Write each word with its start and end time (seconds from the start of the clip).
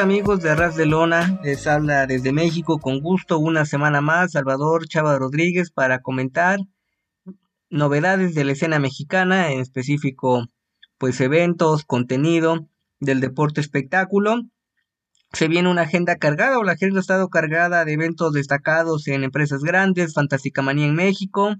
¿qué 0.00 0.04
tal 0.04 0.12
amigos 0.12 0.40
de 0.40 0.48
Arras 0.48 0.76
de 0.76 0.86
Lona? 0.86 1.38
Les 1.44 1.66
habla 1.66 2.06
desde 2.06 2.32
México 2.32 2.78
con 2.78 3.00
gusto 3.00 3.38
una 3.38 3.66
semana 3.66 4.00
más 4.00 4.32
Salvador 4.32 4.88
Chava 4.88 5.18
Rodríguez 5.18 5.70
para 5.70 6.00
comentar 6.00 6.58
novedades 7.68 8.34
de 8.34 8.44
la 8.44 8.52
escena 8.52 8.78
mexicana, 8.78 9.52
en 9.52 9.60
específico 9.60 10.46
pues 10.96 11.20
eventos, 11.20 11.84
contenido 11.84 12.66
del 12.98 13.20
deporte 13.20 13.60
espectáculo. 13.60 14.40
Se 15.34 15.48
viene 15.48 15.68
una 15.68 15.82
agenda 15.82 16.16
cargada 16.16 16.58
o 16.58 16.64
la 16.64 16.72
agenda 16.72 17.00
ha 17.00 17.02
estado 17.02 17.28
cargada 17.28 17.84
de 17.84 17.92
eventos 17.92 18.32
destacados 18.32 19.06
en 19.06 19.22
empresas 19.22 19.60
grandes, 19.60 20.14
Fantástica 20.14 20.62
Manía 20.62 20.86
en 20.86 20.94
México. 20.94 21.56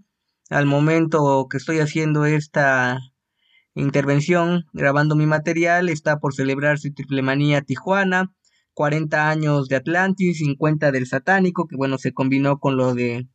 Al 0.48 0.64
momento 0.64 1.46
que 1.50 1.58
estoy 1.58 1.80
haciendo 1.80 2.24
esta 2.24 3.00
intervención 3.74 4.66
grabando 4.72 5.16
mi 5.16 5.26
material. 5.26 5.88
Está 5.88 6.18
por 6.18 6.34
celebrarse 6.34 6.90
Triple 6.90 7.22
Manía 7.22 7.62
Tijuana, 7.62 8.32
40 8.74 9.28
años 9.28 9.68
de 9.68 9.76
Atlantis, 9.76 10.38
50 10.38 10.92
del 10.92 11.06
Satánico, 11.06 11.66
que 11.66 11.76
bueno, 11.76 11.98
se 11.98 12.12
combinó 12.12 12.58
con 12.58 12.76
lo 12.76 12.94
de 12.94 13.28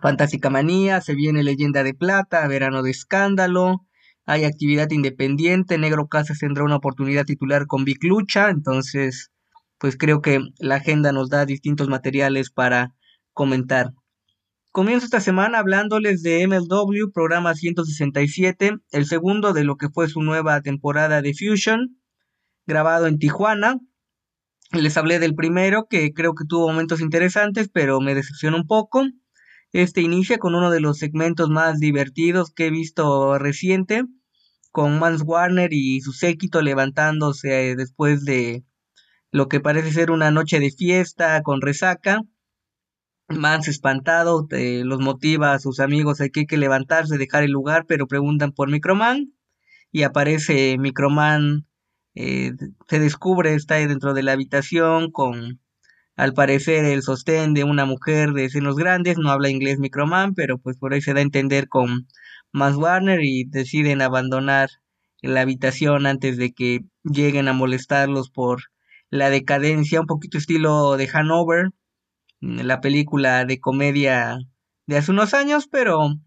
Fantástica 0.00 0.50
Manía, 0.50 1.00
se 1.00 1.14
viene 1.14 1.42
Leyenda 1.42 1.82
de 1.82 1.94
Plata, 1.94 2.46
Verano 2.46 2.82
de 2.82 2.90
Escándalo, 2.90 3.86
hay 4.26 4.44
actividad 4.44 4.90
independiente, 4.90 5.78
Negro 5.78 6.08
Casas 6.08 6.38
tendrá 6.38 6.64
una 6.64 6.76
oportunidad 6.76 7.24
titular 7.24 7.66
con 7.66 7.84
Vic 7.84 8.02
Lucha, 8.04 8.50
entonces 8.50 9.30
pues 9.78 9.96
creo 9.96 10.22
que 10.22 10.40
la 10.58 10.76
agenda 10.76 11.12
nos 11.12 11.28
da 11.28 11.44
distintos 11.44 11.88
materiales 11.88 12.50
para 12.50 12.94
comentar. 13.32 13.92
Comienzo 14.72 15.04
esta 15.04 15.20
semana 15.20 15.58
hablándoles 15.58 16.22
de 16.22 16.46
MLW, 16.48 17.12
programa 17.12 17.54
167, 17.54 18.78
el 18.90 19.06
segundo 19.06 19.52
de 19.52 19.62
lo 19.62 19.76
que 19.76 19.88
fue 19.88 20.08
su 20.08 20.22
nueva 20.22 20.60
temporada 20.62 21.22
de 21.22 21.34
Fusion, 21.34 22.00
grabado 22.66 23.06
en 23.06 23.18
Tijuana. 23.18 23.78
Les 24.72 24.96
hablé 24.96 25.18
del 25.18 25.34
primero, 25.34 25.86
que 25.88 26.12
creo 26.12 26.34
que 26.34 26.44
tuvo 26.46 26.68
momentos 26.68 27.00
interesantes, 27.00 27.68
pero 27.72 28.00
me 28.00 28.14
decepcionó 28.14 28.56
un 28.56 28.66
poco. 28.66 29.04
Este 29.72 30.00
inicia 30.00 30.38
con 30.38 30.54
uno 30.54 30.70
de 30.70 30.80
los 30.80 30.98
segmentos 30.98 31.48
más 31.48 31.78
divertidos 31.78 32.50
que 32.52 32.66
he 32.66 32.70
visto 32.70 33.38
reciente, 33.38 34.04
con 34.72 34.98
Mans 34.98 35.22
Warner 35.24 35.72
y 35.72 36.00
su 36.00 36.12
séquito 36.12 36.62
levantándose 36.62 37.74
después 37.76 38.24
de 38.24 38.64
lo 39.30 39.48
que 39.48 39.60
parece 39.60 39.92
ser 39.92 40.10
una 40.10 40.30
noche 40.30 40.60
de 40.60 40.70
fiesta 40.70 41.42
con 41.42 41.60
resaca 41.60 42.22
Mans 43.28 43.68
espantado 43.68 44.46
los 44.50 45.00
motiva 45.00 45.54
a 45.54 45.58
sus 45.58 45.80
amigos 45.80 46.20
hay 46.20 46.30
que 46.30 46.56
levantarse, 46.58 47.16
dejar 47.16 47.42
el 47.42 47.52
lugar, 47.52 47.86
pero 47.88 48.06
preguntan 48.06 48.52
por 48.52 48.70
Microman 48.70 49.32
y 49.90 50.02
aparece 50.02 50.76
Microman, 50.78 51.66
eh, 52.14 52.52
se 52.88 52.98
descubre, 52.98 53.54
está 53.54 53.76
dentro 53.76 54.14
de 54.14 54.22
la 54.22 54.32
habitación 54.32 55.10
con 55.10 55.60
al 56.16 56.32
parecer 56.32 56.84
el 56.84 57.02
sostén 57.02 57.54
de 57.54 57.64
una 57.64 57.86
mujer 57.86 58.32
de 58.32 58.48
senos 58.48 58.76
grandes, 58.76 59.18
no 59.18 59.30
habla 59.30 59.50
inglés 59.50 59.78
Microman, 59.80 60.34
pero 60.34 60.58
pues 60.58 60.76
por 60.76 60.94
ahí 60.94 61.00
se 61.00 61.12
da 61.12 61.18
a 61.18 61.22
entender 61.22 61.68
con 61.68 62.06
Mans 62.52 62.76
Warner 62.76 63.20
y 63.22 63.44
deciden 63.44 64.00
abandonar 64.00 64.68
la 65.22 65.40
habitación 65.40 66.06
antes 66.06 66.36
de 66.36 66.52
que 66.52 66.84
lleguen 67.02 67.48
a 67.48 67.52
molestarlos 67.52 68.30
por 68.30 68.62
la 69.10 69.30
decadencia, 69.30 70.00
un 70.00 70.06
poquito 70.06 70.38
estilo 70.38 70.96
de 70.96 71.08
Hanover, 71.12 71.70
la 72.40 72.80
película 72.80 73.44
de 73.44 73.58
comedia 73.58 74.38
de 74.86 74.96
hace 74.96 75.10
unos 75.10 75.34
años, 75.34 75.66
pero 75.66 76.20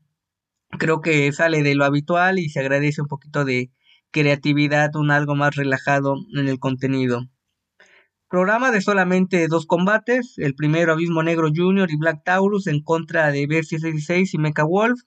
creo 0.79 1.01
que 1.01 1.31
sale 1.31 1.63
de 1.63 1.75
lo 1.75 1.85
habitual 1.85 2.39
y 2.39 2.49
se 2.49 2.59
agradece 2.59 3.01
un 3.01 3.07
poquito 3.07 3.45
de 3.45 3.71
creatividad, 4.11 4.95
un 4.95 5.11
algo 5.11 5.35
más 5.35 5.55
relajado 5.55 6.15
en 6.33 6.47
el 6.47 6.59
contenido. 6.59 7.25
Programa 8.29 8.71
de 8.71 8.81
solamente 8.81 9.47
dos 9.47 9.65
combates, 9.65 10.33
el 10.37 10.53
primero 10.53 10.91
Abismo 10.91 11.23
Negro 11.23 11.49
Jr. 11.55 11.89
y 11.89 11.97
Black 11.97 12.23
Taurus 12.25 12.67
en 12.67 12.81
contra 12.83 13.31
de 13.31 13.47
Bestia 13.47 13.79
66 13.79 14.33
y 14.33 14.37
Mecha 14.37 14.63
Wolf, 14.63 14.99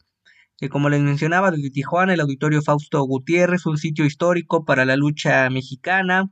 que 0.56 0.68
como 0.68 0.88
les 0.88 1.02
mencionaba 1.02 1.50
desde 1.50 1.70
Tijuana, 1.70 2.14
el 2.14 2.20
auditorio 2.20 2.62
Fausto 2.62 3.02
Gutiérrez, 3.02 3.66
un 3.66 3.76
sitio 3.76 4.04
histórico 4.06 4.64
para 4.64 4.84
la 4.84 4.96
lucha 4.96 5.50
mexicana. 5.50 6.30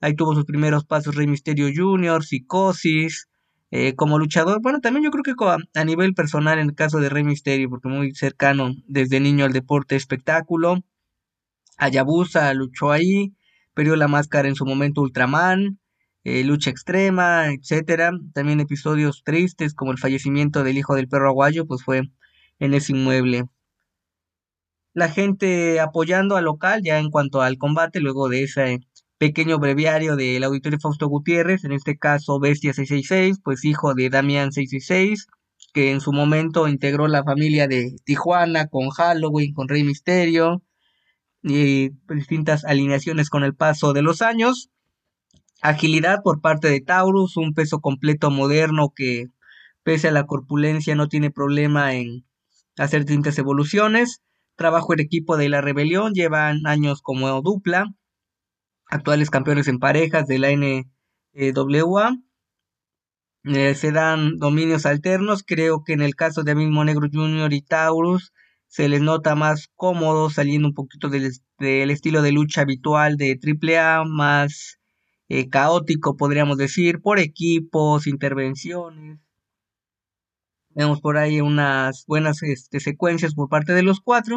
Ahí 0.00 0.14
tuvo 0.14 0.34
sus 0.34 0.44
primeros 0.44 0.84
pasos 0.84 1.14
Rey 1.14 1.26
Misterio 1.26 1.68
Jr., 1.74 2.22
Psicosis, 2.22 3.28
eh, 3.70 3.94
como 3.94 4.18
luchador, 4.18 4.60
bueno, 4.62 4.80
también 4.80 5.04
yo 5.04 5.10
creo 5.10 5.22
que 5.24 5.34
a 5.74 5.84
nivel 5.84 6.14
personal 6.14 6.58
en 6.58 6.68
el 6.68 6.74
caso 6.74 7.00
de 7.00 7.08
Rey 7.08 7.24
Misterio, 7.24 7.68
porque 7.68 7.88
muy 7.88 8.14
cercano 8.14 8.72
desde 8.86 9.20
niño 9.20 9.44
al 9.44 9.52
deporte 9.52 9.96
espectáculo, 9.96 10.82
Ayabusa 11.76 12.52
luchó 12.54 12.92
ahí, 12.92 13.34
perdió 13.74 13.96
la 13.96 14.08
máscara 14.08 14.48
en 14.48 14.54
su 14.54 14.64
momento 14.66 15.02
Ultraman, 15.02 15.78
eh, 16.24 16.42
lucha 16.44 16.70
extrema, 16.70 17.52
etcétera. 17.52 18.12
También 18.34 18.60
episodios 18.60 19.22
tristes 19.24 19.74
como 19.74 19.92
el 19.92 19.98
fallecimiento 19.98 20.64
del 20.64 20.78
hijo 20.78 20.94
del 20.94 21.08
perro 21.08 21.28
aguayo, 21.28 21.66
pues 21.66 21.82
fue 21.84 22.02
en 22.58 22.74
ese 22.74 22.92
inmueble. 22.92 23.44
La 24.94 25.08
gente 25.08 25.78
apoyando 25.78 26.36
al 26.36 26.46
local 26.46 26.82
ya 26.82 26.98
en 26.98 27.10
cuanto 27.10 27.42
al 27.42 27.58
combate, 27.58 28.00
luego 28.00 28.28
de 28.28 28.42
ese 28.42 28.80
pequeño 29.18 29.58
breviario 29.58 30.16
del 30.16 30.42
auditorio 30.44 30.78
Fausto 30.80 31.06
Gutiérrez, 31.08 31.64
en 31.64 31.72
este 31.72 31.96
caso 31.98 32.40
Bestia 32.40 32.72
666, 32.72 33.38
pues 33.44 33.64
hijo 33.64 33.94
de 33.94 34.10
Damián 34.10 34.52
666, 34.52 35.26
que 35.72 35.90
en 35.92 36.00
su 36.00 36.12
momento 36.12 36.66
integró 36.66 37.08
la 37.08 37.24
familia 37.24 37.68
de 37.68 37.96
Tijuana 38.04 38.68
con 38.68 38.88
Halloween, 38.90 39.52
con 39.54 39.68
Rey 39.68 39.84
Misterio, 39.84 40.62
y 41.46 41.90
distintas 42.08 42.64
alineaciones 42.64 43.30
con 43.30 43.44
el 43.44 43.54
paso 43.54 43.92
de 43.92 44.02
los 44.02 44.20
años. 44.20 44.70
Agilidad 45.62 46.18
por 46.22 46.40
parte 46.40 46.68
de 46.68 46.80
Taurus, 46.80 47.36
un 47.36 47.54
peso 47.54 47.80
completo 47.80 48.30
moderno 48.30 48.92
que 48.94 49.26
pese 49.84 50.08
a 50.08 50.12
la 50.12 50.26
corpulencia 50.26 50.96
no 50.96 51.08
tiene 51.08 51.30
problema 51.30 51.94
en 51.94 52.26
hacer 52.76 53.04
distintas 53.04 53.38
evoluciones. 53.38 54.22
Trabajo 54.56 54.92
en 54.92 55.00
equipo 55.00 55.36
de 55.36 55.48
la 55.48 55.60
rebelión, 55.60 56.14
llevan 56.14 56.66
años 56.66 57.00
como 57.00 57.40
dupla 57.42 57.94
actuales 58.88 59.30
campeones 59.30 59.68
en 59.68 59.78
parejas 59.78 60.26
de 60.26 60.38
la 60.38 60.48
NWA. 60.50 62.16
Eh, 63.44 63.74
se 63.76 63.92
dan 63.92 64.38
dominios 64.38 64.84
alternos. 64.84 65.44
Creo 65.46 65.84
que 65.84 65.92
en 65.92 66.02
el 66.02 66.16
caso 66.16 66.42
de 66.42 66.56
Mismo 66.56 66.84
Negro 66.84 67.08
Jr. 67.12 67.52
y 67.52 67.62
Taurus 67.62 68.32
se 68.76 68.90
les 68.90 69.00
nota 69.00 69.34
más 69.34 69.70
cómodo 69.74 70.28
saliendo 70.28 70.68
un 70.68 70.74
poquito 70.74 71.08
del, 71.08 71.32
estilo 71.90 72.20
de 72.20 72.30
lucha 72.30 72.60
habitual 72.60 73.16
de 73.16 73.40
AAA, 73.42 74.04
más 74.04 74.78
eh, 75.30 75.48
caótico 75.48 76.18
podríamos 76.18 76.58
decir, 76.58 77.00
por 77.00 77.18
equipos, 77.18 78.06
intervenciones. 78.06 79.18
Vemos 80.74 81.00
por 81.00 81.16
ahí 81.16 81.40
unas 81.40 82.04
buenas 82.06 82.42
este, 82.42 82.80
secuencias 82.80 83.34
por 83.34 83.48
parte 83.48 83.72
de 83.72 83.82
los 83.82 84.00
cuatro. 84.00 84.36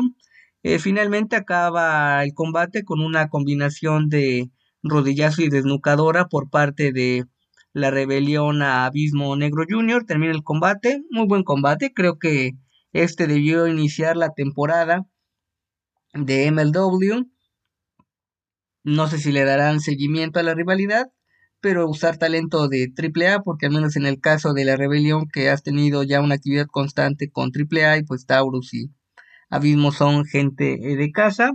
Eh, 0.63 0.79
finalmente 0.79 1.35
acaba 1.35 2.23
el 2.23 2.33
combate 2.33 2.85
con 2.85 3.01
una 3.01 3.28
combinación 3.28 4.07
de 4.07 4.49
rodillazo 4.83 5.41
y 5.41 5.49
desnucadora 5.49 6.29
por 6.29 6.49
parte 6.49 6.94
de 6.94 7.25
la 7.73 7.91
rebelión 7.91 8.61
a 8.61 8.85
Abismo 8.85 9.35
Negro 9.35 9.66
Jr. 9.69 10.05
Termina 10.05 10.31
el 10.31 10.44
combate, 10.44 11.03
muy 11.11 11.28
buen 11.28 11.43
combate, 11.43 11.91
creo 11.93 12.17
que 12.19 12.52
este 12.94 13.28
debió 13.28 13.68
iniciar 13.68 14.18
la 14.18 14.34
temporada 14.34 15.06
de 16.14 16.52
MLW. 16.52 17.28
No 18.84 19.08
sé 19.08 19.18
si 19.18 19.32
le 19.32 19.44
darán 19.46 19.80
seguimiento 19.80 20.40
a 20.40 20.44
la 20.44 20.56
rivalidad, 20.56 21.08
pero 21.62 21.88
usar 21.88 22.18
talento 22.18 22.68
de 22.68 22.91
AAA, 22.96 23.41
porque 23.44 23.68
al 23.68 23.74
menos 23.74 23.96
en 23.96 24.06
el 24.06 24.20
caso 24.20 24.53
de 24.53 24.66
la 24.66 24.78
rebelión 24.78 25.28
que 25.32 25.50
has 25.50 25.64
tenido 25.64 26.03
ya 26.03 26.22
una 26.22 26.36
actividad 26.36 26.68
constante 26.68 27.30
con 27.30 27.52
AAA 27.53 27.97
y 27.97 28.03
pues 28.03 28.26
Taurus 28.26 28.74
y 28.74 28.91
Abismo 29.50 29.91
son 29.91 30.26
gente 30.26 30.74
eh, 30.74 30.96
de 30.96 31.12
casa. 31.12 31.53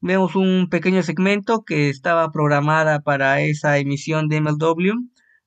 Vemos 0.00 0.36
un 0.36 0.68
pequeño 0.70 1.02
segmento 1.02 1.64
que 1.64 1.88
estaba 1.88 2.30
programada 2.30 3.00
para 3.00 3.40
esa 3.40 3.78
emisión 3.78 4.28
de 4.28 4.40
MLW, 4.40 4.92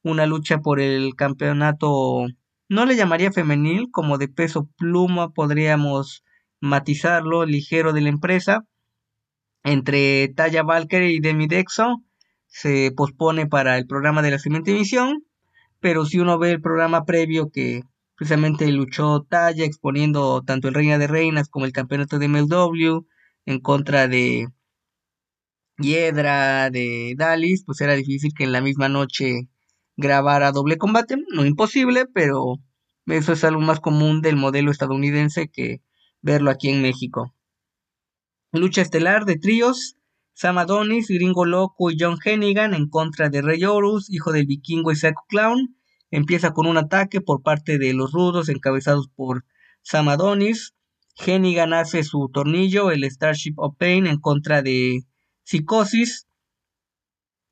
una 0.01 0.25
lucha 0.25 0.59
por 0.59 0.79
el 0.79 1.15
campeonato, 1.15 2.25
no 2.69 2.85
le 2.85 2.95
llamaría 2.95 3.31
femenil, 3.31 3.89
como 3.91 4.17
de 4.17 4.27
peso 4.27 4.69
pluma 4.77 5.31
podríamos 5.33 6.23
matizarlo, 6.61 7.45
ligero 7.45 7.93
de 7.93 8.01
la 8.01 8.09
empresa, 8.09 8.65
entre 9.63 10.29
Taya 10.29 10.63
Valkyrie 10.63 11.15
y 11.15 11.19
Demi 11.19 11.47
Dexo, 11.47 12.03
se 12.47 12.91
pospone 12.95 13.47
para 13.47 13.77
el 13.77 13.87
programa 13.87 14.21
de 14.21 14.31
la 14.31 14.39
siguiente 14.39 14.71
emisión, 14.71 15.25
pero 15.79 16.05
si 16.05 16.19
uno 16.19 16.37
ve 16.39 16.51
el 16.51 16.61
programa 16.61 17.05
previo 17.05 17.49
que 17.51 17.83
precisamente 18.15 18.71
luchó 18.71 19.23
Talla 19.23 19.65
exponiendo 19.65 20.41
tanto 20.43 20.67
el 20.67 20.73
Reina 20.73 20.97
de 20.97 21.07
Reinas 21.07 21.49
como 21.49 21.65
el 21.65 21.71
campeonato 21.71 22.19
de 22.19 22.27
MLW 22.27 23.05
en 23.45 23.59
contra 23.59 24.07
de 24.07 24.47
Hiedra, 25.77 26.69
de 26.69 27.13
Dalis, 27.17 27.63
pues 27.65 27.79
era 27.81 27.95
difícil 27.95 28.33
que 28.35 28.43
en 28.43 28.51
la 28.51 28.61
misma 28.61 28.89
noche 28.89 29.47
grabara 29.99 30.53
doble 30.53 30.77
combate, 30.77 31.17
no 31.33 31.45
imposible, 31.45 32.05
pero 32.05 32.55
eso 33.05 33.33
es 33.33 33.43
algo 33.43 33.59
más 33.59 33.81
común 33.81 34.21
del 34.21 34.37
modelo 34.37 34.71
estadounidense 34.71 35.49
que 35.49 35.81
verlo 36.21 36.49
aquí 36.49 36.69
en 36.69 36.81
México. 36.81 37.35
Lucha 38.53 38.81
estelar 38.81 39.25
de 39.25 39.37
tríos, 39.37 39.97
Sam 40.33 40.57
Adonis, 40.57 41.09
Gringo 41.09 41.43
Loco 41.43 41.91
y 41.91 41.97
John 41.99 42.17
Hennigan 42.23 42.73
en 42.73 42.87
contra 42.87 43.29
de 43.29 43.41
Rey 43.41 43.63
Horus, 43.65 44.09
hijo 44.09 44.31
del 44.31 44.45
vikingo 44.45 44.91
y 44.91 44.95
Psycho 44.95 45.25
Clown. 45.27 45.75
Empieza 46.11 46.51
con 46.51 46.65
un 46.65 46.77
ataque 46.77 47.19
por 47.19 47.43
parte 47.43 47.77
de 47.77 47.93
los 47.93 48.13
rudos 48.13 48.47
encabezados 48.47 49.09
por 49.09 49.45
Sam 49.81 50.07
Adonis. 50.07 50.73
Hennigan 51.17 51.73
hace 51.73 52.03
su 52.03 52.29
tornillo, 52.33 52.89
el 52.89 53.03
Starship 53.03 53.55
of 53.57 53.75
Pain, 53.77 54.07
en 54.07 54.17
contra 54.17 54.61
de 54.61 55.01
Psicosis. 55.43 56.28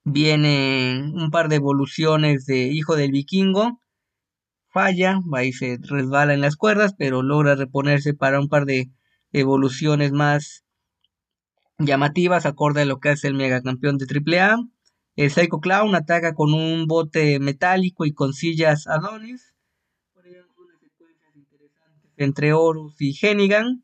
Vienen 0.09 1.19
un 1.19 1.31
par 1.31 1.50
de 1.50 1.57
evoluciones 1.57 2.45
de 2.45 2.69
Hijo 2.69 2.95
del 2.95 3.12
Vikingo. 3.12 3.81
Falla, 4.69 5.19
y 5.44 5.51
se 5.51 5.80
resbala 5.81 6.33
en 6.33 6.39
las 6.39 6.56
cuerdas, 6.56 6.95
pero 6.98 7.24
logra 7.24 7.56
reponerse 7.56 8.13
para 8.13 8.39
un 8.39 8.48
par 8.48 8.63
de 8.63 8.89
evoluciones 9.33 10.13
más 10.13 10.63
llamativas, 11.77 12.45
acorde 12.45 12.83
a 12.83 12.86
lo 12.86 13.01
que 13.01 13.09
hace 13.09 13.27
el 13.27 13.33
megacampeón 13.33 13.98
de 13.98 14.06
AAA. 14.06 14.59
El 15.18 15.30
Psycho 15.30 15.59
Clown 15.59 15.94
ataca 15.94 16.36
con 16.36 16.54
un 16.54 16.88
bote 16.88 17.42
metálico 17.42 18.06
y 18.06 18.13
con 18.13 18.31
sillas 18.31 18.88
Adonis. 18.88 19.56
Entre 22.15 22.54
Horus 22.54 22.95
y 23.01 23.13
Hennigan. 23.21 23.83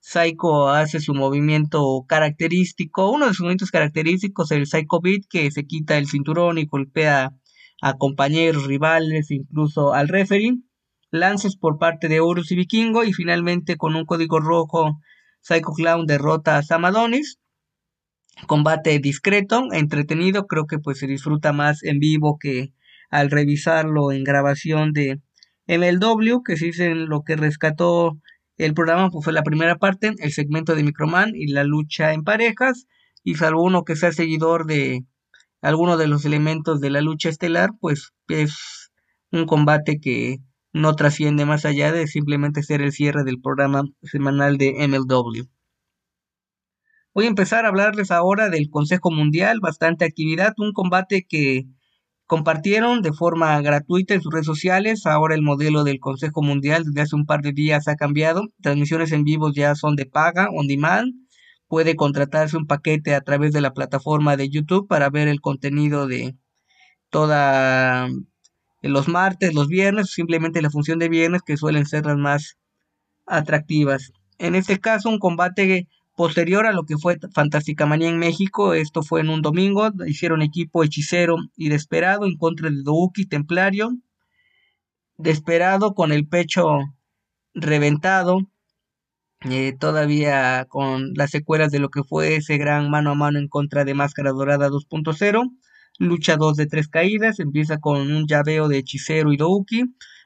Psycho 0.00 0.68
hace 0.68 1.00
su 1.00 1.14
movimiento 1.14 2.04
característico, 2.08 3.10
uno 3.10 3.26
de 3.26 3.32
sus 3.32 3.40
movimientos 3.40 3.70
característicos, 3.70 4.50
el 4.52 4.66
Psycho 4.66 5.00
Beat, 5.00 5.22
que 5.28 5.50
se 5.50 5.66
quita 5.66 5.98
el 5.98 6.06
cinturón 6.06 6.58
y 6.58 6.66
golpea 6.66 7.32
a 7.80 7.94
compañeros, 7.94 8.66
rivales, 8.66 9.30
incluso 9.30 9.92
al 9.94 10.08
referee. 10.08 10.56
Lances 11.10 11.56
por 11.56 11.78
parte 11.78 12.08
de 12.08 12.20
Horus 12.20 12.50
y 12.52 12.56
Vikingo 12.56 13.04
y 13.04 13.12
finalmente 13.12 13.76
con 13.76 13.96
un 13.96 14.04
código 14.04 14.40
rojo 14.40 14.98
Psycho 15.40 15.72
Clown 15.72 16.06
derrota 16.06 16.58
a 16.58 16.62
Samadonis. 16.62 17.38
Combate 18.46 18.98
discreto, 18.98 19.64
entretenido, 19.72 20.46
creo 20.46 20.66
que 20.66 20.78
pues 20.78 20.98
se 20.98 21.06
disfruta 21.06 21.52
más 21.52 21.82
en 21.82 21.98
vivo 21.98 22.38
que 22.38 22.72
al 23.10 23.30
revisarlo 23.30 24.12
en 24.12 24.22
grabación 24.24 24.92
de 24.92 25.20
MLW, 25.66 26.42
que 26.44 26.56
se 26.56 26.66
dice 26.66 26.94
lo 26.94 27.22
que 27.22 27.36
rescató 27.36 28.18
el 28.58 28.74
programa 28.74 29.10
pues, 29.10 29.24
fue 29.24 29.32
la 29.32 29.42
primera 29.42 29.76
parte, 29.76 30.14
el 30.18 30.32
segmento 30.32 30.74
de 30.74 30.82
Microman 30.82 31.32
y 31.34 31.46
la 31.48 31.64
lucha 31.64 32.12
en 32.12 32.24
parejas. 32.24 32.86
Y 33.24 33.34
salvo 33.34 33.62
uno 33.62 33.84
que 33.84 33.96
sea 33.96 34.12
seguidor 34.12 34.66
de 34.66 35.04
alguno 35.60 35.96
de 35.96 36.08
los 36.08 36.24
elementos 36.24 36.80
de 36.80 36.90
la 36.90 37.00
lucha 37.00 37.28
estelar, 37.28 37.70
pues 37.80 38.12
es 38.28 38.90
un 39.32 39.46
combate 39.46 40.00
que 40.00 40.38
no 40.72 40.94
trasciende 40.94 41.44
más 41.44 41.64
allá 41.64 41.92
de 41.92 42.06
simplemente 42.06 42.62
ser 42.62 42.82
el 42.82 42.92
cierre 42.92 43.24
del 43.24 43.40
programa 43.40 43.84
semanal 44.02 44.58
de 44.58 44.86
MLW. 44.86 45.48
Voy 47.14 47.24
a 47.24 47.28
empezar 47.28 47.64
a 47.64 47.68
hablarles 47.68 48.10
ahora 48.10 48.48
del 48.48 48.70
Consejo 48.70 49.10
Mundial, 49.10 49.58
bastante 49.60 50.04
actividad, 50.04 50.54
un 50.58 50.72
combate 50.72 51.26
que 51.28 51.64
Compartieron 52.28 53.00
de 53.00 53.14
forma 53.14 53.58
gratuita 53.62 54.12
en 54.12 54.20
sus 54.20 54.30
redes 54.30 54.44
sociales. 54.44 55.06
Ahora 55.06 55.34
el 55.34 55.40
modelo 55.40 55.82
del 55.82 55.98
Consejo 55.98 56.42
Mundial 56.42 56.84
desde 56.84 57.00
hace 57.00 57.16
un 57.16 57.24
par 57.24 57.40
de 57.40 57.52
días 57.52 57.88
ha 57.88 57.96
cambiado. 57.96 58.48
Transmisiones 58.60 59.12
en 59.12 59.24
vivo 59.24 59.50
ya 59.50 59.74
son 59.74 59.96
de 59.96 60.04
paga, 60.04 60.50
on 60.52 60.66
demand. 60.66 61.14
Puede 61.68 61.96
contratarse 61.96 62.58
un 62.58 62.66
paquete 62.66 63.14
a 63.14 63.22
través 63.22 63.54
de 63.54 63.62
la 63.62 63.72
plataforma 63.72 64.36
de 64.36 64.50
YouTube 64.50 64.86
para 64.86 65.08
ver 65.08 65.26
el 65.26 65.40
contenido 65.40 66.06
de 66.06 66.36
toda 67.08 68.10
los 68.82 69.08
martes, 69.08 69.54
los 69.54 69.68
viernes, 69.68 70.10
simplemente 70.10 70.60
la 70.60 70.68
función 70.68 70.98
de 70.98 71.08
viernes 71.08 71.40
que 71.40 71.56
suelen 71.56 71.86
ser 71.86 72.04
las 72.04 72.18
más 72.18 72.58
atractivas. 73.24 74.12
En 74.36 74.54
este 74.54 74.78
caso, 74.78 75.08
un 75.08 75.18
combate 75.18 75.88
Posterior 76.18 76.66
a 76.66 76.72
lo 76.72 76.82
que 76.82 76.98
fue 76.98 77.16
Fantástica 77.32 77.86
Manía 77.86 78.08
en 78.08 78.18
México, 78.18 78.74
esto 78.74 79.04
fue 79.04 79.20
en 79.20 79.28
un 79.28 79.40
domingo, 79.40 79.88
hicieron 80.04 80.42
equipo 80.42 80.82
hechicero 80.82 81.36
y 81.56 81.68
desesperado 81.68 82.26
en 82.26 82.36
contra 82.36 82.70
de 82.70 82.82
Douki 82.82 83.24
Templario. 83.24 83.96
Desesperado 85.16 85.94
con 85.94 86.10
el 86.10 86.26
pecho 86.26 86.80
reventado, 87.54 88.50
eh, 89.48 89.76
todavía 89.78 90.66
con 90.68 91.14
las 91.14 91.30
secuelas 91.30 91.70
de 91.70 91.78
lo 91.78 91.88
que 91.88 92.02
fue 92.02 92.34
ese 92.34 92.58
gran 92.58 92.90
mano 92.90 93.12
a 93.12 93.14
mano 93.14 93.38
en 93.38 93.46
contra 93.46 93.84
de 93.84 93.94
Máscara 93.94 94.32
Dorada 94.32 94.70
2.0. 94.70 95.44
Lucha 96.00 96.36
2 96.36 96.56
de 96.56 96.66
3 96.66 96.88
caídas, 96.88 97.38
empieza 97.38 97.78
con 97.78 98.10
un 98.10 98.26
llaveo 98.26 98.66
de 98.66 98.78
hechicero 98.78 99.32
y 99.32 99.36
Douki. 99.36 99.84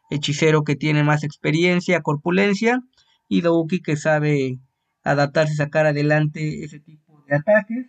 Hechicero 0.09 0.65
que 0.65 0.75
tiene 0.75 1.05
más 1.05 1.23
experiencia, 1.23 2.01
corpulencia, 2.01 2.81
y 3.29 3.43
Douki 3.43 3.83
que 3.83 3.99
sabe 3.99 4.59
adaptarse 5.03 5.55
y 5.55 5.57
sacar 5.57 5.87
adelante 5.87 6.65
ese 6.65 6.81
tipo 6.81 7.23
de 7.27 7.37
ataques. 7.37 7.87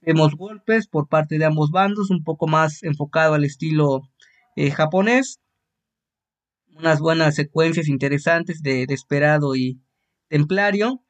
Vemos 0.00 0.36
golpes 0.36 0.86
por 0.86 1.08
parte 1.08 1.38
de 1.38 1.44
ambos 1.44 1.70
bandos, 1.70 2.10
un 2.10 2.22
poco 2.22 2.46
más 2.46 2.82
enfocado 2.82 3.34
al 3.34 3.44
estilo 3.44 4.02
eh, 4.56 4.70
japonés. 4.70 5.40
Unas 6.68 7.00
buenas 7.00 7.34
secuencias 7.34 7.88
interesantes 7.88 8.62
de 8.62 8.86
Desperado 8.86 9.56
y 9.56 9.80
Templario. 10.28 11.04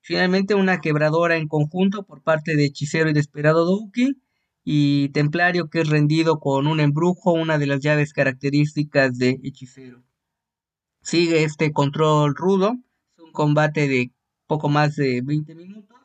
Finalmente 0.00 0.56
una 0.56 0.80
quebradora 0.80 1.36
en 1.36 1.46
conjunto 1.46 2.04
por 2.04 2.22
parte 2.22 2.56
de 2.56 2.66
Hechicero 2.66 3.08
y 3.08 3.12
Desperado 3.12 3.64
Douki. 3.64 4.20
Y 4.64 5.08
Templario 5.10 5.68
que 5.68 5.80
es 5.80 5.88
rendido 5.88 6.38
con 6.40 6.66
un 6.66 6.80
embrujo, 6.80 7.32
una 7.32 7.58
de 7.58 7.66
las 7.66 7.80
llaves 7.80 8.12
características 8.12 9.16
de 9.18 9.38
Hechicero. 9.42 10.02
Sigue 11.02 11.44
este 11.44 11.72
control 11.72 12.34
rudo. 12.34 12.74
Es 13.16 13.24
un 13.24 13.32
combate 13.32 13.88
de 13.88 14.12
poco 14.52 14.68
más 14.68 14.96
de 14.96 15.22
20 15.24 15.54
minutos. 15.54 15.96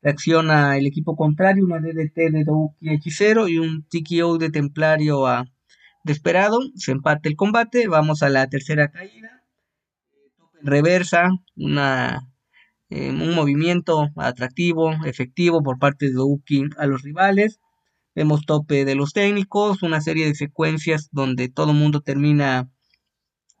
Reacciona 0.00 0.76
el 0.78 0.86
equipo 0.86 1.16
contrario, 1.16 1.64
una 1.64 1.80
DDT 1.80 2.30
de 2.30 2.44
Douki 2.44 2.88
hechicero 2.88 3.48
y 3.48 3.58
un 3.58 3.84
TKO 3.90 4.38
de 4.38 4.48
Templario 4.50 5.26
a 5.26 5.44
Desperado. 6.04 6.60
Se 6.76 6.92
empate 6.92 7.28
el 7.28 7.34
combate. 7.34 7.88
Vamos 7.88 8.22
a 8.22 8.28
la 8.28 8.46
tercera 8.48 8.92
caída. 8.92 9.42
Reversa, 10.62 11.30
una, 11.56 12.30
eh, 12.90 13.10
un 13.10 13.34
movimiento 13.34 14.10
atractivo, 14.14 14.92
efectivo 15.04 15.60
por 15.60 15.80
parte 15.80 16.06
de 16.06 16.12
Douki 16.12 16.66
a 16.78 16.86
los 16.86 17.02
rivales. 17.02 17.58
Vemos 18.14 18.46
tope 18.46 18.84
de 18.84 18.94
los 18.94 19.12
técnicos, 19.12 19.82
una 19.82 20.00
serie 20.00 20.26
de 20.26 20.36
secuencias 20.36 21.08
donde 21.10 21.48
todo 21.48 21.72
el 21.72 21.76
mundo 21.76 22.02
termina 22.02 22.70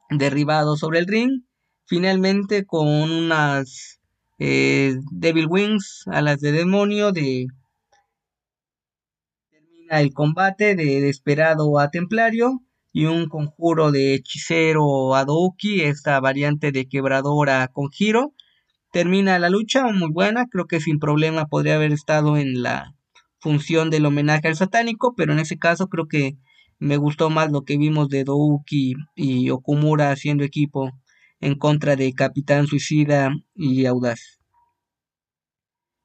derribado 0.08 0.76
sobre 0.76 1.00
el 1.00 1.08
ring. 1.08 1.42
Finalmente 1.84 2.64
con 2.64 2.86
unas 2.86 3.99
eh, 4.40 4.96
Devil 5.12 5.46
Wings 5.48 6.04
a 6.06 6.22
las 6.22 6.40
de 6.40 6.50
demonio 6.50 7.12
de 7.12 7.46
termina 9.50 10.00
el 10.00 10.14
combate 10.14 10.74
de 10.74 11.02
Desperado 11.02 11.78
a 11.78 11.90
Templario 11.90 12.62
y 12.90 13.04
un 13.04 13.28
conjuro 13.28 13.92
de 13.92 14.14
hechicero 14.14 15.14
a 15.14 15.26
Douki, 15.26 15.82
esta 15.82 16.18
variante 16.20 16.72
de 16.72 16.88
quebradora 16.88 17.68
con 17.68 17.90
giro. 17.90 18.32
Termina 18.92 19.38
la 19.38 19.50
lucha, 19.50 19.84
muy 19.92 20.10
buena, 20.10 20.46
creo 20.46 20.66
que 20.66 20.80
sin 20.80 20.98
problema 20.98 21.44
podría 21.46 21.74
haber 21.74 21.92
estado 21.92 22.38
en 22.38 22.62
la 22.62 22.94
función 23.40 23.90
del 23.90 24.06
homenaje 24.06 24.48
al 24.48 24.56
satánico, 24.56 25.14
pero 25.14 25.34
en 25.34 25.38
ese 25.38 25.58
caso 25.58 25.88
creo 25.88 26.08
que 26.08 26.38
me 26.78 26.96
gustó 26.96 27.28
más 27.28 27.52
lo 27.52 27.62
que 27.62 27.76
vimos 27.76 28.08
de 28.08 28.24
Douki 28.24 28.94
y 29.14 29.50
Okumura 29.50 30.10
haciendo 30.10 30.44
equipo 30.44 30.90
en 31.40 31.56
contra 31.56 31.96
de 31.96 32.12
Capitán 32.12 32.66
Suicida 32.66 33.34
y 33.54 33.86
Audaz. 33.86 34.40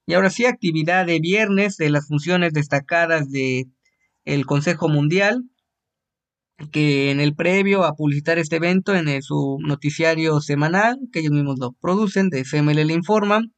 Y 0.08 0.13
ahora 0.13 0.30
sí, 0.30 0.46
actividad 0.46 1.06
de 1.06 1.20
viernes 1.20 1.77
de 1.77 1.89
las 1.89 2.08
funciones 2.08 2.54
destacadas 2.54 3.32
de 3.32 3.68
Consejo 4.46 4.88
Mundial, 4.88 5.44
que 6.72 7.12
en 7.12 7.20
el 7.20 7.36
previo 7.36 7.84
a 7.84 7.96
publicitar 7.96 8.38
este 8.38 8.58
evento 8.58 8.96
en 8.96 9.22
su 9.22 9.58
noticiario 9.62 10.39
semanal, 10.42 11.00
que 11.12 11.20
ellos 11.20 11.34
mismos 11.34 11.58
lo 11.60 11.74
producen, 11.74 12.30
de 12.30 12.46
FML 12.46 12.86
le 12.86 12.94
informan, 12.94 13.54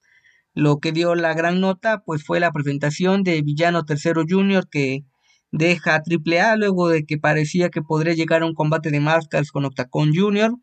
lo 0.54 0.80
que 0.80 0.92
dio 0.92 1.14
la 1.14 1.36
gran 1.36 1.62
nota 1.62 2.02
pues 2.04 2.24
fue 2.24 2.40
la 2.40 2.52
presentación 2.52 3.24
de 3.24 3.42
Villano 3.44 3.86
Tercero 3.86 4.24
Junior 4.28 4.68
que 4.68 5.06
deja 5.52 5.96
a 5.96 6.56
luego 6.56 6.90
de 6.90 7.06
que 7.06 7.20
parecía 7.20 7.70
que 7.70 7.84
podría 7.84 8.16
llegar 8.16 8.42
a 8.42 8.48
un 8.48 8.56
combate 8.56 8.90
de 8.90 9.00
máscaras 9.00 9.52
con 9.52 9.66
Octacon 9.66 10.16
Junior 10.16 10.56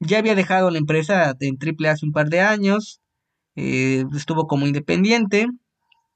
ya 0.00 0.18
había 0.18 0.34
dejado 0.34 0.70
la 0.70 0.78
empresa 0.78 1.34
en 1.40 1.58
Triple 1.58 1.88
hace 1.88 2.06
un 2.06 2.12
par 2.12 2.28
de 2.28 2.40
años, 2.40 3.00
eh, 3.56 4.04
estuvo 4.16 4.46
como 4.46 4.66
independiente, 4.66 5.46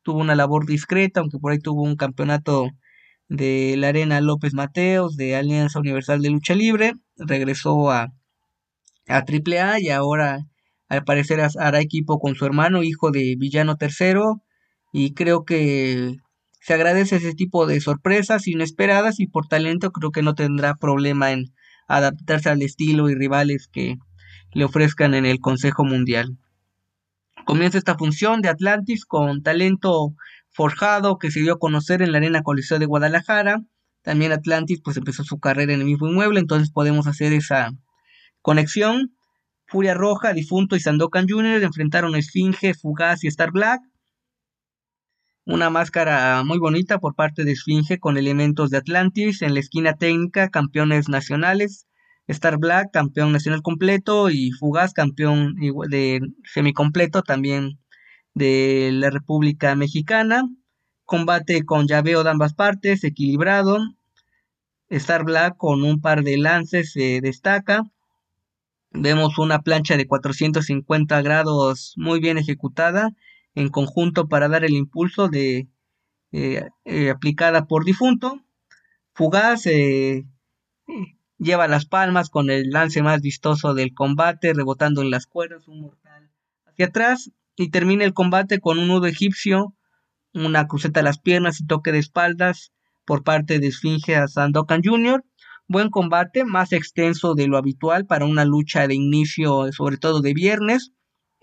tuvo 0.02 0.20
una 0.20 0.34
labor 0.34 0.66
discreta, 0.66 1.20
aunque 1.20 1.38
por 1.38 1.52
ahí 1.52 1.58
tuvo 1.58 1.82
un 1.82 1.96
campeonato 1.96 2.68
de 3.28 3.76
la 3.78 3.88
Arena 3.88 4.20
López 4.20 4.54
Mateos, 4.54 5.16
de 5.16 5.36
Alianza 5.36 5.80
Universal 5.80 6.22
de 6.22 6.30
Lucha 6.30 6.54
Libre, 6.54 6.94
regresó 7.16 7.90
a, 7.90 8.12
a 9.08 9.24
AAA 9.24 9.80
y 9.80 9.90
ahora 9.90 10.46
al 10.88 11.04
parecer 11.04 11.40
hará 11.40 11.80
equipo 11.80 12.18
con 12.18 12.34
su 12.34 12.46
hermano, 12.46 12.82
hijo 12.82 13.10
de 13.10 13.36
Villano 13.38 13.76
Tercero, 13.76 14.42
y 14.92 15.14
creo 15.14 15.44
que 15.44 16.16
se 16.60 16.74
agradece 16.74 17.16
ese 17.16 17.34
tipo 17.34 17.66
de 17.66 17.80
sorpresas 17.80 18.46
inesperadas 18.46 19.20
y 19.20 19.26
por 19.26 19.48
talento 19.48 19.90
creo 19.92 20.10
que 20.12 20.22
no 20.22 20.34
tendrá 20.34 20.74
problema 20.76 21.32
en 21.32 21.52
adaptarse 21.86 22.50
al 22.50 22.62
estilo 22.62 23.08
y 23.10 23.14
rivales 23.14 23.68
que 23.68 23.98
le 24.52 24.64
ofrezcan 24.64 25.14
en 25.14 25.26
el 25.26 25.40
Consejo 25.40 25.84
Mundial. 25.84 26.38
Comienza 27.44 27.78
esta 27.78 27.96
función 27.96 28.40
de 28.40 28.48
Atlantis 28.48 29.04
con 29.04 29.42
talento 29.42 30.14
forjado 30.50 31.18
que 31.18 31.30
se 31.30 31.40
dio 31.40 31.54
a 31.54 31.58
conocer 31.58 32.00
en 32.00 32.12
la 32.12 32.18
Arena 32.18 32.42
Coliseo 32.42 32.78
de 32.78 32.86
Guadalajara. 32.86 33.62
También 34.02 34.32
Atlantis 34.32 34.80
pues 34.82 34.96
empezó 34.96 35.24
su 35.24 35.38
carrera 35.38 35.74
en 35.74 35.80
el 35.80 35.86
mismo 35.86 36.08
inmueble, 36.08 36.40
entonces 36.40 36.70
podemos 36.70 37.06
hacer 37.06 37.32
esa 37.32 37.72
conexión. 38.40 39.16
Furia 39.66 39.94
Roja, 39.94 40.32
Difunto 40.32 40.76
y 40.76 40.80
Sandokan 40.80 41.26
Jr. 41.28 41.62
enfrentaron 41.62 42.14
a 42.14 42.18
Esfinge, 42.18 42.74
Fugaz 42.74 43.24
y 43.24 43.28
Star 43.28 43.50
Black. 43.50 43.80
Una 45.46 45.68
máscara 45.68 46.42
muy 46.42 46.58
bonita 46.58 46.98
por 46.98 47.14
parte 47.14 47.44
de 47.44 47.52
Esfinge 47.52 47.98
con 47.98 48.16
elementos 48.16 48.70
de 48.70 48.78
Atlantis. 48.78 49.42
En 49.42 49.52
la 49.52 49.60
esquina 49.60 49.94
técnica, 49.94 50.48
campeones 50.48 51.10
nacionales. 51.10 51.86
Star 52.28 52.56
Black, 52.56 52.90
campeón 52.92 53.30
nacional 53.30 53.60
completo. 53.60 54.30
Y 54.30 54.52
Fugaz, 54.52 54.94
campeón 54.94 55.54
de 55.90 56.22
semicompleto 56.44 57.20
también 57.22 57.78
de 58.32 58.88
la 58.94 59.10
República 59.10 59.74
Mexicana. 59.74 60.48
Combate 61.04 61.66
con 61.66 61.86
llaveo 61.86 62.24
de 62.24 62.30
ambas 62.30 62.54
partes, 62.54 63.04
equilibrado. 63.04 63.80
Star 64.88 65.24
Black 65.24 65.58
con 65.58 65.84
un 65.84 66.00
par 66.00 66.22
de 66.22 66.38
lances 66.38 66.92
se 66.92 67.20
destaca. 67.20 67.82
Vemos 68.92 69.36
una 69.36 69.60
plancha 69.60 69.98
de 69.98 70.06
450 70.06 71.20
grados 71.20 71.92
muy 71.98 72.20
bien 72.20 72.38
ejecutada 72.38 73.10
en 73.54 73.68
conjunto 73.68 74.28
para 74.28 74.49
dar 74.49 74.64
el 74.64 74.73
impulso 74.73 75.28
de 75.28 75.68
eh, 76.32 76.68
eh, 76.84 77.11
aplicada 77.11 77.66
por 77.66 77.84
difunto. 77.84 78.40
Fugaz 79.12 79.66
eh, 79.66 80.25
lleva 81.38 81.68
las 81.68 81.87
palmas 81.87 82.30
con 82.30 82.50
el 82.50 82.70
lance 82.70 83.02
más 83.02 83.20
vistoso 83.20 83.75
del 83.75 83.94
combate, 83.94 84.52
rebotando 84.52 85.02
en 85.02 85.11
las 85.11 85.26
cuerdas, 85.26 85.68
un 85.68 85.82
mortal 85.82 86.30
hacia 86.66 86.87
atrás 86.87 87.30
y 87.56 87.70
termina 87.70 88.04
el 88.04 88.14
combate 88.14 88.58
con 88.58 88.78
un 88.78 88.88
nudo 88.88 89.06
egipcio, 89.06 89.75
una 90.32 90.66
cruceta 90.66 91.00
a 91.00 91.04
las 91.04 91.18
piernas 91.18 91.61
y 91.61 91.66
toque 91.66 91.92
de 91.92 92.00
espaldas 92.00 92.73
por 93.04 93.23
parte 93.23 93.61
de 93.61 93.68
Esfinge 93.68 94.16
a 94.16 94.26
Sandokan 94.26 94.82
Jr. 94.82 95.25
Buen 95.68 95.90
combate, 95.90 96.44
más 96.44 96.73
extenso 96.73 97.34
de 97.34 97.46
lo 97.46 97.56
habitual 97.56 98.06
para 98.06 98.26
una 98.26 98.44
lucha 98.44 98.87
de 98.88 98.94
inicio, 98.94 99.73
sobre 99.73 99.96
todo 99.96 100.20
de 100.20 100.34
viernes, 100.34 100.92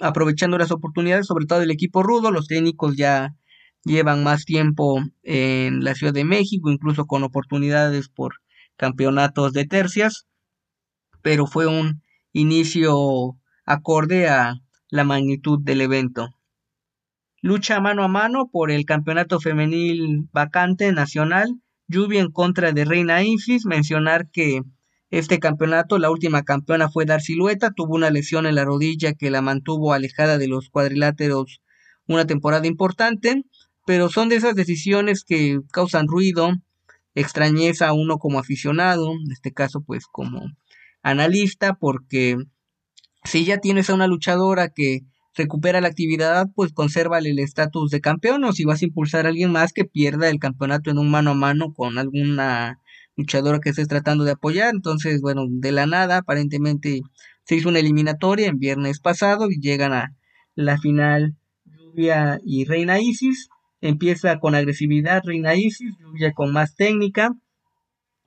aprovechando 0.01 0.57
las 0.57 0.71
oportunidades, 0.71 1.27
sobre 1.27 1.45
todo 1.45 1.59
del 1.59 1.71
equipo 1.71 2.03
rudo. 2.03 2.31
Los 2.31 2.47
técnicos 2.47 2.95
ya 2.97 3.35
llevan 3.83 4.23
más 4.23 4.45
tiempo 4.45 5.01
en 5.23 5.83
la 5.83 5.95
Ciudad 5.95 6.13
de 6.13 6.25
México, 6.25 6.69
incluso 6.69 7.05
con 7.05 7.23
oportunidades 7.23 8.09
por 8.09 8.35
campeonatos 8.77 9.53
de 9.53 9.65
tercias, 9.65 10.27
pero 11.21 11.45
fue 11.45 11.67
un 11.67 12.01
inicio 12.33 13.37
acorde 13.65 14.27
a 14.27 14.55
la 14.89 15.03
magnitud 15.03 15.59
del 15.61 15.81
evento. 15.81 16.29
Lucha 17.41 17.79
mano 17.79 18.03
a 18.03 18.07
mano 18.07 18.49
por 18.51 18.69
el 18.69 18.85
campeonato 18.85 19.39
femenil 19.39 20.27
vacante 20.31 20.91
nacional 20.91 21.61
Lluvia 21.91 22.21
en 22.21 22.31
contra 22.31 22.71
de 22.71 22.85
Reina 22.85 23.23
Isis. 23.23 23.65
Mencionar 23.65 24.29
que 24.31 24.61
este 25.11 25.39
campeonato, 25.39 25.97
la 25.97 26.09
última 26.09 26.43
campeona 26.43 26.89
fue 26.89 27.05
Dar 27.05 27.21
Silueta, 27.21 27.71
tuvo 27.71 27.95
una 27.95 28.09
lesión 28.09 28.45
en 28.45 28.55
la 28.55 28.63
rodilla 28.63 29.13
que 29.13 29.29
la 29.29 29.41
mantuvo 29.41 29.93
alejada 29.93 30.37
de 30.37 30.47
los 30.47 30.69
cuadriláteros 30.69 31.61
una 32.07 32.25
temporada 32.25 32.65
importante, 32.65 33.43
pero 33.85 34.09
son 34.09 34.29
de 34.29 34.37
esas 34.37 34.55
decisiones 34.55 35.23
que 35.25 35.59
causan 35.71 36.07
ruido, 36.07 36.53
extrañeza 37.13 37.89
a 37.89 37.93
uno 37.93 38.17
como 38.19 38.39
aficionado, 38.39 39.11
en 39.11 39.31
este 39.31 39.51
caso 39.51 39.81
pues 39.81 40.05
como 40.09 40.41
analista, 41.03 41.73
porque 41.73 42.37
si 43.25 43.43
ya 43.43 43.57
tienes 43.57 43.89
a 43.89 43.95
una 43.95 44.07
luchadora 44.07 44.69
que 44.69 45.01
recupera 45.35 45.81
la 45.81 45.87
actividad, 45.87 46.47
pues 46.55 46.73
conserva 46.73 47.19
el 47.19 47.39
estatus 47.39 47.91
de 47.91 48.01
campeón 48.01 48.43
o 48.45 48.53
si 48.53 48.63
vas 48.65 48.81
a 48.81 48.85
impulsar 48.85 49.25
a 49.25 49.29
alguien 49.29 49.51
más 49.51 49.73
que 49.73 49.85
pierda 49.85 50.29
el 50.29 50.39
campeonato 50.39 50.89
en 50.89 50.97
un 50.97 51.11
mano 51.11 51.31
a 51.31 51.35
mano 51.35 51.73
con 51.73 51.97
alguna 51.97 52.80
luchadora 53.21 53.59
que 53.59 53.69
estés 53.69 53.87
tratando 53.87 54.23
de 54.23 54.31
apoyar. 54.31 54.73
Entonces, 54.73 55.21
bueno, 55.21 55.45
de 55.49 55.71
la 55.71 55.85
nada, 55.85 56.17
aparentemente 56.17 57.01
se 57.45 57.55
hizo 57.55 57.69
una 57.69 57.79
eliminatoria 57.79 58.47
en 58.47 58.59
viernes 58.59 58.99
pasado 58.99 59.49
y 59.49 59.59
llegan 59.59 59.93
a 59.93 60.15
la 60.55 60.77
final 60.77 61.35
Lluvia 61.65 62.39
y 62.45 62.65
Reina 62.65 62.99
Isis. 62.99 63.49
Empieza 63.81 64.39
con 64.39 64.55
agresividad 64.55 65.23
Reina 65.25 65.55
Isis, 65.55 65.97
Lluvia 65.99 66.33
con 66.33 66.53
más 66.53 66.75
técnica. 66.75 67.33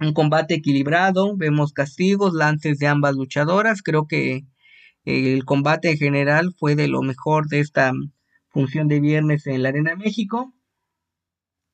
Un 0.00 0.12
combate 0.12 0.54
equilibrado, 0.54 1.36
vemos 1.36 1.72
castigos, 1.72 2.34
lances 2.34 2.78
de 2.78 2.88
ambas 2.88 3.14
luchadoras. 3.14 3.82
Creo 3.82 4.06
que 4.06 4.44
el 5.04 5.44
combate 5.44 5.90
en 5.90 5.98
general 5.98 6.54
fue 6.58 6.74
de 6.74 6.88
lo 6.88 7.02
mejor 7.02 7.48
de 7.48 7.60
esta 7.60 7.92
función 8.48 8.88
de 8.88 9.00
viernes 9.00 9.46
en 9.46 9.62
la 9.62 9.68
Arena 9.68 9.96
México. 9.96 10.52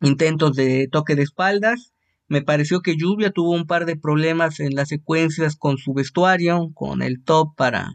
Intentos 0.00 0.54
de 0.56 0.88
toque 0.90 1.14
de 1.14 1.22
espaldas. 1.22 1.92
Me 2.30 2.42
pareció 2.42 2.80
que 2.80 2.96
Lluvia 2.96 3.32
tuvo 3.32 3.50
un 3.50 3.66
par 3.66 3.86
de 3.86 3.96
problemas 3.96 4.60
en 4.60 4.76
las 4.76 4.88
secuencias 4.88 5.56
con 5.56 5.78
su 5.78 5.94
vestuario, 5.94 6.70
con 6.74 7.02
el 7.02 7.24
top 7.24 7.56
para 7.56 7.90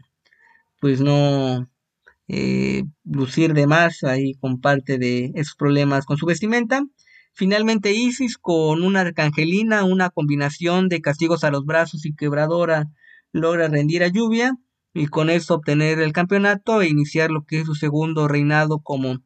pues 0.78 1.00
no 1.00 1.70
eh, 2.28 2.84
lucir 3.02 3.54
de 3.54 3.66
más 3.66 4.04
ahí 4.04 4.34
con 4.34 4.60
parte 4.60 4.98
de 4.98 5.32
esos 5.36 5.54
problemas 5.56 6.04
con 6.04 6.18
su 6.18 6.26
vestimenta. 6.26 6.84
Finalmente 7.32 7.94
Isis 7.94 8.36
con 8.36 8.82
una 8.82 9.00
arcangelina, 9.00 9.84
una 9.84 10.10
combinación 10.10 10.90
de 10.90 11.00
castigos 11.00 11.42
a 11.42 11.50
los 11.50 11.64
brazos 11.64 12.04
y 12.04 12.14
quebradora 12.14 12.90
logra 13.32 13.68
rendir 13.68 14.04
a 14.04 14.08
Lluvia 14.08 14.58
y 14.92 15.06
con 15.06 15.30
eso 15.30 15.54
obtener 15.54 15.98
el 15.98 16.12
campeonato 16.12 16.82
e 16.82 16.88
iniciar 16.88 17.30
lo 17.30 17.46
que 17.46 17.60
es 17.60 17.66
su 17.66 17.74
segundo 17.74 18.28
reinado 18.28 18.80
como 18.80 19.16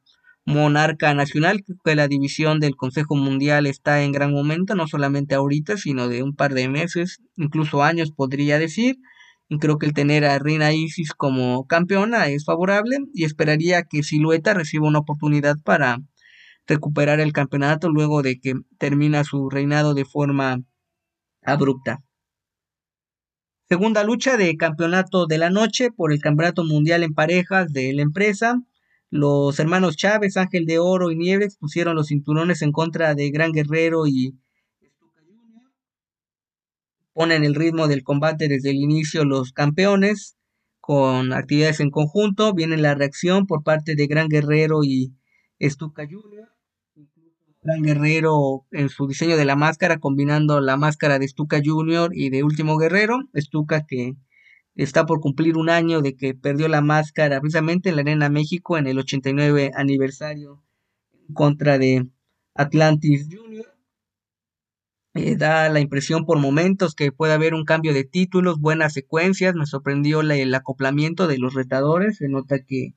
monarca 0.50 1.14
nacional. 1.14 1.62
Creo 1.64 1.78
que 1.84 1.94
la 1.94 2.08
división 2.08 2.60
del 2.60 2.76
Consejo 2.76 3.16
Mundial 3.16 3.66
está 3.66 4.02
en 4.02 4.12
gran 4.12 4.32
momento, 4.32 4.74
no 4.74 4.86
solamente 4.86 5.34
ahorita, 5.34 5.76
sino 5.76 6.08
de 6.08 6.22
un 6.22 6.34
par 6.34 6.54
de 6.54 6.68
meses, 6.68 7.18
incluso 7.36 7.82
años 7.82 8.12
podría 8.12 8.58
decir. 8.58 8.96
Y 9.48 9.58
creo 9.58 9.78
que 9.78 9.86
el 9.86 9.94
tener 9.94 10.24
a 10.24 10.38
Reina 10.38 10.72
Isis 10.72 11.12
como 11.12 11.66
campeona 11.66 12.28
es 12.28 12.44
favorable 12.44 12.98
y 13.14 13.24
esperaría 13.24 13.82
que 13.82 14.02
Silueta 14.02 14.54
reciba 14.54 14.86
una 14.86 15.00
oportunidad 15.00 15.56
para 15.64 15.98
recuperar 16.66 17.20
el 17.20 17.32
campeonato 17.32 17.88
luego 17.88 18.22
de 18.22 18.38
que 18.38 18.54
termina 18.78 19.24
su 19.24 19.50
reinado 19.50 19.94
de 19.94 20.04
forma 20.04 20.60
abrupta. 21.42 22.00
Segunda 23.68 24.02
lucha 24.02 24.36
de 24.36 24.56
campeonato 24.56 25.26
de 25.26 25.38
la 25.38 25.48
noche 25.48 25.90
por 25.92 26.12
el 26.12 26.20
campeonato 26.20 26.64
mundial 26.64 27.04
en 27.04 27.14
parejas 27.14 27.72
de 27.72 27.92
la 27.92 28.02
empresa. 28.02 28.60
Los 29.10 29.58
hermanos 29.58 29.96
Chávez, 29.96 30.36
Ángel 30.36 30.66
de 30.66 30.78
Oro 30.78 31.10
y 31.10 31.16
Nieves 31.16 31.56
pusieron 31.56 31.96
los 31.96 32.08
cinturones 32.08 32.62
en 32.62 32.72
contra 32.72 33.14
de 33.14 33.30
Gran 33.30 33.52
Guerrero 33.52 34.06
y 34.06 34.34
Ponen 37.12 37.44
el 37.44 37.54
ritmo 37.54 37.88
del 37.88 38.04
combate 38.04 38.48
desde 38.48 38.70
el 38.70 38.76
inicio 38.76 39.24
los 39.24 39.52
campeones 39.52 40.36
con 40.80 41.32
actividades 41.32 41.80
en 41.80 41.90
conjunto. 41.90 42.54
Viene 42.54 42.76
la 42.76 42.94
reacción 42.94 43.46
por 43.46 43.62
parte 43.64 43.96
de 43.96 44.06
Gran 44.06 44.28
Guerrero 44.28 44.84
y 44.84 45.12
Stuka 45.60 46.04
Junior. 46.04 46.48
Gran 47.62 47.82
Guerrero 47.82 48.64
en 48.70 48.88
su 48.88 49.06
diseño 49.06 49.36
de 49.36 49.44
la 49.44 49.56
máscara, 49.56 49.98
combinando 49.98 50.60
la 50.60 50.76
máscara 50.76 51.18
de 51.18 51.28
Stuka 51.28 51.60
Junior 51.62 52.10
y 52.14 52.30
de 52.30 52.44
Último 52.44 52.78
Guerrero. 52.78 53.18
Stuka 53.36 53.84
que 53.86 54.14
está 54.82 55.04
por 55.04 55.20
cumplir 55.20 55.58
un 55.58 55.68
año 55.68 56.00
de 56.00 56.16
que 56.16 56.34
perdió 56.34 56.66
la 56.68 56.80
máscara 56.80 57.40
precisamente 57.40 57.90
en 57.90 57.96
la 57.96 58.02
Arena 58.02 58.30
México 58.30 58.78
en 58.78 58.86
el 58.86 58.98
89 58.98 59.72
aniversario 59.74 60.62
contra 61.34 61.78
de 61.78 62.06
Atlantis 62.54 63.28
Junior. 63.30 63.66
Eh, 65.12 65.36
da 65.36 65.68
la 65.68 65.80
impresión 65.80 66.24
por 66.24 66.38
momentos 66.38 66.94
que 66.94 67.12
puede 67.12 67.34
haber 67.34 67.52
un 67.52 67.64
cambio 67.64 67.92
de 67.92 68.04
títulos, 68.04 68.58
buenas 68.58 68.94
secuencias. 68.94 69.54
Me 69.54 69.66
sorprendió 69.66 70.22
el 70.22 70.54
acoplamiento 70.54 71.26
de 71.26 71.38
los 71.38 71.52
retadores. 71.52 72.16
Se 72.16 72.28
nota 72.28 72.60
que 72.60 72.94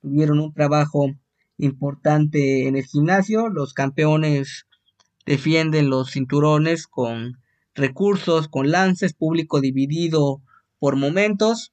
tuvieron 0.00 0.40
un 0.40 0.52
trabajo 0.52 1.06
importante 1.56 2.66
en 2.66 2.76
el 2.76 2.84
gimnasio. 2.84 3.48
Los 3.48 3.74
campeones 3.74 4.66
defienden 5.24 5.88
los 5.88 6.10
cinturones 6.10 6.88
con 6.88 7.38
recursos, 7.74 8.48
con 8.48 8.70
lances, 8.72 9.12
público 9.12 9.60
dividido 9.60 10.42
por 10.82 10.96
momentos. 10.96 11.72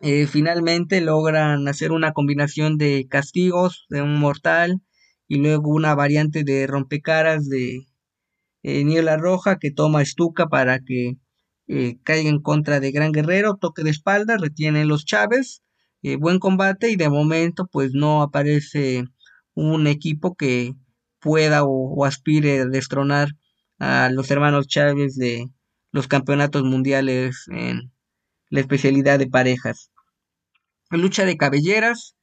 Eh, 0.00 0.26
finalmente 0.26 1.02
logran 1.02 1.68
hacer 1.68 1.92
una 1.92 2.14
combinación 2.14 2.78
de 2.78 3.06
castigos 3.06 3.84
de 3.90 4.00
un 4.00 4.18
mortal 4.18 4.80
y 5.28 5.36
luego 5.36 5.68
una 5.68 5.94
variante 5.94 6.42
de 6.42 6.66
rompecaras 6.66 7.50
de 7.50 7.86
eh, 8.62 8.84
niebla 8.84 9.18
roja 9.18 9.58
que 9.58 9.72
toma 9.72 10.00
estuca 10.00 10.48
para 10.48 10.80
que 10.80 11.18
eh, 11.66 11.98
caiga 12.02 12.30
en 12.30 12.40
contra 12.40 12.80
de 12.80 12.92
Gran 12.92 13.12
Guerrero, 13.12 13.58
toque 13.60 13.82
de 13.82 13.90
espalda, 13.90 14.38
retiene 14.38 14.86
los 14.86 15.04
Chávez 15.04 15.62
eh, 16.02 16.16
buen 16.16 16.38
combate 16.38 16.90
y 16.90 16.96
de 16.96 17.10
momento 17.10 17.68
pues 17.70 17.90
no 17.92 18.22
aparece 18.22 19.04
un 19.52 19.86
equipo 19.86 20.34
que 20.34 20.72
pueda 21.20 21.62
o, 21.62 22.06
aspire 22.06 22.60
a 22.60 22.64
destronar 22.64 23.28
a 23.78 24.08
los 24.08 24.30
hermanos 24.30 24.66
Chávez 24.66 25.14
de 25.16 25.50
los 25.92 26.08
campeonatos 26.08 26.64
mundiales 26.64 27.46
en 27.48 27.92
la 28.48 28.60
especialidad 28.60 29.18
de 29.18 29.28
parejas. 29.28 29.92
Lucha 30.90 31.24
de 31.24 31.36
cabelleras, 31.36 32.16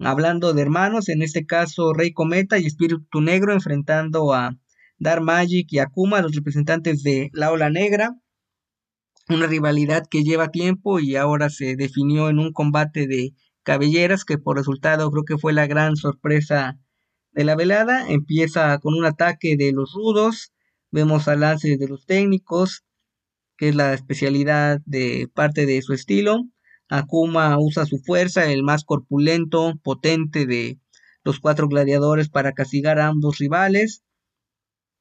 hablando 0.00 0.52
de 0.52 0.62
hermanos, 0.62 1.08
en 1.08 1.22
este 1.22 1.46
caso 1.46 1.92
Rey 1.92 2.12
Cometa 2.12 2.58
y 2.58 2.66
Espíritu 2.66 3.20
Negro 3.20 3.52
enfrentando 3.52 4.34
a 4.34 4.56
Dark 4.98 5.22
Magic 5.22 5.68
y 5.70 5.78
Akuma, 5.78 6.20
los 6.20 6.34
representantes 6.34 7.02
de 7.02 7.30
la 7.32 7.50
Ola 7.50 7.70
Negra. 7.70 8.10
Una 9.28 9.46
rivalidad 9.46 10.04
que 10.10 10.24
lleva 10.24 10.50
tiempo 10.50 10.98
y 10.98 11.14
ahora 11.14 11.48
se 11.48 11.76
definió 11.76 12.28
en 12.28 12.40
un 12.40 12.52
combate 12.52 13.06
de 13.06 13.34
cabelleras 13.62 14.24
que 14.24 14.38
por 14.38 14.56
resultado 14.56 15.10
creo 15.10 15.24
que 15.24 15.38
fue 15.38 15.52
la 15.52 15.68
gran 15.68 15.94
sorpresa 15.94 16.78
de 17.30 17.44
la 17.44 17.54
velada. 17.54 18.08
Empieza 18.08 18.76
con 18.78 18.94
un 18.94 19.04
ataque 19.04 19.56
de 19.56 19.72
los 19.72 19.92
rudos, 19.92 20.52
vemos 20.90 21.28
al 21.28 21.40
lance 21.40 21.76
de 21.76 21.88
los 21.88 22.04
técnicos, 22.04 22.84
que 23.62 23.68
es 23.68 23.76
la 23.76 23.94
especialidad 23.94 24.80
de 24.86 25.30
parte 25.32 25.66
de 25.66 25.80
su 25.82 25.92
estilo. 25.92 26.48
Akuma 26.88 27.56
usa 27.60 27.86
su 27.86 27.98
fuerza, 27.98 28.50
el 28.50 28.64
más 28.64 28.82
corpulento, 28.82 29.78
potente 29.84 30.46
de 30.46 30.80
los 31.22 31.38
cuatro 31.38 31.68
gladiadores 31.68 32.28
para 32.28 32.54
castigar 32.54 32.98
a 32.98 33.06
ambos 33.06 33.38
rivales. 33.38 34.02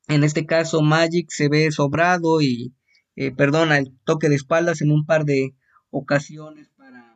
En 0.07 0.23
este 0.23 0.45
caso, 0.45 0.83
Magic 0.83 1.31
se 1.31 1.49
ve 1.49 1.71
sobrado 1.71 2.39
y 2.39 2.75
eh, 3.15 3.31
perdona 3.31 3.79
el 3.79 3.97
toque 4.03 4.29
de 4.29 4.35
espaldas 4.35 4.83
en 4.83 4.91
un 4.91 5.07
par 5.07 5.25
de 5.25 5.55
ocasiones 5.89 6.69
para 6.77 7.15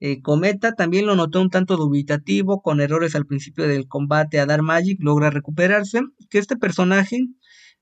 eh, 0.00 0.20
Cometa. 0.20 0.72
También 0.72 1.06
lo 1.06 1.16
notó 1.16 1.40
un 1.40 1.48
tanto 1.48 1.78
dubitativo, 1.78 2.60
con 2.60 2.82
errores 2.82 3.14
al 3.14 3.24
principio 3.24 3.66
del 3.66 3.88
combate 3.88 4.40
a 4.40 4.44
Dar 4.44 4.60
Magic, 4.60 4.98
logra 5.00 5.30
recuperarse. 5.30 6.02
Que 6.28 6.36
este 6.36 6.58
personaje 6.58 7.16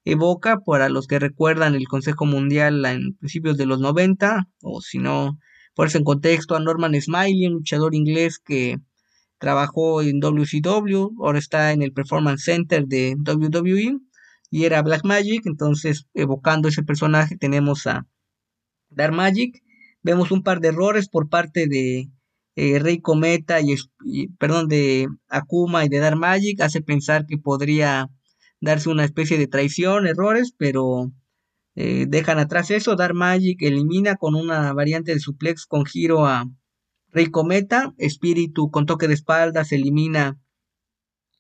evoca, 0.05 0.59
para 0.61 0.89
los 0.89 1.07
que 1.07 1.19
recuerdan 1.19 1.75
el 1.75 1.89
Consejo 1.89 2.27
Mundial 2.27 2.85
en 2.85 3.15
principios 3.15 3.57
de 3.57 3.67
los 3.67 3.81
90, 3.81 4.49
o 4.63 4.81
si 4.81 4.99
no, 4.99 5.39
por 5.75 5.87
eso 5.87 5.99
en 5.99 6.05
contexto, 6.05 6.55
a 6.55 6.61
Norman 6.61 7.01
Smiley, 7.01 7.47
un 7.47 7.55
luchador 7.55 7.95
inglés 7.95 8.39
que 8.39 8.79
trabajó 9.39 10.03
en 10.03 10.21
WCW, 10.21 11.23
ahora 11.23 11.39
está 11.39 11.73
en 11.73 11.83
el 11.83 11.93
Performance 11.93 12.45
Center 12.45 12.87
de 12.87 13.17
WWE 13.17 13.99
y 14.51 14.65
era 14.65 14.83
Black 14.83 15.05
Magic, 15.05 15.43
entonces 15.47 16.07
evocando 16.15 16.69
ese 16.69 16.83
personaje 16.83 17.37
tenemos 17.37 17.87
a 17.87 18.07
Dark 18.91 19.15
Magic, 19.15 19.63
vemos 20.03 20.31
un 20.31 20.43
par 20.43 20.61
de 20.61 20.69
errores 20.69 21.09
por 21.09 21.29
parte 21.29 21.67
de 21.67 22.09
eh, 22.57 22.79
Rey 22.79 23.01
Cometa 23.01 23.59
y, 23.61 24.29
perdón 24.39 24.69
de 24.69 25.09
Akuma 25.29 25.85
y 25.85 25.89
de 25.89 25.99
Dark 25.99 26.19
Magic, 26.19 26.61
hace 26.61 26.81
pensar 26.83 27.27
que 27.27 27.37
podría 27.37 28.09
darse 28.65 28.89
una 28.89 29.05
especie 29.05 29.39
de 29.39 29.47
traición, 29.47 30.07
errores, 30.07 30.55
pero 30.57 31.13
eh, 31.75 32.07
dejan 32.09 32.39
atrás 32.39 32.71
eso, 32.71 32.97
Dark 32.97 33.15
Magic 33.15 33.61
elimina 33.63 34.17
con 34.17 34.35
una 34.35 34.73
variante 34.73 35.13
de 35.13 35.21
suplex 35.21 35.67
con 35.67 35.85
giro 35.85 36.27
a 36.27 36.47
Rey 37.11 37.27
Cometa, 37.27 37.95
Espíritu 37.99 38.71
con 38.71 38.87
toque 38.87 39.07
de 39.07 39.15
espaldas 39.15 39.71
elimina 39.73 40.39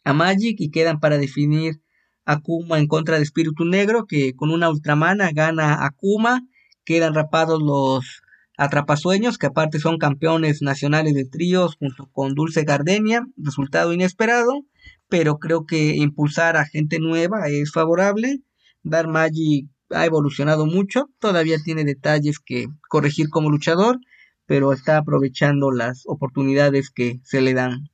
a 0.04 0.12
Magic 0.12 0.56
y 0.60 0.70
quedan 0.70 1.00
para 1.00 1.18
definir 1.18 1.80
Akuma 2.26 2.78
en 2.78 2.86
contra 2.86 3.16
de 3.16 3.22
Espíritu 3.22 3.64
Negro, 3.64 4.06
que 4.06 4.34
con 4.34 4.50
una 4.50 4.68
Ultramana 4.70 5.30
gana 5.32 5.84
Akuma, 5.84 6.42
quedan 6.84 7.14
rapados 7.14 7.62
los 7.62 8.22
Atrapasueños, 8.56 9.36
que 9.36 9.46
aparte 9.46 9.80
son 9.80 9.98
campeones 9.98 10.62
nacionales 10.62 11.14
de 11.14 11.24
tríos 11.24 11.76
junto 11.76 12.08
con 12.12 12.34
Dulce 12.34 12.62
Gardenia, 12.62 13.26
resultado 13.36 13.92
inesperado, 13.92 14.64
pero 15.08 15.38
creo 15.38 15.66
que 15.66 15.96
impulsar 15.96 16.56
a 16.56 16.64
gente 16.64 17.00
nueva 17.00 17.48
es 17.48 17.72
favorable. 17.72 18.40
Dark 18.84 19.08
Magic 19.08 19.68
ha 19.90 20.06
evolucionado 20.06 20.66
mucho, 20.66 21.10
todavía 21.18 21.58
tiene 21.64 21.84
detalles 21.84 22.38
que 22.38 22.66
corregir 22.88 23.28
como 23.28 23.50
luchador, 23.50 23.98
pero 24.46 24.72
está 24.72 24.98
aprovechando 24.98 25.72
las 25.72 26.02
oportunidades 26.06 26.90
que 26.90 27.20
se 27.24 27.40
le 27.40 27.54
dan. 27.54 27.90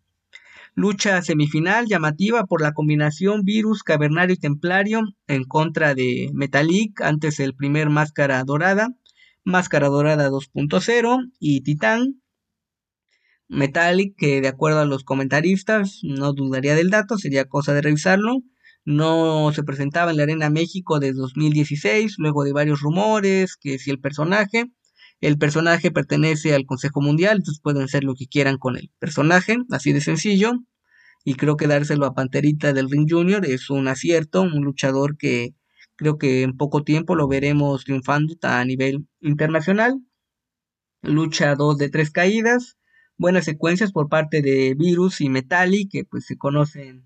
Lucha 0.75 1.21
semifinal 1.23 1.87
llamativa 1.87 2.45
por 2.45 2.63
la 2.63 2.73
combinación 2.73 3.43
Virus, 3.43 3.83
Cavernario 3.83 4.35
y 4.35 4.39
Templario 4.39 5.03
en 5.27 5.45
contra 5.45 5.95
de 5.95 6.31
Metalik, 6.33 7.01
antes 7.01 7.41
el 7.41 7.55
primer 7.55 7.91
Máscara 7.91 8.43
Dorada, 8.45 8.91
Máscara 9.45 9.89
Dorada 9.89 10.31
2.0 10.31 11.31
y 11.39 11.63
Titán. 11.63 12.21
Metallic, 13.49 14.15
que 14.17 14.41
de 14.41 14.49
acuerdo 14.49 14.81
a 14.81 14.85
los 14.85 15.03
comentaristas, 15.03 16.01
no 16.03 16.33
dudaría 16.33 16.75
del 16.75 16.91
dato, 16.91 17.19
sería 17.19 17.47
cosa 17.47 17.75
de 17.75 17.83
revisarlo. 17.83 18.43
No 18.85 19.53
se 19.53 19.65
presentaba 19.65 20.11
en 20.11 20.19
la 20.19 20.23
Arena 20.23 20.51
México 20.51 21.01
desde 21.01 21.19
2016, 21.19 22.15
luego 22.19 22.45
de 22.45 22.53
varios 22.53 22.81
rumores, 22.81 23.57
que 23.57 23.79
si 23.79 23.91
el 23.91 23.99
personaje, 23.99 24.67
el 25.21 25.37
personaje 25.37 25.91
pertenece 25.91 26.55
al 26.55 26.65
Consejo 26.65 27.01
Mundial, 27.01 27.39
entonces 27.39 27.61
pueden 27.63 27.83
hacer 27.83 28.05
lo 28.05 28.15
que 28.15 28.27
quieran 28.27 28.57
con 28.57 28.77
el 28.77 28.91
personaje, 28.99 29.59
así 29.71 29.93
de 29.93 30.01
sencillo. 30.01 30.53
Y 31.25 31.35
creo 31.35 31.57
que 31.57 31.67
dárselo 31.67 32.07
a 32.07 32.15
Panterita 32.15 32.73
del 32.73 32.89
Ring 32.91 33.07
Junior 33.11 33.45
es 33.45 33.69
un 33.69 33.89
acierto, 33.89 34.43
un 34.43 34.65
luchador 34.65 35.17
que 35.19 35.55
creo 36.01 36.17
que 36.17 36.43
en 36.43 36.57
poco 36.57 36.83
tiempo 36.83 37.15
lo 37.15 37.29
veremos 37.29 37.85
triunfando 37.85 38.35
a 38.41 38.65
nivel 38.65 39.07
internacional. 39.21 40.01
Lucha 41.03 41.55
2 41.55 41.77
de 41.77 41.91
tres 41.91 42.11
caídas, 42.11 42.79
buenas 43.19 43.45
secuencias 43.45 43.93
por 43.93 44.09
parte 44.09 44.41
de 44.41 44.75
Virus 44.75 45.21
y 45.21 45.29
Metallic, 45.29 45.91
que 45.93 46.05
pues 46.07 46.25
se 46.25 46.39
conocen 46.39 47.05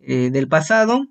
eh, 0.00 0.30
del 0.32 0.48
pasado. 0.48 1.06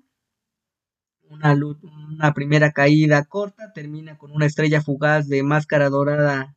Una, 1.22 1.54
una, 1.54 2.34
primera 2.34 2.72
caída 2.72 3.24
corta 3.24 3.72
termina 3.72 4.18
con 4.18 4.30
una 4.30 4.44
estrella 4.44 4.82
fugaz 4.82 5.26
de 5.26 5.42
máscara 5.42 5.88
dorada 5.88 6.54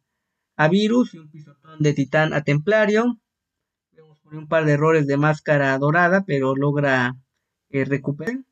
a 0.58 0.68
Virus 0.68 1.14
y 1.14 1.20
un 1.20 1.32
pisotón 1.32 1.80
de 1.80 1.94
Titán 1.94 2.34
a 2.34 2.44
Templario. 2.44 3.18
Vemos 3.94 4.20
por 4.20 4.36
un 4.36 4.50
par 4.50 4.66
de 4.66 4.74
errores 4.74 5.08
de 5.08 5.16
máscara 5.16 5.78
dorada, 5.78 6.26
pero 6.28 6.58
logra 6.58 7.16
eh, 7.70 7.86
recuperar 7.86 8.47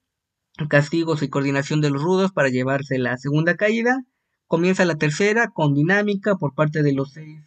castigos 0.69 1.21
y 1.21 1.29
coordinación 1.29 1.81
de 1.81 1.89
los 1.89 2.01
rudos 2.01 2.31
para 2.31 2.49
llevarse 2.49 2.97
la 2.97 3.17
segunda 3.17 3.55
caída. 3.55 4.03
Comienza 4.47 4.85
la 4.85 4.95
tercera 4.95 5.49
con 5.49 5.73
dinámica 5.73 6.35
por 6.35 6.53
parte 6.53 6.83
de 6.83 6.93
los 6.93 7.11
seis 7.11 7.41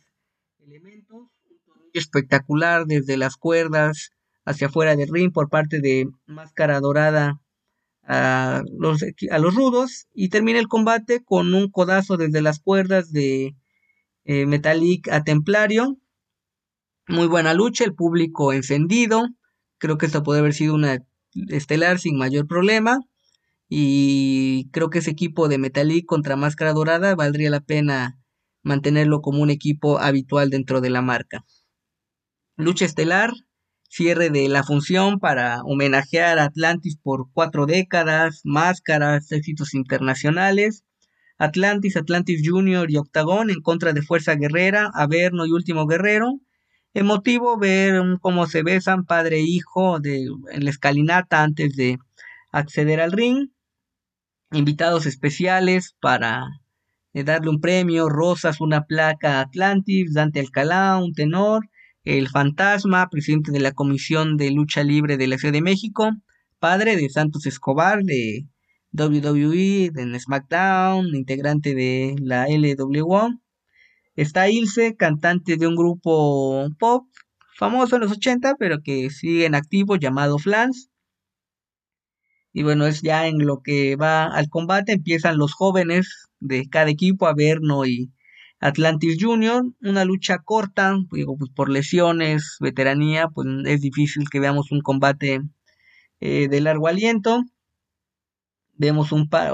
elementos. 0.58 1.28
Espectacular 1.94 2.86
desde 2.86 3.16
las 3.16 3.36
cuerdas 3.36 4.10
hacia 4.44 4.66
afuera 4.66 4.94
del 4.94 5.08
ring 5.08 5.32
por 5.32 5.48
parte 5.48 5.80
de 5.80 6.08
Máscara 6.26 6.80
Dorada 6.80 7.40
a 8.02 8.62
los, 8.78 9.02
a 9.30 9.38
los 9.38 9.54
rudos. 9.54 10.06
Y 10.12 10.28
termina 10.28 10.58
el 10.58 10.68
combate 10.68 11.24
con 11.24 11.54
un 11.54 11.70
codazo 11.70 12.16
desde 12.16 12.42
las 12.42 12.60
cuerdas 12.60 13.12
de 13.12 13.56
eh, 14.24 14.46
Metallic 14.46 15.08
a 15.08 15.24
Templario. 15.24 15.96
Muy 17.06 17.26
buena 17.26 17.54
lucha, 17.54 17.84
el 17.84 17.94
público 17.94 18.52
encendido. 18.52 19.28
Creo 19.78 19.96
que 19.96 20.06
esta 20.06 20.22
puede 20.22 20.40
haber 20.40 20.52
sido 20.52 20.74
una 20.74 20.98
estelar 21.48 21.98
sin 21.98 22.16
mayor 22.16 22.46
problema. 22.46 23.00
Y 23.68 24.70
creo 24.72 24.90
que 24.90 25.00
ese 25.00 25.10
equipo 25.10 25.48
de 25.48 25.58
Metalik 25.58 26.06
contra 26.06 26.36
Máscara 26.36 26.72
Dorada 26.72 27.14
valdría 27.14 27.50
la 27.50 27.60
pena 27.60 28.18
mantenerlo 28.62 29.20
como 29.20 29.42
un 29.42 29.50
equipo 29.50 29.98
habitual 29.98 30.50
dentro 30.50 30.80
de 30.80 30.90
la 30.90 31.02
marca. 31.02 31.44
Lucha 32.56 32.84
estelar, 32.86 33.32
cierre 33.88 34.30
de 34.30 34.48
la 34.48 34.64
función 34.64 35.18
para 35.18 35.62
homenajear 35.64 36.38
a 36.38 36.44
Atlantis 36.44 36.96
por 37.02 37.26
cuatro 37.32 37.66
décadas, 37.66 38.40
máscaras, 38.44 39.30
éxitos 39.32 39.74
internacionales. 39.74 40.84
Atlantis, 41.38 41.96
Atlantis 41.96 42.42
Junior 42.44 42.90
y 42.90 42.96
Octagón 42.96 43.50
en 43.50 43.60
contra 43.62 43.92
de 43.92 44.02
Fuerza 44.02 44.34
Guerrera, 44.34 44.90
Averno 44.92 45.46
y 45.46 45.52
Último 45.52 45.86
Guerrero. 45.86 46.40
Emotivo 46.94 47.58
ver 47.58 48.02
cómo 48.20 48.46
se 48.46 48.62
besan 48.62 49.04
padre 49.04 49.36
e 49.36 49.42
hijo 49.42 50.00
de, 50.00 50.26
en 50.50 50.64
la 50.64 50.70
escalinata 50.70 51.42
antes 51.42 51.76
de 51.76 51.98
acceder 52.50 53.00
al 53.00 53.12
ring. 53.12 53.50
Invitados 54.52 55.04
especiales 55.06 55.94
para 56.00 56.46
eh, 57.12 57.24
darle 57.24 57.50
un 57.50 57.60
premio, 57.60 58.08
Rosas, 58.08 58.60
una 58.60 58.84
placa 58.84 59.40
Atlantis, 59.40 60.14
Dante 60.14 60.40
Alcalá, 60.40 60.98
un 60.98 61.12
tenor, 61.12 61.68
el 62.04 62.28
Fantasma, 62.28 63.08
presidente 63.10 63.52
de 63.52 63.60
la 63.60 63.72
Comisión 63.72 64.36
de 64.36 64.50
Lucha 64.50 64.82
Libre 64.82 65.18
de 65.18 65.26
la 65.26 65.36
Ciudad 65.36 65.52
de 65.52 65.62
México, 65.62 66.10
padre 66.58 66.96
de 66.96 67.10
Santos 67.10 67.44
Escobar 67.46 68.02
de 68.02 68.46
WWE, 68.92 69.90
de 69.92 70.18
SmackDown, 70.18 71.14
integrante 71.14 71.74
de 71.74 72.16
la 72.20 72.46
LWO, 72.48 73.30
Está 74.18 74.50
Ilse, 74.50 74.96
cantante 74.96 75.56
de 75.56 75.68
un 75.68 75.76
grupo 75.76 76.68
pop 76.80 77.06
famoso 77.56 77.94
en 77.94 78.02
los 78.02 78.10
80, 78.10 78.56
pero 78.58 78.82
que 78.82 79.10
sigue 79.10 79.46
en 79.46 79.54
activo 79.54 79.94
llamado 79.94 80.40
Flans. 80.40 80.90
Y 82.52 82.64
bueno, 82.64 82.88
es 82.88 83.00
ya 83.00 83.28
en 83.28 83.46
lo 83.46 83.60
que 83.62 83.94
va 83.94 84.24
al 84.24 84.48
combate. 84.48 84.90
Empiezan 84.94 85.38
los 85.38 85.52
jóvenes 85.54 86.26
de 86.40 86.68
cada 86.68 86.90
equipo, 86.90 87.28
Averno 87.28 87.86
y 87.86 88.10
Atlantis 88.58 89.18
Junior. 89.20 89.62
Una 89.82 90.04
lucha 90.04 90.38
corta, 90.38 90.96
digo, 91.12 91.36
pues 91.38 91.52
por 91.54 91.70
lesiones, 91.70 92.56
veteranía, 92.58 93.28
pues 93.28 93.46
es 93.66 93.80
difícil 93.82 94.28
que 94.28 94.40
veamos 94.40 94.72
un 94.72 94.80
combate 94.80 95.42
eh, 96.18 96.48
de 96.48 96.60
largo 96.60 96.88
aliento. 96.88 97.44
Vemos 98.74 99.12
un 99.12 99.28
par, 99.28 99.52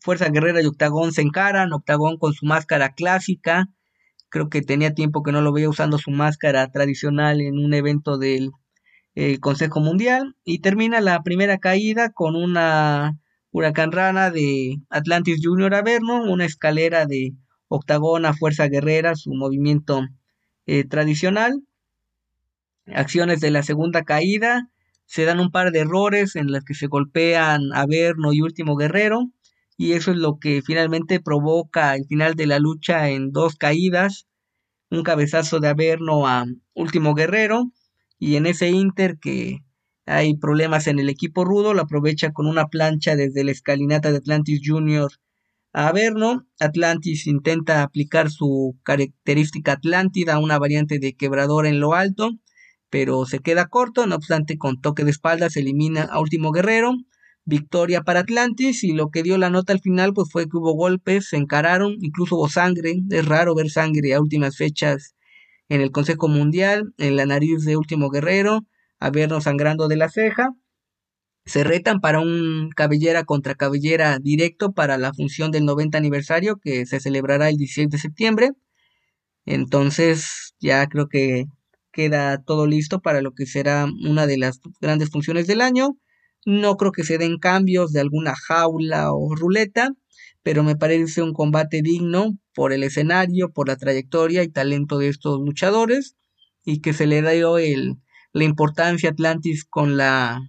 Fuerza 0.00 0.30
Guerrera 0.30 0.62
y 0.62 0.66
Octagón 0.66 1.12
se 1.12 1.20
encaran, 1.20 1.74
Octagón 1.74 2.16
con 2.16 2.32
su 2.32 2.46
máscara 2.46 2.94
clásica, 2.94 3.68
creo 4.36 4.50
que 4.50 4.60
tenía 4.60 4.92
tiempo 4.92 5.22
que 5.22 5.32
no 5.32 5.40
lo 5.40 5.50
veía 5.50 5.70
usando 5.70 5.96
su 5.96 6.10
máscara 6.10 6.70
tradicional 6.70 7.40
en 7.40 7.58
un 7.58 7.72
evento 7.72 8.18
del 8.18 8.52
Consejo 9.40 9.80
Mundial 9.80 10.36
y 10.44 10.58
termina 10.58 11.00
la 11.00 11.22
primera 11.22 11.56
caída 11.56 12.10
con 12.10 12.36
una 12.36 13.18
huracán 13.50 13.92
rana 13.92 14.30
de 14.30 14.76
Atlantis 14.90 15.40
Junior 15.42 15.74
Averno, 15.74 16.22
una 16.22 16.44
escalera 16.44 17.06
de 17.06 17.32
octagona, 17.68 18.34
fuerza 18.34 18.68
guerrera, 18.68 19.14
su 19.14 19.32
movimiento 19.32 20.02
eh, 20.66 20.84
tradicional. 20.84 21.62
Acciones 22.84 23.40
de 23.40 23.50
la 23.50 23.62
segunda 23.62 24.02
caída, 24.04 24.68
se 25.06 25.24
dan 25.24 25.40
un 25.40 25.50
par 25.50 25.72
de 25.72 25.78
errores 25.78 26.36
en 26.36 26.52
las 26.52 26.62
que 26.62 26.74
se 26.74 26.88
golpean 26.88 27.72
Averno 27.72 28.34
y 28.34 28.42
Último 28.42 28.76
Guerrero, 28.76 29.30
y 29.76 29.92
eso 29.92 30.10
es 30.10 30.16
lo 30.16 30.38
que 30.38 30.62
finalmente 30.62 31.20
provoca 31.20 31.94
el 31.94 32.06
final 32.06 32.34
de 32.34 32.46
la 32.46 32.58
lucha 32.58 33.10
en 33.10 33.32
dos 33.32 33.56
caídas, 33.56 34.26
un 34.90 35.02
cabezazo 35.02 35.60
de 35.60 35.68
Averno 35.68 36.26
a 36.26 36.46
Último 36.74 37.14
Guerrero, 37.14 37.72
y 38.18 38.36
en 38.36 38.46
ese 38.46 38.70
Inter 38.70 39.18
que 39.18 39.58
hay 40.06 40.36
problemas 40.36 40.86
en 40.86 40.98
el 40.98 41.08
equipo 41.08 41.44
rudo, 41.44 41.74
lo 41.74 41.82
aprovecha 41.82 42.32
con 42.32 42.46
una 42.46 42.68
plancha 42.68 43.16
desde 43.16 43.44
la 43.44 43.50
escalinata 43.50 44.10
de 44.10 44.18
Atlantis 44.18 44.60
Junior 44.64 45.10
a 45.72 45.88
Averno. 45.88 46.46
Atlantis 46.60 47.26
intenta 47.26 47.82
aplicar 47.82 48.30
su 48.30 48.78
característica 48.84 49.72
Atlántida, 49.72 50.38
una 50.38 50.58
variante 50.58 50.98
de 51.00 51.14
quebrador 51.14 51.66
en 51.66 51.80
lo 51.80 51.94
alto, 51.94 52.30
pero 52.88 53.26
se 53.26 53.40
queda 53.40 53.66
corto, 53.66 54.06
no 54.06 54.14
obstante 54.14 54.56
con 54.56 54.80
toque 54.80 55.04
de 55.04 55.10
espalda 55.10 55.50
se 55.50 55.60
elimina 55.60 56.02
a 56.04 56.20
Último 56.20 56.52
Guerrero. 56.52 56.94
Victoria 57.46 58.02
para 58.02 58.20
Atlantis 58.20 58.84
y 58.84 58.92
lo 58.92 59.10
que 59.10 59.22
dio 59.22 59.38
la 59.38 59.50
nota 59.50 59.72
al 59.72 59.80
final 59.80 60.12
pues 60.12 60.28
fue 60.30 60.44
que 60.48 60.56
hubo 60.56 60.72
golpes, 60.74 61.28
se 61.28 61.36
encararon, 61.36 61.96
incluso 62.00 62.36
hubo 62.36 62.48
sangre, 62.48 62.96
es 63.10 63.24
raro 63.24 63.54
ver 63.54 63.70
sangre 63.70 64.14
a 64.14 64.20
últimas 64.20 64.56
fechas 64.56 65.14
en 65.68 65.80
el 65.80 65.92
Consejo 65.92 66.28
Mundial, 66.28 66.92
en 66.98 67.16
la 67.16 67.26
nariz 67.26 67.64
de 67.64 67.76
Último 67.76 68.10
Guerrero, 68.10 68.66
a 68.98 69.10
vernos 69.10 69.44
sangrando 69.44 69.88
de 69.88 69.96
la 69.96 70.08
ceja. 70.08 70.50
Se 71.44 71.62
retan 71.64 72.00
para 72.00 72.20
un 72.20 72.70
cabellera 72.74 73.24
contra 73.24 73.54
cabellera 73.54 74.18
directo 74.18 74.72
para 74.72 74.98
la 74.98 75.14
función 75.14 75.52
del 75.52 75.64
90 75.64 75.98
aniversario 75.98 76.56
que 76.56 76.86
se 76.86 77.00
celebrará 77.00 77.48
el 77.48 77.56
16 77.56 77.90
de 77.90 77.98
septiembre. 77.98 78.50
Entonces 79.44 80.54
ya 80.60 80.86
creo 80.88 81.08
que 81.08 81.46
queda 81.92 82.42
todo 82.42 82.66
listo 82.66 83.00
para 83.00 83.22
lo 83.22 83.32
que 83.32 83.46
será 83.46 83.86
una 83.86 84.26
de 84.26 84.38
las 84.38 84.60
grandes 84.80 85.10
funciones 85.10 85.46
del 85.46 85.60
año. 85.60 85.96
No 86.46 86.76
creo 86.76 86.92
que 86.92 87.02
se 87.02 87.18
den 87.18 87.38
cambios 87.38 87.92
de 87.92 88.00
alguna 88.00 88.34
jaula 88.36 89.12
o 89.12 89.34
ruleta, 89.34 89.90
pero 90.44 90.62
me 90.62 90.76
parece 90.76 91.20
un 91.20 91.32
combate 91.32 91.82
digno 91.82 92.38
por 92.54 92.72
el 92.72 92.84
escenario, 92.84 93.50
por 93.52 93.66
la 93.66 93.76
trayectoria 93.76 94.44
y 94.44 94.48
talento 94.48 94.98
de 94.98 95.08
estos 95.08 95.40
luchadores 95.40 96.16
y 96.64 96.80
que 96.80 96.92
se 96.92 97.06
le 97.06 97.20
dio 97.20 97.58
el, 97.58 97.96
la 98.32 98.44
importancia 98.44 99.10
Atlantis 99.10 99.64
con 99.64 99.96
la 99.96 100.40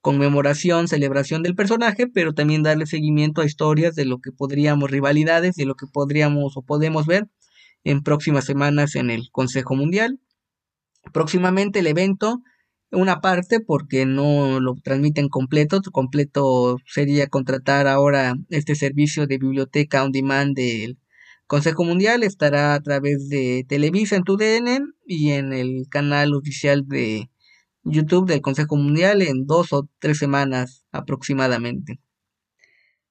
conmemoración, 0.00 0.88
celebración 0.88 1.42
del 1.42 1.54
personaje, 1.54 2.06
pero 2.06 2.32
también 2.32 2.62
darle 2.62 2.86
seguimiento 2.86 3.42
a 3.42 3.44
historias 3.44 3.94
de 3.94 4.06
lo 4.06 4.20
que 4.20 4.32
podríamos, 4.32 4.90
rivalidades, 4.90 5.56
de 5.56 5.66
lo 5.66 5.74
que 5.74 5.86
podríamos 5.86 6.56
o 6.56 6.62
podemos 6.62 7.04
ver 7.06 7.28
en 7.84 8.02
próximas 8.02 8.46
semanas 8.46 8.94
en 8.94 9.10
el 9.10 9.28
Consejo 9.30 9.76
Mundial. 9.76 10.20
Próximamente 11.12 11.80
el 11.80 11.86
evento, 11.86 12.40
una 12.90 13.20
parte 13.20 13.60
porque 13.60 14.06
no 14.06 14.60
lo 14.60 14.74
transmiten 14.82 15.28
completo, 15.28 15.80
completo 15.92 16.78
sería 16.86 17.26
contratar 17.28 17.86
ahora 17.86 18.34
este 18.50 18.74
servicio 18.74 19.26
de 19.26 19.38
biblioteca 19.38 20.04
on 20.04 20.12
demand 20.12 20.56
del 20.56 20.98
Consejo 21.48 21.84
Mundial 21.84 22.22
estará 22.24 22.74
a 22.74 22.80
través 22.80 23.30
de 23.30 23.64
Televisa 23.66 24.16
en 24.16 24.22
TUDN 24.22 24.92
y 25.06 25.30
en 25.30 25.54
el 25.54 25.86
canal 25.88 26.34
oficial 26.34 26.86
de 26.86 27.30
YouTube 27.84 28.28
del 28.28 28.42
Consejo 28.42 28.76
Mundial 28.76 29.22
en 29.22 29.46
dos 29.46 29.72
o 29.72 29.88
tres 29.98 30.18
semanas 30.18 30.84
aproximadamente. 30.92 32.00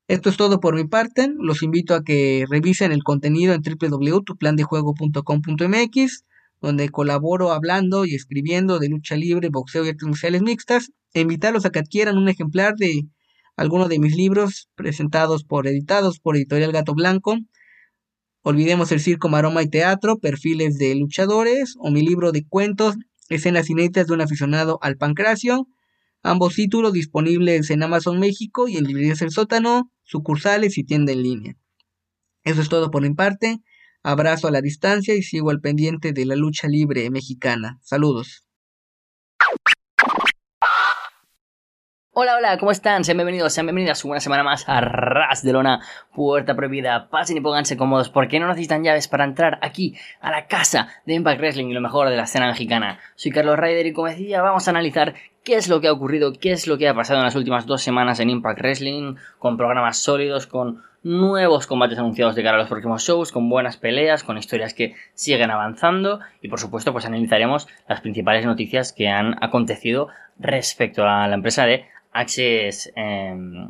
Esto 0.08 0.30
es 0.30 0.38
todo 0.38 0.60
por 0.60 0.76
mi 0.76 0.86
parte. 0.86 1.30
Los 1.40 1.64
invito 1.64 1.96
a 1.96 2.04
que 2.04 2.46
revisen 2.48 2.92
el 2.92 3.02
contenido 3.04 3.56
en 3.56 3.62
www.tuplandejuego.com.mx, 3.62 6.26
donde 6.62 6.90
colaboro 6.90 7.52
hablando 7.52 8.06
y 8.06 8.16
escribiendo 8.16 8.80
de 8.80 8.90
lucha 8.90 9.16
libre, 9.16 9.50
boxeo 9.50 9.86
y 9.86 9.90
artes 9.90 10.08
marciales 10.08 10.42
mixtas. 10.42 10.92
E 11.14 11.22
invitarlos 11.22 11.66
a 11.66 11.72
que 11.72 11.80
adquieran 11.80 12.18
un 12.18 12.30
ejemplar 12.30 12.76
de 12.76 13.08
alguno 13.56 13.88
de 13.88 14.00
mis 14.00 14.16
libros 14.16 14.70
presentados 14.76 15.44
por 15.44 15.68
editados 15.68 16.20
por 16.20 16.36
Editorial 16.36 16.72
Gato 16.72 16.94
Blanco 16.94 17.38
Olvidemos 18.50 18.94
el 18.94 19.02
circo, 19.02 19.28
maroma 19.28 19.62
y 19.62 19.68
teatro, 19.68 20.20
perfiles 20.20 20.78
de 20.78 20.96
luchadores, 20.96 21.76
o 21.80 21.92
mi 21.92 22.02
libro 22.02 22.32
de 22.32 22.48
cuentos, 22.48 22.96
escenas 23.28 23.70
inéditas 23.70 24.08
de 24.08 24.14
un 24.14 24.22
aficionado 24.22 24.80
al 24.82 24.96
pancracio. 24.96 25.68
Ambos 26.24 26.56
títulos 26.56 26.94
disponibles 26.94 27.70
en 27.72 27.84
Amazon 27.84 28.22
México 28.22 28.70
y 28.70 28.78
en 28.78 28.86
Librerías 28.86 29.22
El 29.22 29.32
Sótano, 29.32 29.92
sucursales 30.06 30.78
y 30.78 30.86
tienda 30.86 31.12
en 31.12 31.24
línea. 31.24 31.58
Eso 32.46 32.62
es 32.62 32.70
todo 32.70 32.90
por 32.90 33.02
mi 33.02 33.14
parte. 33.14 33.58
Abrazo 34.10 34.48
a 34.48 34.52
la 34.52 34.62
distancia 34.62 35.16
y 35.16 35.22
sigo 35.22 35.50
al 35.50 35.60
pendiente 35.60 36.14
de 36.14 36.26
la 36.26 36.38
lucha 36.38 36.70
libre 36.70 37.10
mexicana. 37.10 37.78
Saludos. 37.82 38.46
Hola, 42.14 42.38
hola, 42.38 42.58
¿cómo 42.58 42.72
están? 42.72 43.04
Sean 43.04 43.18
bienvenidos, 43.18 43.52
sean 43.52 43.66
bienvenidas 43.66 44.06
una 44.06 44.22
semana 44.22 44.44
más 44.44 44.64
a 44.70 44.80
Ras 44.80 45.44
de 45.44 45.52
Lona, 45.52 45.82
Puerta 46.16 46.56
Prohibida. 46.56 47.10
Pasen 47.10 47.36
y 47.36 47.42
pónganse 47.42 47.76
cómodos 47.76 48.10
porque 48.10 48.40
no 48.40 48.48
necesitan 48.48 48.82
llaves 48.82 49.10
para 49.10 49.26
entrar 49.26 49.60
aquí 49.62 49.98
a 50.22 50.32
la 50.32 50.48
casa 50.48 50.88
de 51.06 51.16
Impact 51.16 51.42
Wrestling 51.42 51.68
y 51.68 51.74
lo 51.74 51.82
mejor 51.82 52.08
de 52.08 52.16
la 52.16 52.24
escena 52.24 52.48
mexicana. 52.48 53.00
Soy 53.16 53.32
Carlos 53.34 53.60
Ryder 53.60 53.88
y 53.88 53.92
como 53.92 54.08
decía, 54.08 54.42
vamos 54.42 54.70
a 54.70 54.72
analizar 54.72 55.16
qué 55.44 55.56
es 55.58 55.68
lo 55.68 55.82
que 55.82 55.90
ha 55.90 55.94
ocurrido, 55.94 56.32
qué 56.32 56.54
es 56.54 56.66
lo 56.66 56.78
que 56.78 56.88
ha 56.88 56.96
pasado 56.96 57.20
en 57.20 57.26
las 57.26 57.36
últimas 57.36 57.66
dos 57.66 57.82
semanas 57.82 58.22
en 58.22 58.30
Impact 58.30 58.60
Wrestling, 58.60 59.16
con 59.38 59.58
programas 59.58 59.98
sólidos, 59.98 60.48
con 60.48 60.82
nuevos 61.08 61.68
combates 61.68 61.98
anunciados 61.98 62.36
de 62.36 62.44
cara 62.44 62.58
a 62.58 62.60
los 62.60 62.68
próximos 62.68 63.02
shows, 63.02 63.32
con 63.32 63.50
buenas 63.50 63.78
peleas, 63.78 64.24
con 64.24 64.38
historias 64.38 64.74
que 64.74 64.94
siguen 65.14 65.52
avanzando 65.52 66.20
y 66.42 66.50
por 66.50 66.60
supuesto 66.60 66.92
pues 66.92 67.06
analizaremos 67.06 67.68
las 67.88 68.02
principales 68.02 68.46
noticias 68.46 68.92
que 68.92 69.08
han 69.08 69.42
acontecido 69.42 70.10
respecto 70.38 71.08
a 71.08 71.28
la 71.28 71.36
empresa 71.36 71.66
de 71.66 71.86
Access, 72.12 72.92
em, 72.96 73.70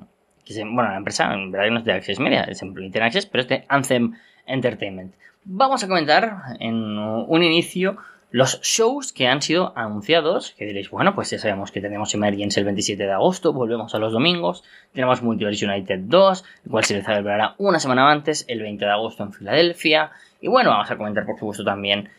bueno, 0.73 0.89
la 0.89 0.97
empresa 0.97 1.31
en 1.31 1.51
verdad 1.51 1.69
no 1.69 1.79
es 1.79 1.85
de 1.85 1.93
Access 1.93 2.19
Media, 2.19 2.41
es 2.43 2.63
Internet 2.63 3.03
Access, 3.03 3.25
pero 3.27 3.43
es 3.43 3.49
de 3.49 3.65
Anthem 3.67 4.13
Entertainment. 4.47 5.13
Vamos 5.43 5.83
a 5.83 5.87
comentar 5.87 6.57
en 6.59 6.97
un 6.97 7.43
inicio 7.43 7.97
los 8.37 8.61
shows 8.61 9.13
que 9.13 9.27
han 9.27 9.41
sido 9.41 9.73
anunciados, 9.75 10.53
que 10.55 10.65
diréis, 10.65 10.91
bueno, 10.91 11.15
pues 11.15 11.31
ya 11.31 11.39
sabemos 11.39 11.71
que 11.71 11.81
tenemos 11.81 12.13
Emergence 12.13 12.59
el 12.59 12.67
27 12.67 13.01
de 13.01 13.11
agosto, 13.11 13.51
volvemos 13.51 13.95
a 13.95 13.97
los 13.97 14.13
domingos, 14.13 14.63
tenemos 14.93 15.23
Multiverse 15.23 15.65
United 15.65 16.01
2, 16.01 16.43
el 16.65 16.71
cual 16.71 16.83
se 16.83 17.01
celebrará 17.01 17.55
una 17.57 17.79
semana 17.79 18.11
antes, 18.11 18.45
el 18.47 18.61
20 18.61 18.85
de 18.85 18.91
agosto 18.91 19.23
en 19.23 19.33
Filadelfia, 19.33 20.11
y 20.39 20.49
bueno, 20.49 20.69
vamos 20.69 20.91
a 20.91 20.97
comentar 20.97 21.25
por 21.25 21.39
supuesto 21.39 21.63
también 21.63 22.09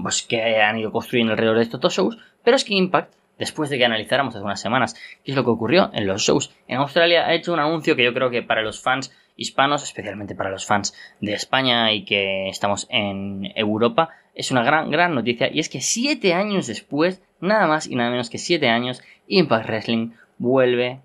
pues, 0.00 0.22
que 0.22 0.62
han 0.62 0.78
ido 0.78 0.92
construyendo 0.92 1.32
alrededor 1.32 1.56
de 1.56 1.64
estos 1.64 1.80
dos 1.80 1.92
shows, 1.92 2.18
pero 2.44 2.56
es 2.56 2.64
que 2.64 2.74
Impact 2.74 3.12
después 3.36 3.68
de 3.68 3.76
que 3.76 3.84
analizáramos 3.84 4.36
hace 4.36 4.44
unas 4.44 4.60
semanas 4.60 4.94
qué 5.24 5.32
es 5.32 5.36
lo 5.36 5.42
que 5.42 5.50
ocurrió 5.50 5.90
en 5.92 6.06
los 6.06 6.22
shows 6.22 6.54
en 6.68 6.78
Australia, 6.78 7.26
ha 7.26 7.34
hecho 7.34 7.52
un 7.52 7.58
anuncio 7.58 7.96
que 7.96 8.04
yo 8.04 8.14
creo 8.14 8.30
que 8.30 8.42
para 8.42 8.62
los 8.62 8.80
fans 8.80 9.12
hispanos, 9.36 9.82
especialmente 9.82 10.34
para 10.34 10.50
los 10.50 10.66
fans 10.66 10.94
de 11.20 11.34
España 11.34 11.92
y 11.92 12.04
que 12.04 12.48
estamos 12.48 12.86
en 12.90 13.52
Europa, 13.56 14.10
es 14.34 14.50
una 14.50 14.62
gran, 14.62 14.90
gran 14.90 15.14
noticia. 15.14 15.50
Y 15.52 15.60
es 15.60 15.68
que 15.68 15.80
siete 15.80 16.34
años 16.34 16.66
después, 16.66 17.22
nada 17.40 17.66
más 17.66 17.86
y 17.86 17.96
nada 17.96 18.10
menos 18.10 18.30
que 18.30 18.38
siete 18.38 18.68
años, 18.68 19.02
Impact 19.26 19.66
Wrestling 19.66 20.10
vuelve. 20.38 21.00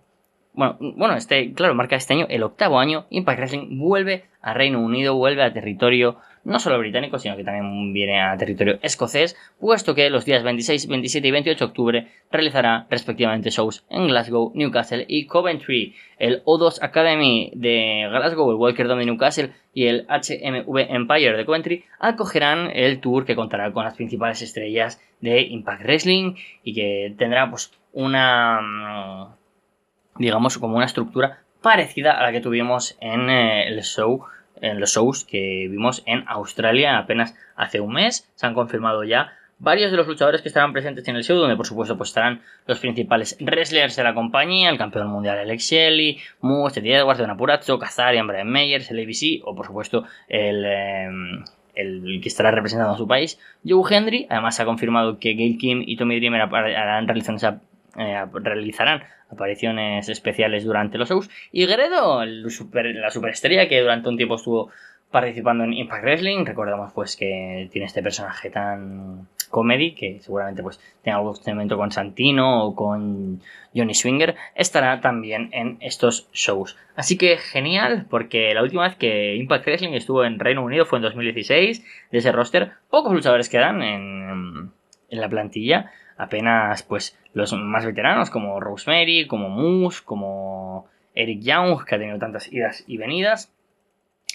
Bueno, 0.54 0.78
bueno, 0.80 1.16
este, 1.16 1.54
claro, 1.54 1.76
marca 1.76 1.96
este 1.96 2.14
año, 2.14 2.26
el 2.30 2.44
octavo 2.44 2.80
año, 2.80 3.06
Impact 3.10 3.40
Wrestling 3.40 3.80
vuelve 3.80 4.26
a 4.42 4.54
Reino 4.54 4.80
Unido, 4.80 5.16
vuelve 5.16 5.44
a 5.44 5.54
territorio 5.54 6.18
no 6.44 6.60
solo 6.60 6.80
británico, 6.80 7.20
sino 7.20 7.36
que 7.36 7.44
también 7.44 7.94
viene 7.94 8.22
a 8.22 8.38
territorio 8.38 8.80
escocés, 8.82 9.36
puesto 9.60 9.96
que 9.96 10.10
los 10.10 10.26
días 10.26 10.44
26, 10.44 10.88
27 10.88 11.28
y 11.28 11.32
28 11.32 11.60
de 11.60 11.70
octubre 11.70 12.08
realizará 12.32 12.88
respectivamente 12.90 13.50
shows 13.50 13.86
en 13.90 14.08
Glasgow, 14.08 14.52
Newcastle 14.56 15.06
y 15.08 15.26
Coventry. 15.26 15.96
El 16.18 16.44
O2 16.44 16.80
Academy 16.82 17.52
de 17.56 18.08
Glasgow, 18.10 18.52
el 18.52 18.58
Walker 18.58 18.88
Dome 18.88 19.02
de 19.02 19.06
Newcastle 19.08 19.52
y 19.74 19.88
el 19.88 20.06
HMV 20.08 20.78
Empire 20.90 21.38
de 21.38 21.46
Coventry 21.46 21.86
acogerán 22.00 22.72
el 22.74 23.00
tour 23.00 23.26
que 23.26 23.36
contará 23.36 23.72
con 23.72 23.86
las 23.86 23.96
principales 23.96 24.42
estrellas 24.42 25.02
de 25.22 25.42
Impact 25.42 25.84
Wrestling 25.84 26.36
y 26.64 26.74
que 26.74 27.14
tendrá 27.18 27.50
pues 27.50 27.72
una 27.94 28.62
mm, 28.62 30.20
digamos 30.20 30.58
como 30.58 30.76
una 30.76 30.86
estructura 30.86 31.44
parecida 31.62 32.18
a 32.18 32.24
la 32.24 32.32
que 32.32 32.42
tuvimos 32.42 32.98
en 33.02 33.30
eh, 33.30 33.68
el 33.68 33.84
show 33.84 34.26
en 34.62 34.80
los 34.80 34.94
shows 34.94 35.26
que 35.26 35.68
vimos 35.70 36.04
en 36.06 36.24
Australia 36.28 36.98
apenas 36.98 37.36
hace 37.56 37.80
un 37.80 37.94
mes. 37.94 38.30
Se 38.36 38.46
han 38.46 38.54
confirmado 38.54 39.04
ya 39.04 39.32
varios 39.60 39.92
de 39.92 39.98
los 39.98 40.08
luchadores 40.08 40.42
que 40.42 40.48
estarán 40.48 40.74
presentes 40.74 41.08
en 41.08 41.16
el 41.16 41.24
show, 41.24 41.38
donde 41.38 41.56
por 41.56 41.66
supuesto 41.66 41.98
pues 41.98 42.10
estarán 42.10 42.42
los 42.66 42.80
principales 42.80 43.38
wrestlers 43.40 43.96
de 43.96 44.04
la 44.04 44.14
compañía, 44.14 44.70
el 44.70 44.78
campeón 44.78 45.08
mundial 45.08 45.38
Alex 45.38 45.64
Shelley, 45.64 46.18
Moose, 46.42 46.80
Eddie 46.80 46.96
Edwards, 46.96 47.20
Don 47.20 47.30
Apurazzo, 47.30 47.78
Kazarian, 47.78 48.28
Brian 48.28 48.50
Meyers, 48.50 48.90
el 48.92 49.00
ABC 49.00 49.42
o 49.44 49.56
por 49.56 49.66
supuesto 49.66 50.06
el, 50.28 50.66
em, 50.66 51.44
el 51.76 52.20
que 52.22 52.30
estará 52.30 52.52
representando 52.52 52.94
a 52.94 52.98
su 52.98 53.08
país, 53.08 53.40
Joe 53.68 53.84
Hendry. 53.90 54.28
Además, 54.30 54.56
se 54.56 54.64
ha 54.64 54.66
confirmado 54.66 55.20
que 55.20 55.34
Gail 55.34 55.58
Kim 55.58 55.84
y 55.86 55.98
Tommy 55.98 56.20
Dreamer 56.20 56.42
harán 56.42 57.08
realizarán, 57.08 57.62
eh, 57.98 58.26
realizarán 58.34 59.04
apariciones 59.32 60.10
especiales 60.10 60.64
durante 60.64 60.98
los 60.98 61.10
shows. 61.10 61.30
Y 61.52 61.66
Gredo, 61.66 62.24
la 62.26 63.12
superestrella 63.12 63.68
que 63.68 63.82
durante 63.82 64.10
un 64.10 64.18
tiempo 64.18 64.36
estuvo 64.36 64.72
participando 65.12 65.64
en 65.64 65.74
Impact 65.74 66.04
Wrestling. 66.04 66.46
Recordamos 66.46 66.94
pues 66.94 67.16
que 67.16 67.70
tiene 67.72 67.88
este 67.88 68.04
personaje 68.04 68.50
tan 68.50 69.28
comedy 69.50 69.96
que 69.96 70.20
seguramente 70.22 70.62
pues 70.62 70.80
tenga 71.04 71.18
algún 71.18 71.36
elemento 71.44 71.78
con 71.78 71.92
Santino 71.92 72.64
o 72.66 72.76
con 72.76 73.42
Johnny 73.76 73.94
Swinger. 73.94 74.36
Estará 74.56 75.02
también 75.02 75.50
en 75.52 75.78
estos 75.82 76.30
shows. 76.32 76.78
Así 76.96 77.18
que 77.18 77.38
genial 77.38 78.06
porque 78.10 78.54
la 78.54 78.62
última 78.62 78.84
vez 78.84 78.96
que 78.96 79.36
Impact 79.36 79.66
Wrestling 79.66 79.94
estuvo 79.94 80.24
en 80.24 80.40
Reino 80.40 80.64
Unido 80.64 80.86
fue 80.86 81.00
en 81.00 81.04
2016. 81.04 81.84
De 82.12 82.18
ese 82.18 82.32
roster 82.32 82.74
pocos 82.90 83.14
luchadores 83.14 83.50
quedan 83.50 83.82
en, 83.82 84.72
en 85.10 85.22
la 85.22 85.30
plantilla. 85.30 85.92
Apenas 86.20 86.84
pues 86.84 87.18
los 87.34 87.54
más 87.54 87.86
veteranos 87.86 88.30
como 88.30 88.60
Rosemary, 88.60 89.26
como 89.26 89.48
Moose, 89.48 90.02
como 90.04 90.86
Eric 91.16 91.42
Young 91.42 91.86
que 91.86 91.96
ha 91.96 91.98
tenido 91.98 92.20
tantas 92.20 92.52
idas 92.52 92.84
y 92.88 92.98
venidas 92.98 93.54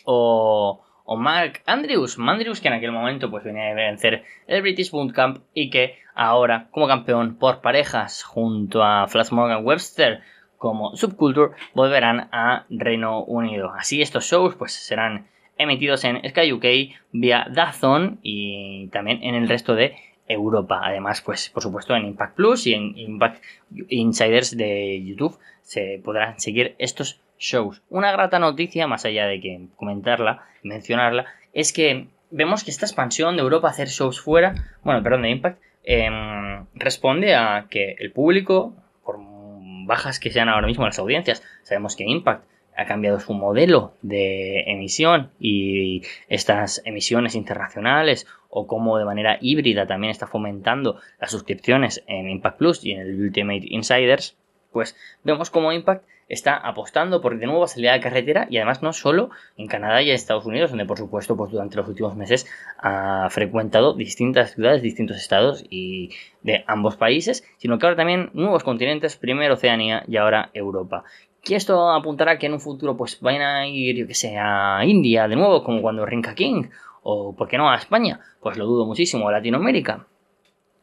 o, 0.05 0.81
Mark 1.19 1.61
Andrews, 1.67 2.17
Mandrews 2.17 2.63
que 2.63 2.69
en 2.69 2.75
aquel 2.75 2.91
momento 2.91 3.31
pues 3.31 3.45
venía 3.45 3.71
a 3.71 3.75
vencer 3.75 4.25
el 4.47 4.63
British 4.63 4.91
Bootcamp 4.91 5.43
y 5.53 5.69
que 5.69 5.99
ahora 6.15 6.69
como 6.71 6.89
campeón 6.89 7.37
por 7.37 7.61
parejas 7.61 8.23
junto 8.23 8.83
a 8.83 9.07
Flash 9.07 9.31
Morgan 9.31 9.65
Webster 9.65 10.23
como 10.57 10.97
Subculture 10.97 11.53
volverán 11.75 12.31
a 12.33 12.65
Reino 12.71 13.23
Unido. 13.25 13.75
Así 13.79 14.01
estos 14.01 14.25
shows 14.25 14.55
pues 14.55 14.73
serán 14.73 15.29
emitidos 15.59 16.03
en 16.05 16.27
Sky 16.27 16.51
UK 16.51 16.65
vía 17.13 17.47
Dazon 17.51 18.19
y 18.23 18.89
también 18.89 19.23
en 19.23 19.35
el 19.35 19.49
resto 19.49 19.75
de 19.75 19.95
Europa. 20.29 20.81
Además, 20.83 21.21
pues 21.21 21.51
por 21.51 21.63
supuesto 21.63 21.95
en 21.95 22.07
Impact 22.07 22.37
Plus 22.37 22.67
y 22.67 22.75
en 22.75 22.97
Impact 22.97 23.43
Insiders 23.89 24.57
de 24.57 25.03
YouTube 25.05 25.39
se 25.63 26.01
podrán 26.05 26.39
seguir 26.41 26.75
estos 26.79 27.21
shows. 27.39 27.83
Una 27.91 28.13
grata 28.13 28.39
noticia, 28.39 28.87
más 28.87 29.05
allá 29.05 29.27
de 29.27 29.41
que 29.41 29.67
comentarla, 29.77 30.45
mencionarla, 30.63 31.27
es 31.53 31.73
que 31.73 32.09
vemos 32.31 32.65
que 32.65 32.71
esta 32.71 32.87
expansión 32.87 33.37
de 33.37 33.43
Europa 33.43 33.69
a 33.69 33.71
hacer 33.71 33.89
shows 33.89 34.21
fuera, 34.21 34.55
bueno, 34.83 35.03
perdón, 35.03 35.23
de 35.23 35.31
Impact, 35.31 35.63
em, 35.85 36.67
responde 36.75 37.35
a 37.35 37.67
que 37.71 37.97
el 37.99 38.13
público, 38.13 38.75
por 39.05 39.19
bajas 39.87 40.19
que 40.19 40.31
sean 40.31 40.49
ahora 40.49 40.67
mismo 40.67 40.85
las 40.87 40.99
audiencias, 40.99 41.43
sabemos 41.63 41.97
que 41.97 42.05
Impact 42.05 42.45
ha 42.77 42.87
cambiado 42.87 43.21
su 43.21 43.35
modelo 43.35 43.95
de 44.03 44.63
emisión 44.67 45.31
y 45.39 46.03
estas 46.29 46.83
emisiones 46.85 47.35
internacionales 47.35 48.27
o 48.57 48.69
como 48.69 48.99
de 48.99 49.05
manera 49.05 49.37
híbrida 49.41 49.85
también 49.85 50.13
está 50.13 50.29
fomentando 50.29 51.01
las 51.21 51.33
suscripciones 51.33 52.05
en 52.07 52.31
Impact 52.31 52.57
Plus 52.57 52.85
y 52.85 52.93
en 52.93 53.01
el 53.01 53.21
Ultimate 53.21 53.65
Insiders, 53.65 54.37
pues 54.71 54.97
vemos 55.25 55.51
como 55.51 55.73
Impact 55.73 56.05
está 56.29 56.57
apostando 56.57 57.21
por 57.21 57.37
de 57.37 57.47
nuevo 57.47 57.67
salir 57.67 57.89
a 57.89 57.97
la 57.97 58.01
carretera 58.01 58.47
y 58.49 58.59
además 58.59 58.81
no 58.81 58.93
solo 58.93 59.31
en 59.57 59.67
Canadá 59.67 60.03
y 60.03 60.09
en 60.09 60.15
Estados 60.15 60.47
Unidos, 60.47 60.71
donde 60.71 60.87
por 60.87 60.99
supuesto 60.99 61.37
pues 61.37 61.51
durante 61.51 61.77
los 61.77 61.89
últimos 61.89 62.15
meses 62.15 62.47
ha 62.79 63.29
frecuentado 63.31 63.95
distintas 63.95 64.55
ciudades, 64.55 64.83
distintos 64.83 65.17
estados 65.17 65.65
y 65.69 66.11
de 66.43 66.63
ambos 66.69 66.97
países, 66.97 67.45
sino 67.59 67.79
que 67.79 67.87
ahora 67.87 67.97
también 67.97 68.31
nuevos 68.35 68.63
continentes, 68.63 69.17
primero 69.17 69.55
Oceanía 69.55 70.05
y 70.07 70.17
ahora 70.17 70.51
Europa. 70.55 71.03
Y 71.45 71.55
esto 71.55 71.91
apuntará 71.91 72.39
que 72.39 72.47
en 72.47 72.55
un 72.55 72.61
futuro 72.61 72.97
pues 72.97 73.21
vayan 73.21 73.43
a 73.43 73.67
ir, 73.67 73.97
yo 73.97 74.07
que 74.07 74.15
sé, 74.15 74.39
a 74.39 74.81
India 74.87 75.27
de 75.27 75.35
nuevo, 75.35 75.65
como 75.65 75.83
cuando 75.83 76.07
Rinca 76.07 76.35
King, 76.35 76.69
o 77.05 77.37
por 77.37 77.47
qué 77.47 77.57
no 77.57 77.71
a 77.71 77.77
España, 77.77 78.21
pues 78.41 78.57
lo 78.57 78.67
dudo 78.67 78.87
muchísimo, 78.87 79.29
a 79.29 79.33
Latinoamérica. 79.33 80.07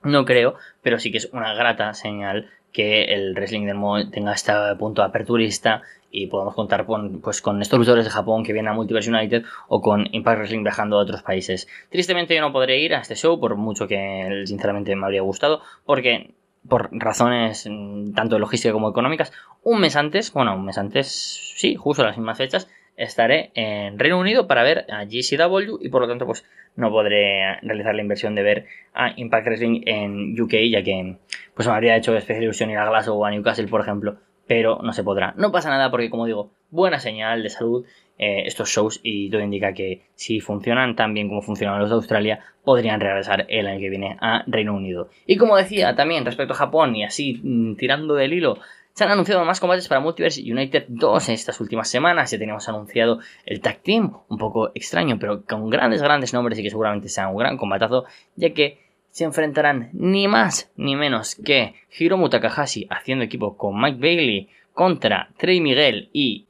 No 0.03 0.23
creo, 0.23 0.55
pero 0.81 0.97
sí 0.97 1.11
que 1.11 1.17
es 1.17 1.29
una 1.33 1.53
grata 1.53 1.93
señal 1.93 2.49
que 2.71 3.03
el 3.13 3.33
wrestling 3.35 3.65
del 3.65 3.75
modo 3.75 4.09
tenga 4.09 4.31
este 4.31 4.53
punto 4.79 5.03
aperturista 5.03 5.81
y 6.09 6.27
podamos 6.27 6.55
contar 6.55 6.85
con, 6.85 7.21
pues, 7.21 7.41
con 7.41 7.61
estos 7.61 7.79
luchadores 7.79 8.05
de 8.05 8.11
Japón 8.11 8.43
que 8.43 8.53
vienen 8.53 8.71
a 8.71 8.75
Multiverse 8.75 9.09
United 9.09 9.43
o 9.67 9.81
con 9.81 10.07
Impact 10.11 10.39
Wrestling 10.39 10.63
viajando 10.63 10.97
a 10.97 11.01
otros 11.01 11.21
países. 11.21 11.67
Tristemente 11.89 12.35
yo 12.35 12.41
no 12.41 12.53
podré 12.53 12.79
ir 12.79 12.95
a 12.95 13.01
este 13.01 13.15
show 13.15 13.39
por 13.39 13.55
mucho 13.55 13.87
que 13.87 14.43
sinceramente 14.45 14.95
me 14.95 15.05
habría 15.05 15.21
gustado 15.21 15.61
porque 15.85 16.33
por 16.67 16.89
razones 16.91 17.67
mm, 17.69 18.13
tanto 18.13 18.37
logísticas 18.39 18.73
como 18.73 18.89
económicas, 18.89 19.31
un 19.63 19.79
mes 19.79 19.95
antes, 19.95 20.31
bueno, 20.33 20.55
un 20.55 20.65
mes 20.65 20.77
antes, 20.77 21.53
sí, 21.55 21.75
justo 21.75 22.03
las 22.03 22.17
mismas 22.17 22.37
fechas, 22.37 22.67
estaré 23.03 23.51
en 23.55 23.97
Reino 23.97 24.19
Unido 24.19 24.47
para 24.47 24.63
ver 24.63 24.85
a 24.91 25.05
GCW 25.05 25.77
y 25.81 25.89
por 25.89 26.01
lo 26.01 26.07
tanto 26.07 26.25
pues 26.25 26.45
no 26.75 26.89
podré 26.91 27.59
realizar 27.61 27.95
la 27.95 28.01
inversión 28.01 28.35
de 28.35 28.43
ver 28.43 28.65
a 28.93 29.13
Impact 29.15 29.45
Wrestling 29.45 29.81
en 29.85 30.39
UK 30.39 30.53
ya 30.69 30.83
que 30.83 31.17
pues 31.53 31.67
me 31.67 31.73
habría 31.73 31.95
hecho 31.95 32.15
especial 32.15 32.43
ilusión 32.43 32.69
ir 32.69 32.77
a 32.77 32.89
Glasgow 32.89 33.19
o 33.19 33.25
a 33.25 33.31
Newcastle 33.31 33.67
por 33.67 33.81
ejemplo 33.81 34.17
pero 34.47 34.79
no 34.83 34.91
se 34.91 35.03
podrá. 35.03 35.33
No 35.37 35.51
pasa 35.51 35.69
nada 35.69 35.91
porque 35.91 36.09
como 36.09 36.25
digo, 36.25 36.51
buena 36.71 36.99
señal 36.99 37.41
de 37.41 37.49
salud 37.49 37.85
eh, 38.17 38.43
estos 38.45 38.69
shows 38.69 38.99
y 39.01 39.29
todo 39.29 39.41
indica 39.41 39.73
que 39.73 40.03
si 40.15 40.41
funcionan 40.41 40.95
tan 40.95 41.13
bien 41.13 41.29
como 41.29 41.41
funcionan 41.41 41.79
los 41.79 41.89
de 41.89 41.95
Australia 41.95 42.39
podrían 42.63 42.99
regresar 42.99 43.45
el 43.49 43.65
año 43.65 43.79
que 43.79 43.89
viene 43.89 44.17
a 44.19 44.43
Reino 44.47 44.75
Unido. 44.75 45.09
Y 45.25 45.37
como 45.37 45.55
decía 45.55 45.95
también 45.95 46.25
respecto 46.25 46.53
a 46.53 46.57
Japón 46.57 46.95
y 46.95 47.03
así 47.03 47.39
mm, 47.41 47.77
tirando 47.77 48.13
del 48.15 48.33
hilo 48.33 48.57
se 48.93 49.03
han 49.03 49.11
anunciado 49.11 49.43
más 49.45 49.59
combates 49.59 49.87
para 49.87 50.01
Multiverse 50.01 50.41
United 50.41 50.85
2 50.87 51.29
en 51.29 51.35
estas 51.35 51.59
últimas 51.61 51.89
semanas. 51.89 52.31
Ya 52.31 52.37
teníamos 52.37 52.67
anunciado 52.67 53.19
el 53.45 53.61
Tag 53.61 53.81
Team, 53.81 54.13
un 54.27 54.37
poco 54.37 54.71
extraño, 54.75 55.17
pero 55.19 55.43
con 55.45 55.69
grandes, 55.69 56.01
grandes 56.01 56.33
nombres 56.33 56.59
y 56.59 56.63
que 56.63 56.69
seguramente 56.69 57.09
sea 57.09 57.27
un 57.29 57.37
gran 57.37 57.57
combatazo, 57.57 58.05
ya 58.35 58.53
que 58.53 58.79
se 59.09 59.25
enfrentarán 59.25 59.89
ni 59.93 60.27
más 60.27 60.71
ni 60.75 60.95
menos 60.95 61.35
que 61.35 61.75
Hiromu 61.97 62.29
Takahashi 62.29 62.87
haciendo 62.89 63.25
equipo 63.25 63.57
con 63.57 63.79
Mike 63.79 63.99
Bailey 63.99 64.49
contra 64.73 65.29
Trey 65.37 65.59
Miguel 65.59 66.09
y 66.13 66.47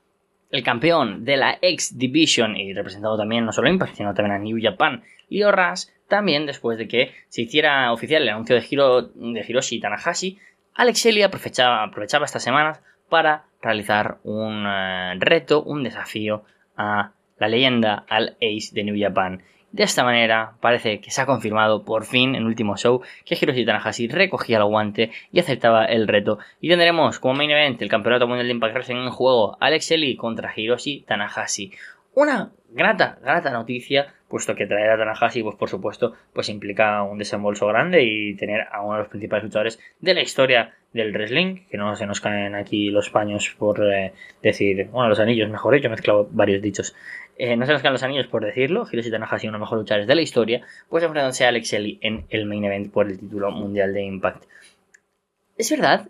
el 0.51 0.63
campeón 0.63 1.25
de 1.25 1.37
la 1.37 1.57
X 1.61 1.97
Division 1.97 2.55
y 2.55 2.73
representado 2.73 3.17
también 3.17 3.45
no 3.45 3.51
solo 3.51 3.67
a 3.67 3.71
Impact 3.71 3.95
sino 3.95 4.13
también 4.13 4.35
a 4.35 4.39
New 4.39 4.59
Japan, 4.61 5.01
Leo 5.29 5.51
Rush, 5.51 5.85
también 6.07 6.45
después 6.45 6.77
de 6.77 6.87
que 6.87 7.11
se 7.29 7.43
hiciera 7.43 7.91
oficial 7.91 8.21
el 8.21 8.29
anuncio 8.29 8.55
de, 8.55 8.65
Hiro, 8.69 9.01
de 9.01 9.45
Hiroshi 9.47 9.79
Tanahashi 9.79 10.37
Alex 10.75 11.03
Shelley 11.03 11.23
aprovechaba, 11.23 11.83
aprovechaba 11.83 12.25
estas 12.25 12.43
semanas 12.43 12.81
para 13.09 13.43
realizar 13.61 14.19
un 14.23 14.65
eh, 14.65 15.15
reto, 15.19 15.63
un 15.63 15.83
desafío 15.83 16.43
a 16.77 17.11
la 17.37 17.47
leyenda 17.47 18.05
al 18.07 18.37
Ace 18.41 18.73
de 18.73 18.83
New 18.83 18.95
Japan. 18.97 19.43
De 19.71 19.83
esta 19.83 20.03
manera, 20.03 20.53
parece 20.59 20.99
que 20.99 21.11
se 21.11 21.21
ha 21.21 21.25
confirmado 21.25 21.83
por 21.83 22.05
fin 22.05 22.35
en 22.35 22.41
el 22.41 22.45
último 22.45 22.75
show 22.75 23.01
que 23.25 23.37
Hiroshi 23.39 23.65
Tanahashi 23.65 24.09
recogía 24.09 24.57
el 24.57 24.65
guante 24.65 25.11
y 25.31 25.39
aceptaba 25.39 25.85
el 25.85 26.09
reto. 26.09 26.39
Y 26.59 26.67
tendremos 26.67 27.19
como 27.19 27.35
main 27.35 27.51
event 27.51 27.81
el 27.81 27.89
Campeonato 27.89 28.27
Mundial 28.27 28.47
de 28.47 28.53
Impact 28.53 28.73
Wrestling 28.73 28.97
en 28.97 29.09
juego 29.11 29.57
Alex 29.61 29.89
Shelley 29.89 30.17
contra 30.17 30.53
Hiroshi 30.53 31.05
Tanahashi. 31.07 31.71
Una 32.13 32.51
grata, 32.69 33.17
grata 33.21 33.51
noticia, 33.51 34.13
puesto 34.31 34.55
que 34.55 34.65
traer 34.65 34.89
a 34.89 34.97
Tanahashi, 34.97 35.43
pues 35.43 35.55
por 35.57 35.69
supuesto, 35.69 36.13
pues 36.33 36.49
implica 36.49 37.03
un 37.03 37.17
desembolso 37.17 37.67
grande 37.67 38.01
y 38.03 38.33
tener 38.35 38.65
a 38.71 38.81
uno 38.81 38.93
de 38.93 38.99
los 38.99 39.09
principales 39.09 39.43
luchadores 39.43 39.79
de 39.99 40.13
la 40.13 40.21
historia 40.21 40.73
del 40.93 41.11
wrestling, 41.13 41.67
que 41.69 41.77
no 41.77 41.95
se 41.95 42.07
nos 42.07 42.21
caen 42.21 42.55
aquí 42.55 42.89
los 42.89 43.09
paños 43.09 43.53
por 43.59 43.83
eh, 43.93 44.13
decir, 44.41 44.87
bueno, 44.87 45.09
los 45.09 45.19
anillos, 45.19 45.49
mejor 45.49 45.75
dicho, 45.75 45.89
mezclado 45.89 46.27
varios 46.31 46.61
dichos. 46.61 46.95
Eh, 47.37 47.55
no 47.57 47.65
se 47.65 47.73
nos 47.73 47.81
caen 47.81 47.93
los 47.93 48.03
anillos 48.03 48.27
por 48.27 48.43
decirlo, 48.45 48.87
Hiroshi 48.89 49.11
Tanahashi, 49.11 49.47
uno 49.47 49.57
de 49.57 49.59
los 49.59 49.67
mejores 49.67 49.81
luchadores 49.81 50.07
de 50.07 50.15
la 50.15 50.21
historia, 50.21 50.61
pues 50.89 51.03
enfrentándose 51.03 51.45
a 51.45 51.49
Alex 51.49 51.69
Shelley 51.69 51.99
en 52.01 52.25
el 52.29 52.45
main 52.45 52.63
event 52.63 52.91
por 52.91 53.07
el 53.07 53.19
título 53.19 53.51
mundial 53.51 53.93
de 53.93 54.03
Impact. 54.03 54.45
Es 55.57 55.69
verdad, 55.69 56.07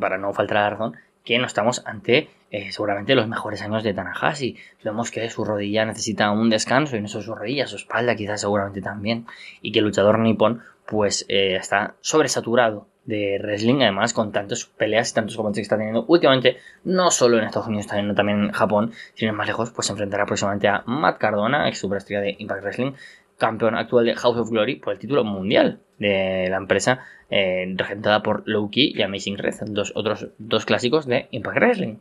para 0.00 0.18
no 0.18 0.32
faltar 0.32 0.56
la 0.56 0.70
razón, 0.70 0.96
que 1.24 1.38
no 1.38 1.46
estamos 1.46 1.84
ante 1.86 2.28
eh, 2.56 2.70
seguramente 2.70 3.16
los 3.16 3.26
mejores 3.26 3.62
años 3.62 3.82
de 3.82 3.92
Tanahashi. 3.94 4.56
Vemos 4.84 5.10
que 5.10 5.28
su 5.28 5.44
rodilla 5.44 5.84
necesita 5.84 6.30
un 6.30 6.50
descanso 6.50 6.96
y 6.96 7.00
no 7.00 7.08
solo 7.08 7.24
su 7.24 7.34
rodilla, 7.34 7.66
su 7.66 7.74
espalda 7.74 8.14
quizás 8.14 8.42
seguramente 8.42 8.80
también. 8.80 9.26
Y 9.60 9.72
que 9.72 9.80
el 9.80 9.86
luchador 9.86 10.20
nipón 10.20 10.62
pues 10.86 11.26
eh, 11.28 11.56
está 11.56 11.96
sobresaturado 12.00 12.86
de 13.06 13.40
wrestling, 13.42 13.82
además 13.82 14.12
con 14.12 14.30
tantas 14.30 14.66
peleas 14.66 15.10
y 15.10 15.14
tantos 15.14 15.36
combates 15.36 15.56
que 15.56 15.62
está 15.62 15.76
teniendo 15.76 16.04
últimamente, 16.06 16.58
no 16.84 17.10
solo 17.10 17.38
en 17.38 17.44
Estados 17.44 17.66
Unidos, 17.66 17.88
también, 17.88 18.14
también 18.14 18.44
en 18.44 18.52
Japón, 18.52 18.92
sino 19.14 19.32
más 19.32 19.48
lejos, 19.48 19.72
pues 19.72 19.88
se 19.88 19.92
enfrentará 19.92 20.24
próximamente 20.24 20.68
a 20.68 20.84
Matt 20.86 21.18
Cardona, 21.18 21.68
ex 21.68 21.78
superestrella 21.78 22.20
de 22.20 22.36
Impact 22.38 22.62
Wrestling, 22.62 22.92
campeón 23.36 23.74
actual 23.74 24.06
de 24.06 24.14
House 24.14 24.36
of 24.36 24.50
Glory 24.50 24.76
por 24.76 24.92
el 24.92 25.00
título 25.00 25.24
mundial 25.24 25.80
de 25.98 26.46
la 26.48 26.58
empresa 26.58 27.00
eh, 27.30 27.66
regentada 27.76 28.22
por 28.22 28.44
Loki 28.46 28.92
y 28.94 29.02
Amazing 29.02 29.38
Red, 29.38 29.54
dos 29.66 29.90
otros 29.96 30.28
dos 30.38 30.64
clásicos 30.64 31.04
de 31.06 31.26
Impact 31.32 31.56
Wrestling. 31.56 31.96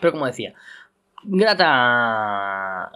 Pero 0.00 0.12
como 0.12 0.26
decía, 0.26 0.54
grata 1.22 2.92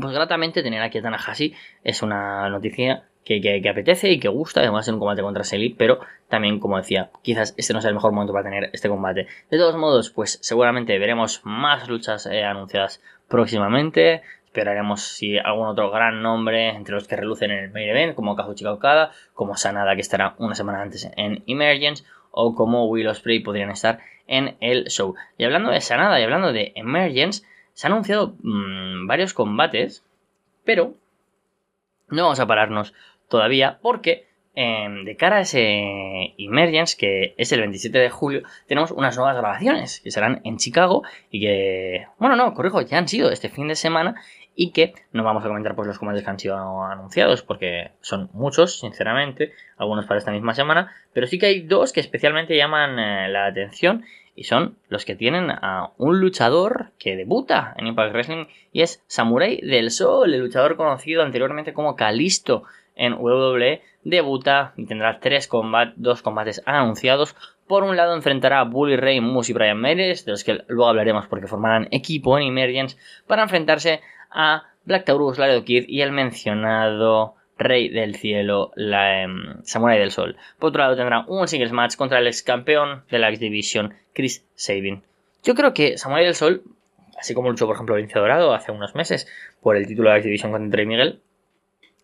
pues 0.00 0.14
gratamente 0.14 0.62
tener 0.62 0.82
aquí 0.82 0.98
a 0.98 1.02
Tanahashi 1.02 1.54
es 1.82 2.02
una 2.02 2.48
noticia 2.48 3.04
que, 3.24 3.62
apetece 3.68 4.10
y 4.10 4.20
que 4.20 4.28
gusta, 4.28 4.60
además 4.60 4.86
en 4.88 4.94
un 4.94 5.00
combate 5.00 5.22
contra 5.22 5.44
Selly, 5.44 5.70
pero 5.70 6.00
también, 6.28 6.60
como 6.60 6.76
decía, 6.76 7.10
quizás 7.22 7.54
este 7.56 7.72
no 7.72 7.80
sea 7.80 7.88
el 7.88 7.94
mejor 7.94 8.12
momento 8.12 8.32
para 8.32 8.44
tener 8.44 8.70
este 8.72 8.88
combate. 8.88 9.26
De 9.50 9.58
todos 9.58 9.76
modos, 9.76 10.10
pues 10.10 10.38
seguramente 10.42 10.98
veremos 10.98 11.40
más 11.44 11.88
luchas 11.88 12.26
eh, 12.26 12.44
anunciadas 12.44 13.00
próximamente 13.28 14.22
Esperaremos 14.54 15.02
si 15.02 15.36
algún 15.36 15.66
otro 15.66 15.90
gran 15.90 16.22
nombre 16.22 16.68
entre 16.68 16.94
los 16.94 17.08
que 17.08 17.16
relucen 17.16 17.50
en 17.50 17.64
el 17.64 17.70
main 17.72 17.88
event, 17.88 18.14
como 18.14 18.36
Kazuchika 18.36 18.72
Okada, 18.72 19.10
como 19.32 19.56
Sanada, 19.56 19.96
que 19.96 20.00
estará 20.00 20.36
una 20.38 20.54
semana 20.54 20.80
antes 20.80 21.10
en 21.16 21.42
Emergence, 21.48 22.04
o 22.30 22.54
como 22.54 22.86
Will 22.86 23.08
Ospreay 23.08 23.40
podrían 23.40 23.72
estar 23.72 23.98
en 24.26 24.56
el 24.60 24.86
show. 24.86 25.14
Y 25.38 25.44
hablando 25.44 25.70
de 25.70 25.80
Sanada 25.80 26.20
y 26.20 26.24
hablando 26.24 26.52
de 26.52 26.72
Emergence, 26.74 27.44
se 27.72 27.86
han 27.86 27.92
anunciado 27.92 28.36
mmm, 28.42 29.06
varios 29.06 29.34
combates, 29.34 30.04
pero 30.64 30.94
no 32.08 32.22
vamos 32.22 32.40
a 32.40 32.46
pararnos 32.46 32.94
todavía 33.28 33.78
porque 33.82 34.26
eh, 34.56 34.86
de 35.04 35.16
cara 35.16 35.38
a 35.38 35.40
ese 35.40 36.34
Emergence, 36.38 36.96
que 36.96 37.34
es 37.36 37.50
el 37.52 37.60
27 37.60 37.98
de 37.98 38.10
julio, 38.10 38.42
tenemos 38.66 38.92
unas 38.92 39.16
nuevas 39.16 39.36
grabaciones 39.36 40.00
que 40.00 40.12
serán 40.12 40.40
en 40.44 40.58
Chicago 40.58 41.02
y 41.30 41.40
que, 41.40 42.06
bueno, 42.18 42.36
no, 42.36 42.54
corrijo, 42.54 42.80
ya 42.82 42.98
han 42.98 43.08
sido 43.08 43.30
este 43.30 43.48
fin 43.48 43.66
de 43.66 43.74
semana 43.74 44.14
y 44.54 44.70
que 44.72 44.94
no 45.12 45.24
vamos 45.24 45.44
a 45.44 45.48
comentar 45.48 45.74
pues 45.74 45.88
los 45.88 45.98
combates 45.98 46.22
que 46.22 46.30
han 46.30 46.38
sido 46.38 46.56
anunciados 46.84 47.42
porque 47.42 47.90
son 48.00 48.30
muchos, 48.32 48.78
sinceramente, 48.80 49.52
algunos 49.76 50.06
para 50.06 50.18
esta 50.18 50.30
misma 50.30 50.54
semana, 50.54 50.92
pero 51.12 51.26
sí 51.26 51.38
que 51.38 51.46
hay 51.46 51.60
dos 51.60 51.92
que 51.92 52.00
especialmente 52.00 52.56
llaman 52.56 52.98
eh, 52.98 53.28
la 53.28 53.46
atención 53.46 54.04
y 54.36 54.44
son 54.44 54.76
los 54.88 55.04
que 55.04 55.14
tienen 55.14 55.50
a 55.50 55.92
un 55.96 56.20
luchador 56.20 56.90
que 56.98 57.16
debuta 57.16 57.74
en 57.76 57.86
Impact 57.86 58.12
Wrestling 58.12 58.46
y 58.72 58.82
es 58.82 59.02
Samurai 59.06 59.60
del 59.60 59.90
Sol, 59.90 60.34
el 60.34 60.40
luchador 60.40 60.76
conocido 60.76 61.22
anteriormente 61.22 61.72
como 61.72 61.96
Kalisto 61.96 62.64
en 62.96 63.14
WWE, 63.14 63.82
debuta 64.04 64.72
y 64.76 64.86
tendrá 64.86 65.18
tres 65.18 65.48
combates, 65.48 65.94
dos 65.96 66.22
combates 66.22 66.62
anunciados. 66.66 67.34
Por 67.66 67.82
un 67.82 67.96
lado 67.96 68.14
enfrentará 68.14 68.60
a 68.60 68.64
Bully 68.64 68.96
Ray, 68.96 69.20
Moose 69.20 69.52
y 69.52 69.54
Brian 69.54 69.80
Meires, 69.80 70.24
de 70.24 70.32
los 70.32 70.44
que 70.44 70.62
luego 70.68 70.88
hablaremos 70.88 71.26
porque 71.26 71.46
formarán 71.46 71.88
equipo 71.90 72.38
en 72.38 72.46
Emergence, 72.48 72.96
para 73.26 73.42
enfrentarse 73.42 74.00
a 74.30 74.64
Black 74.84 75.04
Taurus, 75.04 75.38
Laredo 75.38 75.64
Kid 75.64 75.84
y 75.88 76.02
el 76.02 76.12
mencionado 76.12 77.34
Rey 77.56 77.88
del 77.88 78.16
Cielo, 78.16 78.72
la 78.74 79.22
em, 79.22 79.62
Samurai 79.62 79.98
del 79.98 80.10
Sol. 80.10 80.36
Por 80.58 80.68
otro 80.68 80.82
lado 80.82 80.96
tendrá 80.96 81.24
un 81.26 81.48
singles 81.48 81.72
match 81.72 81.96
contra 81.96 82.18
el 82.18 82.26
ex 82.26 82.42
campeón 82.42 83.04
de 83.10 83.18
la 83.18 83.28
X 83.28 83.40
Division, 83.40 83.94
Chris 84.12 84.44
Sabin. 84.54 85.02
Yo 85.42 85.54
creo 85.54 85.72
que 85.72 85.96
Samurai 85.96 86.24
del 86.24 86.34
Sol, 86.34 86.62
así 87.18 87.32
como 87.32 87.50
luchó 87.50 87.66
por 87.66 87.76
ejemplo 87.76 87.96
Lince 87.96 88.18
Dorado 88.18 88.52
hace 88.52 88.72
unos 88.72 88.94
meses 88.94 89.28
por 89.62 89.76
el 89.76 89.86
título 89.86 90.08
de 90.08 90.14
la 90.14 90.18
X 90.18 90.26
Division 90.26 90.52
contra 90.52 90.70
Trey 90.70 90.86
Miguel, 90.86 91.20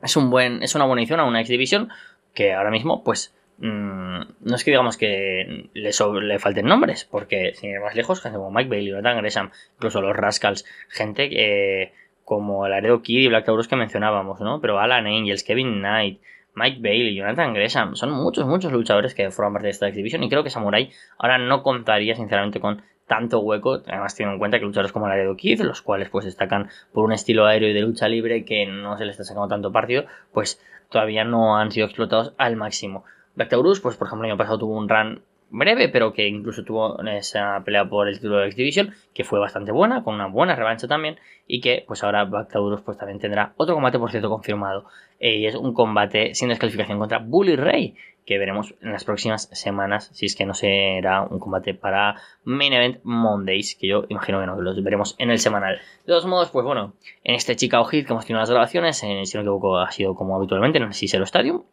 es, 0.03 0.17
un 0.17 0.31
buen, 0.31 0.63
es 0.63 0.75
una 0.75 0.85
buena 0.85 1.03
edición 1.03 1.21
a 1.21 1.25
una 1.25 1.41
X 1.41 1.51
Division 1.51 1.89
que 2.35 2.53
ahora 2.53 2.71
mismo 2.71 3.03
pues 3.03 3.35
mmm, 3.59 4.21
no 4.41 4.57
es 4.57 4.65
que 4.65 4.71
digamos 4.71 4.97
que 4.97 5.69
le, 5.75 5.91
le, 6.23 6.39
falten 6.39 6.67
nombres, 6.67 7.05
porque 7.05 7.53
sin 7.55 7.71
ir 7.71 7.81
más 7.81 7.95
lejos, 7.95 8.21
gente 8.21 8.39
como 8.39 8.51
Mike 8.51 8.71
Bailey, 8.71 8.91
Jonathan 8.91 9.19
Gresham, 9.19 9.51
incluso 9.77 10.01
los 10.01 10.17
Rascals, 10.17 10.65
gente 10.89 11.29
que 11.29 11.93
como 12.25 12.69
Laredo 12.69 13.03
Kid 13.03 13.21
y 13.21 13.29
Black 13.29 13.45
Taurus 13.45 13.69
que 13.69 13.77
mencionábamos, 13.77 14.41
¿no? 14.41 14.61
Pero 14.61 14.79
Alan 14.79 15.07
Angels, 15.07 15.43
Kevin 15.43 15.81
Knight, 15.81 16.21
Mike 16.55 16.79
Bailey, 16.81 17.15
Jonathan 17.15 17.55
Gresham, 17.55 17.97
son 17.97 18.13
muchos, 18.13 18.47
muchos 18.47 18.73
luchadores 18.73 19.15
que 19.15 19.31
forman 19.31 19.55
parte 19.55 19.67
de 19.67 19.73
esta 19.73 19.89
exhibición 19.89 20.23
y 20.23 20.29
creo 20.29 20.45
que 20.45 20.51
Samurai 20.51 20.91
ahora 21.19 21.39
no 21.39 21.63
contaría 21.63 22.15
sinceramente 22.15 22.61
con 22.61 22.83
tanto 23.11 23.41
hueco, 23.41 23.83
además 23.89 24.15
teniendo 24.15 24.35
en 24.35 24.39
cuenta 24.39 24.61
que 24.61 24.65
luchadores 24.65 24.93
como 24.93 25.09
Laredo 25.09 25.37
Kid, 25.37 25.63
los 25.63 25.83
cuales 25.83 26.09
pues 26.11 26.27
destacan 26.27 26.69
por 26.93 27.05
un 27.05 27.13
estilo 27.13 27.45
aéreo 27.45 27.69
y 27.69 27.73
de 27.73 27.81
lucha 27.81 28.07
libre 28.09 28.45
que 28.45 28.67
no 28.67 28.97
se 28.97 29.05
les 29.05 29.15
está 29.15 29.25
sacando 29.25 29.49
tanto 29.49 29.73
partido, 29.73 30.05
pues 30.33 30.65
todavía 30.91 31.25
no 31.25 31.59
han 31.59 31.73
sido 31.73 31.87
explotados 31.87 32.35
al 32.39 32.55
máximo. 32.55 33.03
Taurus, 33.49 33.81
pues 33.81 33.97
por 33.97 34.07
ejemplo 34.07 34.27
el 34.27 34.31
año 34.31 34.39
pasado 34.39 34.59
tuvo 34.59 34.79
un 34.79 34.89
run 34.89 35.23
breve, 35.51 35.89
pero 35.89 36.13
que 36.13 36.29
incluso 36.29 36.63
tuvo 36.63 37.03
esa 37.03 37.61
pelea 37.65 37.89
por 37.89 38.07
el 38.07 38.15
título 38.15 38.37
de 38.39 38.47
X 38.47 38.57
Division, 38.57 38.95
que 39.13 39.25
fue 39.25 39.41
bastante 39.41 39.73
buena, 39.73 40.05
con 40.05 40.15
una 40.15 40.27
buena 40.29 40.55
revancha 40.55 40.87
también, 40.87 41.19
y 41.49 41.61
que 41.61 41.83
pues 41.89 42.05
ahora 42.05 42.27
Bactaurus 42.27 42.83
pues 42.83 42.97
también 42.97 43.19
tendrá 43.19 43.55
otro 43.57 43.75
combate, 43.75 43.99
por 43.99 44.13
cierto, 44.13 44.31
confirmado, 44.31 44.85
eh, 45.19 45.39
y 45.39 45.47
es 45.47 45.57
un 45.57 45.75
combate 45.75 46.37
sin 46.37 46.49
descalificación 46.49 47.01
contra 47.01 47.19
Bully 47.19 47.57
Ray, 47.57 47.97
que 48.25 48.39
veremos 48.39 48.75
en 48.81 48.93
las 48.93 49.05
próximas 49.05 49.49
semanas, 49.53 50.11
si 50.13 50.27
es 50.27 50.37
que 50.37 50.47
no 50.47 50.55
será 50.55 51.23
un 51.23 51.39
combate 51.39 51.75
para 51.75 52.17
Main 52.45 52.73
Event 52.73 53.01
Mondays, 53.03 53.77
que 53.77 53.89
yo 53.89 54.05
imagino 54.09 54.41
que 54.41 54.47
no, 54.47 54.57
que 54.57 54.63
los 54.63 54.83
veremos 54.83 55.17
en 55.19 55.31
el 55.31 55.39
semanal. 55.39 55.77
De 55.77 56.07
todos 56.07 56.27
modos, 56.27 56.51
pues 56.51 56.65
bueno, 56.65 56.95
en 57.25 57.35
este 57.35 57.57
Chicago 57.57 57.85
Hit 57.87 58.07
que 58.07 58.13
hemos 58.13 58.27
tenido 58.27 58.41
las 58.41 58.51
grabaciones, 58.51 58.99
si 58.99 59.07
no 59.07 59.15
me 59.15 59.23
equivoco, 59.23 59.79
ha 59.79 59.91
sido 59.91 60.15
como 60.15 60.37
habitualmente 60.37 60.79
en 60.79 60.85
el 60.85 60.95
Cicero 60.95 61.25
Stadium, 61.25 61.65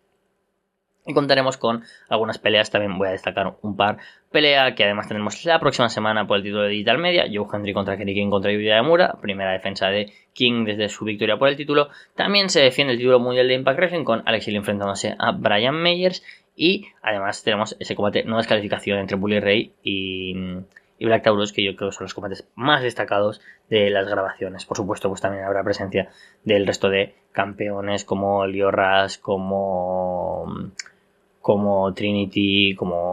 y 1.07 1.13
contaremos 1.13 1.57
con 1.57 1.83
algunas 2.09 2.37
peleas, 2.37 2.69
también 2.69 2.97
voy 2.97 3.07
a 3.07 3.11
destacar 3.11 3.55
un 3.61 3.75
par. 3.75 3.97
Pelea 4.31 4.75
que 4.75 4.83
además 4.83 5.07
tendremos 5.07 5.43
la 5.45 5.59
próxima 5.59 5.89
semana 5.89 6.27
por 6.27 6.37
el 6.37 6.43
título 6.43 6.63
de 6.63 6.69
Digital 6.69 6.97
Media, 6.97 7.25
Joe 7.33 7.47
Hendry 7.51 7.73
contra 7.73 7.97
Kenny 7.97 8.13
King 8.13 8.29
contra 8.29 8.51
Yuya 8.51 8.75
Yamura, 8.75 9.17
primera 9.21 9.53
defensa 9.53 9.87
de 9.87 10.11
King 10.33 10.65
desde 10.65 10.89
su 10.89 11.05
victoria 11.05 11.37
por 11.37 11.47
el 11.47 11.55
título. 11.55 11.89
También 12.15 12.49
se 12.49 12.59
defiende 12.59 12.93
el 12.93 12.99
título 12.99 13.19
mundial 13.19 13.47
de 13.47 13.53
Impact 13.53 13.77
Wrestling 13.77 14.03
con 14.03 14.21
Alex 14.25 14.47
Hill 14.47 14.57
enfrentándose 14.57 15.15
a 15.17 15.31
Brian 15.31 15.75
Meyers 15.75 16.23
y 16.55 16.87
además 17.01 17.43
tenemos 17.43 17.77
ese 17.79 17.95
combate 17.95 18.23
no 18.25 18.37
descalificación 18.37 18.99
entre 18.99 19.15
Bully 19.15 19.39
Ray 19.39 19.73
y 19.81 20.35
y 20.99 21.05
Black 21.05 21.23
Taurus, 21.23 21.53
que 21.53 21.63
yo 21.63 21.75
creo 21.75 21.89
que 21.89 21.95
son 21.95 22.05
los 22.05 22.13
combates 22.13 22.47
más 22.55 22.81
destacados 22.81 23.41
de 23.69 23.89
las 23.89 24.07
grabaciones. 24.07 24.65
Por 24.65 24.77
supuesto, 24.77 25.09
pues 25.09 25.21
también 25.21 25.43
habrá 25.43 25.63
presencia 25.63 26.09
del 26.43 26.65
resto 26.65 26.89
de 26.89 27.15
campeones 27.31 28.03
como 28.03 28.45
Liorras, 28.47 29.17
como 29.17 30.71
como 31.47 31.93
Trinity, 31.93 32.75
como 32.75 33.07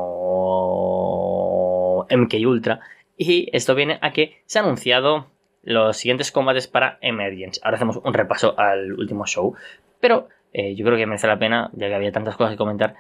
MK 2.11 2.35
Ultra. 2.44 2.81
Y 3.16 3.49
esto 3.53 3.77
viene 3.77 4.01
a 4.03 4.12
que 4.12 4.42
se 4.47 4.59
han 4.59 4.64
anunciado 4.64 5.29
los 5.62 5.97
siguientes 5.97 6.33
combates 6.33 6.66
para 6.66 6.99
Emergence. 7.01 7.61
Ahora 7.62 7.77
hacemos 7.77 8.01
un 8.03 8.12
repaso 8.12 8.59
al 8.59 8.94
último 8.94 9.25
show. 9.25 9.55
Pero 10.01 10.27
eh, 10.53 10.75
yo 10.75 10.85
creo 10.85 10.99
que 10.99 11.07
merece 11.07 11.29
la 11.29 11.38
pena, 11.38 11.70
ya 11.75 11.87
que 11.87 11.94
había 11.94 12.11
tantas 12.11 12.37
cosas 12.37 12.51
que 12.55 12.59
comentar, 12.59 12.97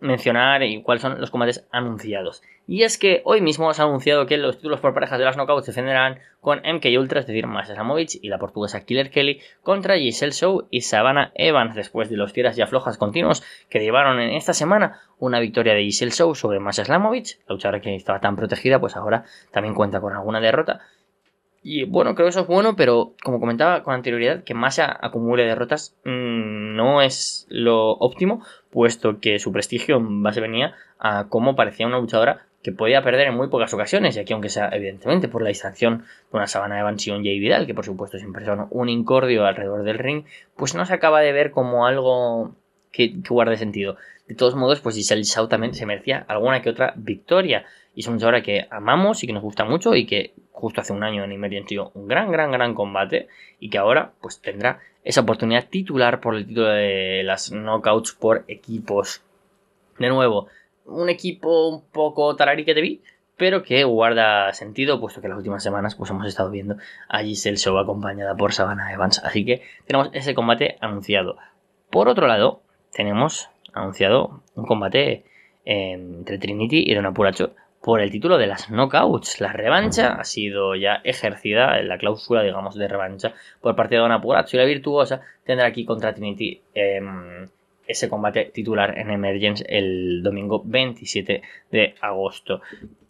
mencionar 0.00 0.62
y 0.62 0.82
cuáles 0.82 1.02
son 1.02 1.20
los 1.20 1.30
combates 1.30 1.66
anunciados. 1.70 2.42
Y 2.68 2.82
es 2.82 2.98
que 2.98 3.22
hoy 3.24 3.40
mismo 3.40 3.72
se 3.72 3.80
ha 3.80 3.84
anunciado 3.84 4.26
que 4.26 4.36
los 4.36 4.56
títulos 4.56 4.80
por 4.80 4.92
parejas 4.92 5.18
de 5.18 5.24
las 5.24 5.36
knockouts 5.36 5.66
se 5.66 5.70
defenderán 5.70 6.18
con 6.40 6.58
MK 6.58 6.84
Ultra, 6.98 7.20
es 7.20 7.26
decir, 7.26 7.46
Masha 7.46 7.76
Samovic 7.76 8.18
y 8.20 8.28
la 8.28 8.38
portuguesa 8.38 8.84
Killer 8.84 9.10
Kelly 9.10 9.40
contra 9.62 9.96
Giselle 9.96 10.32
Show 10.32 10.66
y 10.70 10.80
Savannah 10.80 11.30
Evans 11.34 11.76
después 11.76 12.10
de 12.10 12.16
los 12.16 12.32
tiras 12.32 12.58
y 12.58 12.62
aflojas 12.62 12.98
continuos 12.98 13.44
que 13.68 13.80
llevaron 13.80 14.20
en 14.20 14.30
esta 14.30 14.52
semana 14.52 15.00
una 15.18 15.38
victoria 15.38 15.74
de 15.74 15.84
Giselle 15.84 16.10
Show 16.10 16.34
sobre 16.34 16.58
Masha 16.58 16.84
Slamovic, 16.84 17.38
la 17.46 17.54
luchadora 17.54 17.80
que 17.80 17.94
estaba 17.94 18.20
tan 18.20 18.36
protegida, 18.36 18.80
pues 18.80 18.96
ahora 18.96 19.24
también 19.52 19.74
cuenta 19.74 20.00
con 20.00 20.14
alguna 20.14 20.40
derrota. 20.40 20.80
Y 21.68 21.82
bueno, 21.82 22.14
creo 22.14 22.26
que 22.26 22.30
eso 22.30 22.42
es 22.42 22.46
bueno, 22.46 22.76
pero 22.76 23.14
como 23.24 23.40
comentaba 23.40 23.82
con 23.82 23.92
anterioridad, 23.92 24.44
que 24.44 24.54
Masha 24.54 24.96
acumule 25.00 25.46
derrotas 25.46 25.96
mmm, 26.04 26.76
no 26.76 27.02
es 27.02 27.44
lo 27.50 27.90
óptimo, 27.90 28.40
puesto 28.70 29.18
que 29.18 29.40
su 29.40 29.50
prestigio 29.50 29.96
en 29.96 30.22
base 30.22 30.40
venía 30.40 30.74
a 31.00 31.26
cómo 31.28 31.56
parecía 31.56 31.88
una 31.88 31.98
luchadora 31.98 32.46
que 32.62 32.70
podía 32.70 33.02
perder 33.02 33.26
en 33.26 33.34
muy 33.34 33.48
pocas 33.48 33.74
ocasiones, 33.74 34.16
y 34.16 34.20
aquí 34.20 34.32
aunque 34.32 34.48
sea 34.48 34.68
evidentemente 34.68 35.26
por 35.26 35.42
la 35.42 35.48
distracción 35.48 36.04
de 36.30 36.36
una 36.36 36.46
sabana 36.46 36.76
de 36.76 36.84
Bansion 36.84 37.18
J. 37.18 37.30
Vidal, 37.30 37.66
que 37.66 37.74
por 37.74 37.84
supuesto 37.84 38.16
siempre 38.16 38.44
son 38.44 38.68
un 38.70 38.88
incordio 38.88 39.44
alrededor 39.44 39.82
del 39.82 39.98
ring, 39.98 40.24
pues 40.56 40.76
no 40.76 40.86
se 40.86 40.94
acaba 40.94 41.20
de 41.20 41.32
ver 41.32 41.50
como 41.50 41.84
algo 41.88 42.54
que, 42.92 43.20
que 43.22 43.28
guarde 43.28 43.56
sentido. 43.56 43.96
De 44.28 44.36
todos 44.36 44.54
modos, 44.54 44.80
pues 44.80 44.94
Giselle 44.94 45.24
Shaw 45.24 45.48
también 45.48 45.74
se 45.74 45.86
merecía 45.86 46.24
alguna 46.28 46.62
que 46.62 46.70
otra 46.70 46.94
victoria. 46.96 47.64
Y 47.94 48.00
es 48.00 48.06
una 48.08 48.16
luchadora 48.16 48.42
que 48.42 48.66
amamos 48.70 49.22
y 49.22 49.26
que 49.26 49.32
nos 49.32 49.42
gusta 49.42 49.64
mucho 49.64 49.94
y 49.94 50.04
que 50.04 50.34
justo 50.56 50.80
hace 50.80 50.94
un 50.94 51.04
año 51.04 51.22
en 51.22 51.32
Emergence 51.32 51.78
un 51.78 52.08
gran, 52.08 52.32
gran, 52.32 52.50
gran 52.50 52.74
combate 52.74 53.28
y 53.60 53.68
que 53.68 53.76
ahora 53.76 54.12
pues 54.22 54.40
tendrá 54.40 54.80
esa 55.04 55.20
oportunidad 55.20 55.68
titular 55.68 56.20
por 56.20 56.34
el 56.34 56.46
título 56.46 56.68
de 56.68 57.22
las 57.24 57.52
knockouts 57.52 58.12
por 58.12 58.44
equipos. 58.48 59.22
De 59.98 60.08
nuevo, 60.08 60.48
un 60.86 61.10
equipo 61.10 61.68
un 61.68 61.84
poco 61.84 62.34
talarí 62.36 62.64
que 62.64 62.74
te 62.74 62.80
vi, 62.80 63.02
pero 63.36 63.62
que 63.62 63.84
guarda 63.84 64.50
sentido, 64.54 64.98
puesto 64.98 65.20
que 65.20 65.28
las 65.28 65.36
últimas 65.36 65.62
semanas 65.62 65.94
pues 65.94 66.10
hemos 66.10 66.26
estado 66.26 66.50
viendo 66.50 66.76
a 67.08 67.20
Giselle 67.20 67.58
Show 67.58 67.76
acompañada 67.76 68.34
por 68.34 68.54
Savannah 68.54 68.92
Evans. 68.94 69.22
Así 69.22 69.44
que 69.44 69.62
tenemos 69.86 70.08
ese 70.14 70.34
combate 70.34 70.78
anunciado. 70.80 71.36
Por 71.90 72.08
otro 72.08 72.26
lado, 72.26 72.62
tenemos 72.92 73.50
anunciado 73.74 74.42
un 74.54 74.64
combate 74.64 75.24
eh, 75.66 75.92
entre 75.92 76.38
Trinity 76.38 76.82
y 76.86 76.94
Don 76.94 77.04
Apuracho 77.04 77.54
por 77.86 78.00
el 78.00 78.10
título 78.10 78.36
de 78.36 78.48
las 78.48 78.68
knockouts. 78.68 79.40
La 79.40 79.52
revancha 79.52 80.14
ha 80.14 80.24
sido 80.24 80.74
ya 80.74 81.02
ejercida, 81.04 81.78
en 81.78 81.86
la 81.86 81.98
cláusula, 81.98 82.42
digamos, 82.42 82.74
de 82.74 82.88
revancha 82.88 83.32
por 83.60 83.76
parte 83.76 83.94
de 83.94 84.00
Don 84.00 84.10
Apuracho 84.10 84.56
y 84.56 84.58
la 84.58 84.66
Virtuosa 84.66 85.20
tendrá 85.44 85.68
aquí 85.68 85.84
contra 85.84 86.12
Trinity 86.12 86.60
em, 86.74 87.46
ese 87.86 88.08
combate 88.08 88.46
titular 88.46 88.98
en 88.98 89.12
Emergence 89.12 89.64
el 89.68 90.20
domingo 90.24 90.64
27 90.64 91.42
de 91.70 91.94
agosto. 92.00 92.60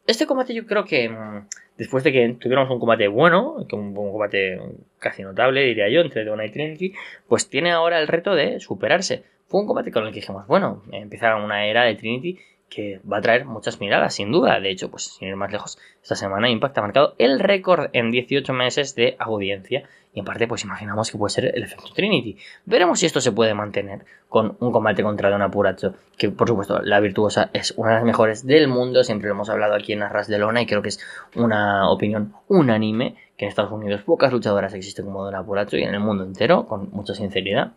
Este 0.06 0.26
combate 0.26 0.52
yo 0.52 0.66
creo 0.66 0.84
que 0.84 1.04
em, 1.04 1.46
después 1.78 2.04
de 2.04 2.12
que 2.12 2.36
tuviéramos 2.38 2.70
un 2.70 2.78
combate 2.78 3.08
bueno, 3.08 3.54
un, 3.72 3.96
un 3.96 4.12
combate 4.12 4.60
casi 4.98 5.22
notable, 5.22 5.62
diría 5.62 5.88
yo, 5.88 6.02
entre 6.02 6.22
Donna 6.22 6.44
y 6.44 6.50
Trinity, 6.50 6.92
pues 7.26 7.48
tiene 7.48 7.72
ahora 7.72 7.98
el 7.98 8.08
reto 8.08 8.34
de 8.34 8.60
superarse. 8.60 9.24
Fue 9.46 9.58
un 9.58 9.66
combate 9.66 9.90
con 9.90 10.04
el 10.04 10.10
que 10.10 10.20
dijimos, 10.20 10.46
bueno, 10.46 10.82
empieza 10.92 11.34
una 11.36 11.64
era 11.64 11.84
de 11.84 11.94
Trinity 11.94 12.38
que 12.68 13.00
va 13.10 13.18
a 13.18 13.20
traer 13.20 13.44
muchas 13.44 13.80
miradas, 13.80 14.14
sin 14.14 14.32
duda. 14.32 14.60
De 14.60 14.70
hecho, 14.70 14.90
pues 14.90 15.04
sin 15.04 15.28
ir 15.28 15.36
más 15.36 15.52
lejos, 15.52 15.78
esta 16.02 16.16
semana 16.16 16.50
Impact 16.50 16.78
ha 16.78 16.82
marcado 16.82 17.14
el 17.18 17.38
récord 17.38 17.90
en 17.92 18.10
18 18.10 18.52
meses 18.52 18.94
de 18.94 19.16
audiencia. 19.18 19.84
Y 20.12 20.20
en 20.20 20.24
parte, 20.24 20.48
pues 20.48 20.64
imaginamos 20.64 21.10
que 21.10 21.18
puede 21.18 21.30
ser 21.30 21.44
el 21.54 21.62
efecto 21.62 21.92
Trinity. 21.94 22.38
Veremos 22.64 23.00
si 23.00 23.06
esto 23.06 23.20
se 23.20 23.32
puede 23.32 23.52
mantener 23.52 24.06
con 24.28 24.56
un 24.60 24.72
combate 24.72 25.02
contra 25.02 25.28
Don 25.28 25.42
Apuracho, 25.42 25.94
que 26.16 26.30
por 26.30 26.48
supuesto 26.48 26.80
la 26.82 27.00
virtuosa 27.00 27.50
es 27.52 27.74
una 27.76 27.90
de 27.90 27.94
las 27.96 28.04
mejores 28.04 28.46
del 28.46 28.66
mundo. 28.66 29.04
Siempre 29.04 29.28
lo 29.28 29.34
hemos 29.34 29.50
hablado 29.50 29.74
aquí 29.74 29.92
en 29.92 30.02
Arras 30.02 30.26
de 30.26 30.38
Lona 30.38 30.62
y 30.62 30.66
creo 30.66 30.80
que 30.80 30.88
es 30.88 31.00
una 31.34 31.90
opinión 31.90 32.32
unánime 32.48 33.14
que 33.36 33.44
en 33.44 33.50
Estados 33.50 33.72
Unidos 33.72 34.02
pocas 34.02 34.32
luchadoras 34.32 34.72
existen 34.72 35.04
como 35.04 35.22
Don 35.22 35.34
Apuracho 35.34 35.76
y 35.76 35.82
en 35.82 35.92
el 35.92 36.00
mundo 36.00 36.24
entero, 36.24 36.66
con 36.66 36.90
mucha 36.92 37.14
sinceridad. 37.14 37.72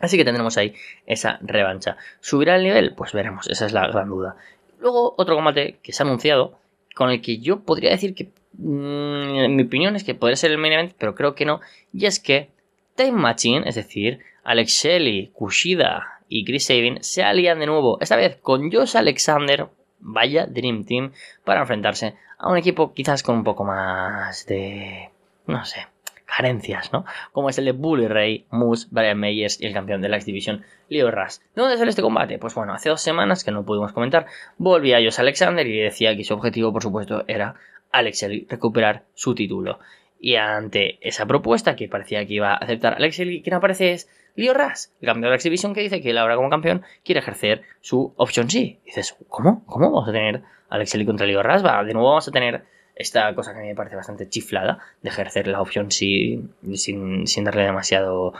Así 0.00 0.16
que 0.16 0.24
tendremos 0.24 0.56
ahí 0.56 0.74
esa 1.06 1.38
revancha. 1.42 1.96
¿Subirá 2.20 2.56
el 2.56 2.64
nivel? 2.64 2.94
Pues 2.94 3.12
veremos, 3.12 3.48
esa 3.48 3.66
es 3.66 3.72
la 3.72 3.86
gran 3.88 4.08
duda. 4.08 4.36
Luego, 4.78 5.14
otro 5.16 5.34
combate 5.34 5.78
que 5.82 5.92
se 5.92 6.02
ha 6.02 6.06
anunciado, 6.06 6.58
con 6.94 7.10
el 7.10 7.20
que 7.20 7.38
yo 7.38 7.60
podría 7.60 7.90
decir 7.90 8.14
que, 8.14 8.30
mm, 8.54 9.38
en 9.44 9.56
mi 9.56 9.62
opinión, 9.64 9.96
es 9.96 10.04
que 10.04 10.14
podría 10.14 10.36
ser 10.36 10.50
el 10.50 10.58
main 10.58 10.72
event, 10.72 10.92
pero 10.98 11.14
creo 11.14 11.34
que 11.34 11.44
no. 11.44 11.60
Y 11.92 12.06
es 12.06 12.20
que 12.20 12.50
Time 12.94 13.12
Machine, 13.12 13.68
es 13.68 13.74
decir, 13.74 14.20
Alex 14.44 14.72
Shelley, 14.72 15.28
Kushida 15.32 16.20
y 16.28 16.44
Chris 16.44 16.66
Sabin 16.66 17.02
se 17.02 17.22
alían 17.22 17.58
de 17.58 17.66
nuevo, 17.66 17.98
esta 18.00 18.16
vez 18.16 18.36
con 18.36 18.72
Josh 18.72 18.96
Alexander, 18.96 19.68
vaya 20.00 20.46
Dream 20.46 20.84
Team, 20.84 21.12
para 21.44 21.60
enfrentarse 21.60 22.14
a 22.38 22.50
un 22.50 22.56
equipo 22.56 22.92
quizás 22.94 23.22
con 23.22 23.36
un 23.36 23.44
poco 23.44 23.64
más 23.64 24.46
de... 24.46 25.10
no 25.46 25.64
sé, 25.64 25.86
carencias, 26.26 26.92
¿no? 26.92 27.04
Como 27.32 27.48
es 27.48 27.58
el 27.58 27.64
de 27.64 27.72
Bully 27.72 28.08
Ray, 28.08 28.46
Moose, 28.50 28.88
Brian 28.90 29.18
Meyers 29.18 29.60
y 29.60 29.66
el 29.66 29.72
campeón 29.72 30.02
de 30.02 30.08
la 30.08 30.16
X 30.16 30.26
Division, 30.26 30.64
Leo 30.88 31.10
Rush. 31.10 31.38
¿De 31.54 31.62
dónde 31.62 31.78
sale 31.78 31.90
este 31.90 32.02
combate? 32.02 32.38
Pues 32.38 32.54
bueno, 32.54 32.74
hace 32.74 32.88
dos 32.88 33.00
semanas 33.00 33.44
que 33.44 33.52
no 33.52 33.64
pudimos 33.64 33.92
comentar, 33.92 34.26
volvía 34.58 34.98
Josh 34.98 35.20
Alexander 35.20 35.66
y 35.66 35.78
decía 35.78 36.16
que 36.16 36.24
su 36.24 36.34
objetivo, 36.34 36.72
por 36.72 36.82
supuesto, 36.82 37.24
era 37.28 37.54
Alex 37.92 38.26
recuperar 38.48 39.04
su 39.14 39.34
título. 39.34 39.78
Y 40.18 40.36
ante 40.36 40.98
esa 41.06 41.26
propuesta 41.26 41.76
que 41.76 41.88
parecía 41.88 42.26
que 42.26 42.34
iba 42.34 42.52
a 42.52 42.56
aceptar 42.56 42.94
Alex 42.94 43.16
Shelley, 43.16 43.42
quien 43.42 43.54
aparece 43.54 43.92
es 43.92 44.10
Leo 44.34 44.54
Rush, 44.54 44.86
el 45.00 45.06
campeón 45.06 45.22
de 45.22 45.28
la 45.28 45.34
X 45.36 45.44
Division 45.44 45.74
que 45.74 45.80
dice 45.80 46.00
que 46.00 46.10
él 46.10 46.18
ahora 46.18 46.36
como 46.36 46.50
campeón 46.50 46.82
quiere 47.04 47.20
ejercer 47.20 47.62
su 47.80 48.12
Option 48.16 48.50
C. 48.50 48.80
Dices, 48.84 49.16
¿cómo? 49.28 49.64
¿Cómo 49.66 49.90
vamos 49.90 50.08
a 50.08 50.12
tener 50.12 50.42
Shelley 50.70 51.06
contra 51.06 51.26
Leo 51.26 51.42
Rush? 51.42 51.64
Va, 51.64 51.84
de 51.84 51.92
nuevo 51.92 52.08
vamos 52.08 52.28
a 52.28 52.32
tener 52.32 52.64
esta 52.96 53.32
cosa 53.34 53.52
que 53.52 53.58
a 53.58 53.62
mí 53.62 53.68
me 53.68 53.74
parece 53.74 53.94
bastante 53.94 54.28
chiflada 54.28 54.78
de 55.02 55.10
ejercer 55.10 55.46
la 55.46 55.60
opción 55.60 55.90
sin, 55.90 56.54
sin, 56.74 57.44
darle 57.44 57.62
demasiado 57.62 58.32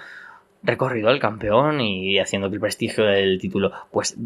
recorrido 0.62 1.10
al 1.10 1.20
campeón 1.20 1.80
y 1.80 2.18
haciendo 2.18 2.48
que 2.48 2.54
el 2.54 2.60
prestigio 2.60 3.04
del 3.04 3.38
título 3.38 3.70
pues 3.92 4.16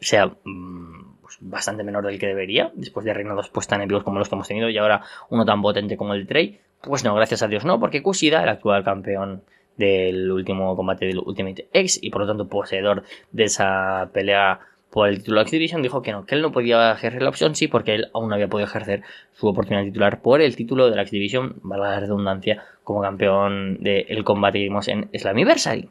sea 0.00 0.26
mm, 0.26 1.16
pues, 1.20 1.38
bastante 1.40 1.82
menor 1.82 2.06
del 2.06 2.18
que 2.18 2.28
debería 2.28 2.70
después 2.74 3.04
de 3.04 3.12
reinados 3.12 3.50
pues 3.50 3.66
tan 3.66 3.82
épicos 3.82 4.04
como 4.04 4.20
los 4.20 4.28
que 4.28 4.36
hemos 4.36 4.48
tenido 4.48 4.70
y 4.70 4.78
ahora 4.78 5.02
uno 5.28 5.44
tan 5.44 5.60
potente 5.60 5.96
como 5.96 6.14
el 6.14 6.26
Trey 6.26 6.60
pues 6.82 7.04
no, 7.04 7.14
gracias 7.14 7.42
a 7.42 7.48
Dios 7.48 7.64
no, 7.64 7.78
porque 7.78 8.02
Kushida, 8.02 8.42
el 8.42 8.48
actual 8.48 8.84
campeón 8.84 9.42
del 9.76 10.30
último 10.30 10.76
combate 10.76 11.06
del 11.06 11.18
Ultimate 11.18 11.68
X 11.72 11.98
y 12.02 12.10
por 12.10 12.22
lo 12.22 12.28
tanto 12.28 12.48
poseedor 12.48 13.02
de 13.32 13.44
esa 13.44 14.10
pelea 14.12 14.60
por 14.90 15.08
el 15.08 15.18
título 15.18 15.44
de 15.44 15.56
X 15.56 15.76
dijo 15.82 16.02
que 16.02 16.12
no, 16.12 16.26
que 16.26 16.34
él 16.34 16.42
no 16.42 16.52
podía 16.52 16.92
ejercer 16.92 17.22
la 17.22 17.28
opción 17.28 17.54
sí 17.54 17.68
porque 17.68 17.94
él 17.94 18.10
aún 18.12 18.28
no 18.28 18.34
había 18.34 18.48
podido 18.48 18.68
ejercer 18.68 19.02
su 19.32 19.46
oportunidad 19.46 19.84
titular 19.84 20.20
por 20.20 20.40
el 20.40 20.56
título 20.56 20.90
de 20.90 20.96
la 20.96 21.02
X 21.02 21.12
Division, 21.12 21.56
valga 21.62 21.90
la 21.90 22.00
redundancia, 22.00 22.64
como 22.82 23.00
campeón 23.00 23.78
del 23.80 24.24
combate 24.24 24.58
que 24.58 24.64
vimos 24.64 24.88
en 24.88 25.08
Slammiversary. 25.14 25.88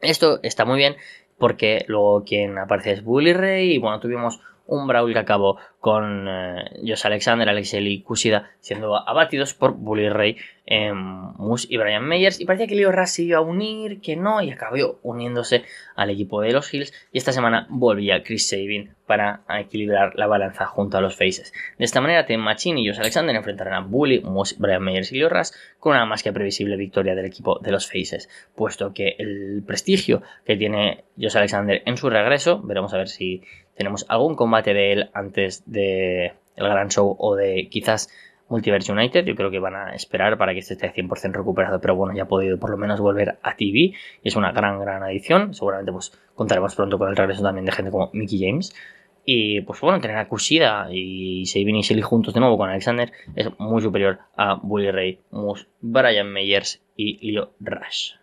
Esto 0.00 0.40
está 0.42 0.64
muy 0.64 0.78
bien 0.78 0.96
porque 1.38 1.84
luego 1.88 2.24
quien 2.24 2.58
aparece 2.58 2.92
es 2.92 3.04
Bully 3.04 3.32
Ray 3.32 3.72
y 3.72 3.78
bueno, 3.78 4.00
tuvimos 4.00 4.40
un 4.66 4.86
Brawl 4.86 5.12
que 5.12 5.18
acabó 5.18 5.58
con 5.80 6.28
eh, 6.28 6.64
Josh 6.86 7.06
Alexander, 7.06 7.48
Alex 7.48 7.74
y 7.74 8.02
Kushida 8.02 8.50
siendo 8.60 8.96
abatidos 8.96 9.52
por 9.52 9.72
Bully 9.72 10.08
Ray, 10.08 10.36
eh, 10.64 10.92
Moose 10.92 11.66
y 11.68 11.76
Brian 11.76 12.06
Meyers. 12.06 12.40
Y 12.40 12.44
parecía 12.44 12.68
que 12.68 12.76
Leo 12.76 12.92
Rush 12.92 13.08
se 13.08 13.22
iba 13.24 13.38
a 13.38 13.40
unir, 13.40 14.00
que 14.00 14.14
no, 14.14 14.40
y 14.40 14.50
acabó 14.50 15.00
uniéndose 15.02 15.64
al 15.96 16.10
equipo 16.10 16.40
de 16.40 16.52
los 16.52 16.72
Hills. 16.72 16.92
Y 17.10 17.18
esta 17.18 17.32
semana 17.32 17.66
volvía 17.68 18.22
Chris 18.22 18.48
Sabin 18.48 18.94
para 19.06 19.42
equilibrar 19.58 20.14
la 20.14 20.28
balanza 20.28 20.66
junto 20.66 20.96
a 20.96 21.00
los 21.00 21.16
Faces. 21.16 21.52
De 21.78 21.84
esta 21.84 22.00
manera, 22.00 22.24
Tim 22.24 22.40
Machine 22.40 22.80
y 22.80 22.88
Josh 22.88 23.00
Alexander 23.00 23.34
enfrentarán 23.34 23.74
a 23.74 23.80
Bully, 23.80 24.20
Moose, 24.20 24.54
Brian 24.58 24.82
Meyers 24.82 25.10
y 25.12 25.18
Leo 25.18 25.28
Rush 25.28 25.50
con 25.80 25.92
una 25.92 26.06
más 26.06 26.22
que 26.22 26.32
previsible 26.32 26.76
victoria 26.76 27.14
del 27.14 27.26
equipo 27.26 27.58
de 27.58 27.72
los 27.72 27.86
Faces, 27.86 28.28
puesto 28.54 28.94
que 28.94 29.16
el 29.18 29.64
prestigio 29.66 30.22
que 30.46 30.56
tiene 30.56 31.04
Josh 31.20 31.36
Alexander 31.36 31.82
en 31.84 31.96
su 31.96 32.08
regreso, 32.08 32.62
veremos 32.62 32.94
a 32.94 32.98
ver 32.98 33.08
si 33.08 33.42
tenemos 33.76 34.04
algún 34.08 34.34
combate 34.34 34.74
de 34.74 34.92
él 34.92 35.10
antes 35.14 35.62
de 35.66 36.32
el 36.56 36.68
gran 36.68 36.88
show 36.90 37.16
o 37.18 37.34
de 37.34 37.68
quizás 37.70 38.08
Multiverse 38.48 38.92
United. 38.92 39.24
Yo 39.24 39.34
creo 39.34 39.50
que 39.50 39.58
van 39.58 39.74
a 39.74 39.94
esperar 39.94 40.36
para 40.36 40.52
que 40.52 40.60
este 40.60 40.74
esté 40.74 40.92
100% 40.92 41.32
recuperado, 41.32 41.80
pero 41.80 41.96
bueno, 41.96 42.14
ya 42.14 42.24
ha 42.24 42.28
podido 42.28 42.58
por 42.58 42.70
lo 42.70 42.76
menos 42.76 43.00
volver 43.00 43.38
a 43.42 43.56
TV 43.56 43.78
y 43.78 43.94
es 44.22 44.36
una 44.36 44.52
gran, 44.52 44.78
gran 44.78 45.02
adición. 45.02 45.54
Seguramente 45.54 45.92
pues 45.92 46.12
contaremos 46.34 46.74
pronto 46.74 46.98
con 46.98 47.08
el 47.08 47.16
regreso 47.16 47.42
también 47.42 47.64
de 47.64 47.72
gente 47.72 47.90
como 47.90 48.10
Mickey 48.12 48.38
James. 48.38 48.74
Y 49.24 49.60
pues 49.62 49.80
bueno, 49.80 50.00
tener 50.00 50.16
a 50.16 50.28
Kushida 50.28 50.88
y 50.90 51.46
Sabin 51.46 51.76
y 51.76 51.82
Shelly 51.82 52.02
juntos 52.02 52.34
de 52.34 52.40
nuevo 52.40 52.58
con 52.58 52.68
Alexander 52.68 53.12
es 53.36 53.48
muy 53.58 53.80
superior 53.80 54.18
a 54.36 54.54
Bully 54.54 54.90
Ray, 54.90 55.20
Moose, 55.30 55.66
Brian 55.80 56.30
Meyers 56.30 56.82
y 56.96 57.30
Leo 57.30 57.52
Rush. 57.60 58.21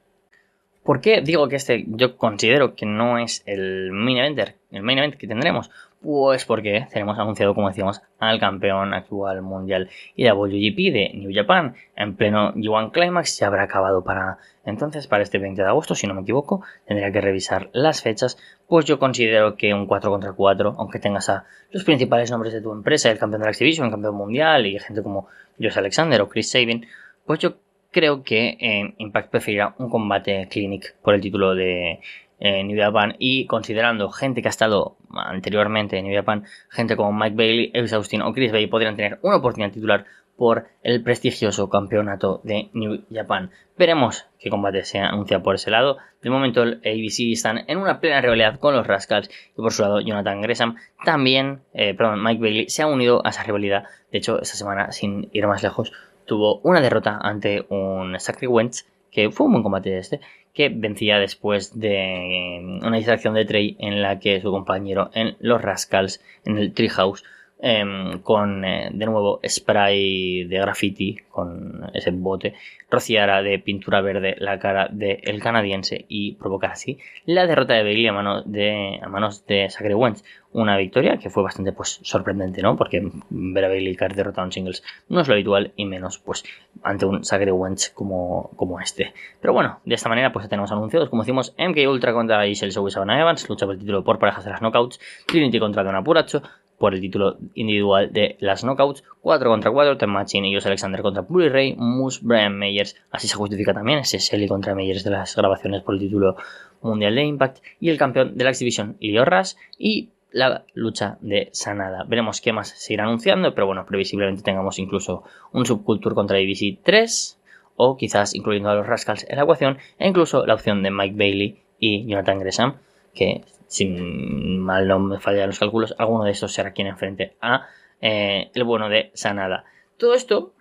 ¿Por 0.90 1.02
qué 1.02 1.22
digo 1.22 1.48
que 1.48 1.58
este 1.58 1.86
yo 1.88 2.18
considero 2.18 2.74
que 2.74 2.88
no 2.88 3.20
es 3.20 3.44
el 3.46 3.92
main 3.92 4.18
eventer, 4.18 4.56
el 4.72 4.82
main 4.82 4.98
event 4.98 5.14
que 5.18 5.28
tendremos? 5.28 5.70
Pues 6.02 6.46
porque 6.46 6.88
tenemos 6.92 7.20
anunciado, 7.20 7.54
como 7.54 7.68
decíamos, 7.68 8.02
al 8.18 8.40
campeón 8.40 8.96
actual 8.96 9.44
mundial 9.44 9.92
y 10.16 10.24
de 10.24 10.32
WGP 10.32 10.92
de 10.92 11.12
New 11.14 11.30
Japan 11.32 11.76
en 11.96 12.16
pleno 12.16 12.56
G1 12.56 12.92
Climax. 12.92 13.38
Ya 13.38 13.46
habrá 13.46 13.66
acabado 13.66 14.04
para 14.04 14.40
entonces, 14.66 15.06
para 15.06 15.22
este 15.22 15.38
20 15.38 15.62
de 15.62 15.68
agosto, 15.68 15.94
si 15.94 16.08
no 16.08 16.16
me 16.16 16.22
equivoco. 16.22 16.64
Tendría 16.88 17.12
que 17.12 17.22
revisar 17.22 17.70
las 17.72 18.02
fechas. 18.02 18.40
Pues 18.68 18.86
yo 18.86 18.98
considero 18.98 19.58
que 19.58 19.72
un 19.76 19.86
4 19.86 20.10
contra 20.10 20.34
4, 20.34 20.74
aunque 20.80 20.98
tengas 20.98 21.30
a 21.30 21.46
los 21.70 21.84
principales 21.84 22.32
nombres 22.32 22.52
de 22.52 22.62
tu 22.62 22.72
empresa, 22.72 23.12
el 23.12 23.20
campeón 23.20 23.42
de 23.42 23.46
la 23.46 23.52
Exhibition, 23.52 23.86
el 23.86 23.92
campeón 23.92 24.16
mundial 24.16 24.66
y 24.66 24.80
gente 24.80 25.04
como 25.04 25.28
Josh 25.62 25.78
Alexander 25.78 26.20
o 26.24 26.30
Chris 26.30 26.50
Sabin, 26.50 26.88
pues 27.28 27.38
yo 27.38 27.58
creo 27.92 28.24
que 28.24 28.58
eh, 28.60 28.94
Impact 28.98 29.32
preferirá 29.32 29.76
un 29.78 29.90
combate 29.90 30.48
clinic 30.50 30.96
por 31.02 31.16
el 31.16 31.22
título 31.22 31.56
de 31.56 32.00
eh, 32.40 32.64
New 32.64 32.78
Japan 32.78 33.16
y 33.20 33.46
considerando 33.48 34.10
gente 34.10 34.42
que 34.42 34.48
ha 34.48 34.50
estado 34.50 34.98
anteriormente 35.12 35.98
en 35.98 36.06
New 36.06 36.16
Japan, 36.16 36.46
gente 36.70 36.96
como 36.96 37.12
Mike 37.12 37.36
Bailey, 37.36 37.72
Elvis 37.74 37.94
Austin 37.94 38.22
o 38.22 38.34
Chris 38.34 38.52
Bay 38.52 38.68
podrían 38.68 38.96
tener 38.96 39.20
una 39.24 39.38
oportunidad 39.38 39.74
titular 39.74 40.06
por 40.40 40.70
el 40.84 41.04
prestigioso 41.04 41.70
campeonato 41.70 42.40
de 42.46 42.70
New 42.74 43.04
Japan. 43.12 43.52
Veremos 43.78 44.26
qué 44.40 44.50
combate 44.50 44.86
se 44.86 45.00
anuncia 45.00 45.44
por 45.44 45.56
ese 45.56 45.70
lado. 45.70 45.98
De 46.22 46.30
momento 46.30 46.64
el 46.64 46.76
ABC 46.76 47.34
están 47.34 47.66
en 47.68 47.78
una 47.78 48.00
plena 48.00 48.22
rivalidad 48.22 48.58
con 48.58 48.74
los 48.74 48.88
Rascals 48.88 49.30
y 49.52 49.62
por 49.62 49.74
su 49.74 49.82
lado 49.82 50.00
Jonathan 50.00 50.42
Gresham 50.42 50.78
también, 51.04 51.64
eh, 51.74 51.94
perdón, 51.94 52.24
Mike 52.24 52.42
Bailey 52.42 52.70
se 52.70 52.84
ha 52.84 52.88
unido 52.88 53.22
a 53.26 53.32
esa 53.32 53.44
rivalidad. 53.44 53.84
De 54.14 54.20
hecho, 54.20 54.42
esta 54.42 54.56
semana, 54.56 54.94
sin 54.94 55.30
ir 55.34 55.46
más 55.46 55.62
lejos, 55.62 55.92
tuvo 56.30 56.62
una 56.64 56.80
derrota 56.80 57.20
ante 57.22 57.66
un 57.70 58.18
Sacred 58.20 58.48
Wentz, 58.48 58.86
que 59.12 59.32
fue 59.32 59.48
un 59.48 59.54
buen 59.54 59.64
combate 59.64 59.98
este, 59.98 60.22
que 60.54 60.70
vencía 60.70 61.18
después 61.18 61.78
de 61.78 62.80
una 62.82 62.98
distracción 62.98 63.34
de 63.34 63.46
Trey 63.46 63.76
en 63.80 64.02
la 64.02 64.20
que 64.20 64.40
su 64.40 64.52
compañero 64.52 65.10
en 65.14 65.36
los 65.40 65.62
Rascals, 65.62 66.22
en 66.46 66.58
el 66.58 66.74
Treehouse, 66.74 67.24
Em, 67.62 68.22
con 68.22 68.64
eh, 68.64 68.90
de 68.90 69.06
nuevo 69.06 69.42
spray 69.46 70.46
de 70.46 70.60
graffiti 70.60 71.18
con 71.30 71.90
ese 71.94 72.12
bote 72.12 72.54
rociara 72.90 73.42
de 73.42 73.60
pintura 73.60 74.00
verde 74.00 74.38
la 74.40 74.60
cara 74.60 74.88
del 74.90 75.42
canadiense 75.42 76.06
y 76.08 76.36
provocar 76.36 76.72
así 76.72 77.00
la 77.26 77.48
derrota 77.48 77.74
de 77.74 77.84
Bailey 77.84 78.08
a, 78.08 78.44
de, 78.46 79.00
a 79.04 79.10
manos 79.10 79.46
de 79.46 79.70
Sacred 79.70 79.94
Wentz 79.94 80.24
una 80.54 80.78
victoria 80.78 81.18
que 81.18 81.30
fue 81.30 81.44
bastante 81.44 81.74
pues 81.74 82.00
sorprendente 82.02 82.62
no 82.62 82.78
porque 82.78 83.12
ver 83.30 83.66
a 83.66 83.68
Bailey 83.68 83.94
caer 83.98 84.16
derrotado 84.16 84.46
en 84.46 84.54
singles 84.54 84.82
no 85.10 85.20
es 85.20 85.28
lo 85.28 85.34
habitual 85.34 85.74
y 85.76 85.84
menos 85.84 86.18
pues 86.18 86.46
ante 86.82 87.06
un 87.06 87.26
Sacred 87.26 87.52
Wentz 87.52 87.90
como, 87.90 88.52
como 88.56 88.80
este. 88.80 89.14
Pero 89.42 89.52
bueno 89.52 89.82
de 89.84 89.96
esta 89.96 90.08
manera 90.08 90.32
pues 90.32 90.48
tenemos 90.48 90.72
anunciados 90.72 91.10
como 91.10 91.24
decimos 91.24 91.54
MK 91.58 91.90
Ultra 91.90 92.14
contra 92.14 92.46
Giselle 92.46 92.72
Sow 92.72 92.88
Evans 92.88 93.50
lucha 93.50 93.66
por 93.66 93.76
el 93.76 93.82
título 93.82 94.06
por 94.06 94.18
parejas 94.18 94.46
de 94.46 94.52
las 94.52 94.62
knockouts 94.62 94.98
Trinity 95.28 95.60
contra 95.60 95.84
Don 95.84 95.98
Apuracho 95.98 96.42
por 96.80 96.96
el 96.96 97.02
título 97.02 97.38
individual 97.54 98.12
de 98.12 98.38
las 98.40 98.64
knockouts. 98.64 99.04
4 99.22 99.50
contra 99.50 99.70
4, 99.70 99.98
Ten 99.98 100.10
Machine 100.10 100.50
y 100.50 100.54
Josh 100.54 100.66
Alexander 100.66 101.02
contra 101.02 101.22
Bully 101.22 101.50
Ray, 101.50 101.76
Moose, 101.78 102.22
Brian 102.24 102.58
Meyers. 102.58 102.96
Así 103.12 103.28
se 103.28 103.36
justifica 103.36 103.74
también 103.74 104.00
ese 104.00 104.18
Shelly 104.18 104.48
contra 104.48 104.74
Meyers 104.74 105.04
de 105.04 105.12
las 105.12 105.36
grabaciones 105.36 105.84
por 105.84 105.96
el 105.96 106.00
título 106.00 106.38
mundial 106.82 107.16
de 107.16 107.24
Impact. 107.26 107.60
Y 107.80 107.90
el 107.90 107.98
campeón 107.98 108.38
de 108.38 108.44
la 108.46 108.52
Leo 109.00 109.26
Rush. 109.26 109.54
Y 109.78 110.10
la 110.32 110.64
lucha 110.74 111.18
de 111.22 111.50
Sanada. 111.52 112.06
Veremos 112.06 112.40
qué 112.40 112.54
más 112.54 112.70
se 112.70 112.94
irá 112.94 113.04
anunciando, 113.04 113.54
pero 113.54 113.68
bueno, 113.68 113.86
previsiblemente 113.86 114.44
tengamos 114.44 114.80
incluso 114.80 115.24
un 115.52 115.66
Subculture 115.66 116.16
contra 116.16 116.38
ABC 116.38 116.80
3. 116.82 117.36
O 117.76 117.98
quizás 117.98 118.36
incluyendo 118.36 118.70
a 118.70 118.76
los 118.76 118.88
Rascals 118.88 119.26
en 119.30 119.36
la 119.36 119.44
ecuación. 119.44 119.78
E 119.98 120.08
incluso 120.08 120.46
la 120.46 120.54
opción 120.54 120.82
de 120.82 120.92
Mike 120.92 121.16
Bailey 121.18 121.62
y 121.78 122.06
Jonathan 122.08 122.40
Gresham. 122.40 122.78
Que 123.14 123.44
si 123.70 123.88
mal 123.88 124.88
no 124.88 125.00
me 125.00 125.20
fallan 125.20 125.48
los 125.48 125.60
cálculos, 125.60 125.96
alguno 125.98 126.26
de 126.26 126.32
estos 126.32 126.52
será 126.52 126.74
quien 126.74 126.88
enfrente 126.88 127.38
a 127.40 127.68
eh, 128.02 128.52
el 128.54 128.64
bueno 128.66 128.90
de 128.90 129.12
Sanada. 129.14 129.64
Todo 129.98 130.16
esto 130.16 130.54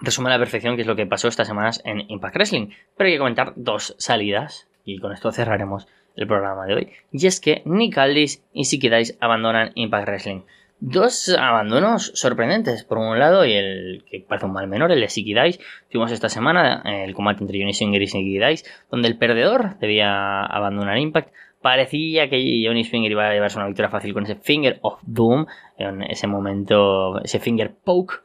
resume 0.00 0.28
a 0.28 0.32
la 0.32 0.38
perfección 0.38 0.76
que 0.76 0.82
es 0.82 0.88
lo 0.88 0.96
que 0.96 1.06
pasó 1.06 1.28
estas 1.28 1.46
semanas 1.46 1.80
en 1.84 2.04
Impact 2.10 2.34
Wrestling. 2.34 2.70
Pero 2.96 3.06
hay 3.06 3.14
que 3.14 3.18
comentar 3.18 3.52
dos 3.56 3.94
salidas 3.98 4.68
y 4.84 4.98
con 4.98 5.12
esto 5.12 5.32
cerraremos 5.32 5.86
el 6.16 6.26
programa 6.26 6.66
de 6.66 6.74
hoy. 6.74 6.92
Y 7.12 7.26
es 7.26 7.40
que 7.40 7.62
Nick 7.64 7.96
Aldis 7.98 8.44
y 8.52 8.64
Si 8.64 8.78
Dice 8.78 9.16
abandonan 9.20 9.72
Impact 9.74 10.06
Wrestling. 10.06 10.42
Dos 10.80 11.34
abandonos 11.38 12.12
sorprendentes. 12.14 12.84
Por 12.84 12.98
un 12.98 13.18
lado, 13.18 13.46
y 13.46 13.52
el 13.52 14.04
que 14.10 14.20
parece 14.28 14.46
un 14.46 14.52
mal 14.52 14.66
menor, 14.66 14.92
el 14.92 15.00
de 15.00 15.08
Siki 15.08 15.34
Dice. 15.34 15.60
Tuvimos 15.90 16.12
esta 16.12 16.28
semana 16.28 16.82
el 16.84 17.14
combate 17.14 17.42
entre 17.42 17.58
Johnny 17.58 17.72
Swinger 17.72 18.02
y 18.02 18.06
Siki 18.06 18.38
Dice, 18.38 18.64
donde 18.90 19.08
el 19.08 19.16
perdedor 19.16 19.78
debía 19.78 20.42
abandonar 20.44 20.98
Impact. 20.98 21.32
Parecía 21.64 22.28
que 22.28 22.62
Johnny 22.62 22.84
Swinger 22.84 23.10
iba 23.10 23.26
a 23.26 23.32
llevarse 23.32 23.56
una 23.56 23.66
victoria 23.66 23.88
fácil 23.88 24.12
con 24.12 24.24
ese 24.24 24.34
Finger 24.34 24.80
of 24.82 25.00
Doom, 25.00 25.46
en 25.78 26.02
ese 26.02 26.26
momento, 26.26 27.18
ese 27.24 27.40
Finger 27.40 27.74
Poke 27.74 28.16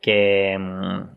que, 0.00 0.56
mm, 0.58 1.15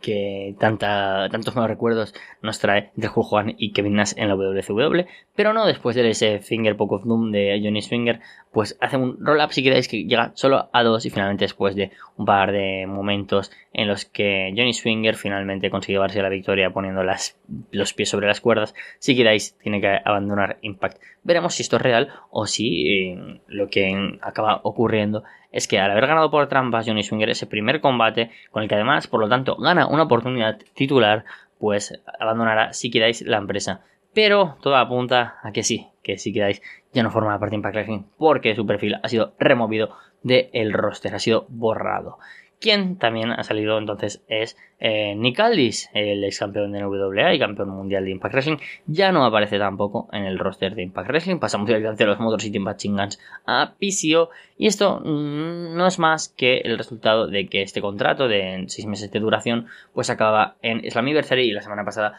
que 0.00 0.54
tantos 0.58 1.54
malos 1.54 1.70
recuerdos 1.70 2.14
nos 2.42 2.58
trae 2.58 2.90
entre 2.96 3.10
Hulk 3.14 3.32
Hogan 3.32 3.54
y 3.58 3.72
Kevin 3.72 3.94
Nash 3.96 4.12
en 4.16 4.28
la 4.28 4.34
WCW, 4.34 5.06
pero 5.34 5.52
no 5.52 5.66
después 5.66 5.96
de 5.96 6.08
ese 6.08 6.38
Finger 6.38 6.76
Poke 6.76 6.96
of 6.96 7.04
Doom 7.04 7.30
de 7.32 7.60
Johnny 7.62 7.82
Swinger, 7.82 8.20
pues 8.52 8.76
hace 8.80 8.96
un 8.96 9.16
roll-up 9.20 9.52
si 9.52 9.62
queréis 9.62 9.88
que 9.88 10.04
llega 10.04 10.32
solo 10.34 10.68
a 10.72 10.82
dos 10.82 11.04
y 11.06 11.10
finalmente 11.10 11.44
después 11.44 11.74
de 11.74 11.90
un 12.16 12.24
par 12.24 12.52
de 12.52 12.86
momentos 12.86 13.50
en 13.72 13.88
los 13.88 14.04
que 14.04 14.52
Johnny 14.56 14.72
Swinger 14.72 15.14
finalmente 15.14 15.70
consigue 15.70 15.94
llevarse 15.94 16.22
la 16.22 16.28
victoria 16.28 16.70
poniendo 16.70 17.02
los 17.02 17.94
pies 17.94 18.08
sobre 18.08 18.26
las 18.26 18.40
cuerdas, 18.40 18.74
si 18.98 19.14
queréis 19.16 19.56
tiene 19.58 19.80
que 19.80 19.98
abandonar 20.04 20.58
Impact. 20.62 21.00
Veremos 21.22 21.54
si 21.54 21.62
esto 21.62 21.76
es 21.76 21.82
real 21.82 22.08
o 22.30 22.46
si 22.46 22.88
eh, 22.88 23.40
lo 23.46 23.68
que 23.68 24.18
acaba 24.22 24.60
ocurriendo 24.64 25.22
es 25.52 25.68
que 25.68 25.78
al 25.78 25.90
haber 25.90 26.06
ganado 26.06 26.30
por 26.30 26.48
trampas 26.48 26.86
Johnny 26.86 27.02
Swinger 27.02 27.30
ese 27.30 27.46
primer 27.46 27.80
combate, 27.80 28.30
con 28.50 28.62
el 28.62 28.68
que 28.68 28.74
además, 28.74 29.06
por 29.06 29.20
lo 29.20 29.28
tanto, 29.28 29.56
gana 29.56 29.86
una 29.86 30.04
oportunidad 30.04 30.58
titular, 30.74 31.24
pues 31.58 32.00
abandonará 32.18 32.72
si 32.72 32.90
queráis 32.90 33.22
la 33.22 33.38
empresa. 33.38 33.82
Pero 34.14 34.56
todo 34.60 34.76
apunta 34.76 35.36
a 35.42 35.52
que 35.52 35.62
sí, 35.62 35.88
que 36.02 36.18
si 36.18 36.32
quedáis 36.32 36.62
ya 36.92 37.02
no 37.02 37.10
forma 37.10 37.38
parte 37.38 37.50
de 37.50 37.56
Impact 37.56 37.74
Wrestling 37.74 38.02
porque 38.18 38.56
su 38.56 38.66
perfil 38.66 38.96
ha 39.02 39.08
sido 39.08 39.34
removido 39.38 39.96
del 40.22 40.72
roster, 40.72 41.14
ha 41.14 41.18
sido 41.18 41.46
borrado. 41.48 42.18
Quien 42.60 42.96
también 42.96 43.30
ha 43.30 43.42
salido 43.42 43.78
entonces 43.78 44.22
es 44.28 44.54
eh, 44.80 45.14
Nick 45.16 45.40
Aldis, 45.40 45.88
el 45.94 46.22
ex 46.24 46.40
campeón 46.40 46.72
de 46.72 46.82
NWA 46.82 47.32
y 47.32 47.38
campeón 47.38 47.70
mundial 47.70 48.04
de 48.04 48.10
Impact 48.10 48.34
Wrestling. 48.34 48.58
Ya 48.86 49.12
no 49.12 49.24
aparece 49.24 49.58
tampoco 49.58 50.10
en 50.12 50.24
el 50.24 50.38
roster 50.38 50.74
de 50.74 50.82
Impact 50.82 51.08
Wrestling. 51.08 51.38
Pasamos 51.38 51.66
directamente 51.66 52.04
de 52.04 52.10
los 52.10 52.20
Motor 52.20 52.42
City 52.42 52.58
Machine 52.58 53.00
Guns 53.00 53.18
a 53.46 53.72
PCO. 53.80 54.28
Y 54.58 54.66
esto 54.66 55.00
mm, 55.00 55.74
no 55.74 55.86
es 55.86 55.98
más 55.98 56.28
que 56.28 56.58
el 56.58 56.76
resultado 56.76 57.28
de 57.28 57.48
que 57.48 57.62
este 57.62 57.80
contrato 57.80 58.28
de 58.28 58.64
6 58.68 58.86
meses 58.86 59.10
de 59.10 59.20
duración 59.20 59.66
pues 59.94 60.10
acaba 60.10 60.56
en 60.60 60.82
Slammiversary 60.90 61.48
y 61.48 61.52
la 61.52 61.62
semana 61.62 61.86
pasada. 61.86 62.18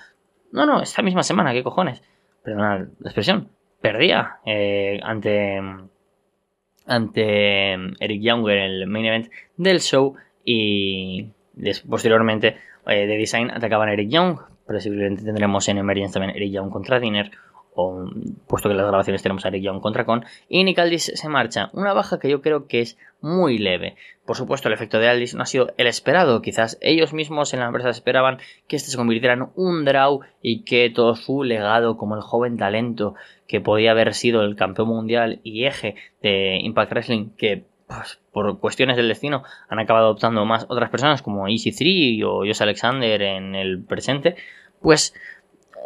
No, 0.52 0.66
no, 0.66 0.82
esta 0.82 1.04
misma 1.04 1.22
semana, 1.22 1.54
¿qué 1.54 1.62
cojones? 1.62 2.02
Perdona 2.44 2.80
la 2.80 3.10
expresión. 3.10 3.50
Perdía 3.80 4.38
eh, 4.44 5.00
ante 5.04 5.62
ante 6.88 7.74
Eric 7.74 8.22
Young 8.22 8.50
en 8.50 8.58
el 8.58 8.88
main 8.88 9.06
event 9.06 9.32
del 9.56 9.80
show 9.80 10.16
y 10.44 11.30
posteriormente 11.90 12.58
eh, 12.88 13.06
de 13.08 13.18
Design 13.18 13.52
atacaban 13.52 13.90
a 13.90 13.94
Eric 13.94 14.10
Young. 14.10 14.40
Posiblemente 14.66 15.24
tendremos 15.24 15.68
en 15.70 15.78
Emergence 15.78 16.14
también 16.14 16.36
Eric 16.36 16.52
Young 16.52 16.70
contra 16.70 17.00
Dinner. 17.00 17.32
O, 17.74 18.06
puesto 18.48 18.68
que 18.68 18.74
en 18.74 18.78
las 18.78 18.88
grabaciones 18.88 19.22
tenemos 19.22 19.46
a 19.46 19.48
Eric 19.48 19.64
Young 19.64 19.82
contra 19.82 20.06
Con. 20.06 20.26
Y 20.50 20.64
Nick 20.64 20.80
Aldis 20.80 21.12
se 21.16 21.30
marcha. 21.30 21.70
Una 21.74 21.94
baja 21.94 22.20
que 22.20 22.30
yo 22.30 22.42
creo 22.42 22.68
que 22.68 22.82
es 22.82 22.98
muy 23.22 23.58
leve. 23.58 23.96
Por 24.26 24.36
supuesto, 24.36 24.68
el 24.68 24.74
efecto 24.74 25.00
de 25.00 25.08
Aldis 25.08 25.36
no 25.36 25.44
ha 25.44 25.46
sido 25.46 25.74
el 25.78 25.88
esperado. 25.88 26.42
Quizás 26.42 26.78
ellos 26.82 27.14
mismos 27.14 27.54
en 27.54 27.62
la 27.62 27.68
empresa 27.68 27.90
esperaban 27.90 28.40
que 28.68 28.76
este 28.76 28.90
se 28.90 28.98
convirtiera 28.98 29.36
en 29.36 29.48
un 29.56 29.86
draw 29.86 30.22
y 30.42 30.64
que 30.64 30.90
todo 30.90 31.16
su 31.16 31.44
legado 31.44 31.98
como 31.98 32.16
el 32.16 32.22
joven 32.22 32.58
talento 32.58 33.16
que 33.48 33.62
podía 33.62 33.92
haber 33.92 34.14
sido 34.14 34.42
el 34.42 34.56
campeón 34.56 34.90
mundial 34.90 35.40
y 35.44 35.66
eje 35.66 35.96
de 36.22 36.60
Impact 36.62 36.92
Wrestling, 36.92 37.30
que 37.38 37.66
por 38.32 38.60
cuestiones 38.60 38.98
del 38.98 39.08
destino 39.08 39.44
han 39.70 39.80
acabado 39.80 40.06
adoptando 40.08 40.46
más 40.46 40.66
otras 40.70 40.90
personas 40.90 41.22
como 41.22 41.48
Easy3 41.48 42.24
o 42.26 42.40
Josh 42.40 42.62
Alexander 42.62 43.22
en 43.22 43.56
el 43.56 43.84
presente, 43.84 44.36
pues 44.82 45.14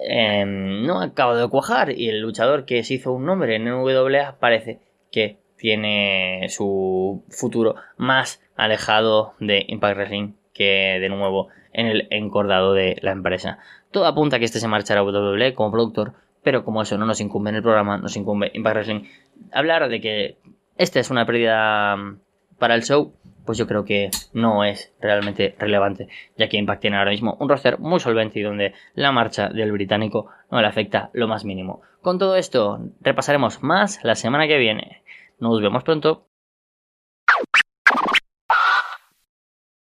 em, 0.08 0.86
no 0.86 0.99
ha 0.99 1.06
acabado 1.06 1.41
de 1.41 1.49
cuajar 1.49 1.91
y 1.91 2.10
el 2.10 2.22
luchador 2.22 2.66
que 2.66 2.84
se 2.84 2.95
hizo 2.95 3.12
un 3.14 3.26
nombre 3.26 3.56
en 3.56 3.66
NWA 3.66 4.38
parece 4.39 4.80
que 5.12 5.38
tiene 5.58 6.47
su 6.49 7.24
futuro 7.30 7.76
más 7.97 8.41
alejado 8.56 9.34
de 9.39 9.66
Impact 9.68 9.97
Wrestling 9.97 10.34
que 10.53 10.99
de 10.99 11.10
nuevo 11.10 11.49
en 11.74 11.88
el 11.88 12.08
encordado 12.12 12.74
de 12.74 12.97
la 13.01 13.12
empresa. 13.12 13.60
Todo 13.91 14.06
apunta 14.06 14.38
a 14.38 14.39
que 14.39 14.45
este 14.45 14.60
se 14.60 14.68
marchará 14.68 15.01
a 15.01 15.03
WWE 15.03 15.53
como 15.53 15.72
productor, 15.72 16.14
pero 16.43 16.64
como 16.64 16.82
eso 16.82 16.97
no 16.97 17.06
nos 17.06 17.20
incumbe 17.20 17.49
en 17.49 17.58
el 17.58 17.62
programa, 17.62 17.97
nos 17.97 18.16
incumbe 18.16 18.51
Impact 18.53 18.76
Wrestling 18.76 19.03
hablar 19.51 19.89
de 19.89 20.01
que 20.01 20.38
esta 20.78 20.99
es 20.99 21.09
una 21.09 21.26
pérdida 21.26 21.95
mm, 21.95 22.19
para 22.57 22.76
el 22.76 22.84
show, 22.84 23.13
pues 23.45 23.57
yo 23.57 23.67
creo 23.67 23.86
que 23.86 24.09
no 24.34 24.63
es 24.63 24.93
realmente 24.99 25.55
relevante, 25.59 26.07
ya 26.38 26.49
que 26.49 26.57
Impact 26.57 26.82
tiene 26.82 26.97
ahora 26.97 27.11
mismo 27.11 27.38
un 27.39 27.47
roster 27.47 27.80
muy 27.80 27.99
solvente 27.99 28.39
y 28.39 28.43
donde 28.43 28.73
la 28.93 29.11
marcha 29.11 29.49
del 29.49 29.71
británico 29.71 30.28
no 30.51 30.61
le 30.61 30.67
afecta 30.67 31.09
lo 31.13 31.28
más 31.28 31.45
mínimo. 31.45 31.82
Con 32.01 32.19
todo 32.19 32.36
esto, 32.36 32.80
repasaremos 33.01 33.63
más 33.63 34.03
la 34.03 34.15
semana 34.15 34.47
que 34.47 34.57
viene. 34.57 35.03
Nos 35.39 35.61
vemos 35.61 35.84
pronto. 35.84 36.28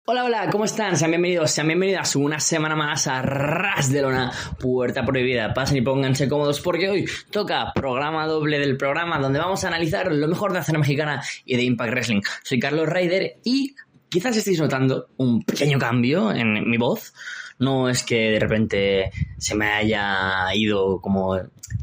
Hola, 0.04 0.24
hola, 0.24 0.50
¿cómo 0.50 0.64
están? 0.64 0.96
Sean 0.96 1.12
bienvenidos, 1.12 1.52
sean 1.52 1.68
bienvenidas 1.68 2.16
una 2.16 2.40
semana 2.40 2.74
más 2.74 3.06
a 3.06 3.22
Ras 3.22 3.88
de 3.92 4.02
Lona, 4.02 4.32
Puerta 4.58 5.06
Prohibida. 5.06 5.54
Pasen 5.54 5.76
y 5.76 5.80
pónganse 5.80 6.28
cómodos 6.28 6.60
porque 6.60 6.88
hoy 6.88 7.04
toca 7.30 7.70
programa 7.72 8.26
doble 8.26 8.58
del 8.58 8.76
programa 8.76 9.20
donde 9.20 9.38
vamos 9.38 9.62
a 9.62 9.68
analizar 9.68 10.10
lo 10.10 10.26
mejor 10.26 10.50
de 10.50 10.54
la 10.54 10.62
escena 10.62 10.80
mexicana 10.80 11.22
y 11.44 11.54
de 11.54 11.62
Impact 11.62 11.92
Wrestling. 11.92 12.20
Soy 12.42 12.58
Carlos 12.58 12.88
Ryder 12.88 13.38
y 13.44 13.76
quizás 14.08 14.36
estéis 14.36 14.58
notando 14.58 15.06
un 15.18 15.44
pequeño 15.44 15.78
cambio 15.78 16.32
en 16.32 16.68
mi 16.68 16.78
voz. 16.78 17.14
No 17.62 17.88
es 17.88 18.02
que 18.02 18.32
de 18.32 18.40
repente 18.40 19.12
se 19.38 19.54
me 19.54 19.66
haya 19.66 20.52
ido 20.52 21.00
como 21.00 21.38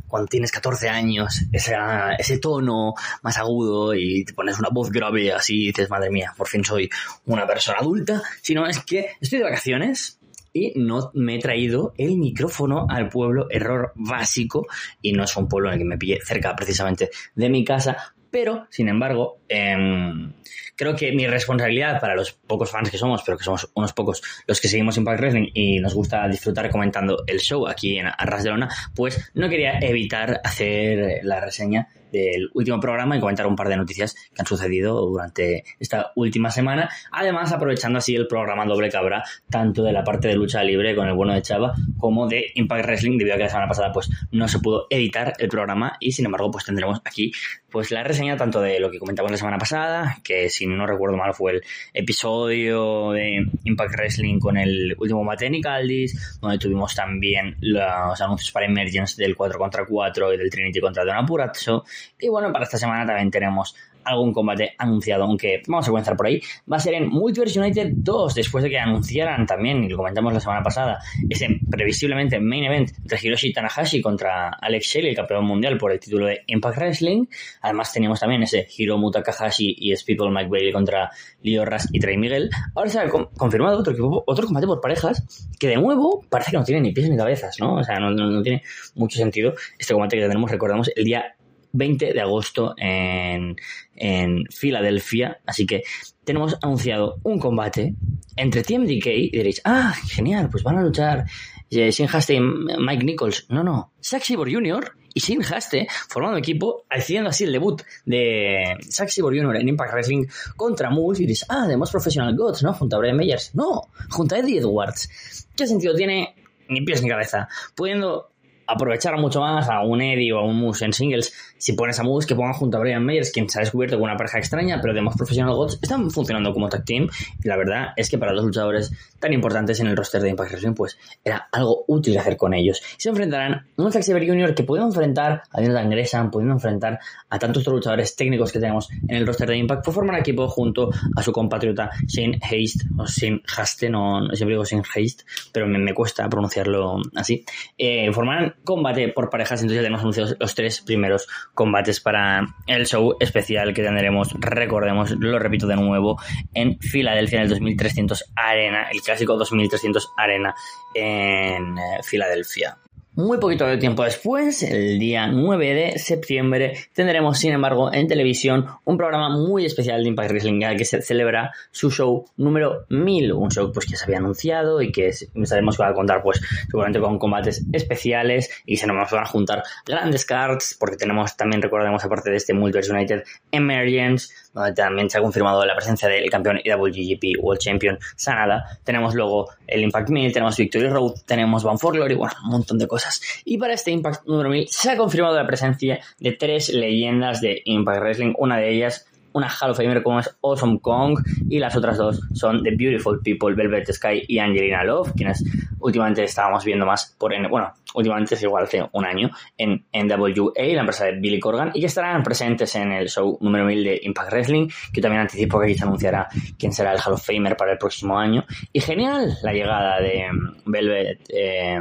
cuando 0.09 0.27
tienes 0.27 0.51
14 0.51 0.89
años, 0.89 1.45
ese, 1.53 2.37
tono 2.39 2.95
más 3.21 3.37
agudo 3.37 3.93
y 3.93 4.25
te 4.25 4.33
pones 4.33 4.59
una 4.59 4.67
voz 4.69 4.91
grave 4.91 5.31
así 5.31 5.63
y 5.63 5.67
dices, 5.67 5.89
madre 5.89 6.09
mía, 6.09 6.33
por 6.35 6.49
fin 6.49 6.65
soy 6.65 6.89
una 7.27 7.47
persona 7.47 7.77
adulta, 7.79 8.21
sino 8.41 8.67
es 8.67 8.83
que 8.83 9.11
estoy 9.21 9.39
de 9.39 9.45
vacaciones 9.45 10.19
y 10.51 10.73
no 10.75 11.11
me 11.13 11.35
he 11.35 11.39
traído 11.39 11.93
el 11.97 12.17
micrófono 12.17 12.85
al 12.89 13.07
pueblo, 13.07 13.47
error 13.49 13.93
básico, 13.95 14.67
y 15.01 15.13
no 15.13 15.23
es 15.23 15.37
un 15.37 15.47
pueblo 15.47 15.69
en 15.69 15.75
el 15.75 15.79
que 15.79 15.85
me 15.85 15.97
pille 15.97 16.19
cerca 16.25 16.55
precisamente 16.57 17.09
de 17.35 17.49
mi 17.49 17.63
casa, 17.63 18.15
pero, 18.31 18.67
sin 18.69 18.89
embargo, 18.89 19.39
em, 19.47 20.33
creo 20.75 20.95
que 20.95 21.11
mi 21.11 21.27
responsabilidad 21.27 21.99
para 21.99 22.15
los 22.15 22.31
pocos 22.31 22.71
fans 22.71 22.89
que 22.89 22.97
somos, 22.97 23.21
pero 23.25 23.37
que 23.37 23.43
somos 23.43 23.69
unos 23.73 23.93
pocos 23.93 24.21
los 24.47 24.61
que 24.61 24.67
seguimos 24.67 24.97
Impact 24.97 25.19
Wrestling 25.19 25.51
y 25.53 25.79
nos 25.79 25.93
gusta 25.93 26.27
disfrutar 26.27 26.69
comentando 26.69 27.23
el 27.27 27.39
show 27.39 27.67
aquí 27.67 27.97
en 27.97 28.05
Arras 28.05 28.43
de 28.43 28.49
Lona, 28.51 28.69
pues 28.95 29.31
no 29.33 29.49
quería 29.49 29.79
evitar 29.79 30.39
hacer 30.43 31.19
la 31.23 31.39
reseña 31.41 31.87
del 32.11 32.49
último 32.53 32.79
programa 32.79 33.17
y 33.17 33.19
comentar 33.19 33.47
un 33.47 33.55
par 33.55 33.69
de 33.69 33.77
noticias 33.77 34.15
que 34.33 34.41
han 34.41 34.45
sucedido 34.45 34.99
durante 35.05 35.63
esta 35.79 36.11
última 36.15 36.51
semana. 36.51 36.89
Además, 37.11 37.51
aprovechando 37.51 37.99
así 37.99 38.15
el 38.15 38.27
programa 38.27 38.65
doble 38.65 38.89
que 38.89 38.97
habrá, 38.97 39.23
tanto 39.49 39.83
de 39.83 39.93
la 39.93 40.03
parte 40.03 40.27
de 40.27 40.35
lucha 40.35 40.63
libre 40.63 40.95
con 40.95 41.07
el 41.07 41.13
bueno 41.13 41.33
de 41.33 41.41
Chava, 41.41 41.73
como 41.97 42.27
de 42.27 42.51
Impact 42.55 42.85
Wrestling, 42.85 43.17
debido 43.17 43.35
a 43.35 43.37
que 43.37 43.43
la 43.43 43.49
semana 43.49 43.67
pasada 43.67 43.91
pues 43.91 44.09
no 44.31 44.47
se 44.47 44.59
pudo 44.59 44.87
editar 44.89 45.33
el 45.37 45.49
programa 45.49 45.97
y 45.99 46.11
sin 46.11 46.25
embargo 46.25 46.51
pues 46.51 46.65
tendremos 46.65 47.01
aquí 47.03 47.31
pues 47.71 47.91
la 47.91 48.03
reseña 48.03 48.35
tanto 48.35 48.61
de 48.61 48.79
lo 48.79 48.89
que 48.89 48.99
comentamos 48.99 49.31
la 49.31 49.37
semana 49.37 49.57
pasada, 49.57 50.17
que 50.23 50.49
si 50.49 50.65
no 50.65 50.87
recuerdo 50.87 51.17
mal 51.17 51.33
fue 51.33 51.53
el 51.53 51.61
episodio 51.93 53.11
de 53.11 53.45
Impact 53.63 53.93
Wrestling 53.93 54.39
con 54.39 54.57
el 54.57 54.95
último 54.97 55.23
Mateni 55.23 55.61
Caldis, 55.61 56.39
donde 56.41 56.57
tuvimos 56.57 56.95
también 56.95 57.55
los 57.61 58.21
anuncios 58.21 58.51
para 58.51 58.65
Emergence 58.65 59.21
del 59.21 59.35
4 59.35 59.59
contra 59.59 59.85
4 59.85 60.33
y 60.33 60.37
del 60.37 60.49
Trinity 60.49 60.79
contra 60.79 61.05
Don 61.05 61.15
Apurazzo. 61.15 61.85
Y 62.19 62.29
bueno, 62.29 62.51
para 62.51 62.65
esta 62.65 62.77
semana 62.77 63.05
también 63.05 63.31
tenemos 63.31 63.75
algún 64.03 64.33
combate 64.33 64.73
anunciado, 64.77 65.23
aunque 65.23 65.61
vamos 65.67 65.87
a 65.87 65.91
comenzar 65.91 66.15
por 66.15 66.27
ahí. 66.27 66.41
Va 66.71 66.77
a 66.77 66.79
ser 66.79 66.93
en 66.95 67.09
Multiverse 67.09 67.59
United 67.59 67.91
2, 67.95 68.35
después 68.35 68.63
de 68.63 68.69
que 68.69 68.79
anunciaran 68.79 69.45
también, 69.45 69.83
y 69.83 69.89
lo 69.89 69.97
comentamos 69.97 70.33
la 70.33 70.39
semana 70.39 70.63
pasada, 70.63 70.99
ese 71.29 71.47
previsiblemente 71.69 72.39
main 72.39 72.63
event 72.63 72.91
entre 72.97 73.19
Hiroshi 73.21 73.53
Tanahashi 73.53 74.01
contra 74.01 74.49
Alex 74.49 74.85
Shelley, 74.87 75.11
el 75.11 75.15
campeón 75.15 75.45
mundial 75.45 75.77
por 75.77 75.91
el 75.91 75.99
título 75.99 76.27
de 76.27 76.43
Impact 76.47 76.77
Wrestling. 76.77 77.25
Además 77.61 77.93
teníamos 77.93 78.19
también 78.19 78.43
ese 78.43 78.67
Hiromu 78.77 79.11
Takahashi 79.11 79.75
y 79.77 79.95
Speedball 79.95 80.31
Mike 80.31 80.49
Bailey 80.49 80.71
contra 80.71 81.11
Leo 81.41 81.65
Ras 81.65 81.87
y 81.91 81.99
Trey 81.99 82.17
Miguel. 82.17 82.49
Ahora 82.75 82.89
se 82.89 82.99
ha 82.99 83.09
confirmado 83.09 83.79
otro, 83.79 84.23
otro 84.25 84.45
combate 84.45 84.67
por 84.67 84.81
parejas, 84.81 85.47
que 85.59 85.67
de 85.67 85.75
nuevo 85.75 86.25
parece 86.29 86.51
que 86.51 86.57
no 86.57 86.63
tiene 86.63 86.81
ni 86.81 86.91
pies 86.91 87.09
ni 87.09 87.17
cabezas, 87.17 87.57
¿no? 87.59 87.75
O 87.75 87.83
sea, 87.83 87.99
no, 87.99 88.11
no 88.11 88.41
tiene 88.41 88.63
mucho 88.95 89.17
sentido 89.17 89.53
este 89.77 89.93
combate 89.93 90.15
que 90.15 90.21
tendremos, 90.21 90.49
recordamos, 90.49 90.91
el 90.95 91.03
día 91.03 91.35
20 91.71 92.13
de 92.13 92.21
agosto 92.21 92.73
en, 92.77 93.55
en 93.95 94.45
Filadelfia. 94.49 95.39
Así 95.45 95.65
que 95.65 95.83
tenemos 96.23 96.57
anunciado 96.61 97.19
un 97.23 97.39
combate 97.39 97.95
entre 98.35 98.63
TMDK 98.63 99.07
y 99.07 99.29
diréis, 99.31 99.61
ah, 99.65 99.93
genial, 100.07 100.49
pues 100.49 100.63
van 100.63 100.77
a 100.77 100.83
luchar 100.83 101.25
eh, 101.69 101.91
Sin 101.91 102.07
Haste 102.11 102.35
y 102.35 102.39
Mike 102.39 103.03
Nichols. 103.03 103.45
No, 103.49 103.63
no, 103.63 103.93
Zack 104.01 104.23
Sabre 104.23 104.53
Jr. 104.53 104.95
y 105.13 105.19
Sin 105.19 105.43
Haste 105.43 105.87
formando 106.07 106.37
equipo, 106.37 106.85
haciendo 106.89 107.29
así 107.29 107.43
el 107.43 107.51
debut 107.51 107.81
de 108.05 108.77
Zack 108.89 109.09
Sabre 109.09 109.39
Jr. 109.39 109.57
en 109.57 109.69
Impact 109.69 109.93
Wrestling 109.93 110.25
contra 110.55 110.89
Moose. 110.89 111.23
Y 111.23 111.25
diréis, 111.25 111.45
ah, 111.49 111.67
de 111.67 111.77
Most 111.77 111.91
Professional 111.91 112.35
Gods, 112.35 112.63
¿no? 112.63 112.73
Junto 112.73 112.95
a 112.95 112.99
Brian 112.99 113.17
Meyers. 113.17 113.53
No, 113.55 113.89
junto 114.09 114.35
a 114.35 114.39
Eddie 114.39 114.59
Edwards. 114.59 115.47
¿Qué 115.55 115.67
sentido 115.67 115.95
tiene? 115.95 116.35
Ni 116.69 116.81
pies 116.81 117.01
ni 117.01 117.09
cabeza. 117.09 117.47
Pudiendo 117.75 118.29
aprovechar 118.69 119.17
mucho 119.17 119.41
más 119.41 119.67
a 119.67 119.81
un 119.81 120.01
Eddie 120.01 120.31
o 120.31 120.39
a 120.39 120.45
un 120.45 120.59
Moose 120.59 120.85
en 120.85 120.93
singles 120.93 121.33
si 121.59 121.73
pones 121.73 121.99
a 121.99 122.03
Moose 122.03 122.27
que 122.27 122.35
pongan 122.35 122.53
junto 122.53 122.77
a 122.77 122.79
Brian 122.79 123.05
Meyers, 123.05 123.31
quien 123.31 123.47
se 123.49 123.59
ha 123.59 123.61
descubierto 123.61 123.97
con 123.97 124.05
una 124.05 124.17
pareja 124.17 124.39
extraña, 124.39 124.79
pero 124.81 124.93
de 124.93 125.01
más 125.01 125.15
Professional 125.15 125.53
Gods 125.53 125.79
están 125.81 126.09
funcionando 126.09 126.53
como 126.53 126.69
tag 126.69 126.85
team. 126.85 127.07
Y 127.43 127.47
la 127.47 127.57
verdad 127.57 127.87
es 127.95 128.09
que 128.09 128.17
para 128.17 128.33
dos 128.33 128.45
luchadores 128.45 128.91
tan 129.19 129.33
importantes 129.33 129.79
en 129.79 129.87
el 129.87 129.97
roster 129.97 130.21
de 130.21 130.29
Impact 130.29 130.51
Wrestling, 130.51 130.73
pues 130.73 130.97
era 131.23 131.47
algo 131.51 131.83
útil 131.87 132.17
hacer 132.17 132.37
con 132.37 132.53
ellos. 132.53 132.81
Se 132.97 133.09
enfrentarán 133.09 133.67
un 133.75 133.91
Zack 133.91 134.03
Sabre 134.03 134.27
Jr. 134.27 134.55
que 134.55 134.63
puede 134.63 134.83
enfrentar 134.83 135.43
a 135.51 135.61
Jonathan 135.61 135.89
Gresham, 135.89 136.31
pudiendo 136.31 136.53
enfrentar 136.53 136.99
a 137.29 137.37
tantos 137.37 137.61
otros 137.61 137.75
luchadores 137.75 138.15
técnicos 138.15 138.51
que 138.51 138.59
tenemos 138.59 138.89
en 139.07 139.15
el 139.15 139.27
roster 139.27 139.49
de 139.49 139.57
Impact, 139.57 139.83
pues 139.83 139.95
forman 139.95 140.15
equipo 140.15 140.47
junto 140.47 140.89
a 141.15 141.21
su 141.21 141.31
compatriota 141.31 141.91
Shane 142.07 142.39
Haste, 142.41 142.85
o 142.97 143.05
Shane 143.05 143.41
Haste, 143.57 143.89
no, 143.89 144.27
siempre 144.33 144.53
digo 144.53 144.63
Shane 144.63 144.83
Haste, 144.83 145.23
pero 145.51 145.67
me, 145.67 145.93
cuesta 145.93 146.29
pronunciarlo 146.29 147.01
así. 147.15 147.43
Eh, 147.77 148.11
formarán 148.13 148.55
combate 148.63 149.09
por 149.09 149.29
parejas, 149.29 149.61
entonces 149.61 149.77
ya 149.77 149.81
tenemos 149.81 150.01
anunciados 150.01 150.35
los 150.39 150.55
tres 150.55 150.81
primeros 150.81 151.27
combates 151.53 151.99
para 151.99 152.47
el 152.67 152.85
show 152.85 153.15
especial 153.19 153.73
que 153.73 153.83
tendremos, 153.83 154.33
recordemos, 154.39 155.11
lo 155.11 155.39
repito 155.39 155.67
de 155.67 155.75
nuevo, 155.75 156.19
en 156.53 156.79
Filadelfia 156.79 157.37
en 157.37 157.43
el 157.43 157.49
2300 157.49 158.31
Arena, 158.35 158.89
el 158.91 159.01
clásico 159.01 159.35
2300 159.37 160.09
Arena 160.17 160.55
en 160.93 161.77
eh, 161.77 161.99
Filadelfia. 162.03 162.77
Muy 163.19 163.37
poquito 163.37 163.65
de 163.65 163.75
tiempo 163.75 164.05
después, 164.05 164.63
el 164.63 164.97
día 164.97 165.27
9 165.27 165.73
de 165.73 165.99
septiembre, 165.99 166.77
tendremos, 166.93 167.37
sin 167.37 167.51
embargo, 167.51 167.91
en 167.91 168.07
televisión 168.07 168.65
un 168.85 168.95
programa 168.95 169.27
muy 169.27 169.65
especial 169.65 170.01
de 170.01 170.07
Impact 170.07 170.29
Wrestling 170.31 170.61
que 170.77 170.85
se 170.85 171.01
celebra 171.01 171.51
su 171.69 171.91
show 171.91 172.23
número 172.37 172.85
1000, 172.87 173.33
un 173.33 173.51
show 173.51 173.73
pues 173.73 173.87
que 173.87 173.97
se 173.97 174.05
había 174.05 174.19
anunciado 174.19 174.81
y 174.81 174.93
que 174.93 175.11
sabemos 175.11 175.75
que 175.75 175.83
va 175.83 175.89
a 175.89 175.93
contar 175.93 176.23
pues 176.23 176.39
seguramente 176.67 177.01
con 177.01 177.19
combates 177.19 177.65
especiales 177.73 178.49
y 178.65 178.77
se 178.77 178.87
nos 178.87 179.11
van 179.11 179.21
a 179.21 179.25
juntar 179.25 179.63
grandes 179.85 180.23
cards 180.23 180.77
porque 180.79 180.95
tenemos 180.95 181.35
también, 181.35 181.61
recordemos, 181.61 182.01
aparte 182.05 182.29
de 182.29 182.37
este 182.37 182.53
Multiverse 182.53 182.93
United 182.93 183.25
Emergence, 183.51 184.33
donde 184.53 184.73
también 184.73 185.09
se 185.09 185.17
ha 185.17 185.21
confirmado 185.21 185.65
la 185.65 185.75
presencia 185.75 186.07
del 186.07 186.29
campeón 186.29 186.59
IWGP 186.63 187.41
World 187.41 187.59
Champion 187.59 187.99
Sanada. 188.15 188.79
Tenemos 188.83 189.15
luego 189.15 189.49
el 189.67 189.83
Impact 189.83 190.09
1000, 190.09 190.33
tenemos 190.33 190.57
Victory 190.57 190.89
Road, 190.89 191.13
tenemos 191.25 191.63
Bound 191.63 191.79
for 191.79 191.93
Glory, 191.93 192.15
bueno, 192.15 192.33
un 192.43 192.51
montón 192.51 192.77
de 192.77 192.87
cosas. 192.87 193.21
Y 193.45 193.57
para 193.57 193.73
este 193.73 193.91
Impact 193.91 194.25
número 194.25 194.49
1000 194.49 194.67
se 194.69 194.91
ha 194.91 194.97
confirmado 194.97 195.35
la 195.35 195.47
presencia 195.47 195.99
de 196.19 196.31
tres 196.33 196.69
leyendas 196.69 197.41
de 197.41 197.61
Impact 197.65 198.01
Wrestling. 198.01 198.33
Una 198.37 198.57
de 198.57 198.69
ellas 198.73 199.05
una 199.39 199.49
Hall 199.49 199.71
of 199.71 199.77
Famer 199.77 200.03
como 200.03 200.19
es 200.19 200.29
Awesome 200.41 200.79
Kong 200.79 201.19
y 201.49 201.59
las 201.59 201.75
otras 201.75 201.97
dos 201.97 202.21
son 202.33 202.63
The 202.63 202.71
Beautiful 202.75 203.21
People, 203.23 203.55
Velvet 203.55 203.91
Sky 203.91 204.23
y 204.27 204.39
Angelina 204.39 204.83
Love, 204.83 205.13
quienes 205.15 205.43
últimamente 205.79 206.23
estábamos 206.23 206.63
viendo 206.63 206.85
más 206.85 207.15
por, 207.17 207.33
en, 207.33 207.49
bueno, 207.49 207.73
últimamente 207.95 208.35
es 208.35 208.43
igual 208.43 208.65
hace 208.65 208.87
un 208.91 209.05
año 209.05 209.29
en, 209.57 209.85
en 209.91 210.11
WA, 210.11 210.53
la 210.55 210.81
empresa 210.81 211.05
de 211.05 211.13
Billy 211.13 211.39
Corgan, 211.39 211.71
y 211.73 211.79
que 211.79 211.87
estarán 211.87 212.23
presentes 212.23 212.75
en 212.75 212.91
el 212.91 213.09
show 213.09 213.37
número 213.41 213.65
1000 213.65 213.83
de 213.83 213.99
Impact 214.03 214.31
Wrestling, 214.31 214.67
que 214.93 215.01
también 215.01 215.21
anticipo 215.21 215.59
que 215.59 215.65
aquí 215.65 215.75
se 215.75 215.83
anunciará 215.83 216.27
quién 216.57 216.71
será 216.71 216.91
el 216.91 216.99
Hall 216.99 217.13
of 217.13 217.25
Famer 217.25 217.55
para 217.57 217.71
el 217.71 217.77
próximo 217.77 218.17
año. 218.17 218.45
Y 218.73 218.81
genial 218.81 219.37
la 219.41 219.53
llegada 219.53 220.01
de 220.01 220.25
mm, 220.31 220.71
Velvet, 220.71 221.19
eh, 221.29 221.79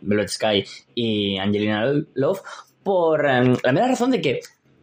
Velvet 0.00 0.28
Sky 0.28 0.64
y 0.94 1.38
Angelina 1.38 1.92
Love 2.14 2.40
por 2.82 3.26
em, 3.26 3.56
la 3.62 3.72
mera 3.72 3.88
razón 3.88 4.10
de 4.10 4.20
que 4.20 4.40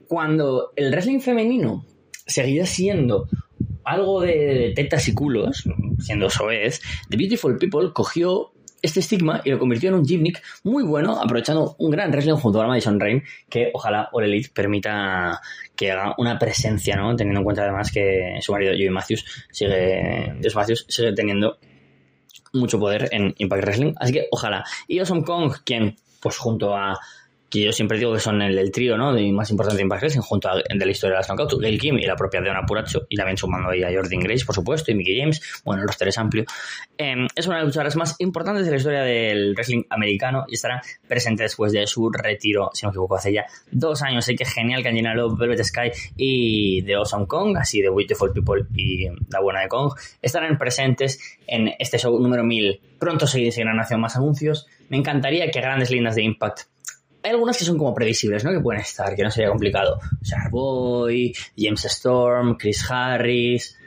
cuando 0.08 0.74
el 0.76 0.92
wrestling 0.92 1.20
femenino 1.20 1.86
seguía 2.26 2.66
siendo 2.66 3.28
algo 3.84 4.22
de 4.22 4.74
tetas 4.76 5.08
y 5.08 5.14
culos, 5.14 5.64
siendo 6.00 6.30
soez, 6.30 6.82
The 7.10 7.18
Beautiful 7.18 7.58
People 7.58 7.92
cogió 7.94 8.52
este 8.82 9.00
estigma 9.00 9.42
y 9.44 9.50
lo 9.50 9.60
convirtió 9.60 9.90
en 9.90 9.96
un 9.96 10.06
gimmick 10.06 10.42
muy 10.64 10.84
bueno, 10.84 11.20
aprovechando 11.20 11.76
un 11.80 11.92
gran 11.92 12.12
wrestling 12.12 12.36
junto 12.36 12.62
a 12.62 12.68
Madison 12.68 13.00
Rain, 13.00 13.24
que 13.50 13.72
ojalá 13.74 14.10
All 14.12 14.26
Elite 14.26 14.50
permita 14.54 15.42
que 15.76 15.92
haga 15.92 16.16
una 16.18 16.38
presencia, 16.38 16.96
¿no? 16.96 17.16
Teniendo 17.16 17.40
en 17.40 17.44
cuenta 17.44 17.64
además 17.64 17.92
que 17.92 18.38
su 18.42 18.52
marido 18.52 18.74
Joey 18.74 18.90
Matthews 18.90 19.26
sigue, 19.52 20.36
Dios 20.40 20.56
Matthews 20.56 20.86
sigue 20.88 21.14
teniendo 21.14 21.58
mucho 22.54 22.80
poder 22.80 23.10
en 23.12 23.34
Impact 23.38 23.64
Wrestling, 23.64 23.94
así 23.98 24.14
que 24.14 24.28
ojalá. 24.32 24.64
Y 24.88 25.00
Awesome 25.00 25.24
Kong, 25.24 25.54
quien, 25.64 25.96
pues 26.22 26.38
junto 26.38 26.76
a 26.76 27.00
que 27.50 27.64
yo 27.64 27.72
siempre 27.72 27.98
digo 27.98 28.14
que 28.14 28.20
son 28.20 28.42
el, 28.42 28.72
trío 28.72 28.98
¿no? 28.98 29.14
de 29.14 29.32
más 29.32 29.50
importante 29.50 29.82
Impact 29.82 30.02
Wrestling, 30.02 30.22
junto 30.22 30.50
a 30.50 30.56
de 30.56 30.86
la 30.86 30.92
historia 30.92 31.16
de 31.16 31.20
las 31.20 31.28
Knockouts, 31.28 31.60
Gail 31.60 31.80
Kim 31.80 31.98
y 31.98 32.06
la 32.06 32.16
propia 32.16 32.42
Deona 32.42 32.66
Puracho, 32.66 33.06
y 33.10 33.16
también 33.16 33.38
sumando 33.38 33.70
ahí 33.70 33.84
a 33.84 33.90
Jordan 33.94 34.20
Grace, 34.20 34.46
por 34.46 34.56
supuesto, 34.56 34.92
y 34.92 34.96
Mickey 34.96 35.20
James, 35.20 35.62
bueno, 35.64 35.82
el 35.82 35.88
roster 35.88 36.10
amplio. 36.18 36.46
Em, 36.98 37.28
es 37.36 37.48
una 37.48 37.58
de 37.58 37.62
las 37.62 37.68
luchadoras 37.68 37.96
más 37.96 38.16
importantes 38.20 38.66
de 38.66 38.72
la 38.72 38.78
historia 38.78 39.02
del 39.02 39.54
wrestling 39.54 39.84
americano 39.90 40.46
y 40.48 40.56
estará 40.56 40.82
presente 41.08 41.44
después 41.44 41.72
de 41.72 41.86
su 41.88 42.10
retiro, 42.10 42.70
si 42.74 42.86
no 42.86 42.90
me 42.90 42.94
equivoco, 42.94 43.16
hace 43.16 43.34
ya 43.34 43.46
dos 43.72 44.02
años. 44.02 44.26
Así 44.26 44.36
que 44.36 44.46
genial 44.46 44.82
que 44.82 44.90
Angelina 44.90 45.14
Love, 45.14 45.38
Velvet 45.38 45.64
Sky 45.64 45.92
y 46.16 46.84
The 46.84 46.96
Awesome 46.96 47.28
Kong, 47.28 47.58
así 47.58 47.82
de 47.82 47.90
Beautiful 47.90 48.34
People 48.34 48.66
y 48.76 49.08
La 49.30 49.40
Buena 49.42 49.62
de 49.62 49.68
Kong, 49.68 49.94
estarán 50.22 50.58
presentes 50.58 51.20
en 51.46 51.74
este 51.80 51.98
show 51.98 52.20
número 52.20 52.44
1000. 52.44 52.82
Pronto 53.00 53.28
se 53.28 53.52
seguirán 53.52 53.80
haciendo 53.80 54.02
más 54.02 54.16
anuncios. 54.16 54.68
Me 54.90 54.98
encantaría 54.98 55.52
que 55.52 55.62
grandes 55.62 55.92
líneas 55.92 56.16
de 56.16 56.24
Impact 56.24 56.62
hay 57.28 57.34
algunas 57.34 57.58
que 57.58 57.66
son 57.66 57.78
como 57.78 57.94
previsibles, 57.94 58.46
¿no? 58.46 58.52
Que 58.52 58.62
pueden 58.62 58.82
estar, 58.82 59.14
que 59.14 59.22
no 59.24 59.30
sería 59.30 59.50
complicado. 59.50 60.00
Boy, 60.50 61.36
James 61.58 61.84
Storm, 61.86 62.58
Chris 62.58 62.90
Harris. 62.90 63.78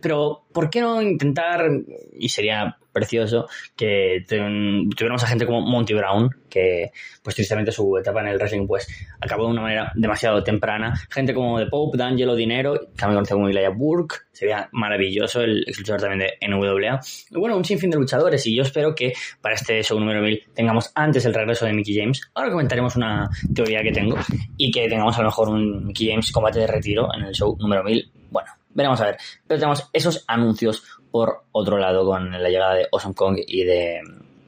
Pero, 0.00 0.44
¿por 0.52 0.70
qué 0.70 0.80
no 0.80 1.02
intentar, 1.02 1.68
y 2.12 2.28
sería 2.28 2.78
precioso 2.94 3.46
que 3.76 4.24
tuviéramos 4.26 5.22
a 5.22 5.26
gente 5.26 5.44
como 5.44 5.60
Monty 5.60 5.92
Brown, 5.92 6.30
que 6.48 6.92
pues 7.22 7.34
tristemente 7.34 7.72
su 7.72 7.98
etapa 7.98 8.20
en 8.20 8.28
el 8.28 8.38
wrestling 8.38 8.66
pues 8.66 8.88
acabó 9.20 9.44
de 9.44 9.50
una 9.50 9.62
manera 9.62 9.92
demasiado 9.94 10.42
temprana. 10.42 10.94
Gente 11.10 11.34
como 11.34 11.58
The 11.58 11.66
Pope, 11.66 11.98
D'Angelo 11.98 12.34
Dinero, 12.34 12.88
también 12.96 13.16
conocido 13.16 13.36
como 13.36 13.48
Elijah 13.48 13.70
Burke, 13.70 14.16
sería 14.32 14.68
maravilloso 14.72 15.42
el 15.42 15.64
ex 15.66 15.82
también 15.84 16.20
de 16.20 16.48
NWA. 16.48 17.00
Y 17.30 17.38
bueno, 17.38 17.56
un 17.56 17.64
sinfín 17.64 17.90
de 17.90 17.98
luchadores 17.98 18.46
y 18.46 18.56
yo 18.56 18.62
espero 18.62 18.94
que 18.94 19.12
para 19.40 19.54
este 19.54 19.82
show 19.82 19.98
número 19.98 20.22
1000 20.22 20.44
tengamos 20.54 20.90
antes 20.94 21.24
el 21.24 21.34
regreso 21.34 21.66
de 21.66 21.72
Mickey 21.72 21.96
James. 21.96 22.20
Ahora 22.34 22.50
comentaremos 22.50 22.96
una 22.96 23.28
teoría 23.54 23.82
que 23.82 23.92
tengo 23.92 24.16
y 24.56 24.70
que 24.70 24.88
tengamos 24.88 25.16
a 25.18 25.22
lo 25.22 25.28
mejor 25.28 25.48
un 25.48 25.86
Mickey 25.86 26.08
James 26.08 26.30
combate 26.30 26.60
de 26.60 26.66
retiro 26.66 27.08
en 27.14 27.24
el 27.24 27.34
show 27.34 27.56
número 27.58 27.82
1000. 27.82 28.10
Bueno, 28.30 28.50
veremos 28.70 29.00
a 29.00 29.06
ver. 29.06 29.16
Pero 29.46 29.58
tenemos 29.58 29.88
esos 29.92 30.24
anuncios 30.26 30.82
por 31.14 31.44
otro 31.52 31.78
lado 31.78 32.04
con 32.04 32.28
la 32.32 32.48
llegada 32.48 32.74
de 32.74 32.88
Awesome 32.90 33.14
Kong 33.14 33.38
y 33.46 33.62
de, 33.62 34.00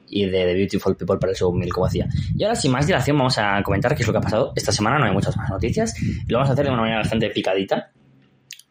y 0.08 0.24
de 0.24 0.46
The 0.46 0.54
Beautiful 0.54 0.96
People 0.96 1.16
para 1.16 1.30
el 1.30 1.38
show 1.38 1.52
1000, 1.52 1.72
como 1.72 1.86
decía. 1.86 2.08
Y 2.36 2.42
ahora, 2.42 2.56
sin 2.56 2.72
más 2.72 2.88
dilación, 2.88 3.16
vamos 3.16 3.38
a 3.38 3.62
comentar 3.62 3.94
qué 3.94 4.02
es 4.02 4.06
lo 4.08 4.12
que 4.12 4.18
ha 4.18 4.20
pasado 4.20 4.52
esta 4.56 4.72
semana. 4.72 4.98
No 4.98 5.04
hay 5.04 5.12
muchas 5.12 5.36
más 5.36 5.48
noticias. 5.48 5.94
Lo 6.26 6.38
vamos 6.38 6.50
a 6.50 6.54
hacer 6.54 6.64
de 6.64 6.72
una 6.72 6.80
manera 6.80 6.98
bastante 6.98 7.30
picadita, 7.30 7.92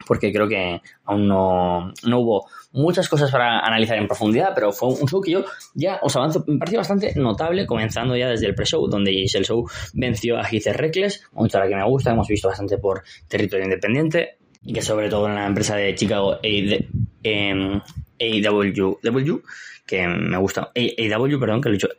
porque 0.06 0.34
creo 0.34 0.46
que 0.46 0.82
aún 1.06 1.26
no, 1.26 1.94
no 2.04 2.20
hubo 2.20 2.50
muchas 2.74 3.08
cosas 3.08 3.32
para 3.32 3.60
analizar 3.60 3.98
en 3.98 4.08
profundidad, 4.08 4.52
pero 4.54 4.74
fue 4.74 4.90
un 4.90 5.08
show 5.08 5.22
que 5.22 5.32
yo 5.32 5.46
ya 5.74 5.98
os 6.02 6.14
avanzo, 6.18 6.44
me 6.48 6.58
pareció 6.58 6.80
bastante 6.80 7.14
notable, 7.16 7.66
comenzando 7.66 8.18
ya 8.18 8.28
desde 8.28 8.48
el 8.48 8.56
pre-show, 8.56 8.90
donde 8.90 9.12
el 9.12 9.46
show 9.46 9.66
venció 9.94 10.38
a 10.38 10.44
Heath 10.44 10.68
Reckless, 10.76 11.24
una 11.32 11.48
historia 11.48 11.70
que 11.70 11.76
me 11.78 11.86
gusta, 11.86 12.12
hemos 12.12 12.28
visto 12.28 12.50
bastante 12.50 12.78
por 12.78 13.04
territorio 13.30 13.64
independiente, 13.64 14.38
y 14.66 14.74
que 14.74 14.82
sobre 14.82 15.10
todo 15.10 15.28
en 15.28 15.36
la 15.36 15.46
empresa 15.46 15.76
de 15.76 15.96
Chicago 15.96 16.40
AW, 16.44 17.82
AW 18.20 19.42
que 19.86 20.08
me 20.08 20.38
gusta. 20.38 20.72
AW, 20.76 21.40
perdón, 21.40 21.62
que 21.62 21.70
lo 21.70 21.76
he 21.76 21.78
dicho, 21.78 21.90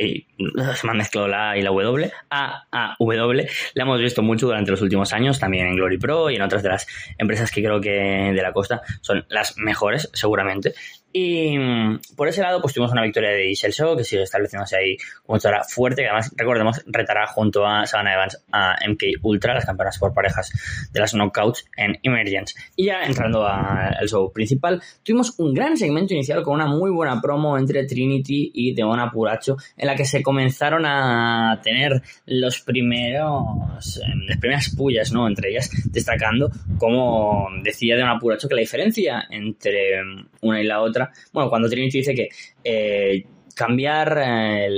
se 0.74 0.86
me 0.86 0.90
han 0.90 0.96
mezclado 0.96 1.28
la 1.28 1.50
A 1.50 1.58
y 1.58 1.62
la 1.62 1.70
W. 1.70 2.10
A, 2.30 2.66
A, 2.72 2.96
W. 2.98 3.48
La 3.74 3.82
hemos 3.84 4.00
visto 4.00 4.22
mucho 4.22 4.46
durante 4.46 4.72
los 4.72 4.82
últimos 4.82 5.12
años, 5.12 5.38
también 5.38 5.68
en 5.68 5.76
Glory 5.76 5.98
Pro 5.98 6.30
y 6.30 6.36
en 6.36 6.42
otras 6.42 6.62
de 6.62 6.70
las 6.70 6.86
empresas 7.16 7.50
que 7.50 7.62
creo 7.62 7.80
que 7.80 7.90
de 7.90 8.42
la 8.42 8.52
costa 8.52 8.82
son 9.00 9.24
las 9.28 9.56
mejores, 9.58 10.10
seguramente. 10.12 10.74
Y 11.12 11.58
mm, 11.58 12.00
por 12.14 12.28
ese 12.28 12.42
lado, 12.42 12.60
pues 12.60 12.74
tuvimos 12.74 12.92
una 12.92 13.02
victoria 13.02 13.30
de 13.30 13.50
Ishel 13.50 13.72
Show, 13.72 13.96
que 13.96 14.04
sigue 14.04 14.22
estableciéndose 14.22 14.76
ahí 14.76 14.96
como 15.24 15.36
luchadora 15.36 15.64
fuerte, 15.64 16.02
que 16.02 16.08
además, 16.08 16.32
recordemos, 16.36 16.82
retará 16.86 17.26
junto 17.26 17.66
a 17.66 17.86
Savannah 17.86 18.14
Evans 18.14 18.44
a 18.52 18.76
MK 18.86 19.02
Ultra, 19.22 19.54
las 19.54 19.64
campeonas 19.64 19.98
por 19.98 20.12
parejas 20.12 20.50
de 20.92 21.00
las 21.00 21.12
Knockouts 21.14 21.64
en 21.76 21.98
Emergence. 22.02 22.54
Y 22.76 22.86
ya 22.86 23.02
entrando 23.04 23.46
al 23.46 24.06
show 24.08 24.30
principal, 24.32 24.82
tuvimos 25.02 25.34
un 25.38 25.54
gran 25.54 25.76
segmento 25.76 26.12
inicial 26.12 26.42
con 26.42 26.54
una 26.54 26.66
muy 26.66 26.90
buena 26.90 27.20
promo 27.20 27.56
entre 27.56 27.84
Trinity 27.86 28.50
y 28.52 28.74
Deona 28.74 29.10
Puracho, 29.10 29.56
en 29.76 29.86
la 29.86 29.94
que 29.94 30.04
se 30.04 30.22
comenzaron 30.22 30.84
a 30.84 31.60
tener 31.62 32.02
los 32.26 32.60
primeros, 32.60 34.00
em, 34.04 34.26
las 34.26 34.38
primeras 34.38 34.74
pullas, 34.76 35.12
¿no? 35.12 35.26
Entre 35.26 35.50
ellas, 35.50 35.70
destacando, 35.86 36.50
como 36.78 37.48
decía 37.62 37.96
Deona 37.96 38.18
Puracho, 38.18 38.48
que 38.48 38.54
la 38.54 38.60
diferencia 38.60 39.24
entre 39.30 40.02
una 40.42 40.60
y 40.60 40.64
la 40.64 40.80
otra, 40.80 41.05
bueno, 41.32 41.50
cuando 41.50 41.68
Trinity 41.68 41.98
dice 41.98 42.14
que 42.14 42.28
eh, 42.64 43.24
cambiar 43.56 44.18
eh, 44.22 44.68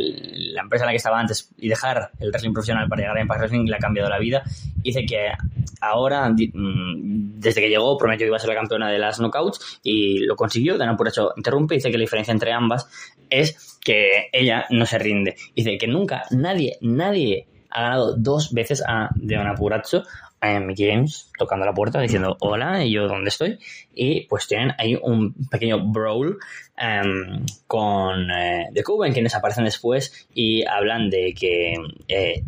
la 0.52 0.62
empresa 0.62 0.84
en 0.84 0.86
la 0.86 0.92
que 0.92 0.98
estaba 0.98 1.18
antes 1.18 1.50
y 1.58 1.68
dejar 1.68 2.12
el 2.20 2.30
wrestling 2.30 2.52
profesional 2.52 2.88
para 2.88 3.02
llegar 3.02 3.16
a 3.16 3.20
Impact 3.20 3.40
Wrestling 3.40 3.64
le 3.66 3.74
ha 3.74 3.80
cambiado 3.80 4.08
la 4.08 4.20
vida. 4.20 4.44
Dice 4.76 5.04
que 5.04 5.32
ahora, 5.80 6.30
mm, 6.30 7.40
desde 7.40 7.60
que 7.60 7.68
llegó, 7.68 7.98
prometió 7.98 8.24
que 8.24 8.28
iba 8.28 8.36
a 8.36 8.40
ser 8.40 8.50
la 8.50 8.54
campeona 8.54 8.88
de 8.88 9.00
las 9.00 9.18
knockouts 9.18 9.80
y 9.82 10.20
lo 10.20 10.36
consiguió. 10.36 10.78
Dana 10.78 10.96
Puracho 10.96 11.32
interrumpe 11.36 11.74
y 11.74 11.78
dice 11.78 11.90
que 11.90 11.98
la 11.98 12.02
diferencia 12.02 12.30
entre 12.30 12.52
ambas 12.52 12.88
es 13.28 13.78
que 13.84 14.28
ella 14.32 14.64
no 14.70 14.86
se 14.86 14.98
rinde. 14.98 15.34
Dice 15.56 15.76
que 15.76 15.88
nunca, 15.88 16.22
nadie, 16.30 16.78
nadie 16.80 17.48
ha 17.70 17.82
ganado 17.82 18.16
dos 18.16 18.52
veces 18.52 18.82
a 18.86 19.10
Deona 19.16 19.54
Puracho 19.54 20.04
Mickey 20.40 20.88
James 20.88 21.30
tocando 21.38 21.66
la 21.66 21.74
puerta 21.74 22.00
diciendo 22.00 22.36
hola 22.40 22.84
y 22.84 22.92
yo 22.92 23.08
dónde 23.08 23.28
estoy 23.28 23.58
y 23.94 24.26
pues 24.26 24.46
tienen 24.46 24.72
ahí 24.78 24.98
un 25.00 25.34
pequeño 25.50 25.84
brawl 25.84 26.38
em, 26.76 27.44
con 27.66 28.30
eh, 28.30 28.68
The 28.72 28.82
Coven 28.82 29.12
quienes 29.12 29.34
aparecen 29.34 29.64
después 29.64 30.28
y 30.34 30.64
hablan 30.64 31.10
de 31.10 31.34
que 31.34 31.74
eh, 32.08 32.42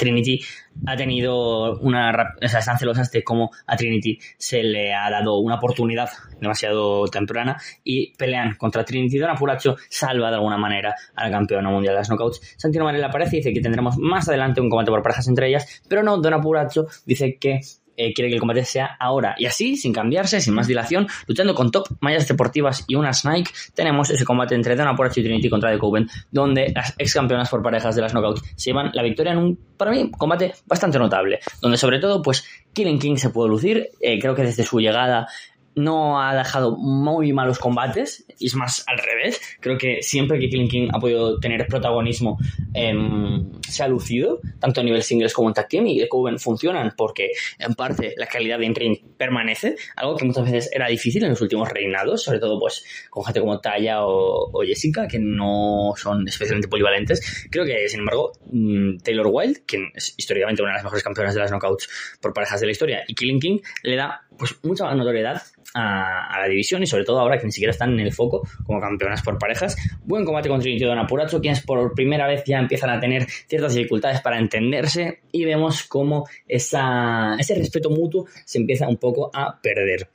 Trinity 0.00 0.40
ha 0.86 0.96
tenido 0.96 1.78
una. 1.80 2.34
O 2.42 2.48
sea, 2.48 2.60
están 2.60 2.78
celosas 2.78 3.10
de 3.10 3.22
cómo 3.22 3.50
a 3.66 3.76
Trinity 3.76 4.18
se 4.38 4.62
le 4.62 4.94
ha 4.94 5.10
dado 5.10 5.38
una 5.38 5.56
oportunidad 5.56 6.08
demasiado 6.40 7.06
temprana 7.06 7.60
y 7.84 8.16
pelean 8.16 8.56
contra 8.56 8.84
Trinity. 8.84 9.18
Don 9.18 9.30
Apuracho 9.30 9.76
salva 9.90 10.30
de 10.30 10.36
alguna 10.36 10.56
manera 10.56 10.94
a 11.14 11.24
la 11.24 11.30
campeona 11.30 11.68
mundial 11.70 11.94
de 11.94 12.00
las 12.00 12.08
knockouts. 12.08 12.40
Santino 12.56 12.84
Marella 12.84 13.06
aparece 13.06 13.36
y 13.36 13.38
dice 13.40 13.52
que 13.52 13.60
tendremos 13.60 13.98
más 13.98 14.28
adelante 14.28 14.60
un 14.60 14.70
combate 14.70 14.90
por 14.90 15.02
parejas 15.02 15.28
entre 15.28 15.48
ellas, 15.48 15.82
pero 15.86 16.02
no, 16.02 16.16
Don 16.16 16.32
Apuracho 16.32 16.86
dice 17.04 17.36
que 17.38 17.60
eh, 18.00 18.14
quiere 18.14 18.30
que 18.30 18.36
el 18.36 18.40
combate 18.40 18.64
sea 18.64 18.96
ahora. 18.98 19.34
Y 19.36 19.44
así, 19.44 19.76
sin 19.76 19.92
cambiarse, 19.92 20.40
sin 20.40 20.54
más 20.54 20.66
dilación, 20.66 21.06
luchando 21.26 21.54
con 21.54 21.70
top 21.70 21.86
mallas 22.00 22.26
deportivas 22.26 22.86
y 22.88 22.94
una 22.94 23.12
Snake, 23.12 23.50
tenemos 23.74 24.08
ese 24.08 24.24
combate 24.24 24.54
entre 24.54 24.74
Dana 24.74 24.96
Poracho 24.96 25.20
y 25.20 25.24
Trinity 25.24 25.50
contra 25.50 25.70
The 25.70 25.78
Coven, 25.78 26.08
donde 26.30 26.72
las 26.74 26.94
ex 26.96 27.12
campeonas 27.12 27.50
por 27.50 27.62
parejas 27.62 27.94
de 27.94 28.00
las 28.00 28.14
Knockouts 28.14 28.42
se 28.56 28.70
llevan 28.70 28.90
la 28.94 29.02
victoria 29.02 29.32
en 29.32 29.38
un, 29.38 29.58
para 29.76 29.90
mí, 29.90 30.10
combate 30.12 30.54
bastante 30.64 30.98
notable, 30.98 31.40
donde 31.60 31.76
sobre 31.76 31.98
todo, 31.98 32.22
pues, 32.22 32.42
Killing 32.72 32.98
King 32.98 33.16
se 33.16 33.28
puede 33.28 33.50
lucir, 33.50 33.90
eh, 34.00 34.18
creo 34.18 34.34
que 34.34 34.44
desde 34.44 34.64
su 34.64 34.80
llegada 34.80 35.26
no 35.74 36.20
ha 36.20 36.34
dejado 36.34 36.76
muy 36.76 37.32
malos 37.32 37.58
combates, 37.58 38.24
y 38.38 38.46
es 38.46 38.54
más 38.54 38.84
al 38.86 38.98
revés. 38.98 39.40
Creo 39.60 39.78
que 39.78 40.02
siempre 40.02 40.38
que 40.38 40.48
Killing 40.48 40.68
King 40.68 40.88
ha 40.92 40.98
podido 40.98 41.38
tener 41.38 41.66
protagonismo 41.66 42.38
em, 42.74 43.50
se 43.62 43.82
ha 43.82 43.88
lucido, 43.88 44.40
tanto 44.58 44.80
a 44.80 44.84
nivel 44.84 45.02
singles 45.02 45.32
como 45.32 45.48
en 45.48 45.54
tag 45.54 45.68
team, 45.68 45.86
y 45.86 46.06
Coven 46.08 46.38
funcionan 46.38 46.94
porque 46.96 47.30
en 47.58 47.74
parte 47.74 48.14
la 48.16 48.26
calidad 48.26 48.58
de 48.58 48.66
in 48.66 48.74
permanece, 49.16 49.76
algo 49.96 50.16
que 50.16 50.24
muchas 50.24 50.44
veces 50.44 50.70
era 50.72 50.88
difícil 50.88 51.22
en 51.24 51.30
los 51.30 51.40
últimos 51.40 51.68
reinados, 51.68 52.22
sobre 52.22 52.38
todo 52.38 52.58
pues 52.58 52.84
con 53.08 53.24
gente 53.24 53.40
como 53.40 53.60
Taya 53.60 54.04
o, 54.04 54.62
Jessica, 54.66 55.06
que 55.06 55.18
no 55.18 55.94
son 55.96 56.26
especialmente 56.26 56.68
polivalentes. 56.68 57.48
Creo 57.50 57.64
que, 57.64 57.88
sin 57.88 58.00
embargo, 58.00 58.32
mm, 58.50 58.98
Taylor 58.98 59.28
Wilde, 59.30 59.62
quien 59.66 59.90
es 59.94 60.14
históricamente 60.16 60.62
una 60.62 60.72
de 60.72 60.76
las 60.76 60.84
mejores 60.84 61.04
campeonas 61.04 61.34
de 61.34 61.40
las 61.40 61.50
knockouts 61.50 61.88
por 62.20 62.32
parejas 62.32 62.60
de 62.60 62.66
la 62.66 62.72
historia, 62.72 63.04
y 63.06 63.14
Killing 63.14 63.40
King 63.40 63.58
le 63.82 63.96
da 63.96 64.22
pues 64.38 64.56
mucha 64.62 64.84
más 64.84 64.96
notoriedad 64.96 65.42
a, 65.74 66.38
la 66.40 66.48
división 66.48 66.82
y 66.82 66.86
sobre 66.86 67.04
todo 67.04 67.20
ahora 67.20 67.38
que 67.38 67.46
ni 67.46 67.52
siquiera 67.52 67.70
están 67.70 67.92
en 67.92 68.00
el 68.00 68.12
foco 68.12 68.46
como 68.64 68.80
campeonas 68.80 69.22
por 69.22 69.38
parejas. 69.38 69.76
Buen 70.04 70.24
combate 70.24 70.48
con 70.48 70.60
Trinity 70.60 70.84
Don 70.84 71.06
quienes 71.40 71.60
por 71.62 71.94
primera 71.94 72.26
vez 72.26 72.44
ya 72.44 72.58
empiezan 72.58 72.90
a 72.90 73.00
tener 73.00 73.26
ciertas 73.28 73.74
dificultades 73.74 74.20
para 74.20 74.38
entenderse 74.38 75.20
y 75.32 75.44
vemos 75.44 75.84
cómo 75.84 76.26
ese 76.46 77.54
respeto 77.54 77.90
mutuo 77.90 78.26
se 78.44 78.58
empieza 78.58 78.88
un 78.88 78.96
poco 78.96 79.30
a 79.32 79.60
perder. 79.60 80.08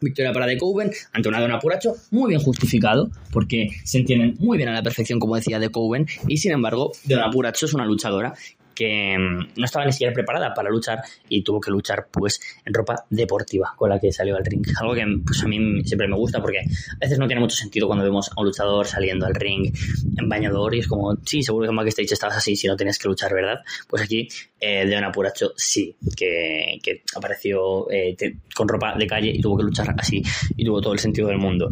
Victoria 0.00 0.32
para 0.32 0.46
The 0.46 0.56
Coven 0.56 0.90
ante 1.12 1.28
una 1.28 1.40
Don 1.40 1.52
Apuracho 1.52 1.94
muy 2.10 2.30
bien 2.30 2.40
justificado 2.40 3.10
porque 3.32 3.68
se 3.84 3.98
entienden 3.98 4.34
muy 4.38 4.56
bien 4.56 4.70
a 4.70 4.72
la 4.72 4.82
perfección 4.82 5.18
como 5.18 5.36
decía 5.36 5.60
The 5.60 5.68
Coven 5.68 6.06
y 6.26 6.38
sin 6.38 6.52
embargo 6.52 6.92
Don 7.04 7.20
Apuracho 7.20 7.66
es 7.66 7.74
una 7.74 7.84
luchadora 7.84 8.34
que 8.80 9.14
mm, 9.18 9.60
no 9.60 9.64
estaba 9.66 9.84
ni 9.84 9.92
siquiera 9.92 10.14
preparada 10.14 10.54
para 10.54 10.70
luchar 10.70 11.00
y 11.28 11.42
tuvo 11.42 11.60
que 11.60 11.70
luchar 11.70 12.08
pues 12.10 12.40
en 12.64 12.72
ropa 12.72 13.04
deportiva 13.10 13.74
con 13.76 13.90
la 13.90 14.00
que 14.00 14.10
salió 14.10 14.36
al 14.36 14.44
ring. 14.44 14.66
Algo 14.80 14.94
que 14.94 15.04
pues 15.26 15.42
a 15.44 15.48
mí 15.48 15.84
siempre 15.84 16.08
me 16.08 16.16
gusta 16.16 16.40
porque 16.40 16.60
a 16.60 16.98
veces 16.98 17.18
no 17.18 17.26
tiene 17.26 17.40
mucho 17.40 17.56
sentido 17.56 17.86
cuando 17.86 18.04
vemos 18.04 18.30
a 18.30 18.40
un 18.40 18.46
luchador 18.46 18.86
saliendo 18.86 19.26
al 19.26 19.34
ring 19.34 19.70
en 20.16 20.28
bañador 20.30 20.74
y 20.74 20.78
es 20.78 20.88
como, 20.88 21.14
sí, 21.26 21.42
seguro 21.42 21.66
que 21.66 21.70
en 21.70 21.76
backstage 21.76 22.12
estabas 22.12 22.38
así 22.38 22.56
si 22.56 22.68
no 22.68 22.76
tenías 22.76 22.98
que 22.98 23.06
luchar, 23.06 23.34
¿verdad? 23.34 23.58
Pues 23.86 24.02
aquí 24.02 24.28
eh, 24.58 24.86
Leon 24.86 25.04
Apuracho 25.04 25.52
sí, 25.56 25.94
que, 26.16 26.78
que 26.82 27.02
apareció 27.14 27.90
eh, 27.90 28.16
con 28.54 28.66
ropa 28.66 28.94
de 28.96 29.06
calle 29.06 29.28
y 29.28 29.42
tuvo 29.42 29.58
que 29.58 29.64
luchar 29.64 29.94
así 29.98 30.22
y 30.56 30.64
tuvo 30.64 30.80
todo 30.80 30.94
el 30.94 31.00
sentido 31.00 31.28
del 31.28 31.38
mundo. 31.38 31.70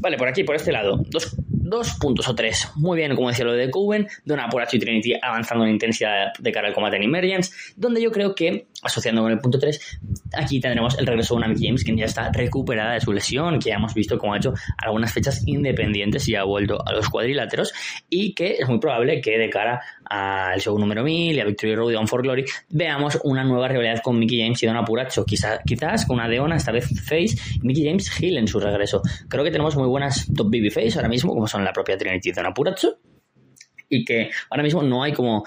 Vale, 0.00 0.16
por 0.16 0.28
aquí, 0.28 0.44
por 0.44 0.54
este 0.56 0.72
lado, 0.72 1.04
dos, 1.10 1.36
dos 1.68 1.94
puntos 2.00 2.28
o 2.28 2.34
tres. 2.34 2.70
Muy 2.76 2.96
bien, 2.96 3.14
como 3.14 3.28
decía 3.28 3.44
lo 3.44 3.52
de 3.52 3.70
Coven, 3.70 4.08
Dona 4.24 4.44
Apuracho 4.44 4.76
y 4.76 4.80
Trinity 4.80 5.14
avanzando 5.20 5.64
en 5.64 5.72
intensidad 5.72 6.32
de 6.38 6.52
cara 6.52 6.68
al 6.68 6.74
combate 6.74 6.96
en 6.96 7.04
Emergence, 7.04 7.52
donde 7.76 8.00
yo 8.00 8.10
creo 8.10 8.34
que 8.34 8.66
asociando 8.82 9.22
con 9.22 9.32
el 9.32 9.38
punto 9.38 9.58
3, 9.58 10.00
aquí 10.34 10.60
tendremos 10.60 10.98
el 10.98 11.06
regreso 11.06 11.34
de 11.34 11.44
una 11.44 11.54
James, 11.58 11.82
quien 11.82 11.96
ya 11.96 12.04
está 12.04 12.30
recuperada 12.30 12.94
de 12.94 13.00
su 13.00 13.12
lesión, 13.12 13.58
que 13.58 13.70
ya 13.70 13.76
hemos 13.76 13.94
visto 13.94 14.18
cómo 14.18 14.34
ha 14.34 14.36
hecho 14.36 14.54
algunas 14.76 15.12
fechas 15.12 15.42
independientes 15.46 16.28
y 16.28 16.36
ha 16.36 16.44
vuelto 16.44 16.78
a 16.86 16.92
los 16.92 17.08
cuadriláteros, 17.08 17.72
y 18.08 18.34
que 18.34 18.56
es 18.60 18.68
muy 18.68 18.78
probable 18.78 19.20
que 19.20 19.38
de 19.38 19.50
cara 19.50 19.80
al 20.04 20.60
show 20.60 20.78
número 20.78 21.02
1000 21.02 21.36
y 21.36 21.40
a 21.40 21.44
Victory 21.44 21.74
Road 21.74 21.92
y 21.92 21.94
On 21.96 22.08
for 22.08 22.22
Glory 22.22 22.44
veamos 22.70 23.18
una 23.24 23.44
nueva 23.44 23.68
rivalidad 23.68 24.00
con 24.02 24.18
Mickey 24.18 24.40
James 24.40 24.62
y 24.62 24.66
Don 24.66 24.76
Apuracho, 24.76 25.24
quizás, 25.24 25.60
quizás 25.66 26.06
con 26.06 26.16
una 26.16 26.28
Deona, 26.28 26.56
esta 26.56 26.72
vez 26.72 26.88
Face, 27.04 27.36
y 27.54 27.66
Mickey 27.66 27.84
James 27.84 28.10
Hill 28.20 28.38
en 28.38 28.46
su 28.46 28.60
regreso. 28.60 29.02
Creo 29.28 29.44
que 29.44 29.50
tenemos 29.50 29.76
muy 29.76 29.88
buenas 29.88 30.26
top 30.34 30.46
baby 30.46 30.70
face 30.70 30.92
ahora 30.94 31.08
mismo, 31.08 31.34
como 31.34 31.46
son 31.46 31.57
la 31.64 31.72
propia 31.72 31.96
Trinity 31.96 32.30
y 32.30 32.32
Don 32.32 32.46
Apuracho, 32.46 32.98
y 33.88 34.04
que 34.04 34.30
ahora 34.50 34.62
mismo 34.62 34.82
no 34.82 35.02
hay 35.02 35.12
como 35.12 35.44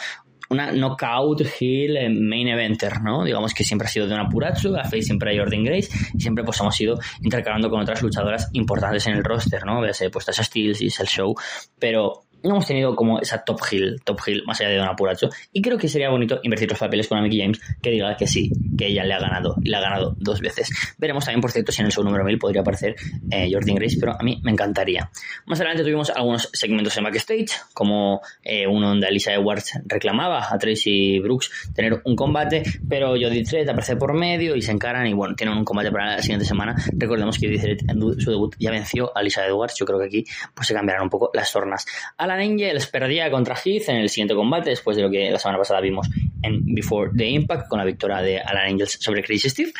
una 0.50 0.72
knockout 0.72 1.42
heel 1.60 2.10
main 2.20 2.50
eventer, 2.50 3.02
¿no? 3.02 3.24
Digamos 3.24 3.54
que 3.54 3.64
siempre 3.64 3.88
ha 3.88 3.90
sido 3.90 4.08
de 4.08 4.14
una 4.14 4.24
Apuracho, 4.24 4.76
a 4.78 4.84
Face 4.84 5.04
siempre 5.04 5.32
hay 5.32 5.40
Jordan 5.40 5.64
Grace, 5.64 5.90
y 6.14 6.20
siempre 6.20 6.44
pues 6.44 6.60
hemos 6.60 6.80
ido 6.82 7.00
intercalando 7.22 7.70
con 7.70 7.80
otras 7.80 8.02
luchadoras 8.02 8.50
importantes 8.54 9.08
en 9.08 9.14
el 9.14 9.24
roster, 9.24 9.66
¿no? 9.66 9.80
Vease, 9.80 10.10
pues 10.10 10.26
Tasha 10.26 10.44
Steels 10.44 10.82
y 10.82 10.86
el 10.86 11.08
Show, 11.08 11.34
pero 11.80 12.24
no 12.44 12.52
hemos 12.52 12.68
tenido 12.68 12.96
como 12.96 13.20
esa 13.20 13.44
top 13.44 13.60
hill, 13.72 14.02
top 14.04 14.20
hill 14.26 14.44
más 14.46 14.60
allá 14.62 14.70
de 14.70 14.78
Don 14.78 14.88
Apuracho. 14.88 15.30
Y 15.52 15.62
creo 15.62 15.78
que 15.78 15.88
sería 15.88 16.10
bonito 16.10 16.40
invertir 16.44 16.70
los 16.70 16.80
papeles 16.80 17.08
con 17.08 17.22
Mickey 17.22 17.40
James 17.40 17.60
que 17.82 17.92
diga 17.92 18.16
que 18.18 18.28
sí, 18.28 18.52
que 18.78 18.88
ella 18.88 19.04
le 19.04 19.14
ha 19.14 19.20
ganado 19.20 19.56
y 19.62 19.70
le 19.70 19.78
ha 19.78 19.82
ganado 19.82 20.16
dos 20.20 20.40
veces. 20.42 20.70
Veremos 20.98 21.26
también, 21.26 21.42
por 21.42 21.52
cierto, 21.52 21.72
si 21.72 21.82
en 21.82 21.88
el 21.88 21.92
show 21.92 22.04
número 22.04 22.24
1000 22.24 22.40
podría 22.40 22.62
aparecer 22.62 22.96
eh, 23.30 23.50
Jordan 23.52 23.76
Grace, 23.76 23.98
pero 24.00 24.14
a 24.20 24.24
mí 24.24 24.40
me 24.44 24.52
encantaría. 24.52 25.10
Más 25.46 25.60
adelante 25.60 25.84
tuvimos 25.84 26.10
algunos 26.10 26.50
segmentos 26.54 26.96
en 26.98 27.04
backstage, 27.04 27.52
como 27.74 28.22
eh, 28.44 28.68
uno 28.68 28.90
donde 28.90 29.08
Alicia 29.08 29.34
Edwards 29.34 29.80
reclamaba 29.86 30.48
a 30.50 30.58
Tracy 30.58 31.20
Brooks 31.20 31.72
tener 31.74 32.02
un 32.06 32.16
combate, 32.16 32.64
pero 32.88 33.10
Jodie 33.10 33.44
Threat 33.44 33.70
aparece 33.70 33.96
por 33.96 34.14
medio 34.14 34.56
y 34.56 34.62
se 34.62 34.72
encaran 34.72 35.08
y 35.08 35.14
bueno, 35.14 35.36
tienen 35.36 35.58
un 35.58 35.66
combate 35.66 35.92
para 35.92 36.16
la 36.16 36.22
siguiente 36.22 36.46
semana. 36.46 36.76
Recordemos 36.94 37.38
que 37.38 37.48
Jodie 37.48 37.60
Threat 37.60 37.90
en 37.90 38.20
su 38.20 38.32
debut 38.32 38.56
ya 38.60 38.72
venció 38.72 39.16
a 39.16 39.20
Alicia 39.20 39.46
Edwards, 39.46 39.76
yo 39.78 39.86
creo 39.86 40.00
que 40.00 40.06
aquí 40.06 40.26
pues 40.54 40.68
se 40.68 40.74
cambiarán 40.74 41.04
un 41.04 41.10
poco 41.10 41.30
las 41.34 41.52
tornas. 41.52 41.86
Alan 42.32 42.52
Angels 42.52 42.88
perdía 42.88 43.30
contra 43.30 43.56
Heath 43.56 43.90
en 43.90 43.98
el 43.98 44.10
siguiente 44.10 44.36
combate, 44.36 44.70
después 44.70 44.96
de 44.98 45.04
lo 45.04 45.10
que 45.10 45.32
la 45.32 45.40
semana 45.40 45.58
pasada 45.58 45.82
vimos 45.82 46.08
en 46.42 46.74
Before 46.74 47.12
the 47.16 47.28
Impact, 47.28 47.68
con 47.68 47.80
la 47.80 47.86
victoria 47.86 48.22
de 48.22 48.40
Alan 48.40 48.72
Angels 48.72 48.98
sobre 49.00 49.24
Crazy 49.24 49.50
Steve. 49.50 49.74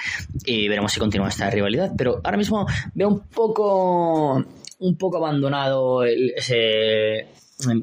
Y 0.46 0.68
veremos 0.68 0.92
si 0.92 1.00
continúa 1.00 1.30
esta 1.30 1.50
rivalidad. 1.50 1.92
Pero 1.98 2.22
ahora 2.24 2.38
mismo 2.38 2.66
veo 2.94 3.08
un 3.08 3.28
poco. 3.28 4.44
un 4.80 4.98
poco 4.98 5.18
abandonado 5.18 6.04
ese. 6.04 7.28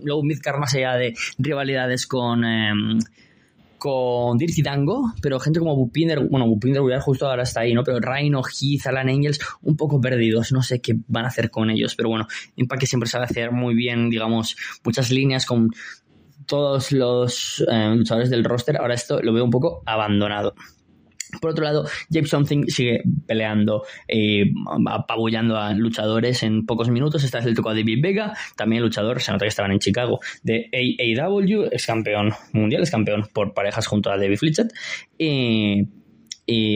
Luego 0.02 0.22
Midcar 0.22 0.58
más 0.58 0.74
allá 0.74 0.94
de 0.96 1.14
rivalidades 1.38 2.06
con. 2.06 2.44
Em, 2.44 2.98
con 3.78 4.36
Dirty 4.36 4.62
Tango, 4.62 5.12
pero 5.22 5.38
gente 5.40 5.58
como 5.60 5.76
Bupinder, 5.76 6.20
bueno, 6.28 6.46
Bupinder 6.46 6.82
justo 7.00 7.28
ahora 7.28 7.44
está 7.44 7.60
ahí, 7.60 7.74
¿no? 7.74 7.84
Pero 7.84 8.00
Rhino, 8.00 8.42
Heath, 8.42 8.86
Alan 8.86 9.08
Angels, 9.08 9.40
un 9.62 9.76
poco 9.76 10.00
perdidos, 10.00 10.52
no 10.52 10.62
sé 10.62 10.80
qué 10.80 10.96
van 11.06 11.24
a 11.24 11.28
hacer 11.28 11.50
con 11.50 11.70
ellos, 11.70 11.94
pero 11.94 12.08
bueno, 12.08 12.26
Impact 12.56 12.84
siempre 12.84 13.08
sabe 13.08 13.24
hacer 13.24 13.52
muy 13.52 13.74
bien, 13.74 14.10
digamos, 14.10 14.56
muchas 14.84 15.10
líneas 15.10 15.46
con 15.46 15.70
todos 16.46 16.92
los 16.92 17.64
eh, 17.70 17.94
luchadores 17.94 18.30
del 18.30 18.44
roster, 18.44 18.78
ahora 18.78 18.94
esto 18.94 19.20
lo 19.22 19.32
veo 19.32 19.44
un 19.44 19.50
poco 19.50 19.82
abandonado. 19.86 20.54
Por 21.40 21.50
otro 21.50 21.64
lado, 21.64 21.84
James 22.10 22.30
Something 22.30 22.64
sigue 22.68 23.02
peleando, 23.26 23.84
eh, 24.06 24.44
apabullando 24.86 25.56
a 25.56 25.72
luchadores 25.72 26.42
en 26.42 26.64
pocos 26.64 26.88
minutos. 26.88 27.24
Esta 27.24 27.38
vez 27.38 27.46
le 27.46 27.54
tocó 27.54 27.70
a 27.70 27.74
David 27.74 27.98
Vega, 28.02 28.34
también 28.56 28.82
luchador, 28.82 29.20
se 29.20 29.32
nota 29.32 29.44
que 29.44 29.48
estaban 29.48 29.72
en 29.72 29.78
Chicago, 29.78 30.20
de 30.42 30.70
AAW, 30.72 31.68
es 31.70 31.86
campeón 31.86 32.32
mundial, 32.52 32.82
es 32.82 32.90
campeón 32.90 33.26
por 33.32 33.54
parejas 33.54 33.86
junto 33.86 34.10
a 34.10 34.16
David 34.16 34.38
Fletcher. 34.38 34.68
Y, 35.18 35.86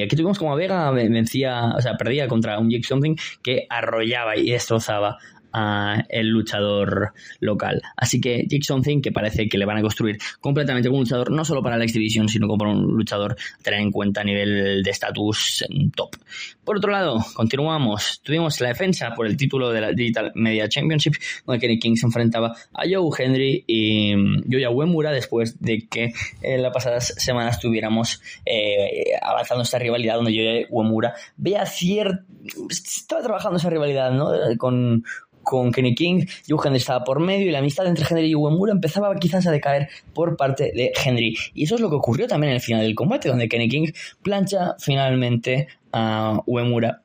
aquí 0.03 0.17
tuvimos 0.17 0.39
como 0.39 0.55
Vega 0.55 0.91
vencía, 0.91 1.73
o 1.75 1.81
sea, 1.81 1.95
perdía 1.97 2.29
contra 2.29 2.59
un 2.59 2.69
Jake 2.69 2.85
Something 2.85 3.17
que 3.43 3.67
arrollaba 3.71 4.37
y 4.37 4.51
destrozaba 4.51 5.17
a 5.53 6.05
el 6.09 6.29
luchador 6.29 7.13
local. 7.41 7.83
Así 7.97 8.21
que 8.21 8.47
Jake 8.49 8.65
Something, 8.65 9.01
que 9.01 9.13
parece 9.13 9.49
que 9.49 9.59
le 9.59 9.65
van 9.65 9.79
a 9.79 9.83
construir 9.83 10.19
completamente 10.41 10.89
como 10.89 10.99
un 10.99 11.05
luchador, 11.05 11.31
no 11.31 11.45
solo 11.45 11.63
para 11.63 11.77
la 11.77 11.85
X 11.85 11.95
Division, 11.95 12.29
sino 12.29 12.49
como 12.49 12.71
un 12.71 12.97
luchador 12.97 13.33
a 13.33 13.63
tener 13.63 13.81
en 13.81 13.91
cuenta 13.91 14.21
a 14.21 14.25
nivel 14.25 14.83
de 14.83 14.91
estatus 14.91 15.65
top. 15.95 16.17
Por 16.65 16.77
otro 16.77 16.93
lado, 16.93 17.25
continuamos. 17.35 18.21
Tuvimos 18.23 18.61
la 18.61 18.69
defensa 18.69 19.15
por 19.15 19.27
el 19.27 19.37
título 19.37 19.71
de 19.71 19.81
la 19.81 19.93
Digital 19.93 20.33
Media 20.35 20.69
Championship, 20.69 21.15
donde 21.47 21.61
Kenny 21.61 21.79
King 21.79 21.97
se 21.97 22.07
enfrentaba 22.07 22.55
a 22.73 22.83
Joe 22.89 23.11
Henry 23.19 23.65
y 23.67 24.15
Yoya 24.47 24.71
Uemura 24.71 25.11
después 25.11 25.61
de 25.61 25.87
que 25.89 26.13
en 26.41 26.63
las 26.63 26.73
pasadas 26.73 27.15
semanas 27.19 27.59
tuviéramos 27.59 28.21
eh, 28.47 29.13
avanzando 29.21 29.63
esta 29.63 29.79
rivalidad 29.79 30.17
donde 30.17 30.35
Yoya 30.35 30.67
Uemura 30.71 31.15
veía 31.37 31.67
cierto... 31.67 32.23
estaba 32.71 33.23
trabajando 33.23 33.59
esa 33.59 33.71
rivalidad, 33.71 34.13
¿no? 34.13 34.31
Con, 34.59 35.05
con 35.43 35.73
Kenny 35.73 35.95
King, 35.95 36.27
Joe 36.49 36.59
Henry 36.65 36.79
estaba 36.79 37.05
por 37.05 37.21
medio 37.21 37.47
y 37.47 37.51
la 37.51 37.59
amistad 37.59 37.87
entre 37.87 38.07
Henry 38.09 38.31
y 38.31 38.35
Uemura 38.35 38.73
empezaba 38.73 39.15
quizás 39.17 39.47
a 39.47 39.51
decaer 39.51 39.89
por 40.15 40.37
parte 40.37 40.73
de 40.75 40.93
Henry. 41.05 41.37
Y 41.55 41.65
eso 41.65 41.75
es 41.75 41.81
lo 41.81 41.91
que 41.91 41.97
ocurrió 41.97 42.27
también 42.27 42.51
en 42.51 42.57
el 42.57 42.63
final 42.63 42.83
del 42.83 42.95
combate, 42.95 43.29
donde 43.29 43.49
Kenny 43.49 43.69
King 43.69 43.93
plancha 44.23 44.77
finalmente 44.79 45.69
a 45.93 46.41
Uemura 46.47 47.02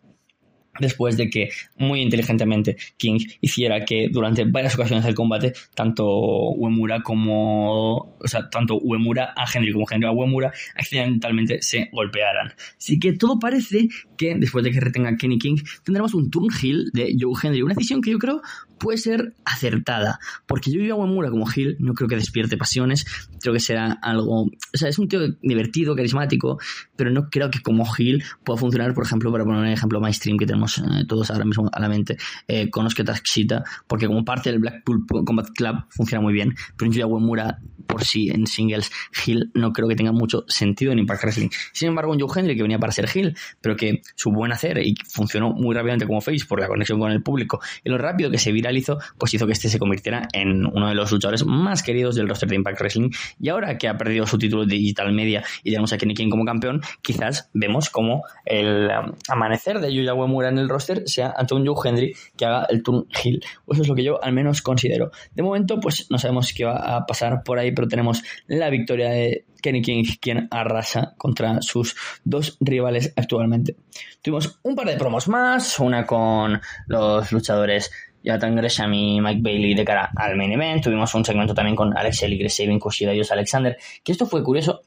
después 0.79 1.17
de 1.17 1.29
que 1.29 1.49
muy 1.77 2.01
inteligentemente 2.01 2.77
King 2.97 3.19
hiciera 3.41 3.85
que 3.85 4.09
durante 4.11 4.43
varias 4.45 4.75
ocasiones 4.75 5.05
del 5.05 5.15
combate 5.15 5.53
tanto 5.75 6.05
Uemura 6.51 7.01
como 7.01 8.15
o 8.19 8.27
sea 8.27 8.49
tanto 8.49 8.77
Uemura 8.77 9.33
a 9.35 9.45
Henry 9.51 9.71
como 9.71 9.85
Henry 9.89 10.07
a 10.07 10.11
Uemura 10.11 10.51
accidentalmente 10.75 11.61
se 11.61 11.89
golpearan. 11.91 12.53
Así 12.77 12.99
que 12.99 13.13
todo 13.13 13.39
parece 13.39 13.87
que 14.17 14.35
después 14.35 14.63
de 14.63 14.71
que 14.71 14.79
retenga 14.79 15.15
Kenny 15.15 15.37
King 15.37 15.57
tendremos 15.83 16.13
un 16.13 16.29
turn 16.29 16.47
heel 16.61 16.89
de 16.93 17.15
Joe 17.19 17.33
Henry. 17.41 17.61
Una 17.61 17.73
decisión 17.73 18.01
que 18.01 18.11
yo 18.11 18.19
creo 18.19 18.41
puede 18.77 18.97
ser 18.97 19.33
acertada 19.45 20.19
porque 20.45 20.71
yo 20.71 20.93
a 20.93 20.97
Uemura 20.97 21.29
como 21.29 21.49
heel 21.49 21.77
no 21.79 21.93
creo 21.93 22.07
que 22.07 22.15
despierte 22.15 22.57
pasiones 22.57 23.05
creo 23.41 23.53
que 23.53 23.59
será 23.59 23.91
algo 24.01 24.43
o 24.43 24.49
sea 24.73 24.89
es 24.89 24.99
un 24.99 25.07
tío 25.07 25.19
divertido 25.41 25.95
carismático 25.95 26.59
pero 26.95 27.11
no 27.11 27.29
creo 27.29 27.49
que 27.49 27.61
como 27.61 27.85
heel 27.97 28.23
pueda 28.43 28.59
funcionar 28.59 28.93
por 28.93 29.05
ejemplo 29.05 29.31
para 29.31 29.43
poner 29.43 29.61
un 29.61 29.67
ejemplo 29.67 29.99
mainstream 29.99 30.37
que 30.37 30.45
tenemos 30.45 30.66
eh, 30.77 31.05
todos 31.07 31.31
ahora 31.31 31.45
mismo 31.45 31.69
a 31.71 31.79
la 31.79 31.89
mente 31.89 32.17
eh, 32.47 32.69
Takshita, 32.69 33.63
porque 33.87 34.07
como 34.07 34.23
parte 34.25 34.49
del 34.49 34.59
Blackpool 34.59 35.05
Combat 35.25 35.47
Club 35.55 35.85
funciona 35.89 36.21
muy 36.21 36.33
bien, 36.33 36.55
pero 36.75 36.91
Yuya 36.91 37.07
Uemura 37.07 37.59
por 37.87 38.03
sí 38.03 38.29
en 38.29 38.45
singles 38.45 38.91
Hill 39.25 39.49
no 39.53 39.71
creo 39.71 39.87
que 39.87 39.95
tenga 39.95 40.11
mucho 40.11 40.43
sentido 40.47 40.91
en 40.91 40.99
Impact 40.99 41.23
Wrestling. 41.23 41.49
Sin 41.71 41.87
embargo, 41.87 42.11
un 42.11 42.19
Joe 42.19 42.29
Henry 42.39 42.55
que 42.55 42.61
venía 42.61 42.79
para 42.79 42.91
ser 42.91 43.09
Hill, 43.13 43.35
pero 43.61 43.75
que 43.75 44.01
su 44.15 44.31
buen 44.31 44.51
hacer 44.51 44.77
y 44.79 44.95
funcionó 45.09 45.51
muy 45.51 45.73
rápidamente 45.73 46.05
como 46.05 46.21
face 46.21 46.45
por 46.47 46.59
la 46.59 46.67
conexión 46.67 46.99
con 46.99 47.11
el 47.11 47.23
público 47.23 47.59
y 47.83 47.89
lo 47.89 47.97
rápido 47.97 48.29
que 48.29 48.37
se 48.37 48.51
viralizó, 48.51 48.99
pues 49.17 49.33
hizo 49.33 49.47
que 49.47 49.53
este 49.53 49.69
se 49.69 49.79
convirtiera 49.79 50.27
en 50.33 50.65
uno 50.65 50.89
de 50.89 50.95
los 50.95 51.11
luchadores 51.11 51.45
más 51.45 51.81
queridos 51.81 52.15
del 52.15 52.27
roster 52.27 52.49
de 52.49 52.55
Impact 52.55 52.79
Wrestling. 52.79 53.09
Y 53.39 53.49
ahora 53.49 53.77
que 53.77 53.87
ha 53.87 53.97
perdido 53.97 54.27
su 54.27 54.37
título 54.37 54.65
de 54.65 54.75
Digital 54.75 55.11
Media 55.13 55.43
y 55.63 55.71
tenemos 55.71 55.93
a 55.93 55.97
Kenny 55.97 56.13
King 56.13 56.29
como 56.29 56.45
campeón, 56.45 56.81
quizás 57.01 57.49
vemos 57.53 57.89
como 57.89 58.23
el 58.45 58.89
um, 58.89 59.13
amanecer 59.29 59.79
de 59.79 59.93
Yuya 59.93 60.13
Uemura 60.13 60.51
en 60.57 60.63
el 60.63 60.69
roster 60.69 61.03
sea 61.07 61.33
Joe 61.47 61.75
Henry 61.85 62.13
que 62.35 62.45
haga 62.45 62.65
el 62.69 62.83
turn 62.83 63.07
Hill. 63.23 63.43
Eso 63.69 63.81
es 63.81 63.87
lo 63.87 63.95
que 63.95 64.03
yo 64.03 64.23
al 64.23 64.33
menos 64.33 64.61
considero. 64.61 65.11
De 65.33 65.43
momento, 65.43 65.79
pues 65.79 66.07
no 66.09 66.17
sabemos 66.17 66.53
qué 66.53 66.65
va 66.65 66.97
a 66.97 67.05
pasar 67.05 67.43
por 67.43 67.59
ahí, 67.59 67.71
pero 67.71 67.87
tenemos 67.87 68.23
la 68.47 68.69
victoria 68.69 69.09
de 69.09 69.45
Kenny 69.61 69.81
King, 69.81 70.03
quien 70.19 70.47
arrasa 70.51 71.13
contra 71.17 71.61
sus 71.61 71.95
dos 72.23 72.57
rivales 72.59 73.13
actualmente. 73.15 73.75
Tuvimos 74.21 74.59
un 74.63 74.75
par 74.75 74.87
de 74.87 74.97
promos 74.97 75.27
más, 75.27 75.79
una 75.79 76.05
con 76.05 76.61
los 76.87 77.31
luchadores 77.31 77.91
Jonathan 78.23 78.55
Gresham 78.55 78.93
y 78.93 79.21
Mike 79.21 79.41
Bailey 79.41 79.73
de 79.73 79.85
cara 79.85 80.11
al 80.15 80.35
main 80.35 80.51
event. 80.51 80.83
Tuvimos 80.83 81.13
un 81.15 81.23
segmento 81.23 81.53
también 81.53 81.75
con 81.75 81.97
Alex 81.97 82.19
Chris 82.19 82.55
Sabin, 82.55 82.79
Kushida 82.79 83.13
y 83.13 83.21
Alexander, 83.29 83.77
que 84.03 84.11
esto 84.11 84.25
fue 84.25 84.43
curioso 84.43 84.81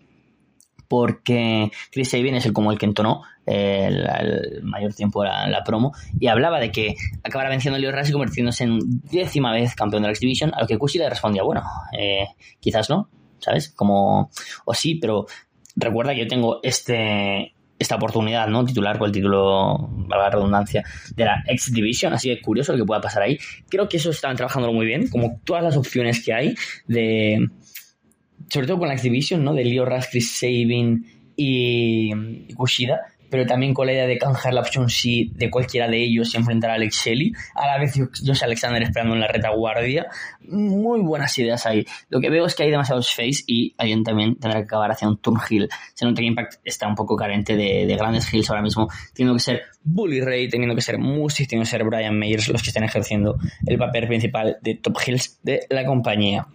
porque 0.91 1.71
Chris 1.93 2.11
Sabin 2.11 2.35
es 2.35 2.47
el 2.47 2.53
como 2.53 2.73
el 2.73 2.79
que 2.79 2.85
entonó 2.85 3.23
el, 3.47 4.61
mayor 4.65 4.93
tiempo 4.93 5.23
la, 5.23 5.63
promo 5.65 5.93
y 6.19 6.27
hablaba 6.27 6.59
de 6.59 6.73
que 6.73 6.97
acabara 7.23 7.49
venciendo 7.49 7.77
a 7.77 7.79
Leo 7.79 7.93
Rush 7.93 8.09
y 8.09 8.13
convirtiéndose 8.13 8.65
en 8.65 8.81
décima 9.05 9.53
vez 9.53 9.77
campeón 9.77 10.03
de 10.03 10.09
la 10.09 10.13
X-Division, 10.13 10.53
a 10.53 10.63
lo 10.63 10.67
que 10.67 10.79
Kushida 10.79 11.09
respondía, 11.09 11.45
bueno, 11.45 11.63
eh, 11.97 12.27
quizás 12.59 12.91
no, 12.91 13.09
¿sabes? 13.39 13.69
Como, 13.69 14.31
o 14.65 14.75
sí, 14.75 14.97
pero 14.97 15.27
recuerda 15.77 16.13
que 16.13 16.23
yo 16.23 16.27
tengo 16.27 16.59
este 16.65 17.55
esta 17.79 17.95
oportunidad, 17.95 18.49
¿no? 18.49 18.65
Titular 18.65 18.99
con 18.99 19.07
el 19.07 19.13
título, 19.13 19.91
la 20.09 20.29
redundancia, 20.29 20.85
de 21.15 21.25
la 21.25 21.43
X-Division, 21.47 22.13
así 22.13 22.29
que 22.29 22.43
curioso 22.43 22.73
lo 22.73 22.79
que 22.79 22.85
pueda 22.85 23.01
pasar 23.01 23.23
ahí. 23.23 23.39
Creo 23.71 23.89
que 23.89 23.97
eso 23.97 24.11
están 24.11 24.37
trabajándolo 24.37 24.75
muy 24.75 24.85
bien, 24.85 25.09
como 25.09 25.41
todas 25.45 25.63
las 25.63 25.77
opciones 25.77 26.23
que 26.23 26.35
hay 26.35 26.55
de 26.89 27.49
sobre 28.51 28.67
todo 28.67 28.79
con 28.79 28.89
la 28.89 28.95
Exhibition, 28.95 29.43
¿no? 29.45 29.55
De 29.55 29.65
Leo 29.65 29.87
Chris 30.11 30.39
Sabin 30.39 31.07
y, 31.37 32.13
Kushida, 32.55 33.01
pero 33.31 33.47
también 33.47 33.73
con 33.73 33.87
la 33.87 33.93
idea 33.93 34.07
de 34.07 34.19
canjear 34.19 34.53
la 34.53 34.61
opción 34.61 34.91
si 34.91 35.31
de 35.37 35.51
cualquiera 35.51 35.89
de 35.89 36.03
ellos 36.03 36.35
y 36.35 36.37
enfrentar 36.37 36.71
a 36.71 36.75
Alex 36.75 37.05
Shelley. 37.05 37.33
A 37.55 37.67
la 37.67 37.79
vez 37.79 37.95
Josh 37.95 38.43
Alexander 38.43 38.83
esperando 38.83 39.15
en 39.15 39.21
la 39.21 39.29
retaguardia. 39.29 40.09
Muy 40.41 41.01
buenas 41.01 41.39
ideas 41.39 41.65
ahí. 41.65 41.87
Lo 42.09 42.21
que 42.21 42.29
veo 42.29 42.45
es 42.45 42.57
que 42.57 42.65
hay 42.65 42.71
demasiados 42.71 43.15
face 43.15 43.45
y 43.47 43.73
alguien 43.79 44.03
también 44.03 44.35
tendrá 44.37 44.61
que 44.61 44.65
acabar 44.65 44.91
hacia 44.91 45.09
un 45.09 45.19
turn 45.19 45.39
heel. 45.49 45.69
Se 45.95 46.05
nota 46.05 46.21
que 46.21 46.27
Impact 46.27 46.55
está 46.65 46.89
un 46.89 46.97
poco 46.97 47.15
carente 47.15 47.57
de, 47.57 47.97
grandes 47.97 48.33
heels 48.33 48.51
ahora 48.51 48.63
mismo, 48.63 48.89
teniendo 49.15 49.35
que 49.35 49.45
ser 49.45 49.63
Bully 49.85 50.21
Ray, 50.21 50.49
teniendo 50.49 50.75
que 50.75 50.83
ser 50.83 50.99
Music, 50.99 51.49
teniendo 51.49 51.67
que 51.67 51.71
ser 51.71 51.85
Brian 51.85 52.19
Mayers 52.19 52.49
los 52.49 52.63
que 52.63 52.71
estén 52.71 52.83
ejerciendo 52.83 53.37
el 53.65 53.79
papel 53.79 54.09
principal 54.09 54.59
de 54.61 54.75
top 54.75 54.99
heels 55.07 55.39
de 55.43 55.67
la 55.71 55.85
compañía. 55.85 56.47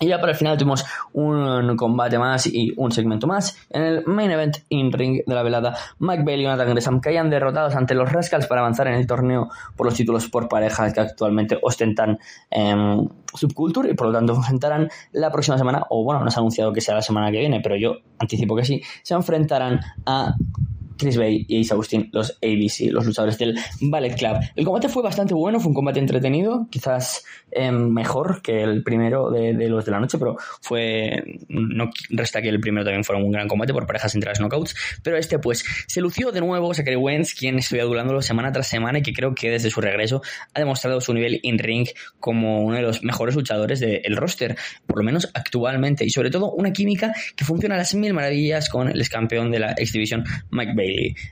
Y 0.00 0.08
ya 0.08 0.20
para 0.20 0.32
el 0.32 0.38
final 0.38 0.56
tuvimos 0.56 0.84
un 1.12 1.76
combate 1.76 2.18
más 2.18 2.46
y 2.46 2.72
un 2.76 2.92
segmento 2.92 3.26
más. 3.26 3.56
En 3.70 3.82
el 3.82 4.04
main 4.06 4.30
event 4.30 4.58
in 4.68 4.92
ring 4.92 5.22
de 5.26 5.34
la 5.34 5.42
velada, 5.42 5.76
Mike 5.98 6.22
Bailey 6.24 6.42
y 6.42 6.44
Jonathan 6.44 6.70
Gresham 6.70 7.00
caían 7.00 7.30
derrotados 7.30 7.74
ante 7.74 7.94
los 7.94 8.10
Rascals 8.10 8.46
para 8.46 8.60
avanzar 8.60 8.86
en 8.88 8.94
el 8.94 9.06
torneo 9.06 9.48
por 9.76 9.86
los 9.86 9.94
títulos 9.94 10.28
por 10.28 10.48
parejas 10.48 10.92
que 10.92 11.00
actualmente 11.00 11.58
ostentan 11.62 12.18
en 12.50 13.10
Subculture 13.34 13.90
y 13.90 13.94
por 13.94 14.08
lo 14.08 14.12
tanto 14.12 14.34
enfrentarán 14.36 14.88
la 15.12 15.30
próxima 15.30 15.58
semana, 15.58 15.84
o 15.90 16.04
bueno, 16.04 16.24
no 16.24 16.30
se 16.30 16.38
ha 16.38 16.40
anunciado 16.40 16.72
que 16.72 16.80
sea 16.80 16.94
la 16.94 17.02
semana 17.02 17.30
que 17.30 17.40
viene, 17.40 17.60
pero 17.60 17.76
yo 17.76 17.96
anticipo 18.18 18.56
que 18.56 18.64
sí, 18.64 18.82
se 19.02 19.14
enfrentarán 19.14 19.80
a 20.06 20.34
Chris 20.98 21.16
Bay 21.16 21.46
y 21.48 21.60
Ace 21.60 21.72
Austin, 21.72 22.10
los 22.12 22.38
ABC, 22.42 22.90
los 22.90 23.06
luchadores 23.06 23.38
del 23.38 23.58
Ballet 23.80 24.16
Club. 24.16 24.38
El 24.56 24.64
combate 24.64 24.88
fue 24.88 25.02
bastante 25.02 25.34
bueno, 25.34 25.60
fue 25.60 25.68
un 25.68 25.74
combate 25.74 26.00
entretenido, 26.00 26.66
quizás 26.70 27.24
em, 27.50 27.88
mejor 27.88 28.42
que 28.42 28.62
el 28.62 28.82
primero 28.82 29.30
de, 29.30 29.52
los 29.68 29.84
de 29.84 29.90
la 29.90 30.00
noche, 30.00 30.18
pero 30.18 30.36
fue. 30.60 31.22
No 31.48 31.90
resta 32.10 32.42
que 32.42 32.48
el 32.48 32.60
primero 32.60 32.84
también 32.84 33.04
fuera 33.04 33.22
un 33.22 33.30
gran 33.30 33.48
combate 33.48 33.72
por 33.72 33.86
parejas 33.86 34.14
entre 34.14 34.30
las 34.30 34.40
knockouts, 34.40 34.74
pero 35.02 35.16
este, 35.16 35.38
pues, 35.38 35.64
se 35.86 36.00
lució 36.00 36.32
de 36.32 36.40
nuevo 36.40 36.74
Zachary 36.74 36.96
Wentz, 36.96 37.34
quien 37.34 37.58
estuvo 37.58 37.80
adulándolo 37.80 38.22
semana 38.22 38.52
tras 38.52 38.66
semana 38.66 38.98
y 38.98 39.02
que 39.02 39.12
creo 39.12 39.34
que 39.34 39.50
desde 39.50 39.70
su 39.70 39.80
regreso 39.80 40.22
ha 40.54 40.58
demostrado 40.58 41.00
su 41.00 41.14
nivel 41.14 41.40
in-ring 41.42 41.88
como 42.20 42.62
uno 42.62 42.76
de 42.76 42.82
los 42.82 43.02
mejores 43.02 43.34
luchadores 43.34 43.80
del 43.80 44.16
roster, 44.16 44.56
por 44.86 44.98
lo 44.98 45.04
menos 45.04 45.30
actualmente, 45.34 46.04
y 46.04 46.10
sobre 46.10 46.30
todo 46.30 46.50
una 46.52 46.72
química 46.72 47.12
que 47.36 47.44
funciona 47.44 47.74
a 47.74 47.78
las 47.78 47.94
mil 47.94 48.14
maravillas 48.14 48.68
con 48.68 48.88
el 48.88 49.00
ex 49.00 49.08
campeón 49.08 49.50
de 49.50 49.58
la 49.58 49.72
X 49.72 49.92
Division, 49.92 50.24
Mike 50.50 50.72
Bay. 50.74 50.87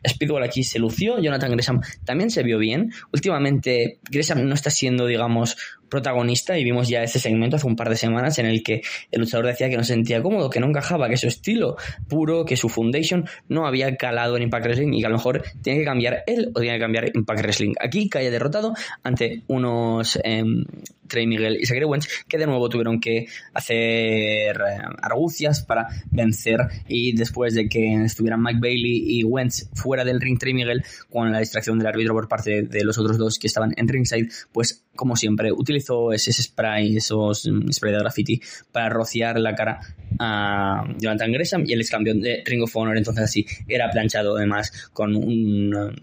Speedball 0.08 0.42
aquí 0.42 0.62
se 0.62 0.78
lució, 0.78 1.18
Jonathan 1.20 1.52
Gresham 1.52 1.80
también 2.04 2.30
se 2.30 2.42
vio 2.42 2.58
bien. 2.58 2.92
Últimamente 3.12 3.98
Gresham 4.10 4.46
no 4.46 4.54
está 4.54 4.70
siendo, 4.70 5.06
digamos, 5.06 5.56
protagonista 5.88 6.58
y 6.58 6.64
vimos 6.64 6.88
ya 6.88 7.02
ese 7.02 7.18
segmento 7.18 7.56
hace 7.56 7.66
un 7.66 7.76
par 7.76 7.88
de 7.88 7.96
semanas 7.96 8.38
en 8.38 8.46
el 8.46 8.62
que 8.62 8.82
el 9.10 9.20
luchador 9.20 9.46
decía 9.46 9.68
que 9.68 9.76
no 9.76 9.84
se 9.84 9.94
sentía 9.94 10.22
cómodo, 10.22 10.50
que 10.50 10.60
no 10.60 10.66
encajaba, 10.66 11.08
que 11.08 11.16
su 11.16 11.28
estilo 11.28 11.76
puro, 12.08 12.44
que 12.44 12.56
su 12.56 12.68
foundation 12.68 13.28
no 13.48 13.66
había 13.66 13.96
calado 13.96 14.36
en 14.36 14.44
Impact 14.44 14.66
Wrestling 14.66 14.92
y 14.92 15.00
que 15.00 15.06
a 15.06 15.10
lo 15.10 15.16
mejor 15.16 15.42
tiene 15.62 15.80
que 15.80 15.84
cambiar 15.84 16.24
él 16.26 16.50
o 16.54 16.60
tiene 16.60 16.76
que 16.76 16.80
cambiar 16.80 17.10
Impact 17.14 17.40
Wrestling. 17.40 17.74
Aquí 17.80 18.08
cae 18.08 18.30
derrotado 18.30 18.74
ante 19.02 19.42
unos 19.48 20.18
em, 20.24 20.64
Trey 21.06 21.26
Miguel 21.26 21.58
y 21.60 21.66
Zachary 21.66 21.84
Wentz 21.84 22.08
que 22.28 22.38
de 22.38 22.46
nuevo 22.46 22.68
tuvieron 22.68 23.00
que 23.00 23.26
hacer 23.54 24.56
eh, 24.56 24.78
argucias 25.02 25.62
para 25.62 25.88
vencer 26.10 26.60
y 26.88 27.14
después 27.14 27.54
de 27.54 27.68
que 27.68 28.04
estuvieran 28.04 28.42
Mike 28.42 28.60
Bailey 28.60 29.18
y 29.18 29.24
Wentz 29.24 29.68
fuera 29.74 30.04
del 30.04 30.20
ring 30.20 30.38
Trey 30.38 30.54
Miguel 30.54 30.84
con 31.10 31.32
la 31.32 31.38
distracción 31.38 31.78
del 31.78 31.88
árbitro 31.88 32.14
por 32.14 32.28
parte 32.28 32.62
de, 32.62 32.84
los 32.84 32.98
otros 32.98 33.18
dos 33.18 33.38
que 33.38 33.46
estaban 33.46 33.72
en 33.76 33.88
ringside 33.88 34.28
pues 34.52 34.84
como 34.94 35.16
siempre 35.16 35.52
utilizó 35.76 36.12
ese 36.12 36.32
spray 36.32 36.96
esos 36.96 37.46
mm, 37.46 37.70
spray 37.72 37.92
de 37.92 37.98
graffiti 38.00 38.40
para 38.72 38.88
rociar 38.88 39.38
la 39.38 39.54
cara 39.54 39.80
a 40.18 40.84
Jonathan 40.98 41.32
Gresham 41.32 41.64
y 41.66 41.72
el 41.72 41.80
ex 41.80 41.90
campeón 41.90 42.20
de 42.20 42.42
Ring 42.44 42.62
of 42.62 42.76
Honor 42.76 42.96
entonces 42.96 43.24
así 43.24 43.46
era 43.68 43.90
planchado 43.90 44.36
además 44.36 44.90
con 44.92 45.14
un 45.14 45.94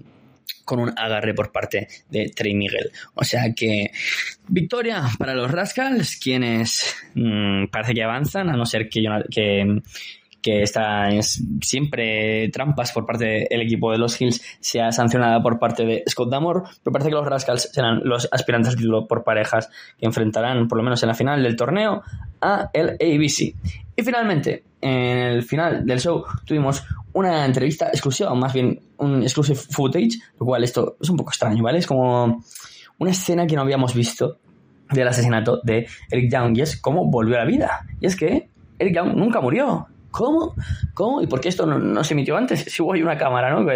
con 0.65 0.79
un 0.79 0.93
agarre 0.97 1.33
por 1.33 1.51
parte 1.51 1.87
de 2.09 2.29
Trey 2.29 2.55
Miguel. 2.55 2.89
O 3.15 3.23
sea 3.25 3.53
que 3.53 3.91
victoria 4.47 5.03
para 5.17 5.35
los 5.35 5.51
Rascals, 5.51 6.15
quienes 6.17 6.95
mm, 7.15 7.65
parece 7.67 7.93
que 7.93 8.03
avanzan, 8.03 8.49
a 8.49 8.55
no 8.55 8.65
ser 8.65 8.87
que, 8.87 9.03
que, 9.29 9.81
que 10.43 10.61
esta 10.61 11.09
es 11.09 11.41
siempre 11.61 12.49
trampas 12.49 12.91
por 12.91 13.05
parte 13.05 13.47
del 13.49 13.61
equipo 13.61 13.91
de 13.91 13.97
los 13.97 14.19
Hills, 14.19 14.43
sea 14.59 14.91
sancionada 14.91 15.41
por 15.41 15.57
parte 15.57 15.85
de 15.85 16.03
Scott 16.07 16.29
Damore, 16.29 16.61
pero 16.83 16.91
parece 16.91 17.09
que 17.09 17.15
los 17.15 17.25
Rascals 17.25 17.69
serán 17.71 18.01
los 18.03 18.29
aspirantes 18.31 18.71
al 18.71 18.75
título 18.75 19.07
por 19.07 19.23
parejas 19.23 19.69
que 19.97 20.05
enfrentarán, 20.05 20.67
por 20.67 20.77
lo 20.77 20.83
menos 20.83 21.01
en 21.01 21.07
la 21.07 21.15
final 21.15 21.41
del 21.41 21.55
torneo, 21.55 22.03
a 22.41 22.69
el 22.73 22.89
ABC. 22.89 23.55
Y 23.95 24.01
finalmente, 24.03 24.63
en 24.81 25.17
el 25.17 25.43
final 25.43 25.85
del 25.85 25.99
show 25.99 26.25
tuvimos 26.45 26.83
una 27.13 27.45
entrevista 27.45 27.87
exclusiva, 27.87 28.31
o 28.31 28.35
más 28.35 28.53
bien 28.53 28.79
un 28.97 29.23
exclusive 29.23 29.57
footage, 29.57 30.19
lo 30.39 30.45
cual 30.45 30.63
esto 30.63 30.97
es 31.01 31.09
un 31.09 31.17
poco 31.17 31.31
extraño, 31.31 31.63
¿vale? 31.63 31.79
Es 31.79 31.87
como 31.87 32.43
una 32.99 33.11
escena 33.11 33.47
que 33.47 33.55
no 33.55 33.61
habíamos 33.61 33.93
visto 33.93 34.39
del 34.91 35.07
asesinato 35.07 35.61
de 35.63 35.87
Eric 36.11 36.31
Young 36.31 36.57
y 36.57 36.61
es 36.61 36.77
cómo 36.77 37.09
volvió 37.09 37.35
a 37.35 37.39
la 37.39 37.45
vida. 37.45 37.85
Y 38.01 38.07
es 38.07 38.15
que 38.15 38.49
Eric 38.77 38.95
Young 38.95 39.15
nunca 39.15 39.41
murió. 39.41 39.87
¿Cómo? 40.13 40.53
¿Cómo? 40.93 41.23
¿Y 41.23 41.27
por 41.27 41.41
qué 41.41 41.49
esto 41.49 41.65
no, 41.65 42.03
se 42.03 42.13
emitió 42.13 42.37
antes? 42.37 42.65
Si 42.71 42.83
hubo 42.83 42.93
ahí 42.93 43.01
una 43.01 43.17
cámara, 43.17 43.49
¿no? 43.49 43.67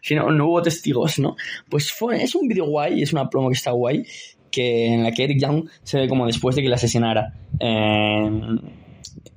si 0.00 0.14
no, 0.14 0.30
no 0.30 0.46
hubo 0.46 0.62
testigos, 0.62 1.18
¿no? 1.18 1.34
Pues 1.68 1.92
fue, 1.92 2.22
es 2.22 2.36
un 2.36 2.46
vídeo 2.46 2.64
guay, 2.66 3.02
es 3.02 3.12
una 3.12 3.28
promo 3.28 3.48
que 3.48 3.54
está 3.54 3.72
guay, 3.72 4.06
que 4.52 4.94
en 4.94 5.02
la 5.02 5.10
que 5.10 5.24
Eric 5.24 5.40
Young 5.40 5.68
se 5.82 5.98
ve 5.98 6.08
como 6.08 6.26
después 6.26 6.54
de 6.54 6.62
que 6.62 6.68
le 6.68 6.76
asesinara 6.76 7.34
en 7.58 8.60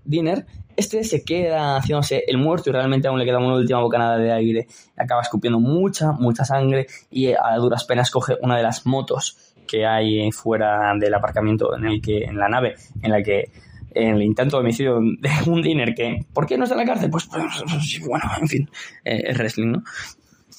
Dinner, 0.06 0.46
este 0.78 1.04
se 1.04 1.24
queda 1.24 1.78
haciéndose 1.78 2.24
el 2.28 2.38
muerto 2.38 2.70
y 2.70 2.74
realmente 2.74 3.08
aún 3.08 3.18
le 3.18 3.26
queda 3.26 3.40
una 3.40 3.56
última 3.56 3.80
bocanada 3.80 4.20
de 4.20 4.32
aire. 4.32 4.68
Acaba 4.96 5.24
escupiendo 5.24 5.60
mucha, 5.60 6.12
mucha 6.12 6.46
sangre 6.46 6.86
y 7.10 7.32
a 7.32 7.56
duras 7.58 7.84
penas 7.86 8.12
coge 8.12 8.36
una 8.42 8.58
de 8.58 8.64
las 8.64 8.86
motos 8.86 9.56
que 9.68 9.88
hay 9.88 10.32
fuera 10.32 10.94
del 11.00 11.16
aparcamiento 11.16 11.76
en 11.76 11.86
el 11.86 12.00
que 12.02 12.26
en 12.26 12.38
la 12.38 12.48
nave 12.48 12.76
en 13.02 13.10
la 13.10 13.24
que 13.24 13.50
en 13.96 14.16
el 14.16 14.24
intento 14.24 14.58
de 14.58 14.64
homicidio 14.64 15.00
de 15.00 15.30
un 15.48 15.62
dinner 15.62 15.94
que 15.94 16.26
¿por 16.34 16.46
qué 16.46 16.58
no 16.58 16.64
está 16.64 16.76
en 16.76 16.80
la 16.80 16.86
cárcel? 16.86 17.10
pues, 17.10 17.26
pues, 17.26 17.64
pues 17.70 18.02
bueno 18.08 18.26
en 18.40 18.48
fin 18.48 18.70
eh, 19.06 19.24
el 19.26 19.38
wrestling 19.38 19.72
¿no? 19.72 19.84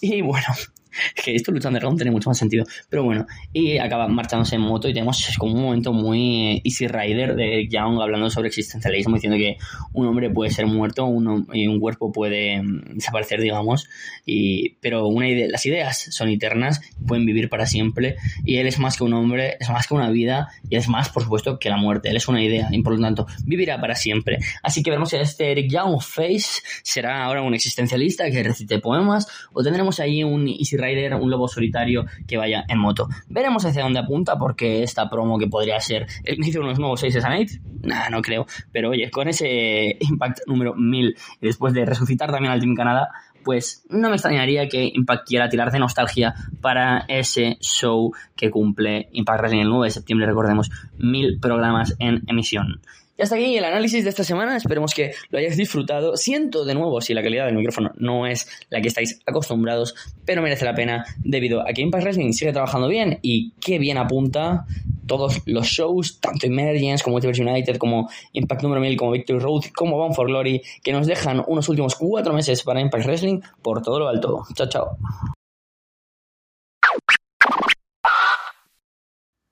y 0.01 0.23
bueno 0.23 0.47
que 1.25 1.35
esto 1.35 1.53
lucha 1.53 1.69
underground 1.69 1.99
tiene 1.99 2.11
mucho 2.11 2.31
más 2.31 2.39
sentido. 2.39 2.65
Pero 2.89 3.05
bueno, 3.05 3.27
y 3.53 3.79
acaba 3.79 4.09
marchándose 4.09 4.57
en 4.57 4.63
moto 4.63 4.89
y 4.89 4.95
tenemos 4.95 5.35
como 5.39 5.55
un 5.55 5.63
momento 5.63 5.93
muy 5.93 6.61
Easy 6.65 6.87
Rider 6.89 7.35
de 7.35 7.69
Young 7.69 8.01
hablando 8.01 8.31
sobre 8.31 8.49
existencialismo, 8.49 9.15
diciendo 9.15 9.39
que 9.39 9.57
un 9.93 10.07
hombre 10.07 10.31
puede 10.31 10.51
ser 10.51 10.67
muerto 10.67 11.09
y 11.53 11.67
un 11.67 11.81
cuerpo 11.81 12.13
puede 12.13 12.63
mm, 12.63 12.95
desaparecer, 12.95 13.41
digamos, 13.41 13.89
y, 14.27 14.71
pero 14.81 15.07
una 15.07 15.29
idea, 15.29 15.49
las 15.49 15.65
ideas 15.67 16.09
son 16.11 16.29
eternas, 16.29 16.81
pueden 17.07 17.27
vivir 17.27 17.49
para 17.49 17.67
siempre 17.67 18.17
y 18.45 18.57
él 18.57 18.67
es 18.67 18.79
más 18.79 18.97
que 18.97 19.05
un 19.05 19.15
hombre, 19.15 19.57
es 19.61 19.69
más 19.71 19.87
que 19.87 19.95
una 19.95 20.11
vida 20.11 20.49
y 20.69 20.77
es 20.77 20.89
más, 20.89 21.09
por 21.09 21.23
supuesto, 21.23 21.59
que 21.59 21.69
la 21.69 21.77
muerte. 21.77 22.09
Él 22.09 22.17
es 22.17 22.29
una 22.29 22.43
idea 22.43 22.69
y 22.71 22.83
por 22.83 22.95
lo 22.95 23.01
tanto 23.01 23.27
vivirá 23.45 23.81
para 23.81 23.95
siempre. 23.95 24.39
Así 24.63 24.83
que 24.83 24.91
veremos 24.91 25.11
si 25.11 25.17
este 25.17 25.53
Eric 25.53 25.71
Young 25.71 26.01
Face 26.01 26.63
será 26.83 27.25
ahora 27.25 27.43
un 27.43 27.55
existencialista 27.55 28.31
que 28.31 28.43
recite 28.43 28.79
poemas 28.79 29.27
o 29.53 29.63
tendremos 29.63 30.01
ahí 30.01 30.25
un 30.25 30.49
Easy 30.49 30.77
Rider, 30.77 30.84
un 31.21 31.31
lobo 31.31 31.49
solitario 31.49 32.07
que 32.27 32.37
vaya 32.37 32.65
en 32.69 32.79
moto. 32.79 33.09
Veremos 33.29 33.65
hacia 33.65 33.83
dónde 33.83 34.01
apunta 34.01 34.37
porque 34.39 34.83
esta 34.83 35.09
promo 35.09 35.39
que 35.39 35.47
podría 35.47 35.81
ser 35.81 36.07
el 36.25 36.37
inicio 36.37 36.61
de 36.61 36.67
unos 36.67 36.79
nuevos 36.79 37.01
6 37.01 37.25
a 37.25 37.29
Night, 37.29 37.51
nah, 37.83 38.09
no 38.11 38.23
creo. 38.23 38.47
Pero 38.73 38.91
oye, 38.91 39.11
con 39.11 39.29
ese 39.29 39.97
Impact 40.01 40.41
número 40.47 40.75
1000 40.75 41.17
y 41.41 41.47
después 41.47 41.75
de 41.75 41.85
resucitar 41.85 42.31
también 42.31 42.53
al 42.53 42.61
Team 42.61 42.75
Canadá, 42.75 43.09
pues 43.45 43.85
no 43.91 44.09
me 44.09 44.17
extrañaría 44.17 44.69
que 44.69 44.91
Impact 44.93 45.29
quiera 45.29 45.49
tirar 45.49 45.71
de 45.71 45.79
nostalgia 45.79 46.35
para 46.61 47.05
ese 47.09 47.59
show 47.61 48.13
que 48.35 48.51
cumple 48.51 49.09
Impact 49.13 49.41
Wrestling 49.41 49.61
el 49.61 49.69
9 49.69 49.87
de 49.87 49.91
septiembre, 49.91 50.27
recordemos, 50.27 50.71
mil 50.99 51.39
programas 51.41 51.95
en 51.99 52.23
emisión. 52.27 52.81
Y 53.17 53.23
hasta 53.23 53.37
aquí 53.37 53.57
el 53.57 53.65
análisis 53.65 54.03
de 54.03 54.11
esta 54.11 54.25
semana. 54.25 54.57
Esperemos 54.57 54.93
que 54.93 55.13
lo 55.31 55.39
hayáis 55.39 55.57
disfrutado. 55.57 56.17
Siento 56.17 56.65
de 56.65 56.75
nuevo 56.75 57.01
si 57.01 57.15
la 57.15 57.23
calidad 57.23 57.47
del 57.47 57.55
micrófono 57.55 57.93
no 57.97 58.27
es 58.27 58.49
la 58.71 58.81
que 58.81 58.89
estáis 58.89 59.21
acostumbrados, 59.25 59.95
pero 60.25 60.43
merece 60.43 60.65
la 60.65 60.75
pena 60.75 61.05
debido 61.19 61.61
a 61.61 61.73
que 61.73 61.83
Impact 61.83 62.05
Wrestling 62.05 62.33
sigue 62.33 62.53
trabajando 62.53 62.89
bien 62.89 63.21
y 63.23 63.53
qué 63.61 63.79
bien 63.79 63.99
apunta 63.99 64.67
todos 65.07 65.43
los 65.47 65.67
shows, 65.67 66.19
tanto 66.21 66.47
Emergence 66.47 67.05
como 67.05 67.15
Multiverse 67.15 67.43
United, 67.43 67.77
como 67.77 68.11
Impact 68.33 68.63
número 68.63 68.81
1000, 68.81 68.97
como 68.97 69.13
Victory 69.13 69.39
Road, 69.39 69.63
como 69.77 69.97
Bound 69.97 70.15
for 70.15 70.27
Glory, 70.27 70.61
que 70.83 70.93
nos 70.93 71.07
dejan 71.07 71.45
unos 71.47 71.69
últimos 71.69 71.95
cuatro 71.95 72.33
meses 72.33 72.65
para 72.65 72.81
Impact 72.81 73.07
Wrestling 73.07 73.41
por 73.63 73.81
todo 73.83 74.01
lo 74.01 74.09
alto. 74.09 74.45
Chao, 74.55 74.69
chao. 74.69 74.97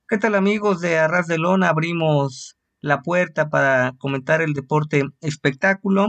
¿Qué 0.09 0.19
tal 0.19 0.35
amigos 0.35 0.81
de 0.81 0.99
Arras 0.99 1.27
de 1.27 1.39
Lona? 1.39 1.69
Abrimos 1.69 2.57
la 2.83 3.01
puerta 3.01 3.49
para 3.49 3.95
comentar 3.97 4.43
el 4.43 4.53
deporte 4.53 5.05
espectáculo. 5.23 6.09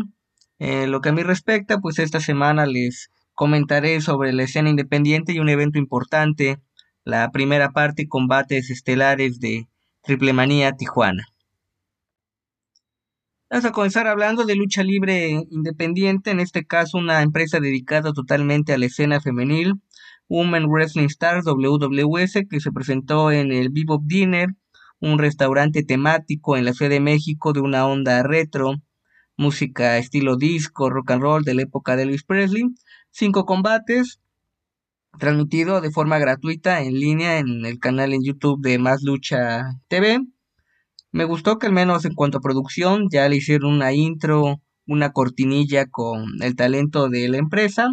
Eh, 0.59 0.87
lo 0.87 0.99
que 0.99 1.09
a 1.09 1.13
mí 1.13 1.23
respecta, 1.23 1.79
pues 1.79 1.99
esta 1.99 2.19
semana 2.19 2.65
les 2.65 3.11
comentaré 3.33 4.01
sobre 4.01 4.33
la 4.33 4.43
escena 4.43 4.69
independiente 4.69 5.31
y 5.33 5.39
un 5.39 5.49
evento 5.49 5.79
importante, 5.79 6.59
la 7.03 7.31
primera 7.31 7.71
parte 7.71 8.07
combates 8.07 8.69
estelares 8.69 9.39
de 9.39 9.67
Triple 10.01 10.33
Manía 10.33 10.73
Tijuana. 10.73 11.25
Vamos 13.49 13.65
a 13.65 13.71
comenzar 13.71 14.07
hablando 14.07 14.45
de 14.45 14.55
lucha 14.55 14.83
libre 14.83 15.29
independiente, 15.51 16.31
en 16.31 16.39
este 16.39 16.65
caso 16.65 16.97
una 16.97 17.21
empresa 17.21 17.59
dedicada 17.59 18.11
totalmente 18.11 18.73
a 18.73 18.79
la 18.79 18.87
escena 18.87 19.21
femenil, 19.21 19.75
Women 20.27 20.65
Wrestling 20.65 21.05
Stars 21.05 21.45
WWS, 21.45 22.47
que 22.49 22.59
se 22.59 22.71
presentó 22.71 23.31
en 23.31 23.51
el 23.51 23.69
Bebop 23.69 24.01
Dinner 24.05 24.55
un 25.03 25.19
restaurante 25.19 25.83
temático 25.83 26.55
en 26.55 26.63
la 26.63 26.71
Ciudad 26.71 26.89
de 26.89 27.01
México 27.01 27.51
de 27.51 27.59
una 27.59 27.85
onda 27.85 28.23
retro, 28.23 28.75
música 29.35 29.97
estilo 29.97 30.37
disco, 30.37 30.89
rock 30.89 31.11
and 31.11 31.21
roll 31.21 31.43
de 31.43 31.55
la 31.55 31.63
época 31.63 31.97
de 31.97 32.03
Elvis 32.03 32.23
Presley, 32.23 32.63
cinco 33.11 33.45
combates, 33.45 34.21
transmitido 35.19 35.81
de 35.81 35.91
forma 35.91 36.19
gratuita 36.19 36.81
en 36.81 36.93
línea 36.93 37.39
en 37.39 37.65
el 37.65 37.79
canal 37.79 38.13
en 38.13 38.23
YouTube 38.23 38.61
de 38.61 38.79
Más 38.79 39.03
Lucha 39.03 39.63
TV. 39.89 40.21
Me 41.11 41.25
gustó 41.25 41.59
que 41.59 41.67
al 41.67 41.73
menos 41.73 42.05
en 42.05 42.15
cuanto 42.15 42.37
a 42.37 42.41
producción 42.41 43.09
ya 43.11 43.27
le 43.27 43.35
hicieron 43.35 43.73
una 43.73 43.91
intro, 43.91 44.61
una 44.87 45.11
cortinilla 45.11 45.85
con 45.85 46.41
el 46.41 46.55
talento 46.55 47.09
de 47.09 47.27
la 47.27 47.37
empresa. 47.39 47.89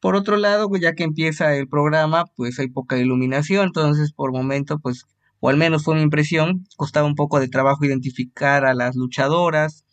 Por 0.00 0.16
otro 0.16 0.38
lado, 0.38 0.70
pues 0.70 0.80
ya 0.80 0.94
que 0.94 1.04
empieza 1.04 1.54
el 1.54 1.68
programa, 1.68 2.24
pues 2.36 2.58
hay 2.58 2.68
poca 2.68 2.96
iluminación, 2.96 3.66
entonces 3.66 4.14
por 4.14 4.32
momento 4.32 4.78
pues 4.78 5.04
o 5.44 5.48
al 5.48 5.56
menos 5.56 5.82
fue 5.82 5.96
mi 5.96 6.02
impresión, 6.02 6.68
costaba 6.76 7.04
un 7.04 7.16
poco 7.16 7.40
de 7.40 7.48
trabajo 7.48 7.84
identificar 7.84 8.64
a 8.64 8.74
las 8.74 8.94
luchadoras, 8.94 9.84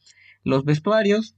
los 0.43 0.63
vestuarios. 0.63 1.35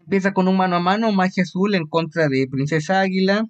Empieza 0.00 0.32
con 0.34 0.48
un 0.48 0.56
mano 0.56 0.74
a 0.74 0.80
mano, 0.80 1.12
magia 1.12 1.44
azul 1.44 1.76
en 1.76 1.86
contra 1.86 2.28
de 2.28 2.48
Princesa 2.50 3.00
Águila. 3.00 3.46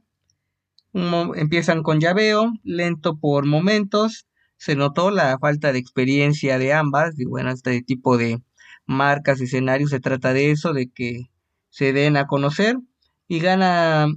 empiezan 0.92 1.82
con 1.82 1.98
llaveo, 1.98 2.52
lento 2.62 3.18
por 3.18 3.46
momentos. 3.46 4.26
Se 4.58 4.76
notó 4.76 5.10
la 5.10 5.38
falta 5.38 5.72
de 5.72 5.78
experiencia 5.78 6.58
de 6.58 6.74
ambas. 6.74 7.18
Y 7.18 7.24
bueno, 7.24 7.50
este 7.50 7.80
tipo 7.80 8.18
de 8.18 8.42
marcas, 8.84 9.40
escenarios, 9.40 9.88
se 9.88 9.98
trata 9.98 10.34
de 10.34 10.50
eso, 10.50 10.74
de 10.74 10.90
que 10.90 11.30
se 11.70 11.94
den 11.94 12.18
a 12.18 12.26
conocer. 12.26 12.76
Y 13.28 13.38
gana 13.38 14.08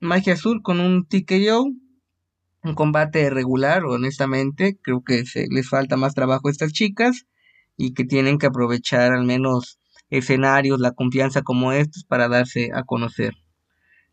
Magia 0.00 0.32
Azul 0.32 0.62
con 0.62 0.80
un 0.80 1.06
TKO 1.06 1.70
un 2.62 2.74
combate 2.74 3.30
regular, 3.30 3.84
honestamente. 3.84 4.78
Creo 4.82 5.02
que 5.02 5.24
se 5.26 5.46
les 5.50 5.68
falta 5.68 5.96
más 5.96 6.14
trabajo 6.14 6.48
a 6.48 6.50
estas 6.50 6.72
chicas 6.72 7.26
y 7.76 7.94
que 7.94 8.04
tienen 8.04 8.38
que 8.38 8.46
aprovechar 8.46 9.12
al 9.12 9.24
menos 9.24 9.78
escenarios, 10.10 10.80
la 10.80 10.92
confianza 10.92 11.42
como 11.42 11.72
estos 11.72 12.04
para 12.04 12.28
darse 12.28 12.70
a 12.74 12.82
conocer. 12.82 13.34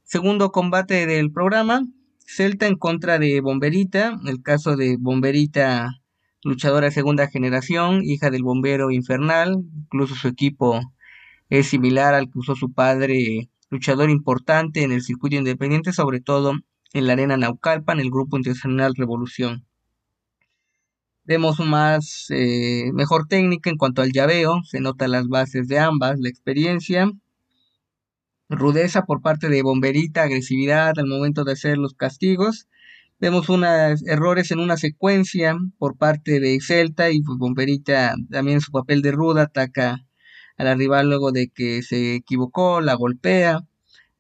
Segundo 0.04 0.52
combate 0.52 1.06
del 1.06 1.32
programa, 1.32 1.86
Celta 2.26 2.68
en 2.68 2.76
contra 2.76 3.20
de 3.20 3.42
Bomberita, 3.42 4.20
el 4.26 4.42
caso 4.42 4.76
de 4.76 4.98
Bomberita, 5.00 6.02
luchadora 6.44 6.88
de 6.88 6.92
segunda 6.92 7.28
generación, 7.28 8.02
hija 8.04 8.30
del 8.30 8.44
bombero 8.44 8.92
infernal, 8.92 9.64
incluso 9.76 10.16
su 10.16 10.28
equipo 10.28 10.80
es 11.50 11.68
similar 11.68 12.14
al 12.14 12.30
que 12.30 12.40
usó 12.40 12.56
su 12.56 12.72
padre, 12.74 13.50
luchador 13.70 14.10
importante 14.10 14.84
en 14.84 14.92
el 14.92 15.02
circuito 15.02 15.36
independiente, 15.36 15.94
sobre 15.94 16.20
todo 16.20 16.54
en 16.94 17.08
la 17.08 17.14
Arena 17.14 17.38
Naucalpan, 17.38 18.00
el 18.00 18.10
Grupo 18.10 18.38
Internacional 18.38 18.94
Revolución. 18.96 19.66
Vemos 21.26 21.60
más, 21.60 22.28
eh, 22.30 22.92
mejor 22.94 23.28
técnica 23.28 23.70
en 23.70 23.78
cuanto 23.78 24.02
al 24.02 24.14
llaveo, 24.14 24.62
se 24.64 24.80
notan 24.80 25.12
las 25.12 25.28
bases 25.28 25.68
de 25.68 25.80
ambas, 25.80 26.20
la 26.20 26.30
experiencia, 26.30 27.12
rudeza 28.50 29.04
por 29.04 29.22
parte 29.22 29.50
de 29.50 29.62
Bomberita, 29.62 30.24
agresividad 30.24 30.98
al 30.98 31.08
momento 31.08 31.44
de 31.44 31.52
hacer 31.54 31.78
los 31.78 31.94
castigos. 31.94 32.68
Vemos 33.20 33.50
unos 33.50 34.06
errores 34.08 34.52
en 34.52 34.60
una 34.60 34.78
secuencia 34.78 35.58
por 35.78 35.98
parte 35.98 36.40
de 36.40 36.60
Celta 36.62 37.10
y 37.12 37.22
pues 37.22 37.38
Bomberita 37.38 38.16
también 38.32 38.62
su 38.62 38.72
papel 38.72 39.02
de 39.02 39.12
ruda 39.12 39.44
ataca 39.44 40.06
a 40.58 40.64
la 40.64 40.76
rival 40.76 41.10
luego 41.10 41.32
de 41.32 41.50
que 41.50 41.84
se 41.84 42.16
equivocó, 42.16 42.80
la 42.80 42.94
golpea 42.94 43.62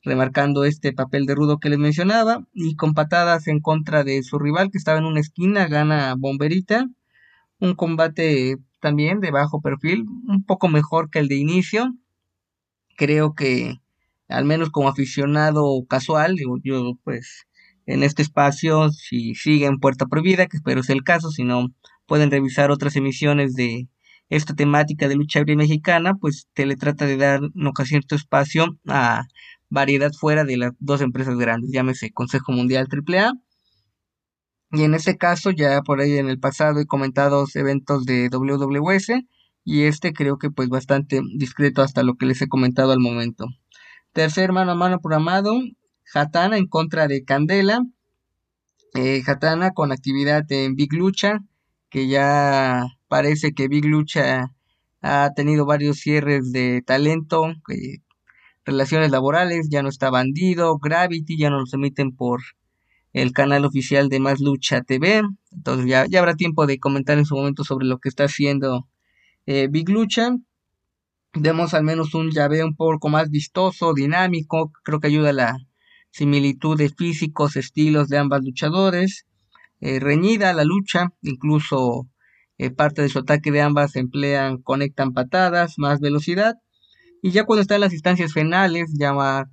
remarcando 0.07 0.63
este 0.63 0.93
papel 0.93 1.25
de 1.25 1.35
rudo 1.35 1.59
que 1.59 1.69
les 1.69 1.77
mencionaba, 1.77 2.45
y 2.53 2.75
con 2.75 2.93
patadas 2.93 3.47
en 3.47 3.59
contra 3.59 4.03
de 4.03 4.23
su 4.23 4.39
rival 4.39 4.71
que 4.71 4.77
estaba 4.77 4.97
en 4.97 5.05
una 5.05 5.19
esquina, 5.19 5.67
gana 5.67 6.15
Bomberita, 6.17 6.87
un 7.59 7.75
combate 7.75 8.57
también 8.79 9.19
de 9.19 9.31
bajo 9.31 9.61
perfil, 9.61 10.05
un 10.27 10.43
poco 10.43 10.67
mejor 10.69 11.09
que 11.09 11.19
el 11.19 11.27
de 11.27 11.35
inicio, 11.35 11.93
creo 12.95 13.33
que 13.33 13.75
al 14.27 14.45
menos 14.45 14.69
como 14.69 14.89
aficionado 14.89 15.85
casual, 15.87 16.35
yo 16.63 16.97
pues 17.03 17.47
en 17.85 18.03
este 18.03 18.21
espacio, 18.21 18.89
si 18.91 19.33
siguen 19.35 19.79
Puerta 19.79 20.05
Prohibida, 20.07 20.47
que 20.47 20.57
espero 20.57 20.83
sea 20.83 20.95
el 20.95 21.03
caso, 21.03 21.31
si 21.31 21.43
no 21.43 21.69
pueden 22.05 22.31
revisar 22.31 22.71
otras 22.71 22.95
emisiones 22.95 23.53
de 23.53 23.87
esta 24.29 24.53
temática 24.53 25.07
de 25.07 25.15
lucha 25.15 25.39
libre 25.39 25.55
mexicana, 25.55 26.15
pues 26.15 26.47
te 26.53 26.65
le 26.65 26.75
trata 26.75 27.05
de 27.05 27.17
dar 27.17 27.41
no 27.53 27.71
cierto 27.85 28.15
espacio 28.15 28.77
a 28.87 29.23
variedad 29.69 30.11
fuera 30.11 30.43
de 30.43 30.57
las 30.57 30.71
dos 30.79 31.01
empresas 31.01 31.37
grandes, 31.37 31.71
llámese 31.71 32.11
Consejo 32.11 32.51
Mundial 32.51 32.87
AAA. 32.91 33.33
Y 34.71 34.83
en 34.83 34.93
este 34.93 35.17
caso, 35.17 35.51
ya 35.51 35.81
por 35.81 36.01
ahí 36.01 36.17
en 36.17 36.29
el 36.29 36.39
pasado 36.39 36.79
he 36.79 36.85
comentado 36.85 37.45
eventos 37.53 38.05
de 38.05 38.29
WWS 38.29 39.23
y 39.63 39.83
este 39.83 40.13
creo 40.13 40.37
que 40.37 40.49
pues 40.49 40.69
bastante 40.69 41.21
discreto 41.37 41.81
hasta 41.81 42.03
lo 42.03 42.15
que 42.15 42.25
les 42.25 42.41
he 42.41 42.47
comentado 42.47 42.91
al 42.91 42.99
momento. 42.99 43.45
Tercer 44.13 44.51
mano 44.51 44.71
a 44.71 44.75
mano 44.75 44.99
programado, 44.99 45.53
Hatana 46.13 46.57
en 46.57 46.67
contra 46.67 47.07
de 47.07 47.23
Candela. 47.23 47.81
Eh, 48.93 49.21
Hatana 49.25 49.71
con 49.71 49.91
actividad 49.91 50.43
en 50.51 50.75
Big 50.75 50.93
Lucha, 50.93 51.39
que 51.89 52.07
ya 52.07 52.96
parece 53.07 53.53
que 53.53 53.67
Big 53.67 53.85
Lucha 53.85 54.51
ha 55.01 55.31
tenido 55.35 55.65
varios 55.65 55.97
cierres 55.97 56.51
de 56.51 56.81
talento, 56.85 57.53
relaciones 58.65 59.11
laborales, 59.11 59.69
ya 59.69 59.81
no 59.81 59.89
está 59.89 60.09
Bandido, 60.09 60.77
Gravity, 60.77 61.37
ya 61.37 61.49
no 61.49 61.59
los 61.59 61.73
emiten 61.73 62.15
por 62.15 62.41
el 63.13 63.31
canal 63.31 63.65
oficial 63.65 64.09
de 64.09 64.19
Más 64.19 64.39
Lucha 64.39 64.81
TV. 64.81 65.21
Entonces 65.51 65.87
ya, 65.87 66.05
habrá 66.19 66.35
tiempo 66.35 66.67
de 66.67 66.79
comentar 66.79 67.17
en 67.17 67.25
su 67.25 67.35
momento 67.35 67.63
sobre 67.63 67.87
lo 67.87 67.99
que 67.99 68.09
está 68.09 68.25
haciendo 68.25 68.87
eh, 69.45 69.67
Big 69.69 69.89
Lucha. 69.89 70.35
Vemos 71.33 71.73
al 71.73 71.83
menos 71.83 72.13
un 72.13 72.31
llave 72.31 72.63
un 72.63 72.75
poco 72.75 73.09
más 73.09 73.29
vistoso, 73.29 73.93
dinámico, 73.93 74.71
creo 74.83 74.99
que 74.99 75.07
ayuda 75.07 75.29
a 75.29 75.33
la 75.33 75.57
similitud 76.09 76.77
de 76.77 76.89
físicos, 76.89 77.55
estilos 77.55 78.09
de 78.09 78.17
ambas 78.17 78.43
luchadores. 78.43 79.25
Eh, 79.79 79.99
reñida 79.99 80.53
la 80.53 80.63
lucha, 80.63 81.13
incluso 81.21 82.07
eh, 82.57 82.71
parte 82.71 83.01
de 83.01 83.09
su 83.09 83.19
ataque 83.19 83.51
de 83.51 83.61
ambas 83.61 83.95
emplean, 83.95 84.57
conectan 84.61 85.13
patadas, 85.13 85.75
más 85.77 85.99
velocidad. 85.99 86.55
Y 87.21 87.31
ya 87.31 87.45
cuando 87.45 87.61
están 87.61 87.81
las 87.81 87.93
instancias 87.93 88.33
finales, 88.33 88.93
llama 88.97 89.51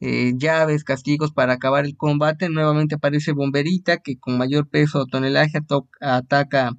eh, 0.00 0.32
llaves, 0.36 0.84
castigos 0.84 1.32
para 1.32 1.54
acabar 1.54 1.86
el 1.86 1.96
combate, 1.96 2.48
nuevamente 2.48 2.96
aparece 2.96 3.32
Bomberita, 3.32 3.98
que 3.98 4.18
con 4.18 4.38
mayor 4.38 4.68
peso 4.68 5.00
o 5.00 5.06
tonelaje 5.06 5.58
ataca 6.00 6.72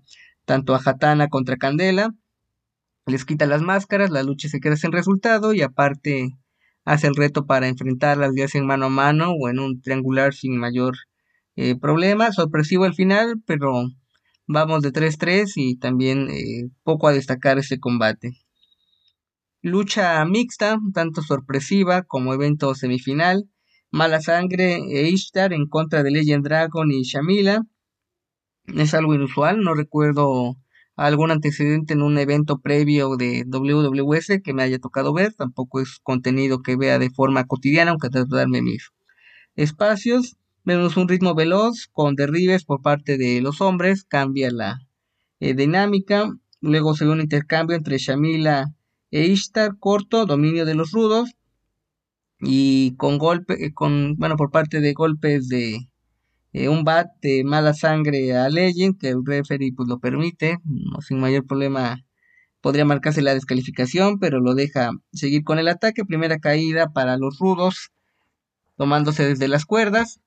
tanto 0.45 0.75
a 0.75 0.81
Hatana 0.83 1.27
contra 1.27 1.57
Candela. 1.57 2.13
Les 3.07 3.25
quita 3.25 3.45
las 3.47 3.61
máscaras, 3.61 4.11
la 4.11 4.23
lucha 4.23 4.49
se 4.49 4.59
queda 4.59 4.75
sin 4.77 4.91
resultado 4.91 5.53
y 5.53 5.61
aparte 5.61 6.37
hace 6.85 7.07
el 7.07 7.15
reto 7.15 7.45
para 7.45 7.67
enfrentarlas 7.67 8.33
ya 8.35 8.47
sea 8.47 8.61
en 8.61 8.67
mano 8.67 8.85
a 8.87 8.89
mano 8.89 9.31
o 9.31 9.49
en 9.49 9.59
un 9.59 9.81
triangular 9.81 10.33
sin 10.33 10.57
mayor 10.57 10.95
eh, 11.55 11.75
problema. 11.75 12.31
Sorpresivo 12.31 12.85
el 12.85 12.93
final, 12.93 13.41
pero 13.45 13.89
vamos 14.47 14.81
de 14.81 14.91
3-3 14.91 15.53
y 15.55 15.77
también 15.77 16.29
eh, 16.29 16.69
poco 16.83 17.07
a 17.07 17.13
destacar 17.13 17.59
este 17.59 17.79
combate. 17.79 18.31
Lucha 19.61 20.23
mixta, 20.25 20.77
tanto 20.93 21.21
sorpresiva 21.21 22.03
como 22.03 22.33
evento 22.33 22.73
semifinal. 22.73 23.49
Mala 23.91 24.21
Sangre 24.21 24.79
e 24.91 25.09
Ishtar 25.09 25.53
en 25.53 25.67
contra 25.67 26.03
de 26.03 26.11
Legend 26.11 26.43
Dragon 26.43 26.91
y 26.91 27.03
Shamila. 27.03 27.63
Es 28.67 28.93
algo 28.93 29.15
inusual, 29.15 29.61
no 29.61 29.73
recuerdo 29.73 30.57
algún 30.97 31.31
antecedente 31.31 31.93
en 31.93 32.01
un 32.01 32.17
evento 32.17 32.59
previo 32.59 33.15
de 33.17 33.45
WWS 33.45 34.41
que 34.43 34.53
me 34.53 34.63
haya 34.63 34.79
tocado 34.79 35.13
ver, 35.13 35.33
tampoco 35.33 35.79
es 35.79 35.99
contenido 36.01 36.61
que 36.61 36.75
vea 36.75 36.99
de 36.99 37.11
forma 37.11 37.45
cotidiana, 37.45 37.91
aunque 37.91 38.09
darme 38.29 38.61
mis 38.61 38.89
espacios. 39.55 40.37
Vemos 40.67 40.97
un 40.97 41.07
ritmo 41.07 41.33
veloz 41.33 41.87
con 41.93 42.15
derribes 42.15 42.65
por 42.65 42.81
parte 42.81 43.17
de 43.17 43.39
los 43.39 43.61
hombres, 43.61 44.03
cambia 44.03 44.51
la 44.51 44.81
eh, 45.39 45.53
dinámica. 45.53 46.29
Luego 46.59 46.93
se 46.93 47.05
ve 47.05 47.11
un 47.11 47.21
intercambio 47.21 47.77
entre 47.77 47.99
Shamila 47.99 48.73
e 49.09 49.27
Ishtar, 49.27 49.77
corto, 49.79 50.25
dominio 50.25 50.65
de 50.65 50.75
los 50.75 50.91
rudos. 50.91 51.37
Y 52.41 52.97
con 52.97 53.17
golpe, 53.17 53.73
con, 53.73 54.17
bueno, 54.17 54.35
por 54.35 54.51
parte 54.51 54.81
de 54.81 54.91
golpes 54.91 55.47
de, 55.47 55.87
eh, 56.51 56.67
un 56.67 56.83
bat 56.83 57.07
de 57.21 57.45
mala 57.45 57.73
sangre 57.73 58.35
a 58.35 58.49
Legend, 58.49 58.99
que 58.99 59.07
el 59.07 59.25
referee 59.25 59.71
pues 59.71 59.87
lo 59.87 59.99
permite, 59.99 60.57
no, 60.65 60.99
sin 60.99 61.21
mayor 61.21 61.45
problema 61.47 62.03
podría 62.59 62.83
marcarse 62.83 63.21
la 63.21 63.33
descalificación, 63.33 64.19
pero 64.19 64.41
lo 64.41 64.53
deja 64.53 64.91
seguir 65.13 65.45
con 65.45 65.59
el 65.59 65.69
ataque, 65.69 66.03
primera 66.03 66.39
caída 66.39 66.89
para 66.89 67.15
los 67.15 67.39
rudos, 67.39 67.93
tomándose 68.75 69.25
desde 69.25 69.47
las 69.47 69.63
cuerdas, 69.63 70.19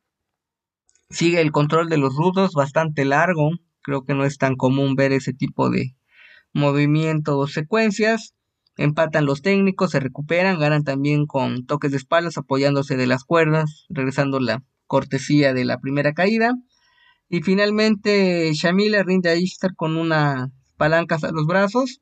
sigue 1.11 1.41
el 1.41 1.53
control 1.53 1.89
de 1.89 1.99
los 1.99 2.15
rudos 2.15 2.53
bastante 2.55 3.05
largo, 3.05 3.51
creo 3.83 4.05
que 4.05 4.15
no 4.15 4.25
es 4.25 4.39
tan 4.39 4.57
común 4.57 4.95
ver 4.95 5.13
ese 5.13 5.33
tipo 5.33 5.71
de 5.71 5.95
movimientos 6.53 7.35
o 7.37 7.47
secuencias, 7.47 8.35
empatan 8.77 9.27
los 9.27 9.43
técnicos, 9.43 9.91
se 9.91 10.01
recuperan, 10.01 10.59
ganan 10.59 10.85
también 10.85 11.27
con 11.27 11.67
toques 11.67 11.91
de 11.91 11.99
espaldas 11.99 12.39
apoyándose 12.39 12.97
de 12.97 13.07
las 13.07 13.25
cuerdas, 13.25 13.87
regresando 13.89 14.41
la 14.41 14.63
cortesía 14.87 15.53
de 15.53 15.65
la 15.65 15.79
primera 15.79 16.13
caída. 16.13 16.55
Y 17.29 17.43
finalmente 17.43 18.51
Shamila 18.55 19.03
rinde 19.03 19.31
a 19.31 19.37
Ishtar 19.37 19.75
con 19.77 19.97
una 19.97 20.51
palancas 20.77 21.25
a 21.25 21.31
los 21.31 21.47
brazos. 21.47 22.01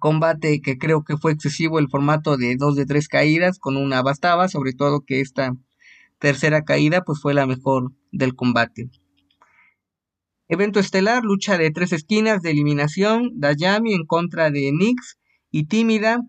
Combate 0.00 0.60
que 0.60 0.78
creo 0.78 1.04
que 1.04 1.16
fue 1.16 1.32
excesivo 1.32 1.78
el 1.78 1.88
formato 1.88 2.36
de 2.36 2.56
dos 2.56 2.74
de 2.76 2.86
tres 2.86 3.08
caídas 3.08 3.58
con 3.58 3.76
una 3.76 4.02
bastaba, 4.02 4.48
sobre 4.48 4.72
todo 4.72 5.02
que 5.06 5.20
esta 5.20 5.52
tercera 6.18 6.62
caída 6.62 7.02
pues 7.02 7.20
fue 7.20 7.34
la 7.34 7.46
mejor 7.46 7.92
del 8.12 8.34
combate. 8.34 8.90
Evento 10.48 10.80
estelar, 10.80 11.24
lucha 11.24 11.58
de 11.58 11.70
tres 11.70 11.92
esquinas 11.92 12.40
de 12.40 12.50
eliminación, 12.52 13.32
Dayami 13.34 13.92
en 13.92 14.06
contra 14.06 14.50
de 14.50 14.72
Nix 14.72 15.18
y 15.50 15.64
Tímida. 15.64 16.22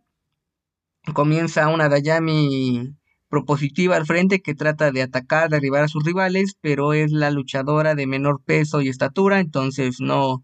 Comienza 1.14 1.70
una 1.70 1.88
Dayami 1.88 2.96
propositiva 3.30 3.96
al 3.96 4.06
frente 4.06 4.42
que 4.42 4.56
trata 4.56 4.92
de 4.92 5.04
atacar, 5.04 5.50
derribar 5.50 5.84
a 5.84 5.88
sus 5.88 6.04
rivales, 6.04 6.56
pero 6.60 6.94
es 6.94 7.12
la 7.12 7.32
luchadora 7.32 7.96
de 7.96 8.08
menor 8.08 8.42
peso 8.44 8.82
y 8.82 8.90
estatura, 8.90 9.40
entonces 9.40 10.02
no 10.02 10.44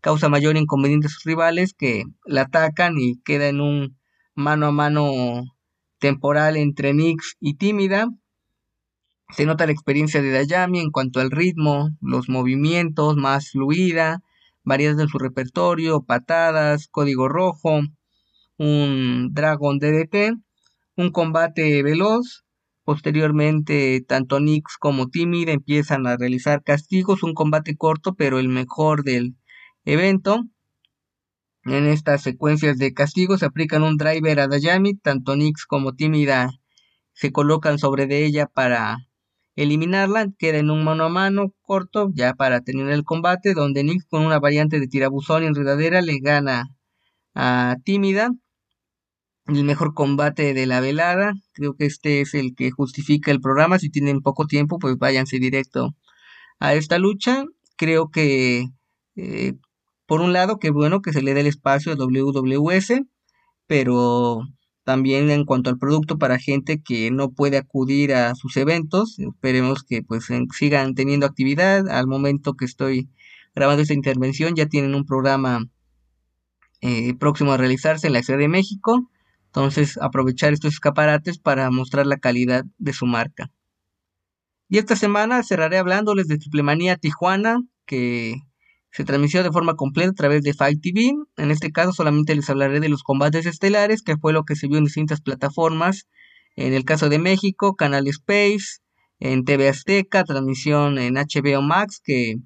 causa 0.00 0.28
mayor 0.28 0.56
inconveniente 0.56 1.08
a 1.08 1.10
sus 1.10 1.24
rivales 1.24 1.74
que 1.74 2.04
la 2.24 2.42
atacan 2.42 2.96
y 2.98 3.20
queda 3.24 3.48
en 3.48 3.60
un 3.60 3.98
mano 4.34 4.66
a 4.66 4.70
mano 4.72 5.42
temporal 5.98 6.56
entre 6.56 6.94
Nix 6.94 7.36
y 7.40 7.54
Tímida. 7.54 8.08
Se 9.30 9.44
nota 9.44 9.66
la 9.66 9.72
experiencia 9.72 10.22
de 10.22 10.30
Dayami 10.30 10.80
en 10.80 10.90
cuanto 10.90 11.20
al 11.20 11.30
ritmo, 11.30 11.90
los 12.00 12.28
movimientos, 12.28 13.16
más 13.16 13.50
fluida, 13.50 14.22
variedad 14.62 15.00
en 15.00 15.08
su 15.08 15.18
repertorio, 15.18 16.02
patadas, 16.02 16.88
código 16.88 17.28
rojo, 17.28 17.80
un 18.58 19.30
Dragon 19.32 19.78
DDT 19.78 20.36
un 20.96 21.10
combate 21.10 21.82
veloz. 21.82 22.44
Posteriormente, 22.84 24.00
tanto 24.06 24.38
Nix 24.40 24.76
como 24.78 25.08
Timid 25.08 25.48
empiezan 25.48 26.06
a 26.06 26.16
realizar 26.16 26.62
castigos, 26.62 27.22
un 27.22 27.34
combate 27.34 27.76
corto, 27.76 28.14
pero 28.14 28.38
el 28.38 28.48
mejor 28.48 29.02
del 29.02 29.36
evento. 29.84 30.44
En 31.64 31.86
estas 31.86 32.22
secuencias 32.22 32.78
de 32.78 32.94
castigos 32.94 33.40
se 33.40 33.46
aplican 33.46 33.82
un 33.82 33.96
driver 33.96 34.38
a 34.38 34.46
Dayami, 34.46 34.94
tanto 34.94 35.34
Nix 35.36 35.66
como 35.66 35.94
Tímida 35.94 36.50
se 37.12 37.32
colocan 37.32 37.78
sobre 37.78 38.06
de 38.06 38.24
ella 38.24 38.46
para 38.46 38.98
eliminarla, 39.56 40.28
queda 40.38 40.58
en 40.58 40.70
un 40.70 40.84
mano 40.84 41.04
a 41.04 41.08
mano 41.08 41.52
corto 41.62 42.10
ya 42.14 42.34
para 42.34 42.60
terminar 42.60 42.92
el 42.92 43.04
combate, 43.04 43.54
donde 43.54 43.84
Nix 43.84 44.04
con 44.04 44.24
una 44.24 44.38
variante 44.38 44.78
de 44.80 44.88
tirabuzón 44.88 45.42
y 45.42 45.46
enredadera 45.46 46.02
le 46.02 46.18
gana 46.20 46.68
a 47.34 47.76
Tímida 47.84 48.30
el 49.46 49.64
mejor 49.64 49.94
combate 49.94 50.54
de 50.54 50.66
la 50.66 50.80
velada. 50.80 51.34
Creo 51.52 51.74
que 51.74 51.86
este 51.86 52.20
es 52.20 52.34
el 52.34 52.54
que 52.54 52.70
justifica 52.70 53.30
el 53.30 53.40
programa. 53.40 53.78
Si 53.78 53.90
tienen 53.90 54.20
poco 54.20 54.46
tiempo, 54.46 54.78
pues 54.78 54.98
váyanse 54.98 55.38
directo 55.38 55.94
a 56.58 56.74
esta 56.74 56.98
lucha. 56.98 57.44
Creo 57.76 58.10
que, 58.10 58.66
eh, 59.16 59.54
por 60.06 60.20
un 60.20 60.32
lado, 60.32 60.58
que 60.58 60.70
bueno 60.70 61.00
que 61.02 61.12
se 61.12 61.22
le 61.22 61.34
dé 61.34 61.40
el 61.40 61.46
espacio 61.46 61.92
a 61.92 61.96
WWS, 61.96 63.04
pero 63.66 64.42
también 64.86 65.30
en 65.30 65.44
cuanto 65.44 65.68
al 65.68 65.76
producto 65.76 66.16
para 66.16 66.38
gente 66.38 66.80
que 66.80 67.10
no 67.10 67.32
puede 67.32 67.58
acudir 67.58 68.14
a 68.14 68.34
sus 68.34 68.56
eventos, 68.56 69.18
esperemos 69.18 69.82
que 69.82 70.02
pues 70.02 70.28
sigan 70.56 70.94
teniendo 70.94 71.26
actividad. 71.26 71.90
Al 71.90 72.06
momento 72.06 72.54
que 72.54 72.64
estoy 72.64 73.10
grabando 73.54 73.82
esta 73.82 73.92
intervención 73.92 74.54
ya 74.54 74.66
tienen 74.66 74.94
un 74.94 75.04
programa 75.04 75.66
eh, 76.80 77.14
próximo 77.18 77.52
a 77.52 77.58
realizarse 77.58 78.06
en 78.06 78.14
la 78.14 78.22
Ciudad 78.22 78.38
de 78.38 78.48
México 78.48 79.10
entonces, 79.56 79.98
aprovechar 80.02 80.52
estos 80.52 80.74
escaparates 80.74 81.38
para 81.38 81.70
mostrar 81.70 82.06
la 82.06 82.18
calidad 82.18 82.66
de 82.76 82.92
su 82.92 83.06
marca. 83.06 83.50
Y 84.68 84.76
esta 84.76 84.96
semana 84.96 85.42
cerraré 85.42 85.78
hablándoles 85.78 86.28
de 86.28 86.36
Triplemanía 86.36 86.98
Tijuana, 86.98 87.62
que 87.86 88.34
Se 88.96 89.04
transmitió 89.04 89.42
de 89.42 89.52
forma 89.52 89.74
completa 89.74 90.08
a 90.08 90.14
través 90.14 90.42
de 90.42 90.54
Fight 90.54 90.80
TV. 90.80 91.12
En 91.36 91.50
este 91.50 91.70
caso 91.70 91.92
solamente 91.92 92.34
les 92.34 92.48
hablaré 92.48 92.80
de 92.80 92.88
los 92.88 93.02
combates 93.02 93.44
estelares, 93.44 94.00
que 94.00 94.16
fue 94.16 94.32
lo 94.32 94.44
que 94.44 94.56
se 94.56 94.68
vio 94.68 94.78
en 94.78 94.84
distintas 94.84 95.20
plataformas. 95.20 96.08
En 96.56 96.72
el 96.72 96.86
caso 96.86 97.10
de 97.10 97.18
México, 97.18 97.76
Canal 97.76 98.06
Space, 98.06 98.78
en 99.20 99.44
TV 99.44 99.68
Azteca, 99.68 100.24
transmisión 100.24 100.96
en 100.96 101.16
HBO 101.16 101.60
Max, 101.60 102.00
que 102.02 102.36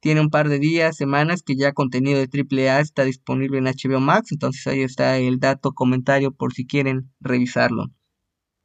tiene 0.00 0.20
un 0.20 0.30
par 0.30 0.48
de 0.48 0.58
días, 0.58 0.96
semanas, 0.96 1.44
que 1.44 1.54
ya 1.54 1.72
contenido 1.72 2.18
de 2.18 2.28
AAA 2.68 2.80
está 2.80 3.04
disponible 3.04 3.58
en 3.58 3.66
HBO 3.66 4.00
Max. 4.00 4.32
Entonces 4.32 4.66
ahí 4.66 4.80
está 4.80 5.18
el 5.18 5.38
dato, 5.38 5.70
comentario 5.70 6.32
por 6.32 6.52
si 6.52 6.66
quieren 6.66 7.12
revisarlo. 7.20 7.92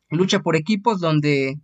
Lucha 0.10 0.40
por 0.40 0.56
equipos, 0.56 1.00
donde 1.00 1.60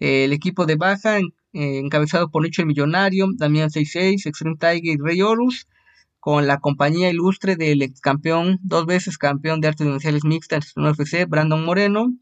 eh, 0.00 0.24
el 0.24 0.32
equipo 0.32 0.66
de 0.66 0.74
baja 0.74 1.20
eh, 1.52 1.78
encabezado 1.78 2.30
por 2.30 2.42
Nicho 2.42 2.62
el 2.62 2.68
Millonario, 2.68 3.26
Damián 3.36 3.70
66, 3.70 4.26
Extreme 4.26 4.56
Tiger 4.58 4.84
y 4.84 4.96
Rey 4.96 5.20
Horus, 5.22 5.68
con 6.18 6.46
la 6.46 6.60
compañía 6.60 7.10
ilustre 7.10 7.56
del 7.56 7.82
ex 7.82 8.00
campeón, 8.00 8.58
dos 8.62 8.86
veces 8.86 9.18
campeón 9.18 9.60
de 9.60 9.68
artes 9.68 9.86
marciales 9.86 10.24
mixtas 10.24 10.72
en 10.76 10.86
UFC, 10.86 11.28
Brandon 11.28 11.64
Moreno. 11.64 12.12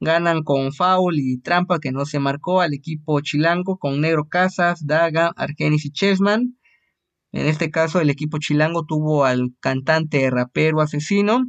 Ganan 0.00 0.42
con 0.42 0.72
foul 0.72 1.18
y 1.18 1.38
trampa 1.38 1.78
que 1.78 1.92
no 1.92 2.04
se 2.04 2.18
marcó 2.18 2.60
al 2.60 2.74
equipo 2.74 3.20
chilango 3.20 3.78
con 3.78 4.00
Negro 4.00 4.28
Casas, 4.28 4.84
Daga, 4.84 5.32
Argenis 5.36 5.86
y 5.86 5.90
Chessman. 5.90 6.58
En 7.32 7.46
este 7.46 7.70
caso, 7.70 8.00
el 8.00 8.10
equipo 8.10 8.38
chilango 8.38 8.84
tuvo 8.84 9.24
al 9.24 9.54
cantante 9.60 10.28
rapero 10.28 10.80
asesino. 10.80 11.46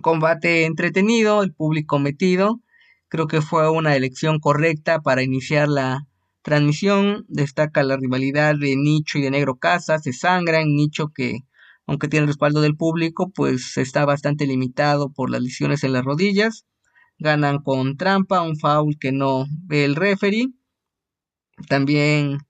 Combate 0.00 0.64
entretenido, 0.64 1.42
el 1.42 1.52
público 1.52 1.98
metido. 1.98 2.60
Creo 3.08 3.26
que 3.26 3.42
fue 3.42 3.68
una 3.70 3.94
elección 3.96 4.38
correcta 4.38 5.00
para 5.00 5.22
iniciar 5.22 5.68
la, 5.68 6.06
Transmisión 6.44 7.24
destaca 7.28 7.82
la 7.84 7.96
rivalidad 7.96 8.54
de 8.54 8.76
Nicho 8.76 9.16
y 9.16 9.22
de 9.22 9.30
Negro 9.30 9.56
Casas, 9.56 10.02
se 10.02 10.10
en 10.28 10.76
Nicho 10.76 11.08
que, 11.08 11.38
aunque 11.86 12.06
tiene 12.06 12.26
respaldo 12.26 12.60
del 12.60 12.76
público, 12.76 13.32
pues 13.34 13.78
está 13.78 14.04
bastante 14.04 14.46
limitado 14.46 15.10
por 15.10 15.30
las 15.30 15.40
lesiones 15.40 15.84
en 15.84 15.94
las 15.94 16.04
rodillas. 16.04 16.66
Ganan 17.18 17.62
con 17.62 17.96
trampa, 17.96 18.42
un 18.42 18.58
foul 18.58 18.98
que 19.00 19.10
no 19.10 19.46
ve 19.64 19.86
el 19.86 19.96
referee. 19.96 20.52
También 21.66 22.40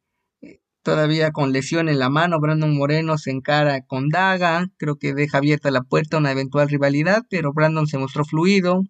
eh, 0.42 0.58
todavía 0.82 1.30
con 1.30 1.52
lesión 1.52 1.88
en 1.88 2.00
la 2.00 2.10
mano, 2.10 2.40
Brandon 2.40 2.76
Moreno 2.76 3.16
se 3.16 3.30
encara 3.30 3.82
con 3.86 4.08
Daga, 4.08 4.72
creo 4.76 4.96
que 4.96 5.14
deja 5.14 5.38
abierta 5.38 5.70
la 5.70 5.82
puerta 5.82 6.16
a 6.16 6.20
una 6.20 6.32
eventual 6.32 6.68
rivalidad, 6.68 7.22
pero 7.30 7.52
Brandon 7.52 7.86
se 7.86 7.98
mostró 7.98 8.24
fluido, 8.24 8.82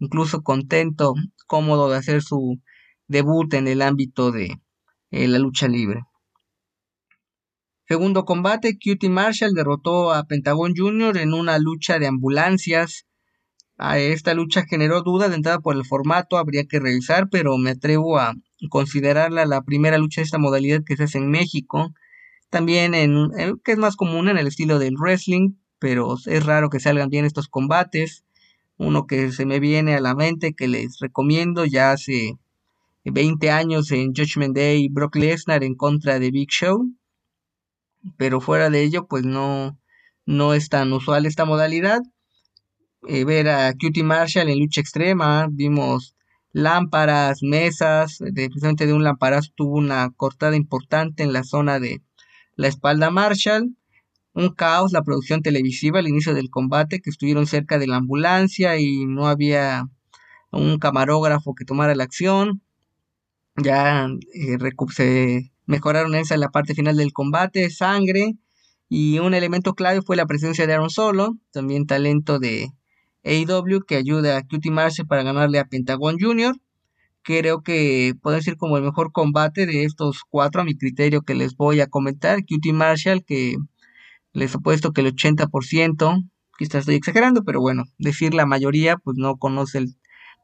incluso 0.00 0.42
contento, 0.42 1.14
cómodo 1.46 1.88
de 1.90 1.98
hacer 1.98 2.22
su 2.22 2.60
debut 3.08 3.52
en 3.54 3.66
el 3.66 3.82
ámbito 3.82 4.30
de 4.30 4.60
eh, 5.10 5.28
la 5.28 5.38
lucha 5.38 5.66
libre. 5.66 6.02
Segundo 7.88 8.26
combate, 8.26 8.74
Cutie 8.74 9.08
Marshall 9.08 9.54
derrotó 9.54 10.12
a 10.12 10.24
Pentagon 10.24 10.74
Jr. 10.76 11.16
en 11.16 11.32
una 11.32 11.58
lucha 11.58 11.98
de 11.98 12.06
ambulancias. 12.06 13.06
A 13.78 13.98
esta 13.98 14.34
lucha 14.34 14.66
generó 14.68 15.02
dudas 15.02 15.30
de 15.30 15.36
entrada 15.36 15.60
por 15.60 15.74
el 15.74 15.86
formato, 15.86 16.36
habría 16.36 16.64
que 16.64 16.80
revisar, 16.80 17.30
pero 17.30 17.56
me 17.56 17.70
atrevo 17.70 18.18
a 18.18 18.34
considerarla 18.68 19.46
la 19.46 19.62
primera 19.62 19.96
lucha 19.96 20.20
de 20.20 20.26
esta 20.26 20.36
modalidad 20.36 20.82
que 20.84 20.96
se 20.96 21.04
hace 21.04 21.16
en 21.16 21.30
México. 21.30 21.94
También 22.50 22.94
en, 22.94 23.30
que 23.64 23.72
es 23.72 23.78
más 23.78 23.96
común 23.96 24.28
en 24.28 24.36
el 24.36 24.46
estilo 24.46 24.78
del 24.78 24.96
wrestling, 24.98 25.52
pero 25.78 26.16
es 26.26 26.44
raro 26.44 26.68
que 26.68 26.80
salgan 26.80 27.08
bien 27.08 27.24
estos 27.24 27.48
combates. 27.48 28.24
Uno 28.76 29.06
que 29.06 29.32
se 29.32 29.46
me 29.46 29.60
viene 29.60 29.94
a 29.94 30.00
la 30.00 30.14
mente 30.14 30.52
que 30.52 30.68
les 30.68 30.98
recomiendo 30.98 31.64
ya 31.64 31.92
hace 31.92 32.38
20 33.10 33.50
años 33.50 33.90
en 33.92 34.14
Judgment 34.14 34.56
Day 34.56 34.88
Brock 34.88 35.16
Lesnar 35.16 35.64
en 35.64 35.74
contra 35.74 36.18
de 36.18 36.30
Big 36.30 36.50
Show. 36.50 36.92
Pero 38.16 38.40
fuera 38.40 38.70
de 38.70 38.82
ello, 38.82 39.06
pues 39.06 39.24
no, 39.24 39.78
no 40.26 40.54
es 40.54 40.68
tan 40.68 40.92
usual 40.92 41.26
esta 41.26 41.44
modalidad. 41.44 42.00
Eh, 43.06 43.24
ver 43.24 43.48
a 43.48 43.72
Cutie 43.72 44.02
Marshall 44.02 44.48
en 44.48 44.58
lucha 44.58 44.80
extrema, 44.80 45.48
vimos 45.50 46.14
lámparas, 46.52 47.42
mesas, 47.42 48.18
de, 48.18 48.48
precisamente 48.48 48.86
de 48.86 48.92
un 48.92 49.04
lamparazo 49.04 49.52
tuvo 49.54 49.76
una 49.78 50.10
cortada 50.16 50.56
importante 50.56 51.22
en 51.22 51.32
la 51.32 51.44
zona 51.44 51.78
de 51.78 52.02
la 52.56 52.68
espalda 52.68 53.10
Marshall. 53.10 53.76
Un 54.34 54.54
caos, 54.54 54.92
la 54.92 55.02
producción 55.02 55.42
televisiva 55.42 55.98
al 55.98 56.08
inicio 56.08 56.34
del 56.34 56.50
combate, 56.50 57.00
que 57.00 57.10
estuvieron 57.10 57.46
cerca 57.46 57.78
de 57.78 57.86
la 57.86 57.96
ambulancia 57.96 58.78
y 58.78 59.06
no 59.06 59.26
había 59.26 59.88
un 60.50 60.78
camarógrafo 60.78 61.54
que 61.54 61.64
tomara 61.64 61.94
la 61.94 62.04
acción 62.04 62.62
ya 63.62 64.08
eh, 64.34 64.58
se 64.94 65.50
mejoraron 65.66 66.14
esa 66.14 66.34
en 66.34 66.40
la 66.40 66.50
parte 66.50 66.74
final 66.74 66.96
del 66.96 67.12
combate, 67.12 67.70
sangre, 67.70 68.34
y 68.88 69.18
un 69.18 69.34
elemento 69.34 69.74
clave 69.74 70.02
fue 70.02 70.16
la 70.16 70.26
presencia 70.26 70.66
de 70.66 70.74
Aaron 70.74 70.90
Solo, 70.90 71.36
también 71.52 71.86
talento 71.86 72.38
de 72.38 72.70
AEW 73.24 73.84
que 73.86 73.96
ayuda 73.96 74.38
a 74.38 74.42
Cutie 74.42 74.72
Marshall 74.72 75.06
para 75.06 75.22
ganarle 75.22 75.58
a 75.58 75.66
Pentagon 75.66 76.16
Jr. 76.18 76.56
Creo 77.22 77.62
que 77.62 78.14
puede 78.22 78.42
ser 78.42 78.56
como 78.56 78.78
el 78.78 78.84
mejor 78.84 79.12
combate 79.12 79.66
de 79.66 79.84
estos 79.84 80.22
cuatro 80.28 80.62
a 80.62 80.64
mi 80.64 80.76
criterio 80.76 81.22
que 81.22 81.34
les 81.34 81.56
voy 81.56 81.80
a 81.80 81.88
comentar. 81.88 82.38
Cutie 82.46 82.72
Marshall 82.72 83.24
que 83.24 83.56
les 84.32 84.54
apuesto 84.54 84.92
que 84.92 85.02
el 85.02 85.14
80%, 85.14 86.30
quizás 86.58 86.80
estoy 86.80 86.94
exagerando, 86.94 87.42
pero 87.44 87.60
bueno, 87.60 87.84
decir 87.98 88.34
la 88.34 88.46
mayoría 88.46 88.96
pues 88.96 89.16
no 89.18 89.36
conoce 89.36 89.78
el 89.78 89.96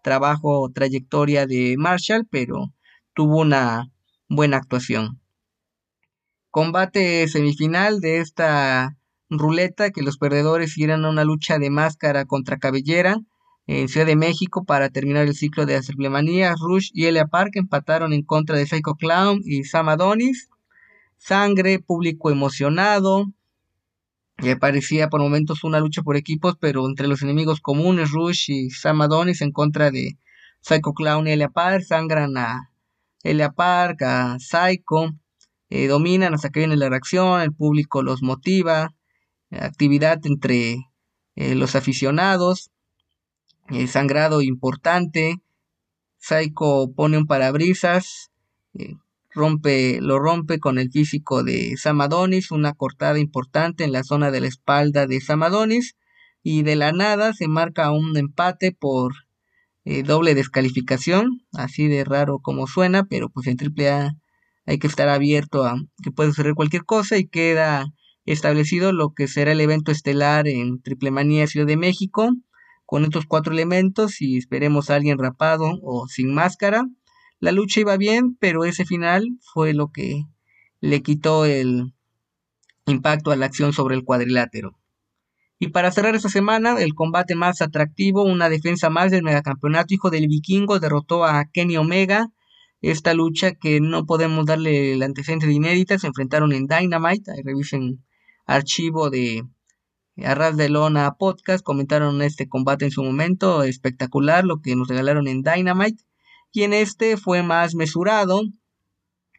trabajo 0.02 0.60
o 0.60 0.70
trayectoria 0.70 1.46
de 1.46 1.76
Marshall, 1.78 2.26
pero 2.30 2.72
tuvo 3.14 3.40
una 3.40 3.90
buena 4.28 4.58
actuación. 4.58 5.20
Combate 6.50 7.26
semifinal 7.28 8.00
de 8.00 8.18
esta 8.18 8.96
ruleta 9.30 9.90
que 9.90 10.02
los 10.02 10.18
perdedores 10.18 10.76
irán 10.78 11.04
a 11.04 11.10
una 11.10 11.24
lucha 11.24 11.58
de 11.58 11.70
máscara 11.70 12.26
contra 12.26 12.58
cabellera 12.58 13.18
en 13.66 13.88
Ciudad 13.88 14.06
de 14.06 14.16
México 14.16 14.64
para 14.64 14.90
terminar 14.90 15.26
el 15.26 15.34
ciclo 15.34 15.66
de 15.66 15.76
Acerblemanías. 15.76 16.56
Rush 16.60 16.90
y 16.92 17.06
Elia 17.06 17.26
Park 17.26 17.52
empataron 17.54 18.12
en 18.12 18.22
contra 18.22 18.56
de 18.56 18.66
Psycho 18.66 18.94
Clown 18.94 19.40
y 19.44 19.64
Sam 19.64 19.88
Adonis. 19.88 20.48
Sangre, 21.16 21.78
público 21.78 22.30
emocionado. 22.30 23.26
Y 24.38 24.54
parecía 24.56 25.08
por 25.08 25.20
momentos 25.20 25.64
una 25.64 25.80
lucha 25.80 26.02
por 26.02 26.16
equipos, 26.16 26.56
pero 26.60 26.86
entre 26.86 27.08
los 27.08 27.22
enemigos 27.22 27.60
comunes, 27.60 28.10
Rush 28.10 28.50
y 28.50 28.70
Sam 28.70 29.00
Adonis 29.00 29.40
en 29.40 29.52
contra 29.52 29.90
de 29.90 30.18
Psycho 30.60 30.92
Clown 30.92 31.26
y 31.28 31.32
Elia 31.32 31.48
Park, 31.48 31.82
sangran 31.84 32.36
a 32.36 32.70
Elia 33.24 33.52
Park, 33.52 34.02
a 34.02 34.38
Psycho, 34.38 35.10
eh, 35.70 35.88
dominan 35.88 36.34
hasta 36.34 36.50
que 36.50 36.60
viene 36.60 36.76
la 36.76 36.90
reacción, 36.90 37.40
el 37.40 37.52
público 37.52 38.02
los 38.02 38.22
motiva, 38.22 38.94
actividad 39.50 40.20
entre 40.24 40.76
eh, 41.36 41.54
los 41.54 41.74
aficionados, 41.74 42.70
eh, 43.70 43.86
sangrado 43.86 44.42
importante, 44.42 45.42
Psycho 46.18 46.92
pone 46.94 47.16
un 47.18 47.26
parabrisas, 47.26 48.30
rompe, 49.30 50.00
lo 50.00 50.18
rompe 50.18 50.58
con 50.58 50.78
el 50.78 50.90
físico 50.90 51.42
de 51.42 51.76
Samadonis, 51.76 52.50
una 52.50 52.74
cortada 52.74 53.18
importante 53.18 53.84
en 53.84 53.92
la 53.92 54.04
zona 54.04 54.30
de 54.30 54.42
la 54.42 54.48
espalda 54.48 55.06
de 55.06 55.20
Samadonis, 55.20 55.96
y 56.42 56.62
de 56.62 56.76
la 56.76 56.92
nada 56.92 57.32
se 57.32 57.48
marca 57.48 57.90
un 57.90 58.16
empate 58.18 58.70
por 58.72 59.14
eh, 59.84 60.02
doble 60.02 60.34
descalificación, 60.34 61.42
así 61.52 61.88
de 61.88 62.04
raro 62.04 62.38
como 62.40 62.66
suena, 62.66 63.04
pero 63.04 63.28
pues 63.28 63.46
en 63.46 63.56
AAA 63.58 64.14
hay 64.66 64.78
que 64.78 64.86
estar 64.86 65.08
abierto 65.08 65.64
a 65.64 65.76
que 66.02 66.10
puede 66.10 66.30
suceder 66.30 66.54
cualquier 66.54 66.84
cosa 66.84 67.18
y 67.18 67.26
queda 67.26 67.86
establecido 68.24 68.92
lo 68.92 69.12
que 69.12 69.28
será 69.28 69.52
el 69.52 69.60
evento 69.60 69.92
estelar 69.92 70.48
en 70.48 70.80
Triple 70.80 71.10
Manía 71.10 71.46
Ciudad 71.46 71.66
de 71.66 71.76
México 71.76 72.30
con 72.86 73.04
estos 73.04 73.26
cuatro 73.26 73.52
elementos 73.52 74.20
y 74.20 74.38
esperemos 74.38 74.90
a 74.90 74.96
alguien 74.96 75.18
rapado 75.18 75.78
o 75.82 76.06
sin 76.08 76.32
máscara. 76.32 76.86
La 77.40 77.52
lucha 77.52 77.80
iba 77.80 77.96
bien, 77.96 78.36
pero 78.40 78.64
ese 78.64 78.84
final 78.84 79.38
fue 79.52 79.74
lo 79.74 79.90
que 79.90 80.24
le 80.80 81.02
quitó 81.02 81.44
el 81.44 81.92
impacto 82.86 83.30
a 83.30 83.36
la 83.36 83.46
acción 83.46 83.72
sobre 83.72 83.96
el 83.96 84.04
cuadrilátero. 84.04 84.78
Y 85.64 85.68
para 85.68 85.90
cerrar 85.90 86.14
esta 86.14 86.28
semana, 86.28 86.78
el 86.78 86.92
combate 86.92 87.34
más 87.34 87.62
atractivo, 87.62 88.22
una 88.22 88.50
defensa 88.50 88.90
más 88.90 89.10
del 89.10 89.22
megacampeonato, 89.22 89.94
hijo 89.94 90.10
del 90.10 90.28
vikingo, 90.28 90.78
derrotó 90.78 91.24
a 91.24 91.46
Kenny 91.46 91.78
Omega. 91.78 92.28
Esta 92.82 93.14
lucha 93.14 93.54
que 93.54 93.80
no 93.80 94.04
podemos 94.04 94.44
darle 94.44 94.92
el 94.92 95.02
antecedente 95.02 95.46
de 95.46 95.54
inédita, 95.54 95.98
se 95.98 96.06
enfrentaron 96.06 96.52
en 96.52 96.66
Dynamite, 96.66 97.30
ahí 97.30 97.40
revisen 97.42 98.04
archivo 98.44 99.08
de 99.08 99.44
Arras 100.22 100.58
de 100.58 100.68
Lona 100.68 101.14
Podcast, 101.14 101.64
comentaron 101.64 102.20
este 102.20 102.46
combate 102.46 102.84
en 102.84 102.90
su 102.90 103.02
momento, 103.02 103.62
espectacular 103.62 104.44
lo 104.44 104.60
que 104.60 104.76
nos 104.76 104.88
regalaron 104.88 105.28
en 105.28 105.40
Dynamite. 105.40 106.04
Y 106.52 106.64
en 106.64 106.74
este 106.74 107.16
fue 107.16 107.42
más 107.42 107.74
mesurado, 107.74 108.42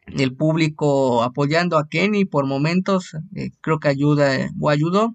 el 0.08 0.34
público 0.34 1.22
apoyando 1.22 1.78
a 1.78 1.86
Kenny 1.88 2.24
por 2.24 2.46
momentos, 2.46 3.14
eh, 3.36 3.52
creo 3.60 3.78
que 3.78 3.86
ayuda 3.86 4.50
o 4.60 4.70
ayudó 4.70 5.14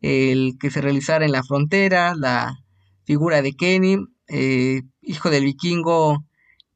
el 0.00 0.56
que 0.58 0.70
se 0.70 0.80
realizara 0.80 1.24
en 1.24 1.32
la 1.32 1.42
frontera, 1.42 2.14
la 2.14 2.58
figura 3.04 3.42
de 3.42 3.52
Kenny, 3.52 3.98
eh, 4.28 4.82
hijo 5.02 5.30
del 5.30 5.44
vikingo, 5.44 6.24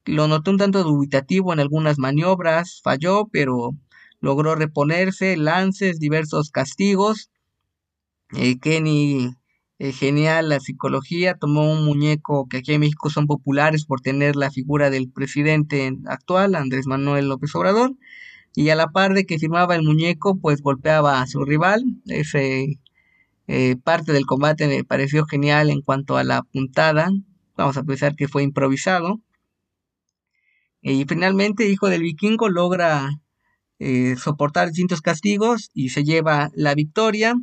lo 0.05 0.27
notó 0.27 0.51
un 0.51 0.57
tanto 0.57 0.83
dubitativo 0.83 1.53
en 1.53 1.59
algunas 1.59 1.97
maniobras, 1.97 2.81
falló, 2.83 3.27
pero 3.31 3.71
logró 4.19 4.55
reponerse, 4.55 5.37
lances, 5.37 5.99
diversos 5.99 6.51
castigos. 6.51 7.31
Eh, 8.33 8.59
Kenny, 8.59 9.29
eh, 9.79 9.91
genial 9.91 10.49
la 10.49 10.59
psicología, 10.59 11.35
tomó 11.35 11.71
un 11.71 11.85
muñeco 11.85 12.47
que 12.47 12.57
aquí 12.57 12.73
en 12.73 12.81
México 12.81 13.09
son 13.09 13.27
populares 13.27 13.85
por 13.85 14.01
tener 14.01 14.35
la 14.35 14.51
figura 14.51 14.89
del 14.89 15.09
presidente 15.11 15.91
actual, 16.05 16.55
Andrés 16.55 16.85
Manuel 16.87 17.27
López 17.27 17.53
Obrador, 17.55 17.95
y 18.55 18.69
a 18.69 18.75
la 18.75 18.87
par 18.91 19.13
de 19.13 19.25
que 19.25 19.39
firmaba 19.39 19.75
el 19.75 19.83
muñeco, 19.83 20.39
pues 20.39 20.61
golpeaba 20.61 21.21
a 21.21 21.27
su 21.27 21.43
rival. 21.43 21.83
Ese 22.05 22.79
eh, 23.47 23.75
parte 23.83 24.11
del 24.11 24.25
combate 24.25 24.67
me 24.67 24.83
pareció 24.83 25.25
genial 25.25 25.69
en 25.69 25.81
cuanto 25.81 26.17
a 26.17 26.23
la 26.23 26.41
puntada. 26.43 27.09
Vamos 27.55 27.77
a 27.77 27.83
pensar 27.83 28.15
que 28.15 28.27
fue 28.27 28.43
improvisado. 28.43 29.21
Y 30.81 31.05
finalmente, 31.05 31.67
Hijo 31.69 31.89
del 31.89 32.03
Vikingo 32.03 32.49
logra 32.49 33.09
eh, 33.79 34.15
soportar 34.17 34.69
distintos 34.69 35.01
castigos 35.01 35.69
y 35.73 35.89
se 35.89 36.03
lleva 36.03 36.49
la 36.55 36.75
victoria. 36.75 37.35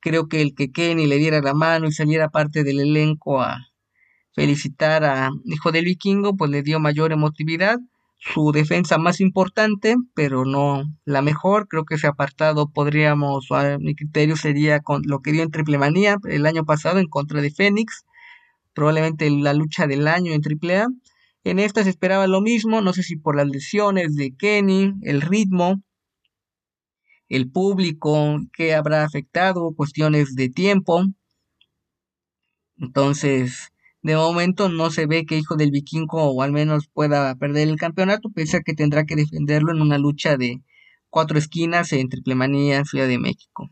Creo 0.00 0.28
que 0.28 0.42
el 0.42 0.54
que 0.54 0.70
Kenny 0.70 1.06
le 1.06 1.16
diera 1.16 1.40
la 1.40 1.54
mano 1.54 1.88
y 1.88 1.92
saliera 1.92 2.28
parte 2.28 2.62
del 2.62 2.80
elenco 2.80 3.40
a 3.40 3.68
felicitar 4.34 5.04
a 5.04 5.30
Hijo 5.44 5.72
del 5.72 5.86
Vikingo, 5.86 6.36
pues 6.36 6.50
le 6.50 6.62
dio 6.62 6.80
mayor 6.80 7.12
emotividad. 7.12 7.78
Su 8.32 8.52
defensa 8.52 8.96
más 8.96 9.20
importante, 9.20 9.96
pero 10.14 10.46
no 10.46 10.84
la 11.04 11.20
mejor. 11.20 11.68
Creo 11.68 11.84
que 11.84 11.96
ese 11.96 12.06
apartado 12.06 12.70
podríamos, 12.70 13.48
a 13.50 13.76
mi 13.78 13.94
criterio, 13.94 14.36
sería 14.36 14.80
con 14.80 15.02
lo 15.04 15.20
que 15.20 15.30
dio 15.30 15.42
en 15.42 15.50
Triple 15.50 15.76
Manía 15.76 16.16
el 16.24 16.46
año 16.46 16.64
pasado 16.64 16.98
en 16.98 17.06
contra 17.06 17.42
de 17.42 17.50
Fénix. 17.50 18.06
Probablemente 18.72 19.30
la 19.30 19.52
lucha 19.52 19.86
del 19.86 20.08
año 20.08 20.32
en 20.32 20.40
Triple 20.40 20.78
A. 20.78 20.88
En 21.44 21.58
esta 21.58 21.84
se 21.84 21.90
esperaba 21.90 22.26
lo 22.26 22.40
mismo, 22.40 22.80
no 22.80 22.94
sé 22.94 23.02
si 23.02 23.16
por 23.16 23.36
las 23.36 23.46
lesiones 23.46 24.16
de 24.16 24.34
Kenny, 24.34 24.94
el 25.02 25.20
ritmo, 25.20 25.82
el 27.28 27.50
público, 27.50 28.38
que 28.54 28.74
habrá 28.74 29.04
afectado, 29.04 29.74
cuestiones 29.76 30.34
de 30.34 30.48
tiempo. 30.48 31.04
Entonces, 32.78 33.73
de 34.04 34.14
momento 34.16 34.68
no 34.68 34.90
se 34.90 35.06
ve 35.06 35.24
que 35.24 35.38
Hijo 35.38 35.56
del 35.56 35.70
Vikingo 35.70 36.30
o 36.30 36.42
al 36.42 36.52
menos 36.52 36.88
pueda 36.92 37.34
perder 37.36 37.68
el 37.68 37.76
campeonato, 37.76 38.28
pese 38.30 38.60
que 38.62 38.74
tendrá 38.74 39.06
que 39.06 39.16
defenderlo 39.16 39.72
en 39.72 39.80
una 39.80 39.96
lucha 39.96 40.36
de 40.36 40.60
cuatro 41.08 41.38
esquinas 41.38 41.90
en 41.92 42.10
Triple 42.10 42.34
Manía, 42.34 42.84
Ciudad 42.84 43.08
de 43.08 43.16
México. 43.18 43.70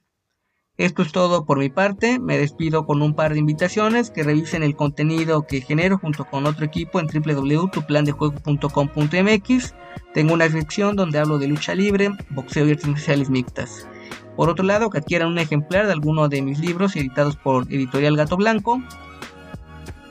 Esto 0.78 1.02
es 1.02 1.12
todo 1.12 1.44
por 1.44 1.58
mi 1.58 1.68
parte, 1.68 2.18
me 2.18 2.38
despido 2.38 2.86
con 2.86 3.02
un 3.02 3.14
par 3.14 3.34
de 3.34 3.40
invitaciones 3.40 4.10
que 4.10 4.22
revisen 4.22 4.62
el 4.62 4.74
contenido 4.74 5.46
que 5.46 5.60
genero 5.60 5.98
junto 5.98 6.24
con 6.24 6.46
otro 6.46 6.64
equipo 6.64 6.98
en 6.98 7.08
www.tuplandejuego.com.mx. 7.08 9.74
Tengo 10.14 10.32
una 10.32 10.48
sección 10.48 10.96
donde 10.96 11.18
hablo 11.18 11.38
de 11.38 11.48
lucha 11.48 11.74
libre, 11.74 12.08
boxeo 12.30 12.66
y 12.66 12.70
artes 12.70 12.88
marciales 12.88 13.28
mixtas. 13.28 13.86
Por 14.34 14.48
otro 14.48 14.64
lado, 14.64 14.88
que 14.88 14.96
adquieran 14.96 15.28
un 15.28 15.38
ejemplar 15.38 15.84
de 15.84 15.92
alguno 15.92 16.30
de 16.30 16.40
mis 16.40 16.58
libros 16.58 16.96
editados 16.96 17.36
por 17.36 17.70
Editorial 17.70 18.16
Gato 18.16 18.38
Blanco. 18.38 18.80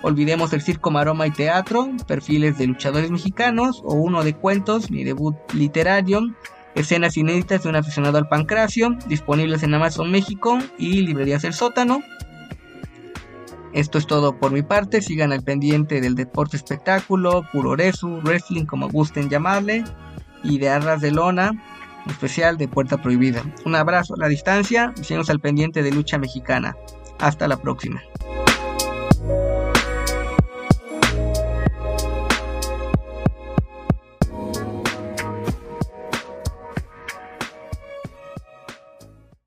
Olvidemos 0.03 0.51
el 0.53 0.61
circo, 0.61 0.89
maroma 0.89 1.27
y 1.27 1.31
teatro, 1.31 1.89
perfiles 2.07 2.57
de 2.57 2.67
luchadores 2.67 3.11
mexicanos 3.11 3.81
o 3.83 3.93
uno 3.93 4.23
de 4.23 4.33
cuentos, 4.33 4.89
mi 4.89 5.03
debut 5.03 5.35
literario, 5.53 6.21
escenas 6.73 7.17
inéditas 7.17 7.63
de 7.63 7.69
un 7.69 7.75
aficionado 7.75 8.17
al 8.17 8.27
pancracio, 8.27 8.97
disponibles 9.07 9.61
en 9.61 9.75
Amazon 9.75 10.09
México 10.09 10.57
y 10.79 11.01
librerías 11.01 11.43
El 11.43 11.53
Sótano. 11.53 12.01
Esto 13.73 13.99
es 13.99 14.07
todo 14.07 14.37
por 14.37 14.51
mi 14.51 14.63
parte, 14.63 15.01
sigan 15.01 15.31
al 15.31 15.43
pendiente 15.43 16.01
del 16.01 16.15
deporte 16.15 16.57
espectáculo, 16.57 17.43
puroresu, 17.51 18.21
wrestling 18.23 18.65
como 18.65 18.89
gusten 18.89 19.29
llamarle, 19.29 19.83
y 20.43 20.57
de 20.57 20.69
arras 20.69 21.01
de 21.01 21.11
lona, 21.11 21.51
especial 22.07 22.57
de 22.57 22.67
Puerta 22.67 22.97
Prohibida. 23.01 23.43
Un 23.65 23.75
abrazo 23.75 24.15
a 24.15 24.17
la 24.17 24.27
distancia 24.27 24.93
y 24.99 25.03
sigamos 25.03 25.29
al 25.29 25.39
pendiente 25.39 25.83
de 25.83 25.91
lucha 25.91 26.17
mexicana. 26.17 26.75
Hasta 27.19 27.47
la 27.47 27.57
próxima. 27.57 28.01